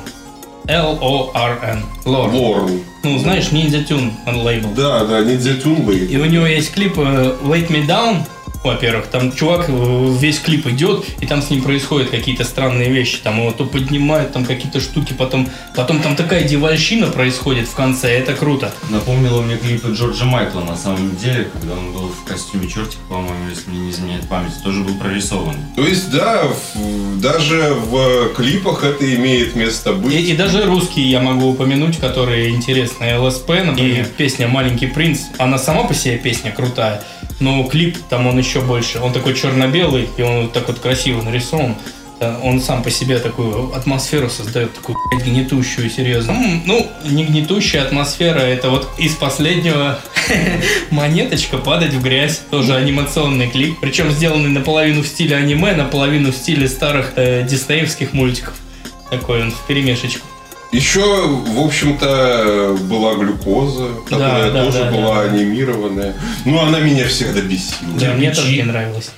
L-O-R-N. 0.71 1.83
Лорн. 2.05 2.35
Лорн. 2.35 2.81
Ну, 3.03 3.19
знаешь, 3.19 3.49
Ninja 3.51 3.85
Tune 3.85 4.13
он 4.27 4.37
лейбл. 4.43 4.69
Да, 4.77 5.05
да, 5.05 5.21
Ниндзя 5.21 5.55
Тюн 5.55 5.91
И 5.91 6.17
у 6.17 6.25
него 6.27 6.47
есть 6.47 6.73
клип 6.73 6.97
э, 6.99 7.37
Wait 7.43 7.69
Me 7.69 7.87
Down, 7.87 8.19
во-первых, 8.63 9.07
там 9.07 9.33
чувак 9.33 9.67
э, 9.69 10.17
весь 10.21 10.39
клип 10.39 10.67
идет, 10.67 11.05
и 11.21 11.27
там 11.27 11.41
с 11.43 11.49
ним 11.51 11.63
происходят 11.63 12.11
какие-то 12.11 12.45
странные 12.45 12.91
вещи. 12.91 13.19
Там 13.23 13.39
его 13.41 13.53
то 13.53 13.65
поднимают, 13.65 14.33
там 14.33 14.45
какие-то 14.45 14.81
штуки, 14.81 15.15
потом, 15.17 15.49
потом 15.75 16.01
там 16.01 16.15
такая 16.15 16.45
девальщина 16.45 17.07
происходит 17.07 17.69
в 17.69 17.75
конце, 17.75 18.11
это 18.11 18.35
круто. 18.35 18.73
Напомнило 18.91 19.41
мне 19.41 19.57
клипы 19.57 19.89
Джорджа 19.93 20.25
Майкла 20.27 20.61
на 20.61 20.77
самом 20.77 21.17
деле, 21.17 21.45
когда 21.53 21.73
он 21.75 21.93
был 21.93 22.09
в 22.09 22.25
костюме 22.25 22.69
чертика, 22.69 23.01
по-моему, 23.09 23.49
если 23.49 23.71
мне 23.71 23.81
не 23.81 23.91
изменяет 23.91 24.29
память, 24.29 24.53
тоже 24.63 24.83
был 24.83 24.95
прорисован. 24.97 25.57
То 25.77 25.83
есть, 25.87 26.11
да, 26.11 26.43
в- 26.75 27.21
даже 27.21 27.75
в 27.75 28.35
клипах 28.35 28.85
это 28.85 29.15
имеет 29.15 29.57
место 29.57 29.91
И, 29.91 29.95
быть. 29.95 30.15
и 30.15 30.37
даже 30.37 30.65
русские 30.67 31.11
я 31.11 31.21
могу 31.21 31.49
упомянуть, 31.49 31.97
которые 31.99 32.51
интересные. 32.51 33.17
ЛСП, 33.19 33.49
например, 33.65 34.07
песня 34.17 34.49
«Маленький 34.49 34.87
принц». 34.87 35.21
Она 35.39 35.59
сама 35.59 35.85
по 35.85 35.95
себе 35.95 36.19
песня 36.19 36.51
крутая, 36.53 37.03
но 37.41 37.65
клип 37.65 37.97
там 38.09 38.27
он 38.27 38.39
еще 38.39 38.61
больше. 38.61 39.01
Он 39.01 39.13
такой 39.13 39.35
черно-белый, 39.35 40.09
и 40.17 40.23
он 40.23 40.43
вот 40.43 40.53
так 40.53 40.69
вот 40.69 40.79
красиво 40.79 41.23
нарисован. 41.23 41.75
Э, 42.21 42.39
Он 42.43 42.61
сам 42.61 42.83
по 42.83 42.91
себе 42.91 43.19
такую 43.19 43.75
атмосферу 43.75 44.29
создает, 44.29 44.75
такую 44.75 44.99
блядь, 45.11 45.27
гнетущую, 45.27 45.91
серьезно. 45.91 46.35
Ну, 46.67 46.87
не 47.05 47.25
гнетущая 47.25 47.83
атмосфера, 47.83 48.41
это 48.41 48.69
вот 48.69 48.89
из 48.99 49.15
последнего 49.15 49.99
монеточка 50.91 51.57
падать 51.57 51.95
в 51.95 52.03
грязь. 52.03 52.43
Тоже 52.51 52.75
анимационный 52.77 53.51
клип. 53.51 53.79
Причем 53.81 54.11
сделанный 54.11 54.51
наполовину 54.51 55.03
в 55.03 55.07
стиле 55.07 55.37
аниме, 55.37 55.75
наполовину 55.75 56.31
в 56.31 56.37
стиле 56.37 56.69
старых 56.69 57.15
э, 57.17 57.47
диснеевских 57.49 58.13
мультиков. 58.13 58.55
Такой 59.11 59.43
он 59.43 59.51
в 59.51 59.67
перемешечку. 59.67 60.27
Еще, 60.73 61.01
в 61.01 61.59
общем-то, 61.59 62.77
была 62.83 63.17
глюкоза, 63.17 63.89
которая 64.09 64.53
да, 64.53 64.65
тоже 64.65 64.85
да, 64.85 64.91
была 64.93 65.15
да. 65.17 65.23
анимированная. 65.23 66.15
Ну, 66.45 66.61
она 66.61 66.79
меня 66.79 67.09
всегда 67.09 67.41
бесила. 67.41 67.91
Да, 67.99 68.15
мне 68.15 68.33
тоже 68.33 68.53
не 68.53 68.63
нравилось. 68.63 69.11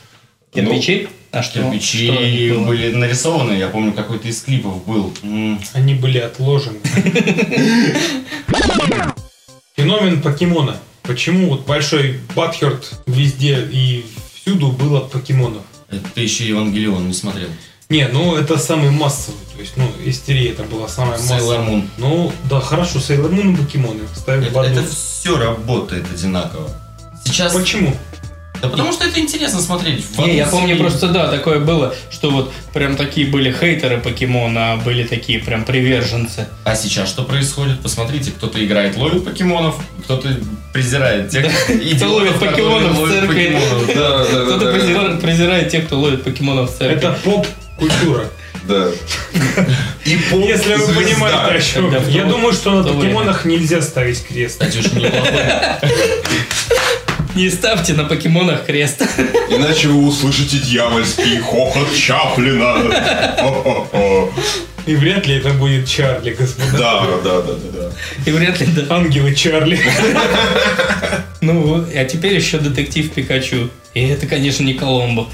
Кирпичи? 0.54 1.08
а 1.30 1.42
что? 1.42 1.60
Кирпичи 1.60 2.50
что 2.50 2.60
были 2.60 2.94
нарисованы, 2.94 3.52
я 3.52 3.68
помню, 3.68 3.92
какой-то 3.92 4.28
из 4.28 4.40
клипов 4.42 4.82
был. 4.86 5.12
Они 5.74 5.94
были 5.94 6.18
отложены. 6.18 6.78
Феномен 9.76 10.22
покемона. 10.22 10.76
Почему 11.02 11.48
вот 11.48 11.66
большой 11.66 12.20
Батхерт 12.36 13.00
везде 13.06 13.66
и 13.70 14.04
всюду 14.34 14.68
было 14.68 15.00
покемонов? 15.00 15.62
Это 15.90 16.04
ты 16.14 16.20
еще 16.20 16.46
Евангелион 16.46 17.08
не 17.08 17.14
смотрел. 17.14 17.48
Не, 17.92 18.08
ну 18.08 18.36
это 18.36 18.56
самый 18.56 18.90
массовый. 18.90 19.38
То 19.54 19.60
есть, 19.60 19.76
ну, 19.76 19.84
истерия 20.02 20.50
это 20.50 20.62
была 20.62 20.88
самая 20.88 21.18
Sailor 21.18 21.34
массовая. 21.34 21.58
Moon. 21.58 21.88
Ну, 21.98 22.32
да, 22.48 22.58
хорошо, 22.58 23.00
Сейлор 23.00 23.30
Мун 23.30 23.54
и 23.54 23.56
покемоны 23.56 24.00
ставят 24.16 24.46
в 24.46 24.48
Это, 24.48 24.60
одну. 24.62 24.80
это 24.80 24.90
все 24.90 25.38
работает 25.38 26.06
одинаково. 26.10 26.70
Сейчас... 27.22 27.52
Почему? 27.52 27.94
Да 28.62 28.68
потому 28.68 28.92
что 28.92 29.04
это 29.04 29.20
интересно 29.20 29.60
смотреть. 29.60 30.04
В 30.04 30.18
Не, 30.20 30.36
я 30.36 30.46
помню 30.46 30.78
просто, 30.78 31.08
да, 31.08 31.28
такое 31.28 31.58
было, 31.60 31.94
что 32.10 32.30
вот 32.30 32.52
прям 32.72 32.96
такие 32.96 33.26
были 33.26 33.52
хейтеры 33.52 33.98
покемона, 33.98 34.72
а 34.72 34.76
были 34.76 35.04
такие 35.04 35.40
прям 35.40 35.64
приверженцы. 35.64 36.46
А 36.64 36.74
сейчас 36.76 37.08
что 37.08 37.24
происходит? 37.24 37.80
Посмотрите, 37.80 38.30
кто-то 38.30 38.64
играет, 38.64 38.96
ловит 38.96 39.24
покемонов, 39.24 39.74
кто-то 40.04 40.28
презирает 40.72 41.28
тех 41.28 41.46
идиотов, 41.70 42.08
ловит 42.08 42.38
покемонов 42.40 42.98
в 42.98 43.08
церкви. 43.10 43.58
Кто-то 43.90 45.18
презирает 45.20 45.68
тех, 45.68 45.86
кто 45.86 45.98
ловит 45.98 46.24
покемонов 46.24 46.70
в 46.70 46.78
церкви. 46.78 46.96
Это 46.96 47.18
поп-культура. 47.82 48.30
Да. 48.68 48.90
И 50.04 50.16
поп 50.30 50.44
Если 50.44 50.74
вы 50.74 50.94
понимаете, 50.94 51.38
о 51.38 51.60
чем. 51.60 52.08
Я 52.08 52.24
думаю, 52.24 52.52
что 52.52 52.82
на 52.82 52.82
покемонах 52.84 53.44
нельзя 53.44 53.82
ставить 53.82 54.24
крест. 54.24 54.62
Не 57.34 57.48
ставьте 57.48 57.94
на 57.94 58.04
покемонах 58.04 58.66
крест. 58.66 59.02
Иначе 59.48 59.88
вы 59.88 60.06
услышите 60.06 60.58
дьявольский 60.58 61.38
хохот 61.38 61.94
Чаплина. 61.96 62.76
И 64.84 64.96
вряд 64.96 65.26
ли 65.26 65.36
это 65.36 65.50
будет 65.50 65.88
Чарли, 65.88 66.32
господа. 66.32 66.76
Да, 66.76 67.06
да, 67.22 67.40
да, 67.40 67.52
да, 67.52 67.54
да. 67.72 67.90
И 68.26 68.32
вряд 68.32 68.60
ли, 68.60 68.66
да. 68.66 68.96
Ангелы 68.96 69.32
Чарли. 69.32 69.78
Ну, 71.40 71.62
вот, 71.62 71.88
а 71.94 72.04
теперь 72.04 72.34
еще 72.34 72.58
детектив 72.58 73.10
Пикачу. 73.12 73.70
И 73.94 74.08
это, 74.08 74.26
конечно, 74.26 74.64
не 74.64 74.74
Коломбо. 74.74 75.28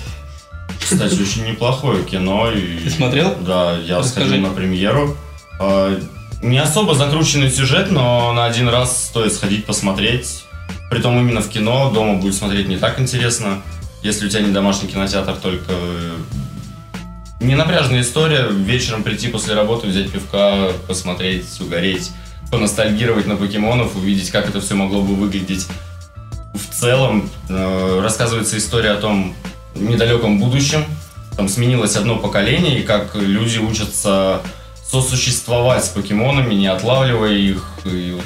Кстати, 0.90 1.15
очень 1.20 1.44
неплохое 1.47 2.02
кино. 2.05 2.51
и- 2.51 2.78
Ты 2.85 2.90
смотрел? 2.90 3.35
Да, 3.40 3.77
я 3.78 3.98
Расскажи. 3.98 4.28
сходил 4.28 4.47
на 4.48 4.55
премьеру. 4.55 5.16
А, 5.60 5.98
Не 6.43 6.59
особо 6.59 6.94
закрученный 6.94 7.51
сюжет, 7.51 7.90
но 7.90 8.32
на 8.32 8.44
один 8.47 8.69
раз 8.69 9.06
стоит 9.06 9.32
сходить 9.32 9.65
посмотреть. 9.66 10.44
Притом 10.90 11.19
именно 11.19 11.40
в 11.40 11.48
кино, 11.48 11.90
дома 11.90 12.15
будет 12.15 12.35
смотреть 12.35 12.69
не 12.69 12.77
так 12.77 13.01
интересно. 13.01 13.60
Если 14.02 14.27
у 14.27 14.28
тебя 14.28 14.43
не 14.43 14.52
домашний 14.52 14.89
кинотеатр, 14.89 15.35
только 15.35 15.65
э, 15.70 16.16
не 17.40 17.56
напряжная 17.56 18.02
история. 18.02 18.47
Вечером 18.51 19.02
прийти 19.02 19.28
после 19.28 19.55
работы, 19.55 19.89
взять 19.89 20.10
пивка, 20.10 20.70
посмотреть, 20.86 21.60
угореть, 21.60 22.10
поностальгировать 22.52 23.27
на 23.27 23.35
покемонов, 23.36 23.97
увидеть, 23.97 24.31
как 24.31 24.48
это 24.48 24.60
все 24.60 24.74
могло 24.74 25.02
бы 25.02 25.15
выглядеть 25.16 25.66
в 26.55 26.74
целом. 26.74 27.28
Э, 27.48 28.01
Рассказывается 28.02 28.56
история 28.56 28.93
о 28.93 28.97
том 29.01 29.35
недалеком 29.80 30.38
будущем. 30.38 30.84
Там 31.36 31.48
сменилось 31.48 31.96
одно 31.96 32.16
поколение, 32.16 32.80
и 32.80 32.82
как 32.82 33.14
люди 33.14 33.59
учатся 33.59 34.40
сосуществовать 34.84 35.84
с 35.84 35.88
покемонами, 35.88 36.55
не 36.55 36.66
отлавливая 36.66 37.32
их. 37.34 37.64
И 37.84 38.16
вот, 38.16 38.24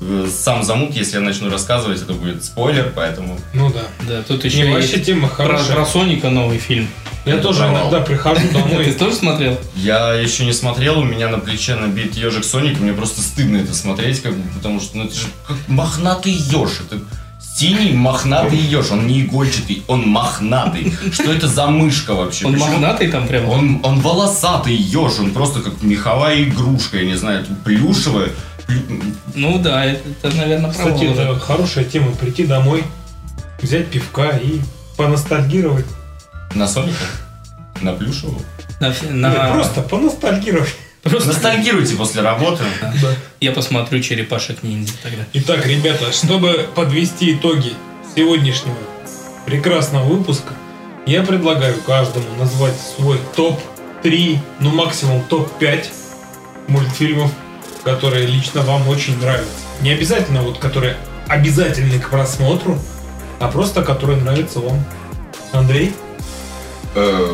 э, 0.00 0.28
сам 0.28 0.62
замут, 0.64 0.94
если 0.94 1.16
я 1.16 1.20
начну 1.20 1.50
рассказывать, 1.50 2.02
это 2.02 2.14
будет 2.14 2.44
спойлер, 2.44 2.92
поэтому 2.94 3.38
Ну 3.52 3.70
да. 3.72 3.82
Да, 4.08 4.22
тут 4.22 4.42
Не, 4.44 4.50
еще 4.50 4.72
вообще 4.72 4.92
есть 4.94 5.04
тема 5.06 5.28
про, 5.28 5.36
хорошая. 5.44 5.76
про 5.76 5.86
Соника 5.86 6.30
новый 6.30 6.58
фильм. 6.58 6.88
Я 7.26 7.36
тоже 7.38 7.58
провал. 7.60 7.82
иногда 7.82 8.00
прихожу 8.00 8.40
Ты 8.48 8.54
домой. 8.54 8.92
тоже 8.94 9.14
смотрел? 9.14 9.58
Я 9.76 10.14
еще 10.14 10.44
не 10.46 10.52
смотрел, 10.54 10.98
у 11.00 11.04
меня 11.04 11.28
на 11.28 11.38
плече 11.38 11.74
набит 11.74 12.16
ежик 12.16 12.44
Соник, 12.44 12.80
мне 12.80 12.94
просто 12.94 13.20
стыдно 13.20 13.58
это 13.58 13.74
смотреть, 13.74 14.22
как 14.22 14.34
бы, 14.34 14.42
потому 14.54 14.80
что 14.80 14.96
ну, 14.96 15.04
это 15.04 15.14
же 15.14 15.26
как 15.46 15.56
мохнатый 15.68 16.32
еж. 16.32 16.80
Это 16.90 17.00
синий 17.58 17.92
мохнатый 17.92 18.58
еж, 18.58 18.90
он 18.92 19.06
не 19.06 19.22
игольчатый, 19.22 19.82
он 19.88 20.06
мохнатый. 20.08 20.92
Что 21.12 21.32
это 21.32 21.48
за 21.48 21.66
мышка 21.66 22.14
вообще? 22.14 22.46
Он 22.46 22.52
Почему- 22.52 22.70
мохнатый 22.70 23.08
там 23.10 23.26
прям? 23.26 23.48
Он, 23.48 23.80
он 23.82 24.00
волосатый 24.00 24.74
еж, 24.76 25.18
он 25.18 25.32
просто 25.32 25.60
как 25.60 25.82
меховая 25.82 26.42
игрушка, 26.44 26.98
я 26.98 27.04
не 27.06 27.16
знаю, 27.16 27.44
плюшевая. 27.64 28.28
Плю- 28.68 29.02
Ну 29.34 29.58
да, 29.58 29.84
это, 29.84 30.02
это, 30.22 30.36
наверное, 30.36 30.70
Кстати, 30.70 31.04
уже. 31.04 31.22
это 31.22 31.38
хорошая 31.40 31.84
тема. 31.84 32.12
Прийти 32.12 32.44
домой, 32.46 32.84
взять 33.60 33.88
пивка 33.88 34.28
и 34.30 34.60
поностальгировать. 34.96 35.86
На 36.54 36.68
Соника? 36.68 37.04
На 37.80 37.92
плюшевую? 37.92 38.40
На 38.80 38.92
все- 38.92 39.06
Нет, 39.06 39.14
на- 39.14 39.52
Просто 39.52 39.82
поностальгировать. 39.82 40.74
Просто- 41.08 41.28
Ностальгируйте 41.28 41.94
после 41.96 42.22
работы. 42.22 42.64
Я 43.40 43.52
посмотрю 43.52 44.00
черепашек 44.00 44.62
ниндзя 44.62 44.92
тогда. 45.02 45.24
Итак, 45.34 45.66
ребята, 45.66 46.12
чтобы 46.12 46.66
подвести 46.74 47.34
итоги 47.34 47.72
сегодняшнего 48.16 48.76
прекрасного 49.46 50.04
выпуска, 50.04 50.54
я 51.06 51.22
предлагаю 51.22 51.74
каждому 51.86 52.26
назвать 52.38 52.74
свой 52.96 53.18
топ-3, 53.36 54.38
ну 54.60 54.70
максимум 54.70 55.22
топ-5 55.24 55.86
мультфильмов, 56.68 57.30
которые 57.84 58.26
лично 58.26 58.60
вам 58.62 58.86
очень 58.88 59.18
нравятся. 59.18 59.48
Не 59.80 59.92
обязательно 59.92 60.42
вот 60.42 60.58
которые 60.58 60.96
обязательны 61.28 61.98
к 62.00 62.10
просмотру, 62.10 62.78
а 63.40 63.48
просто 63.48 63.82
которые 63.82 64.20
нравятся 64.20 64.60
вам. 64.60 64.84
Андрей? 65.52 65.94
Э, 66.94 67.32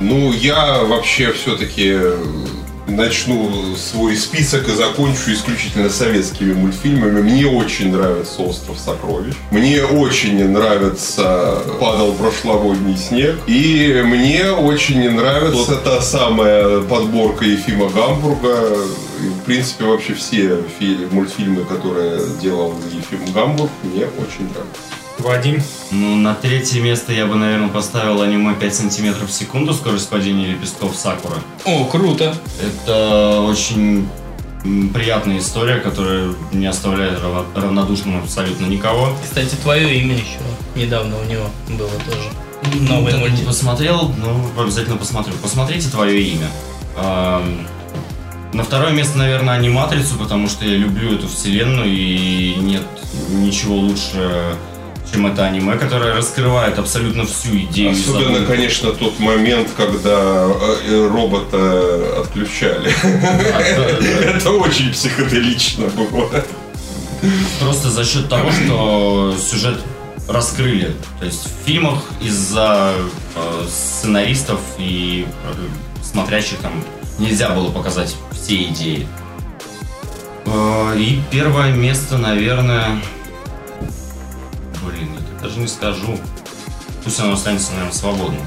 Ну, 0.00 0.32
я 0.32 0.82
вообще 0.82 1.32
все-таки 1.32 1.96
начну 2.86 3.74
свой 3.76 4.16
список 4.16 4.68
и 4.68 4.72
закончу 4.72 5.32
исключительно 5.32 5.90
советскими 5.90 6.52
мультфильмами. 6.52 7.20
Мне 7.22 7.46
очень 7.46 7.92
нравится 7.92 8.42
«Остров 8.42 8.78
сокровищ». 8.78 9.34
Мне 9.50 9.82
очень 9.84 10.48
нравится 10.48 11.62
«Падал 11.80 12.12
прошлогодний 12.12 12.96
снег». 12.96 13.36
И 13.46 14.02
мне 14.04 14.50
очень 14.50 15.10
нравится 15.10 15.76
та 15.76 16.00
самая 16.00 16.80
подборка 16.82 17.44
Ефима 17.44 17.88
Гамбурга. 17.88 18.76
И, 19.22 19.28
в 19.28 19.44
принципе, 19.44 19.84
вообще 19.84 20.14
все 20.14 20.58
фи- 20.78 21.06
мультфильмы, 21.10 21.64
которые 21.64 22.20
делал 22.40 22.74
Ефим 22.92 23.32
Гамбург, 23.32 23.70
мне 23.82 24.04
очень 24.04 24.44
нравятся. 24.52 24.95
Вадим. 25.18 25.62
Ну, 25.90 26.16
на 26.16 26.34
третье 26.34 26.80
место 26.80 27.12
я 27.12 27.26
бы, 27.26 27.34
наверное, 27.36 27.68
поставил 27.68 28.22
аниме 28.22 28.54
5 28.54 28.74
сантиметров 28.74 29.30
в 29.30 29.32
секунду, 29.32 29.72
скорость 29.74 30.08
падения 30.08 30.46
лепестков 30.48 30.96
Сакура. 30.96 31.36
О, 31.64 31.84
круто. 31.84 32.34
Это 32.62 33.40
очень 33.40 34.08
приятная 34.92 35.38
история, 35.38 35.76
которая 35.76 36.34
не 36.52 36.66
оставляет 36.66 37.18
равнодушным 37.54 38.22
абсолютно 38.22 38.66
никого. 38.66 39.16
Кстати, 39.22 39.54
твое 39.56 40.00
имя 40.00 40.14
еще 40.16 40.38
недавно 40.74 41.16
у 41.18 41.24
него 41.24 41.46
было 41.68 41.90
тоже. 42.04 42.80
Новый 42.80 43.12
Так, 43.12 43.22
не 43.22 43.28
мультик. 43.28 43.46
посмотрел, 43.46 44.12
ну, 44.18 44.60
обязательно 44.60 44.96
посмотрю. 44.96 45.34
Посмотрите 45.42 45.88
твое 45.88 46.20
имя. 46.20 46.48
На 48.52 48.62
второе 48.64 48.90
место, 48.92 49.18
наверное, 49.18 49.54
аниматрицу, 49.54 50.16
потому 50.18 50.48
что 50.48 50.64
я 50.64 50.76
люблю 50.76 51.14
эту 51.14 51.28
вселенную 51.28 51.88
и 51.88 52.54
нет 52.56 52.86
ничего 53.30 53.76
лучше, 53.76 54.56
чем 55.12 55.26
это 55.26 55.44
аниме, 55.44 55.76
которое 55.76 56.14
раскрывает 56.14 56.78
абсолютно 56.78 57.24
всю 57.26 57.56
идею. 57.58 57.92
Особенно, 57.92 58.24
задумку. 58.24 58.52
конечно, 58.52 58.92
тот 58.92 59.18
момент, 59.18 59.70
когда 59.76 60.48
э, 60.84 61.08
робота 61.12 62.20
отключали. 62.20 62.92
Это 64.36 64.50
очень 64.50 64.92
психоделично 64.92 65.86
было. 65.86 66.44
Просто 67.60 67.90
за 67.90 68.04
счет 68.04 68.28
того, 68.28 68.50
что 68.50 69.34
сюжет 69.40 69.78
раскрыли. 70.28 70.94
То 71.20 71.26
есть 71.26 71.44
в 71.44 71.66
фильмах 71.66 72.02
из-за 72.20 72.94
э, 73.34 73.66
сценаристов 73.68 74.60
и 74.78 75.26
э, 75.44 75.52
смотрящих 76.02 76.58
там 76.58 76.72
нельзя 77.18 77.50
было 77.50 77.70
показать 77.70 78.14
все 78.32 78.64
идеи. 78.64 79.06
Э, 80.46 80.96
и 80.96 81.20
первое 81.30 81.72
место, 81.72 82.18
наверное... 82.18 83.00
Блин, 84.86 85.10
я 85.14 85.18
так 85.20 85.42
даже 85.42 85.58
не 85.60 85.68
скажу. 85.68 86.18
Пусть 87.04 87.20
оно 87.20 87.32
останется, 87.34 87.70
наверное, 87.72 87.92
свободным. 87.92 88.40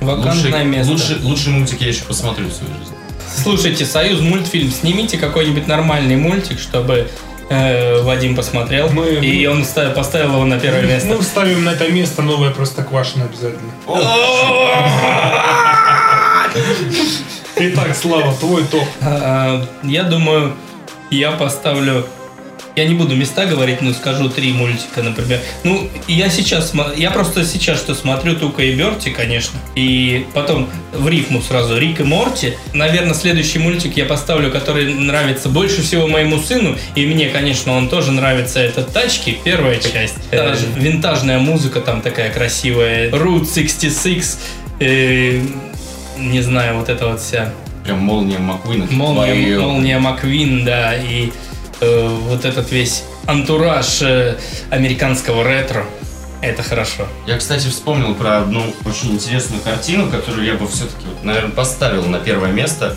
Вакантное 0.00 0.34
Лучший, 0.52 0.64
место. 0.64 0.92
лучший, 0.92 1.16
лучший 1.22 1.52
мультик 1.52 1.80
я 1.80 1.88
еще 1.88 2.04
посмотрю 2.04 2.46
в 2.46 2.52
своей 2.52 2.72
жизни. 2.74 2.94
Слушайте, 3.42 3.84
Союз 3.84 4.20
мультфильм, 4.20 4.70
снимите 4.70 5.18
какой-нибудь 5.18 5.66
нормальный 5.66 6.16
мультик, 6.16 6.58
чтобы 6.58 7.10
э, 7.50 8.02
Вадим 8.02 8.36
посмотрел. 8.36 8.88
Мы- 8.90 9.14
и 9.16 9.46
он 9.46 9.64
ста- 9.64 9.90
поставил 9.90 10.34
его 10.34 10.44
на 10.44 10.58
первое 10.58 10.82
место. 10.86 11.08
Мы 11.08 11.20
вставим 11.20 11.64
на 11.64 11.70
это 11.70 11.88
место 11.88 12.22
новое 12.22 12.50
Простоквашино 12.50 13.24
обязательно. 13.26 13.72
Итак, 17.56 17.94
Слава, 17.96 18.32
твой 18.34 18.64
топ. 18.64 18.84
А, 19.00 19.66
Я 19.82 20.04
думаю, 20.04 20.54
я 21.10 21.32
поставлю... 21.32 22.06
Я 22.76 22.84
не 22.84 22.94
буду 22.94 23.16
места 23.16 23.44
говорить, 23.46 23.82
но 23.82 23.92
скажу 23.92 24.28
три 24.28 24.52
мультика, 24.52 25.02
например. 25.02 25.40
Ну, 25.64 25.88
я 26.06 26.30
сейчас... 26.30 26.72
Я 26.96 27.10
просто 27.10 27.44
сейчас 27.44 27.78
что 27.78 27.94
смотрю 27.94 28.36
Тука 28.36 28.62
и 28.62 28.74
Берти, 28.74 29.10
конечно. 29.10 29.58
И 29.74 30.26
потом 30.32 30.68
в 30.92 31.08
рифму 31.08 31.42
сразу 31.42 31.76
Рик 31.76 32.00
и 32.00 32.04
Морти. 32.04 32.54
Наверное, 32.74 33.14
следующий 33.14 33.58
мультик 33.58 33.96
я 33.96 34.04
поставлю, 34.04 34.50
который 34.52 34.94
нравится 34.94 35.48
больше 35.48 35.82
всего 35.82 36.06
моему 36.06 36.38
сыну. 36.38 36.76
И 36.94 37.04
мне, 37.06 37.28
конечно, 37.30 37.72
он 37.72 37.88
тоже 37.88 38.12
нравится. 38.12 38.60
Это 38.60 38.84
«Тачки», 38.84 39.38
первая 39.42 39.78
часть. 39.80 40.14
Э, 40.30 40.54
Винтажная 40.76 41.38
музыка 41.38 41.80
там 41.80 42.00
такая 42.00 42.32
красивая. 42.32 43.10
Route 43.10 43.52
66. 43.52 44.38
э, 44.80 45.40
Не 46.18 46.42
знаю, 46.42 46.78
вот 46.78 46.88
это 46.88 47.08
вот 47.08 47.20
вся 47.20 47.52
Прям 47.84 48.00
молния 48.00 48.38
Маккуина. 48.38 48.86
Молния, 48.90 49.32
Твою. 49.32 49.62
Молния 49.62 49.98
Маквин, 49.98 50.64
да, 50.64 50.94
и 50.94 51.30
э, 51.80 52.08
вот 52.28 52.44
этот 52.44 52.70
весь 52.70 53.04
антураж 53.26 54.02
э, 54.02 54.36
американского 54.70 55.44
ретро. 55.44 55.84
Это 56.40 56.62
хорошо. 56.62 57.06
Я, 57.26 57.36
кстати, 57.36 57.66
вспомнил 57.68 58.14
про 58.14 58.38
одну 58.38 58.62
очень 58.84 59.12
интересную 59.12 59.60
картину, 59.60 60.08
которую 60.08 60.46
я 60.46 60.54
бы 60.54 60.68
все-таки, 60.68 61.04
наверное, 61.24 61.50
поставил 61.50 62.04
на 62.06 62.18
первое 62.20 62.52
место. 62.52 62.94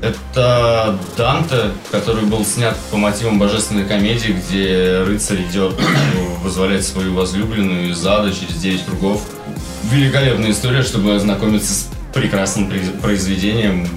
Это 0.00 0.96
Данте, 1.16 1.72
который 1.90 2.22
был 2.24 2.44
снят 2.44 2.76
по 2.92 2.96
мотивам 2.96 3.40
божественной 3.40 3.84
комедии, 3.84 4.30
где 4.30 5.02
рыцарь 5.04 5.42
идет 5.42 5.74
вызволять 6.44 6.86
свою 6.86 7.14
возлюбленную 7.14 7.90
из 7.90 8.06
ада 8.06 8.32
через 8.32 8.54
9 8.60 8.84
кругов. 8.84 9.22
Великолепная 9.90 10.52
история, 10.52 10.82
чтобы 10.82 11.16
ознакомиться 11.16 11.72
с 11.72 11.88
прекрасным 12.14 12.70
произ- 12.70 12.96
произведением, 13.00 13.88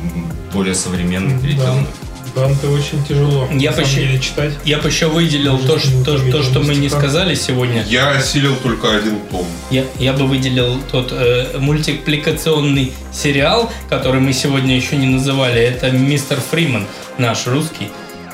более 0.52 0.74
современным, 0.74 1.40
переделанным. 1.40 1.88
Данте 2.36 2.68
очень 2.68 3.04
тяжело. 3.04 3.48
Я 3.54 3.72
почти- 3.72 3.96
деле 3.98 4.20
читать. 4.20 4.54
Я 4.66 4.78
бы 4.80 4.88
еще 4.90 5.08
выделил 5.08 5.58
то, 5.60 5.80
что, 5.80 6.04
то, 6.04 6.32
то, 6.32 6.44
что 6.44 6.60
мы 6.62 6.76
не 6.76 6.90
сказали 6.90 7.36
сегодня. 7.36 7.84
Я 7.88 8.12
осилил 8.12 8.56
только 8.58 8.96
один 8.96 9.20
том. 9.30 9.46
Я, 9.70 9.86
я 10.00 10.14
бы 10.14 10.28
выделил 10.28 10.78
тот 10.92 11.12
э, 11.12 11.58
мультипликационный 11.58 12.94
сериал, 13.14 13.72
который 13.90 14.22
мы 14.22 14.34
сегодня 14.34 14.76
еще 14.76 14.96
не 14.98 15.08
называли. 15.08 15.62
Это 15.62 15.92
«Мистер 15.92 16.40
Фриман», 16.52 16.86
наш 17.18 17.48
русский 17.48 17.88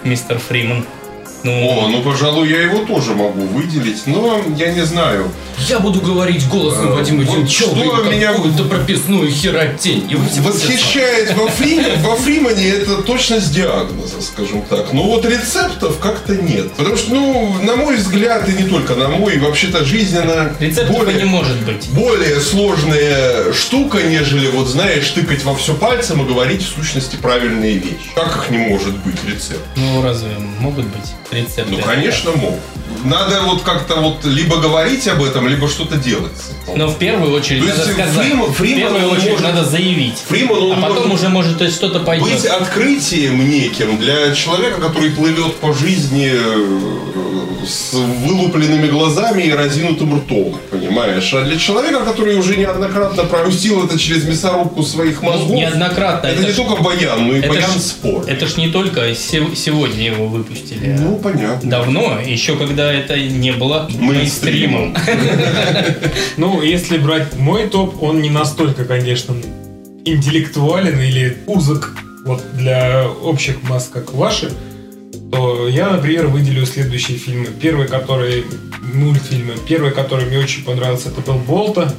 «Мистер 0.03 0.39
Фриман». 0.39 0.85
Ну, 1.43 1.51
О, 1.69 1.87
ну, 1.89 2.01
пожалуй, 2.01 2.49
я 2.49 2.61
его 2.63 2.79
тоже 2.85 3.13
могу 3.13 3.41
выделить, 3.41 4.05
но 4.07 4.41
я 4.57 4.71
не 4.73 4.81
знаю. 4.85 5.31
Я 5.69 5.79
буду 5.79 6.01
говорить 6.01 6.47
голосом 6.49 6.89
Э, 6.91 6.95
Вадима 6.95 7.23
вот 7.23 7.35
Тинчева 7.35 7.75
что 7.75 8.03
меня- 8.11 8.33
какую-то 8.33 8.63
прописную 8.65 9.29
херотень. 9.31 10.07
И 10.11 10.15
Восхищает 10.41 11.33
во, 11.35 11.47
Фриме, 11.47 11.95
во 12.03 12.15
Фримане 12.15 12.67
это 12.69 13.01
точность 13.01 13.53
диагноза, 13.53 14.21
скажем 14.21 14.61
так. 14.63 14.93
Но 14.93 15.03
вот 15.03 15.25
рецептов 15.25 15.99
как-то 15.99 16.35
нет. 16.35 16.73
Потому 16.73 16.95
что, 16.97 17.13
ну, 17.13 17.55
на 17.63 17.75
мой 17.75 17.95
взгляд, 17.97 18.47
и 18.49 18.51
не 18.63 18.67
только 18.69 18.95
на 18.95 19.07
мой, 19.07 19.37
вообще-то 19.39 19.83
жизненно 19.85 20.53
рецептов 20.59 20.95
более, 20.95 21.17
не 21.17 21.25
может 21.25 21.57
быть. 21.65 21.89
более 21.89 22.39
сложная 22.41 23.53
штука, 23.53 24.01
нежели, 24.03 24.47
вот 24.51 24.67
знаешь, 24.67 25.09
тыкать 25.09 25.43
во 25.43 25.55
все 25.55 25.73
пальцем 25.73 26.21
и 26.23 26.27
говорить 26.27 26.61
в 26.61 26.75
сущности 26.75 27.15
правильные 27.15 27.73
вещи. 27.77 28.09
Как 28.15 28.35
их 28.35 28.49
не 28.51 28.57
может 28.57 28.95
быть 28.99 29.15
рецепт? 29.25 29.61
Ну, 29.75 30.01
разве 30.01 30.29
могут 30.59 30.85
быть 30.85 31.13
рецепты? 31.31 31.71
Ну, 31.71 31.79
конечно, 31.79 32.31
мог. 32.31 32.55
Надо 33.03 33.41
вот 33.45 33.61
как-то 33.61 33.95
вот 33.97 34.25
либо 34.25 34.57
говорить 34.57 35.07
об 35.07 35.21
этом, 35.23 35.47
либо 35.47 35.67
что-то 35.67 35.97
делать. 35.97 36.31
Но 36.75 36.87
в 36.87 36.97
первую 36.97 37.31
очередь 37.33 37.61
То 37.61 37.67
надо 37.67 37.85
сказать. 37.91 38.13
Фриман- 38.27 38.47
в 38.51 38.53
Фриман, 38.53 38.79
первую 38.93 39.09
он 39.11 39.17
очередь 39.17 39.31
может- 39.31 39.45
надо 39.55 39.65
заявить. 39.65 40.17
Фриман, 40.27 40.63
он 40.63 40.79
а 40.79 40.81
потом 40.81 41.07
может 41.09 41.13
уже 41.25 41.29
может 41.29 41.57
то 41.57 41.63
есть 41.65 41.75
что-то 41.75 41.99
пойдет. 41.99 42.27
быть 42.31 42.45
открытием 42.45 43.49
неким 43.49 43.97
для 43.99 44.33
человека, 44.33 44.81
который 44.81 45.11
плывет 45.11 45.55
по 45.57 45.73
жизни 45.73 46.31
э, 46.33 47.65
с 47.67 47.93
вылупленными 47.93 48.87
глазами 48.87 49.43
и 49.43 49.51
разинутым 49.51 50.17
ртом, 50.17 50.57
понимаешь? 50.71 51.33
А 51.33 51.43
для 51.43 51.57
человека, 51.57 51.99
который 52.05 52.35
уже 52.37 52.55
неоднократно 52.55 53.23
пропустил 53.25 53.85
это 53.85 53.99
через 53.99 54.23
мясорубку 54.23 54.83
своих 54.83 55.21
мозгов, 55.21 55.49
Ну, 55.49 55.55
неоднократно. 55.57 56.27
это, 56.27 56.37
Это 56.39 56.47
не 56.47 56.53
ж- 56.53 56.55
только 56.55 56.81
баян, 56.81 57.27
но 57.27 57.33
и 57.35 57.39
это 57.39 57.49
баян 57.49 57.71
ж- 57.71 57.79
спор. 57.81 58.23
Это 58.27 58.47
ж 58.47 58.55
не 58.57 58.69
только 58.69 59.13
се- 59.15 59.55
сегодня 59.55 60.05
его 60.05 60.27
выпустили. 60.27 60.97
а 60.97 61.16
Ну, 61.17 61.23
понятно. 61.23 61.69
Давно, 61.69 62.19
еще 62.23 62.55
когда 62.55 62.93
это 62.93 63.19
не 63.19 63.51
было 63.51 63.89
Мейнстримом. 63.99 64.93
мейнстримом. 64.93 64.97
Ну, 66.37 66.61
если 66.61 66.97
брать 66.97 67.35
мой 67.35 67.67
топ, 67.67 68.01
он 68.03 68.21
не 68.21 68.29
настолько, 68.29 68.85
конечно, 68.85 69.35
интеллектуален 70.05 70.99
или 70.99 71.37
узок 71.47 71.95
вот 72.25 72.43
для 72.53 73.07
общих 73.07 73.63
масс, 73.63 73.89
как 73.91 74.13
ваши, 74.13 74.51
то 75.31 75.67
я, 75.67 75.89
например, 75.89 76.27
выделю 76.27 76.65
следующие 76.65 77.17
фильмы. 77.17 77.47
Первый, 77.59 77.87
который 77.87 78.45
мультфильмы. 78.93 79.53
Первый, 79.67 79.91
который 79.91 80.25
мне 80.25 80.37
очень 80.37 80.63
понравился, 80.63 81.09
это 81.09 81.21
был 81.21 81.39
Болта. 81.39 81.93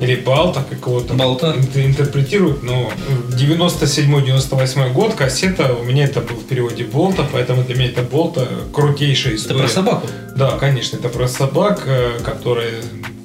Или 0.00 0.14
Балта, 0.16 0.64
как 0.68 0.78
его 0.86 1.00
там 1.00 1.16
Балта. 1.16 1.54
ин- 1.74 1.86
интерпретируют. 1.86 2.62
Но 2.62 2.90
97-98 3.32 4.92
год, 4.92 5.14
кассета, 5.14 5.74
у 5.74 5.82
меня 5.84 6.04
это 6.04 6.20
был 6.20 6.36
в 6.36 6.44
переводе 6.44 6.84
Болта, 6.84 7.26
поэтому 7.32 7.62
для 7.64 7.74
меня 7.74 7.88
это 7.88 8.02
Болта 8.02 8.46
крутейшая 8.72 9.34
Это 9.34 9.42
история. 9.42 9.60
про 9.60 9.68
собаку. 9.68 10.06
Да, 10.36 10.52
конечно, 10.58 10.96
это 10.96 11.08
про 11.08 11.26
собак, 11.28 11.82
э, 11.86 12.18
которые 12.24 12.74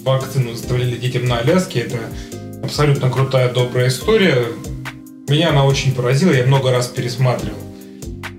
вакцину 0.04 0.54
заставляли 0.54 0.96
детям 0.96 1.26
на 1.26 1.38
Аляске. 1.40 1.82
Это 1.82 1.98
абсолютно 2.64 3.10
крутая, 3.10 3.54
добрая 3.54 3.88
история. 3.90 4.46
Меня 5.28 5.50
она 5.50 5.66
очень 5.66 5.94
поразила, 5.94 6.32
я 6.32 6.46
много 6.46 6.72
раз 6.72 6.88
пересматривал. 6.88 7.58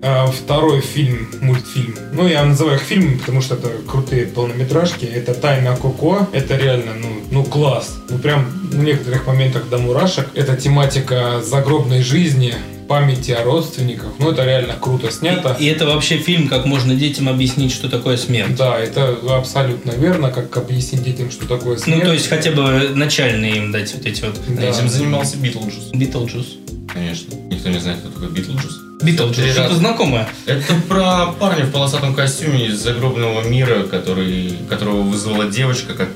А, 0.07 0.27
Второй 0.27 0.83
фильм, 0.83 1.31
мультфильм. 1.41 1.97
Ну, 2.13 2.29
я 2.29 2.45
называю 2.45 2.77
их 2.77 2.83
фильмами, 2.83 3.17
потому 3.17 3.41
что 3.41 3.55
это 3.55 3.71
крутые 3.89 4.27
полнометражки. 4.27 5.07
Это 5.07 5.33
«Тайна 5.33 5.75
Коко». 5.77 6.29
Это 6.33 6.57
реально, 6.57 6.93
ну, 7.01 7.09
ну 7.31 7.43
класс. 7.43 7.97
Ну, 8.11 8.19
прям 8.19 8.45
в 8.45 8.83
некоторых 8.83 9.27
моментах 9.27 9.71
до 9.71 9.79
мурашек. 9.79 10.29
Это 10.35 10.57
тематика 10.57 11.41
загробной 11.43 12.03
жизни, 12.03 12.55
памяти 12.87 13.31
о 13.31 13.45
родственниках. 13.45 14.11
Ну, 14.19 14.33
это 14.33 14.45
реально 14.45 14.75
круто 14.79 15.11
снято. 15.11 15.57
И 15.59 15.65
это 15.65 15.87
вообще 15.87 16.19
фильм, 16.19 16.49
как 16.49 16.67
можно 16.67 16.95
детям 16.95 17.31
объяснить, 17.31 17.73
что 17.73 17.89
такое 17.89 18.19
смерть. 18.19 18.57
Да, 18.57 18.79
это 18.79 19.17
абсолютно 19.31 19.93
верно, 19.93 20.31
как 20.31 20.55
объяснить 20.59 21.03
детям, 21.03 21.31
что 21.31 21.49
такое 21.49 21.79
смерть. 21.79 22.01
Ну, 22.01 22.07
то 22.07 22.13
есть 22.13 22.29
хотя 22.29 22.51
бы 22.51 22.91
начальные 22.95 23.57
им 23.57 23.73
дать 23.73 23.95
вот 23.95 24.05
эти 24.05 24.23
вот 24.23 24.39
Да. 24.49 24.69
Этим 24.69 24.91
занимался 24.91 25.39
Битлджус. 25.39 25.93
Битлджус. 25.95 26.59
Конечно. 26.93 27.35
Никто 27.51 27.71
не 27.71 27.79
знает, 27.79 28.01
кто 28.01 28.11
такой 28.11 28.29
Битлджус. 28.29 28.84
Битлджус, 29.03 29.57
раза. 29.57 29.75
знакомое. 29.75 30.29
Это 30.47 30.75
про 30.89 31.27
парня 31.39 31.65
в 31.67 31.73
полосатом 31.73 32.15
костюме 32.15 32.67
из 32.67 32.81
загробного 32.83 33.43
мира, 33.47 33.83
который, 33.83 34.55
которого 34.69 35.03
вызвала 35.03 35.47
девочка, 35.47 35.95
ко- 35.95 36.09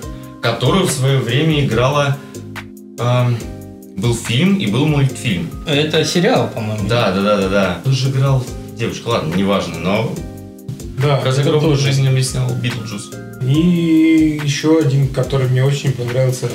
которую 0.42 0.86
в 0.86 0.90
свое 0.92 1.18
время 1.18 1.64
играла... 1.64 2.16
ам, 2.98 3.36
был 3.96 4.14
фильм 4.14 4.58
и 4.58 4.66
был 4.68 4.86
мультфильм. 4.86 5.50
Это 5.66 6.04
сериал, 6.04 6.48
по-моему. 6.54 6.88
Да, 6.88 7.10
да, 7.10 7.20
да, 7.20 7.36
да, 7.36 7.48
да. 7.48 7.80
Тут 7.82 7.94
же 7.94 8.10
играл 8.10 8.44
девочка, 8.76 9.08
ладно, 9.08 9.34
неважно, 9.34 9.76
но 9.78 10.14
да, 11.02 11.16
про 11.16 11.30
это 11.30 11.42
загробную 11.42 11.74
тоже. 11.74 11.86
жизнь 11.88 12.06
объяснял 12.08 12.48
Битлджус. 12.50 13.10
И 13.42 14.40
еще 14.44 14.78
один, 14.78 15.08
который 15.08 15.48
мне 15.48 15.64
очень 15.64 15.92
понравился, 15.92 16.48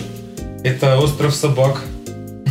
это 0.64 0.98
«Остров 1.00 1.36
собак». 1.36 1.82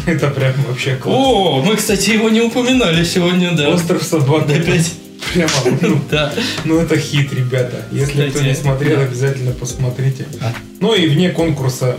Это 0.07 0.29
прям 0.29 0.53
вообще 0.69 0.97
класс. 0.97 1.17
О, 1.17 1.63
мы, 1.65 1.77
кстати, 1.77 2.11
его 2.11 2.29
не 2.29 2.41
упоминали 2.41 3.05
сегодня, 3.05 3.53
да. 3.53 3.69
«Остров 3.71 4.03
собак». 4.03 4.49
Опять. 4.49 4.93
Прямо, 5.35 5.51
ну, 5.81 6.01
Да. 6.11 6.33
ну, 6.65 6.79
это 6.81 6.99
хит, 6.99 7.33
ребята. 7.33 7.85
Если 7.93 8.13
кто 8.29 8.39
Кстати, 8.39 8.45
не 8.45 8.55
смотрел, 8.55 8.97
да. 8.99 9.05
обязательно 9.05 9.53
посмотрите. 9.53 10.27
А. 10.41 10.53
Ну 10.81 10.95
и 10.95 11.09
вне 11.09 11.31
конкурса 11.31 11.97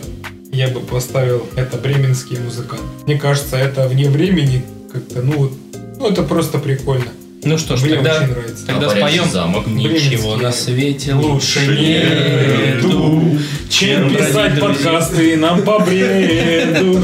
я 0.52 0.68
бы 0.68 0.82
поставил 0.82 1.48
это 1.56 1.78
бременские 1.78 2.42
музыканты. 2.42 2.84
Мне 3.06 3.18
кажется, 3.18 3.58
это 3.58 3.88
вне 3.88 4.10
времени 4.10 4.64
как-то, 4.92 5.22
ну, 5.22 5.38
вот, 5.38 5.54
ну 6.00 6.10
это 6.10 6.22
просто 6.24 6.60
прикольно. 6.60 7.08
Ну 7.46 7.58
что 7.58 7.76
ж, 7.76 7.82
Мне 7.82 7.96
тогда, 7.96 8.20
тогда 8.68 8.88
А 8.88 8.90
«Парящий 8.90 9.18
споем. 9.18 9.32
замок»? 9.32 9.68
Ничего 9.68 10.38
на 10.38 10.52
свете 10.52 11.14
лучше 11.14 11.60
нету, 11.68 13.38
Чем 13.70 14.16
писать 14.16 14.60
подкасты 14.60 15.36
нам 15.38 15.62
по 15.64 15.80
бреду. 15.80 17.04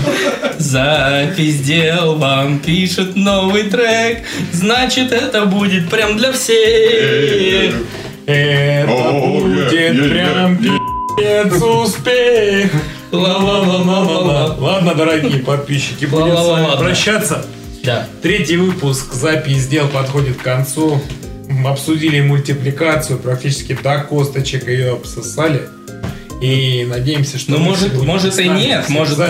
Запись 0.58 1.62
дел 1.62 2.16
вам 2.16 2.60
пишет 2.60 3.16
новый 3.16 3.64
трек, 3.64 4.24
значит 4.54 5.12
это 5.12 5.46
будет 5.46 5.90
прям 5.90 6.18
для 6.18 6.32
всех. 6.32 7.76
Это 8.26 9.12
будет 9.12 10.12
прям 10.12 10.58
пи***ц 10.58 11.66
успех. 11.66 12.72
Ла-ла-ла-ла-ла-ла. 13.12 14.56
Ладно, 14.60 14.94
дорогие 14.94 15.40
подписчики, 15.40 16.06
будем 16.06 16.38
с 16.38 16.46
вами 16.46 16.78
прощаться. 16.78 17.46
Да. 17.84 18.08
Третий 18.22 18.58
выпуск 18.58 19.14
запись 19.14 19.68
дел 19.68 19.88
подходит 19.88 20.38
к 20.38 20.42
концу. 20.42 21.02
Обсудили 21.66 22.22
мультипликацию, 22.22 23.18
практически 23.20 23.78
до 23.82 24.00
косточек 24.04 24.68
ее 24.68 24.94
обсосали. 24.94 25.62
И 26.42 26.86
надеемся, 26.88 27.38
что... 27.38 27.52
Ну, 27.52 27.58
может, 27.60 27.94
может 28.02 28.40
и 28.40 28.48
нет, 28.48 28.88
может 28.90 29.18
вы, 29.18 29.26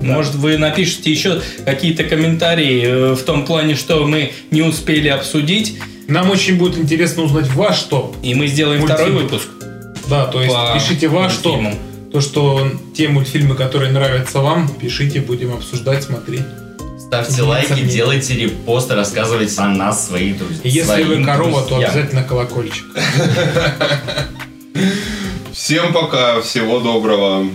Да. 0.00 0.12
может 0.14 0.34
вы 0.34 0.58
напишите 0.58 1.10
еще 1.10 1.40
какие-то 1.64 2.04
комментарии 2.04 2.82
э, 2.84 3.14
в 3.14 3.22
том 3.22 3.46
плане, 3.46 3.76
что 3.76 4.04
мы 4.06 4.32
не 4.50 4.60
успели 4.62 5.08
обсудить, 5.08 5.78
Нам 6.08 6.28
очень 6.30 6.58
будет 6.58 6.76
интересно 6.76 7.22
узнать 7.22 7.46
ваш 7.54 7.78
топ. 7.84 8.16
и 8.22 8.34
мы 8.34 8.46
сделаем 8.48 8.80
Мультфильм. 8.80 9.04
второй 9.06 9.22
выпуск. 9.22 9.48
Да, 10.08 10.26
то 10.26 10.42
есть 10.42 10.52
По 10.54 10.72
пишите 10.74 11.08
ваш 11.08 11.34
топ. 11.36 11.60
То, 12.12 12.20
что 12.20 12.68
те 12.96 13.08
мультфильмы, 13.08 13.54
которые 13.54 13.92
нравятся 13.92 14.40
вам, 14.40 14.68
пишите, 14.68 15.20
будем 15.20 15.54
обсуждать, 15.54 16.02
смотреть. 16.02 16.42
Ставьте 17.10 17.42
лайки, 17.42 17.82
делайте 17.82 18.36
репосты, 18.36 18.94
рассказывайте 18.94 19.60
о 19.60 19.66
нас 19.66 20.06
своим 20.06 20.38
друзьям. 20.38 20.60
И 20.62 20.68
если 20.68 21.02
вы 21.02 21.06
своим 21.06 21.24
корова, 21.24 21.62
то 21.62 21.68
друзьям. 21.70 21.90
обязательно 21.90 22.22
колокольчик. 22.22 22.84
Всем 25.52 25.92
пока, 25.92 26.40
всего 26.40 26.78
доброго. 26.78 27.48